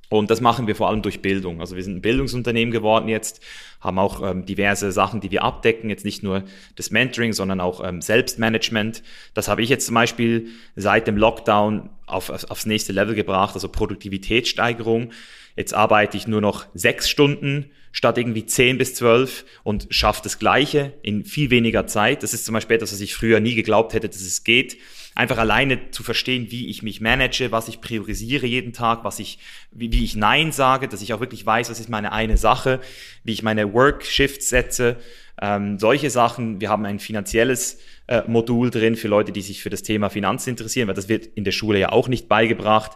und 0.08 0.30
das 0.30 0.40
machen 0.40 0.66
wir 0.66 0.76
vor 0.76 0.88
allem 0.88 1.02
durch 1.02 1.20
Bildung. 1.20 1.60
Also 1.60 1.74
wir 1.74 1.82
sind 1.82 1.96
ein 1.96 2.00
Bildungsunternehmen 2.02 2.70
geworden 2.70 3.08
jetzt, 3.08 3.40
haben 3.80 3.98
auch 3.98 4.22
ähm, 4.22 4.46
diverse 4.46 4.92
Sachen, 4.92 5.20
die 5.20 5.30
wir 5.30 5.42
abdecken. 5.42 5.90
Jetzt 5.90 6.04
nicht 6.04 6.22
nur 6.22 6.44
das 6.76 6.90
Mentoring, 6.90 7.32
sondern 7.32 7.60
auch 7.60 7.82
ähm, 7.82 8.00
Selbstmanagement. 8.00 9.02
Das 9.34 9.48
habe 9.48 9.62
ich 9.62 9.68
jetzt 9.68 9.86
zum 9.86 9.94
Beispiel 9.94 10.48
seit 10.76 11.08
dem 11.08 11.16
Lockdown 11.16 11.90
auf, 12.06 12.30
auf, 12.30 12.50
aufs 12.50 12.66
nächste 12.66 12.92
Level 12.92 13.14
gebracht, 13.14 13.54
also 13.54 13.68
Produktivitätssteigerung. 13.68 15.10
Jetzt 15.56 15.74
arbeite 15.74 16.16
ich 16.16 16.26
nur 16.26 16.40
noch 16.40 16.66
sechs 16.74 17.08
Stunden 17.08 17.70
statt 17.90 18.18
irgendwie 18.18 18.44
zehn 18.44 18.76
bis 18.76 18.94
zwölf 18.94 19.46
und 19.64 19.86
schaffe 19.90 20.20
das 20.22 20.38
Gleiche 20.38 20.92
in 21.02 21.24
viel 21.24 21.50
weniger 21.50 21.86
Zeit. 21.86 22.22
Das 22.22 22.34
ist 22.34 22.44
zum 22.44 22.52
Beispiel 22.52 22.76
etwas, 22.76 22.92
was 22.92 23.00
ich 23.00 23.14
früher 23.14 23.40
nie 23.40 23.54
geglaubt 23.54 23.94
hätte, 23.94 24.08
dass 24.08 24.20
es 24.20 24.44
geht 24.44 24.76
einfach 25.16 25.38
alleine 25.38 25.90
zu 25.90 26.02
verstehen, 26.02 26.50
wie 26.50 26.68
ich 26.68 26.82
mich 26.82 27.00
manage, 27.00 27.50
was 27.50 27.68
ich 27.68 27.80
priorisiere 27.80 28.46
jeden 28.46 28.72
Tag, 28.72 29.02
was 29.02 29.18
ich, 29.18 29.38
wie, 29.72 29.90
wie 29.90 30.04
ich 30.04 30.14
Nein 30.14 30.52
sage, 30.52 30.88
dass 30.88 31.00
ich 31.02 31.14
auch 31.14 31.20
wirklich 31.20 31.44
weiß, 31.44 31.70
was 31.70 31.80
ist 31.80 31.88
meine 31.88 32.12
eine 32.12 32.36
Sache, 32.36 32.80
wie 33.24 33.32
ich 33.32 33.42
meine 33.42 33.72
Work-Shifts 33.72 34.50
setze, 34.50 34.96
ähm, 35.40 35.78
solche 35.78 36.10
Sachen. 36.10 36.60
Wir 36.60 36.68
haben 36.68 36.84
ein 36.84 36.98
finanzielles 36.98 37.80
äh, 38.08 38.22
Modul 38.26 38.70
drin 38.70 38.94
für 38.94 39.08
Leute, 39.08 39.32
die 39.32 39.40
sich 39.40 39.62
für 39.62 39.70
das 39.70 39.82
Thema 39.82 40.10
Finanzen 40.10 40.50
interessieren, 40.50 40.86
weil 40.86 40.94
das 40.94 41.08
wird 41.08 41.26
in 41.34 41.44
der 41.44 41.52
Schule 41.52 41.78
ja 41.78 41.92
auch 41.92 42.08
nicht 42.08 42.28
beigebracht. 42.28 42.92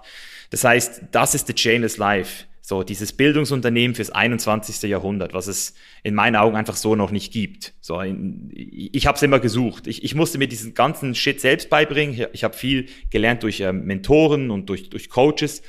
Das 0.50 0.62
heißt, 0.62 1.04
das 1.12 1.34
ist 1.34 1.46
the 1.46 1.54
Chainless 1.54 1.96
Life. 1.96 2.44
So, 2.62 2.82
dieses 2.82 3.12
Bildungsunternehmen 3.12 3.94
fürs 3.94 4.10
21. 4.10 4.82
Jahrhundert, 4.88 5.34
was 5.34 5.46
es 5.46 5.74
in 6.02 6.14
meinen 6.14 6.36
Augen 6.36 6.56
einfach 6.56 6.76
so 6.76 6.94
noch 6.94 7.10
nicht 7.10 7.32
gibt. 7.32 7.74
So, 7.80 8.00
ich, 8.00 8.94
ich 8.94 9.06
habe 9.06 9.16
es 9.16 9.22
immer 9.22 9.40
gesucht. 9.40 9.86
Ich, 9.86 10.04
ich 10.04 10.14
musste 10.14 10.38
mir 10.38 10.48
diesen 10.48 10.74
ganzen 10.74 11.14
Shit 11.14 11.40
selbst 11.40 11.70
beibringen. 11.70 12.14
Ich, 12.14 12.26
ich 12.32 12.44
habe 12.44 12.56
viel 12.56 12.86
gelernt 13.10 13.42
durch 13.42 13.60
ähm, 13.60 13.84
Mentoren 13.84 14.50
und 14.50 14.68
durch, 14.68 14.90
durch 14.90 15.08
Coaches. 15.08 15.62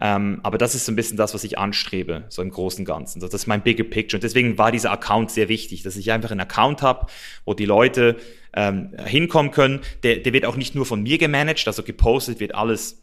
Ähm, 0.00 0.40
aber 0.44 0.58
das 0.58 0.74
ist 0.74 0.86
so 0.86 0.92
ein 0.92 0.96
bisschen 0.96 1.16
das, 1.16 1.34
was 1.34 1.42
ich 1.42 1.58
anstrebe, 1.58 2.24
so 2.28 2.40
im 2.40 2.50
Großen 2.50 2.84
Ganzen. 2.84 3.20
So, 3.20 3.26
das 3.26 3.42
ist 3.42 3.46
mein 3.46 3.62
bigger 3.62 3.84
picture. 3.84 4.18
Und 4.18 4.22
deswegen 4.22 4.56
war 4.56 4.70
dieser 4.70 4.92
Account 4.92 5.30
sehr 5.30 5.48
wichtig, 5.48 5.82
dass 5.82 5.96
ich 5.96 6.12
einfach 6.12 6.30
einen 6.30 6.40
Account 6.40 6.82
habe, 6.82 7.06
wo 7.44 7.54
die 7.54 7.64
Leute 7.64 8.16
ähm, 8.54 8.90
hinkommen 9.04 9.50
können. 9.50 9.80
Der, 10.04 10.18
der 10.18 10.32
wird 10.32 10.44
auch 10.44 10.56
nicht 10.56 10.74
nur 10.74 10.86
von 10.86 11.02
mir 11.02 11.18
gemanagt, 11.18 11.66
also 11.66 11.82
gepostet 11.82 12.38
wird 12.38 12.54
alles 12.54 13.02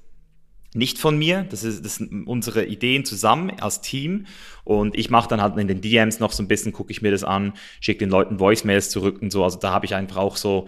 nicht 0.75 0.97
von 0.97 1.17
mir. 1.17 1.45
Das, 1.49 1.63
ist, 1.63 1.83
das 1.85 1.95
sind 1.95 2.27
unsere 2.27 2.65
Ideen 2.65 3.05
zusammen 3.05 3.51
als 3.59 3.81
Team. 3.81 4.25
Und 4.63 4.97
ich 4.97 5.09
mache 5.09 5.29
dann 5.29 5.41
halt 5.41 5.57
in 5.57 5.67
den 5.67 5.81
DMs 5.81 6.19
noch 6.19 6.31
so 6.31 6.43
ein 6.43 6.47
bisschen, 6.47 6.73
gucke 6.73 6.91
ich 6.91 7.01
mir 7.01 7.11
das 7.11 7.23
an, 7.23 7.53
schicke 7.79 7.99
den 7.99 8.09
Leuten 8.09 8.39
Voicemails 8.39 8.89
zurück 8.89 9.21
und 9.21 9.31
so. 9.31 9.43
Also 9.43 9.59
da 9.59 9.71
habe 9.71 9.85
ich 9.85 9.95
einfach 9.95 10.17
auch 10.17 10.37
so 10.37 10.67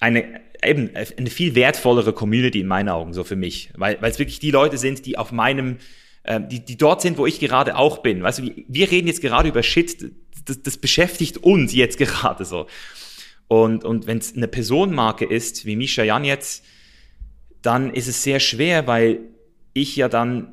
eine 0.00 0.40
eben 0.64 0.90
eine 0.96 1.30
viel 1.30 1.54
wertvollere 1.54 2.12
Community 2.12 2.60
in 2.60 2.66
meinen 2.66 2.88
Augen 2.88 3.12
so 3.12 3.24
für 3.24 3.36
mich, 3.36 3.70
weil 3.76 3.96
es 4.02 4.18
wirklich 4.18 4.40
die 4.40 4.50
Leute 4.50 4.78
sind, 4.78 5.06
die 5.06 5.16
auf 5.18 5.32
meinem 5.32 5.76
äh, 6.24 6.40
die 6.40 6.64
die 6.64 6.76
dort 6.76 7.00
sind, 7.00 7.18
wo 7.18 7.26
ich 7.26 7.40
gerade 7.40 7.76
auch 7.76 7.98
bin. 7.98 8.22
Weißt 8.22 8.40
du, 8.40 8.50
wir 8.66 8.90
reden 8.90 9.06
jetzt 9.06 9.20
gerade 9.20 9.48
über 9.48 9.62
Shit, 9.62 10.12
das, 10.44 10.62
das 10.62 10.76
beschäftigt 10.76 11.38
uns 11.38 11.72
jetzt 11.72 11.98
gerade 11.98 12.44
so. 12.44 12.66
Und 13.46 13.84
und 13.84 14.06
wenn 14.06 14.18
es 14.18 14.34
eine 14.36 14.48
Personenmarke 14.48 15.24
ist, 15.24 15.64
wie 15.64 15.76
Misha 15.76 16.02
Jan 16.02 16.24
jetzt, 16.24 16.64
dann 17.62 17.92
ist 17.92 18.08
es 18.08 18.22
sehr 18.22 18.40
schwer, 18.40 18.86
weil 18.86 19.20
ich 19.72 19.96
ja 19.96 20.08
dann, 20.08 20.52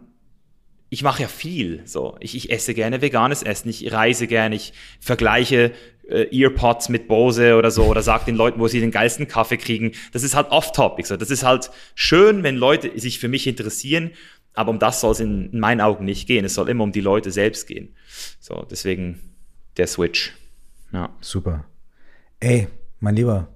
ich 0.90 1.04
mache 1.04 1.24
ja 1.24 1.28
viel. 1.28 1.82
So, 1.86 2.18
ich, 2.20 2.36
ich 2.36 2.52
esse 2.52 2.74
gerne 2.74 3.02
veganes 3.02 3.44
Essen, 3.44 3.70
ich 3.70 3.92
reise 3.92 4.28
gerne, 4.28 4.56
ich 4.56 4.74
vergleiche 5.00 5.72
äh, 6.08 6.28
Earpods 6.32 6.90
mit 6.90 7.08
Bose 7.08 7.56
oder 7.56 7.72
so 7.72 7.86
oder 7.86 8.02
sag 8.02 8.26
den 8.26 8.36
Leuten, 8.36 8.60
wo 8.60 8.68
sie 8.68 8.80
den 8.80 8.92
geilsten 8.92 9.28
Kaffee 9.28 9.58
kriegen. 9.58 9.92
Das 10.14 10.24
ist 10.24 10.36
halt 10.36 10.52
off-topic. 10.52 11.08
So. 11.08 11.18
Das 11.18 11.32
ist 11.32 11.44
halt 11.44 11.72
schön, 11.96 12.44
wenn 12.44 12.56
Leute 12.56 12.98
sich 13.00 13.20
für 13.20 13.28
mich 13.28 13.48
interessieren, 13.48 14.12
aber 14.54 14.72
um 14.72 14.80
das 14.80 15.02
soll 15.02 15.12
es 15.12 15.20
in, 15.20 15.52
in 15.52 15.60
meinen 15.60 15.82
Augen 15.82 16.06
nicht 16.06 16.28
gehen. 16.28 16.46
Es 16.46 16.54
soll 16.54 16.70
immer 16.70 16.84
um 16.84 16.92
die 16.92 17.02
Leute 17.02 17.32
selbst 17.32 17.68
gehen. 17.68 17.96
So, 18.40 18.66
deswegen 18.70 19.20
der 19.78 19.88
Switch. 19.88 20.34
Ja. 20.94 21.14
Super. 21.20 21.66
Ey, 22.40 22.68
mein 23.00 23.16
Lieber, 23.16 23.55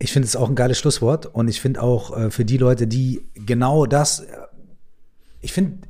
ich 0.00 0.12
finde 0.12 0.26
es 0.26 0.34
auch 0.34 0.48
ein 0.48 0.54
geiles 0.54 0.78
Schlusswort 0.78 1.26
und 1.26 1.46
ich 1.48 1.60
finde 1.60 1.82
auch 1.82 2.16
äh, 2.16 2.30
für 2.30 2.44
die 2.44 2.56
Leute, 2.56 2.86
die 2.86 3.28
genau 3.34 3.84
das, 3.86 4.20
äh, 4.20 4.36
ich 5.40 5.52
finde, 5.52 5.86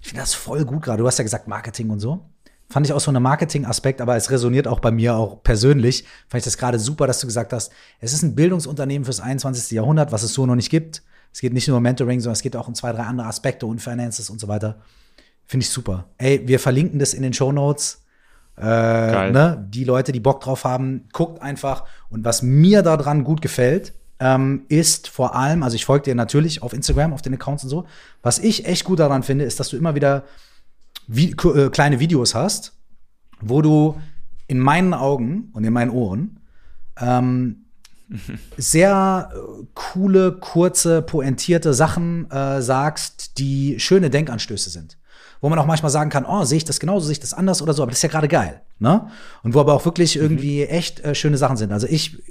Ich 0.00 0.08
finde 0.08 0.22
das 0.22 0.34
voll 0.34 0.64
gut 0.64 0.82
gerade. 0.82 1.02
Du 1.02 1.06
hast 1.06 1.18
ja 1.18 1.24
gesagt 1.24 1.46
Marketing 1.46 1.90
und 1.90 2.00
so. 2.00 2.30
Fand 2.70 2.86
ich 2.86 2.92
auch 2.92 3.00
so 3.00 3.10
einen 3.10 3.22
Marketing-Aspekt, 3.22 4.00
aber 4.00 4.16
es 4.16 4.30
resoniert 4.30 4.66
auch 4.66 4.80
bei 4.80 4.90
mir 4.90 5.16
auch 5.16 5.42
persönlich. 5.42 6.04
Fand 6.28 6.40
ich 6.40 6.44
das 6.44 6.56
gerade 6.56 6.78
super, 6.78 7.06
dass 7.06 7.20
du 7.20 7.26
gesagt 7.26 7.52
hast, 7.52 7.72
es 8.00 8.12
ist 8.12 8.22
ein 8.22 8.34
Bildungsunternehmen 8.34 9.04
fürs 9.04 9.20
21. 9.20 9.72
Jahrhundert, 9.72 10.12
was 10.12 10.22
es 10.22 10.32
so 10.34 10.46
noch 10.46 10.54
nicht 10.54 10.70
gibt. 10.70 11.02
Es 11.32 11.40
geht 11.40 11.52
nicht 11.52 11.68
nur 11.68 11.78
um 11.78 11.82
Mentoring, 11.82 12.20
sondern 12.20 12.34
es 12.34 12.42
geht 12.42 12.56
auch 12.56 12.68
um 12.68 12.74
zwei, 12.74 12.92
drei 12.92 13.02
andere 13.02 13.26
Aspekte 13.26 13.66
und 13.66 13.80
Finances 13.80 14.30
und 14.30 14.40
so 14.40 14.48
weiter. 14.48 14.80
Finde 15.46 15.64
ich 15.64 15.70
super. 15.70 16.06
Ey, 16.16 16.46
wir 16.46 16.60
verlinken 16.60 16.98
das 16.98 17.12
in 17.12 17.22
den 17.22 17.32
Show 17.32 17.52
Notes. 17.52 18.04
Äh, 18.60 19.30
ne? 19.30 19.66
Die 19.70 19.84
Leute, 19.84 20.12
die 20.12 20.20
Bock 20.20 20.40
drauf 20.40 20.64
haben, 20.64 21.08
guckt 21.12 21.40
einfach. 21.42 21.84
Und 22.10 22.24
was 22.24 22.42
mir 22.42 22.82
daran 22.82 23.24
gut 23.24 23.40
gefällt, 23.40 23.92
ähm, 24.20 24.64
ist 24.68 25.08
vor 25.08 25.34
allem, 25.34 25.62
also 25.62 25.76
ich 25.76 25.84
folge 25.84 26.04
dir 26.04 26.14
natürlich 26.14 26.62
auf 26.62 26.72
Instagram, 26.72 27.12
auf 27.12 27.22
den 27.22 27.34
Accounts 27.34 27.64
und 27.64 27.70
so. 27.70 27.86
Was 28.22 28.38
ich 28.38 28.66
echt 28.66 28.84
gut 28.84 28.98
daran 28.98 29.22
finde, 29.22 29.44
ist, 29.44 29.60
dass 29.60 29.68
du 29.68 29.76
immer 29.76 29.94
wieder 29.94 30.24
wie, 31.06 31.30
äh, 31.30 31.70
kleine 31.70 32.00
Videos 32.00 32.34
hast, 32.34 32.72
wo 33.40 33.62
du 33.62 34.00
in 34.46 34.58
meinen 34.58 34.94
Augen 34.94 35.50
und 35.52 35.64
in 35.64 35.72
meinen 35.72 35.90
Ohren 35.90 36.40
ähm, 37.00 37.64
sehr 38.56 39.30
äh, 39.32 39.64
coole, 39.74 40.32
kurze, 40.32 41.02
pointierte 41.02 41.74
Sachen 41.74 42.30
äh, 42.30 42.60
sagst, 42.60 43.38
die 43.38 43.78
schöne 43.78 44.10
Denkanstöße 44.10 44.70
sind. 44.70 44.96
Wo 45.40 45.48
man 45.48 45.58
auch 45.58 45.66
manchmal 45.66 45.90
sagen 45.90 46.10
kann, 46.10 46.24
oh, 46.24 46.44
sehe 46.44 46.58
ich 46.58 46.64
das 46.64 46.80
genauso, 46.80 47.06
sehe 47.06 47.12
ich 47.12 47.20
das 47.20 47.34
anders 47.34 47.62
oder 47.62 47.72
so, 47.72 47.82
aber 47.82 47.90
das 47.90 47.98
ist 47.98 48.02
ja 48.02 48.08
gerade 48.08 48.28
geil. 48.28 48.62
Ne? 48.78 49.08
Und 49.42 49.54
wo 49.54 49.60
aber 49.60 49.74
auch 49.74 49.84
wirklich 49.84 50.16
mhm. 50.16 50.22
irgendwie 50.22 50.64
echt 50.64 51.00
äh, 51.00 51.14
schöne 51.14 51.36
Sachen 51.36 51.56
sind. 51.56 51.72
Also 51.72 51.86
ich, 51.88 52.22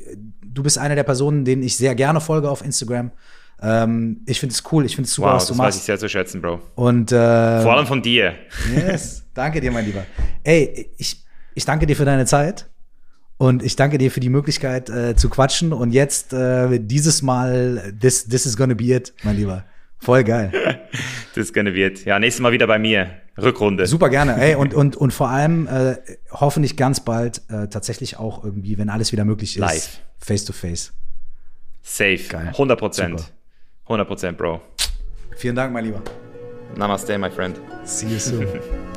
du 0.44 0.64
bist 0.64 0.78
eine 0.78 0.96
der 0.96 1.04
Personen, 1.04 1.46
denen 1.46 1.64
ich 1.64 1.78
sehr 1.78 1.96
gerne 1.96 2.22
folge 2.22 2.50
auf 2.50 2.64
Instagram. 2.64 3.12
Ähm, 3.62 4.22
ich 4.28 4.40
finde 4.40 4.54
es 4.54 4.64
cool, 4.72 4.86
ich 4.86 4.96
finde 4.96 5.08
es 5.08 5.14
super, 5.14 5.30
wow, 5.30 5.36
was 5.36 5.48
du 5.48 5.54
das 5.54 5.58
machst. 5.58 5.68
weiß 5.68 5.76
ich 5.78 5.84
sehr 5.84 5.98
zu 5.98 6.10
schätzen, 6.10 6.42
Bro. 6.42 6.62
Und 6.76 7.12
äh, 7.12 7.62
vor 7.62 7.76
allem 7.76 7.88
von 7.88 8.02
dir. 8.02 8.36
Yes, 8.76 9.24
danke 9.34 9.62
dir, 9.62 9.72
mein 9.72 9.86
Lieber. 9.86 10.06
Ey, 10.44 10.92
ich, 10.98 11.24
ich 11.56 11.66
danke 11.66 11.86
dir 11.86 11.96
für 11.96 12.06
deine 12.06 12.26
Zeit. 12.26 12.68
Und 13.40 13.62
ich 13.62 13.76
danke 13.76 14.00
dir 14.00 14.10
für 14.10 14.20
die 14.20 14.30
Möglichkeit 14.30 14.90
äh, 14.90 15.16
zu 15.16 15.30
quatschen. 15.30 15.72
Und 15.72 15.92
jetzt 15.92 16.34
äh, 16.34 16.80
dieses 16.80 17.22
Mal, 17.22 17.94
this, 18.00 18.28
this 18.28 18.46
is 18.48 18.58
gonna 18.58 18.74
be 18.74 18.86
it, 18.86 19.14
mein 19.24 19.38
Lieber. 19.38 19.64
Voll 20.00 20.24
geil. 20.24 20.52
das 21.36 21.52
be 21.52 21.70
it. 21.86 22.06
Ja, 22.06 22.20
nächstes 22.20 22.42
Mal 22.42 22.52
wieder 22.52 22.68
bei 22.68 22.80
mir. 22.80 23.10
Rückrunde. 23.40 23.86
Super 23.86 24.10
gerne. 24.10 24.40
Ey, 24.40 24.56
und, 24.56 24.74
und, 24.74 24.96
und 24.96 25.14
vor 25.14 25.30
allem 25.30 25.68
äh, 25.68 25.96
hoffentlich 26.32 26.76
ganz 26.76 27.02
bald 27.02 27.42
äh, 27.50 27.68
tatsächlich 27.68 28.18
auch 28.18 28.44
irgendwie, 28.44 28.78
wenn 28.78 28.90
alles 28.90 29.12
wieder 29.12 29.26
möglich 29.26 29.56
ist. 29.56 29.62
Live. 29.62 30.00
Face 30.18 30.46
to 30.46 30.54
face. 30.54 30.94
Safe. 31.84 32.18
Geil. 32.30 32.48
100 32.48 32.80
Prozent. 32.80 33.34
100 33.84 34.08
Prozent, 34.08 34.38
Bro. 34.38 34.62
Vielen 35.38 35.56
Dank, 35.56 35.72
mein 35.72 35.86
Lieber. 35.86 36.02
Namaste, 36.76 37.18
my 37.18 37.30
friend. 37.30 37.60
See 37.86 38.08
you 38.08 38.20
soon. 38.20 38.48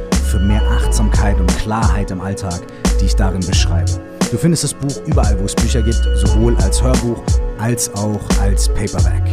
für 0.31 0.39
mehr 0.39 0.61
Achtsamkeit 0.63 1.37
und 1.39 1.57
Klarheit 1.57 2.09
im 2.09 2.21
Alltag, 2.21 2.61
die 2.99 3.05
ich 3.05 3.15
darin 3.15 3.45
beschreibe. 3.45 3.91
Du 4.31 4.37
findest 4.37 4.63
das 4.63 4.73
Buch 4.73 5.01
überall, 5.05 5.37
wo 5.37 5.43
es 5.43 5.53
Bücher 5.53 5.81
gibt, 5.81 6.01
sowohl 6.15 6.55
als 6.57 6.81
Hörbuch 6.81 7.21
als 7.59 7.93
auch 7.95 8.21
als 8.39 8.69
Paperback. 8.69 9.23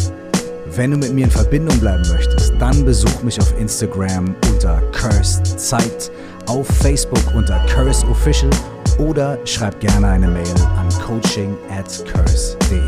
Wenn 0.75 0.91
du 0.91 0.97
mit 0.97 1.15
mir 1.15 1.25
in 1.25 1.31
Verbindung 1.31 1.79
bleiben 1.79 2.03
möchtest, 2.13 2.53
dann 2.59 2.85
besuch 2.85 3.23
mich 3.23 3.41
auf 3.41 3.59
Instagram 3.59 4.35
unter 4.51 4.81
Cursed 4.93 5.47
Zeit, 5.59 6.11
auf 6.47 6.67
Facebook 6.67 7.23
unter 7.35 7.59
Curse 7.67 8.07
Official 8.09 8.51
oder 8.99 9.39
schreib 9.45 9.79
gerne 9.79 10.09
eine 10.09 10.27
Mail 10.27 10.55
an 10.77 10.89
coaching 11.01 11.57
at 11.71 12.05
curse.de. 12.13 12.81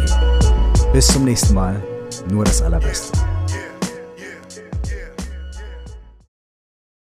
Bis 0.93 1.07
zum 1.07 1.25
nächsten 1.25 1.55
Mal, 1.55 1.81
nur 2.29 2.45
das 2.45 2.61
Allerbeste. 2.61 3.30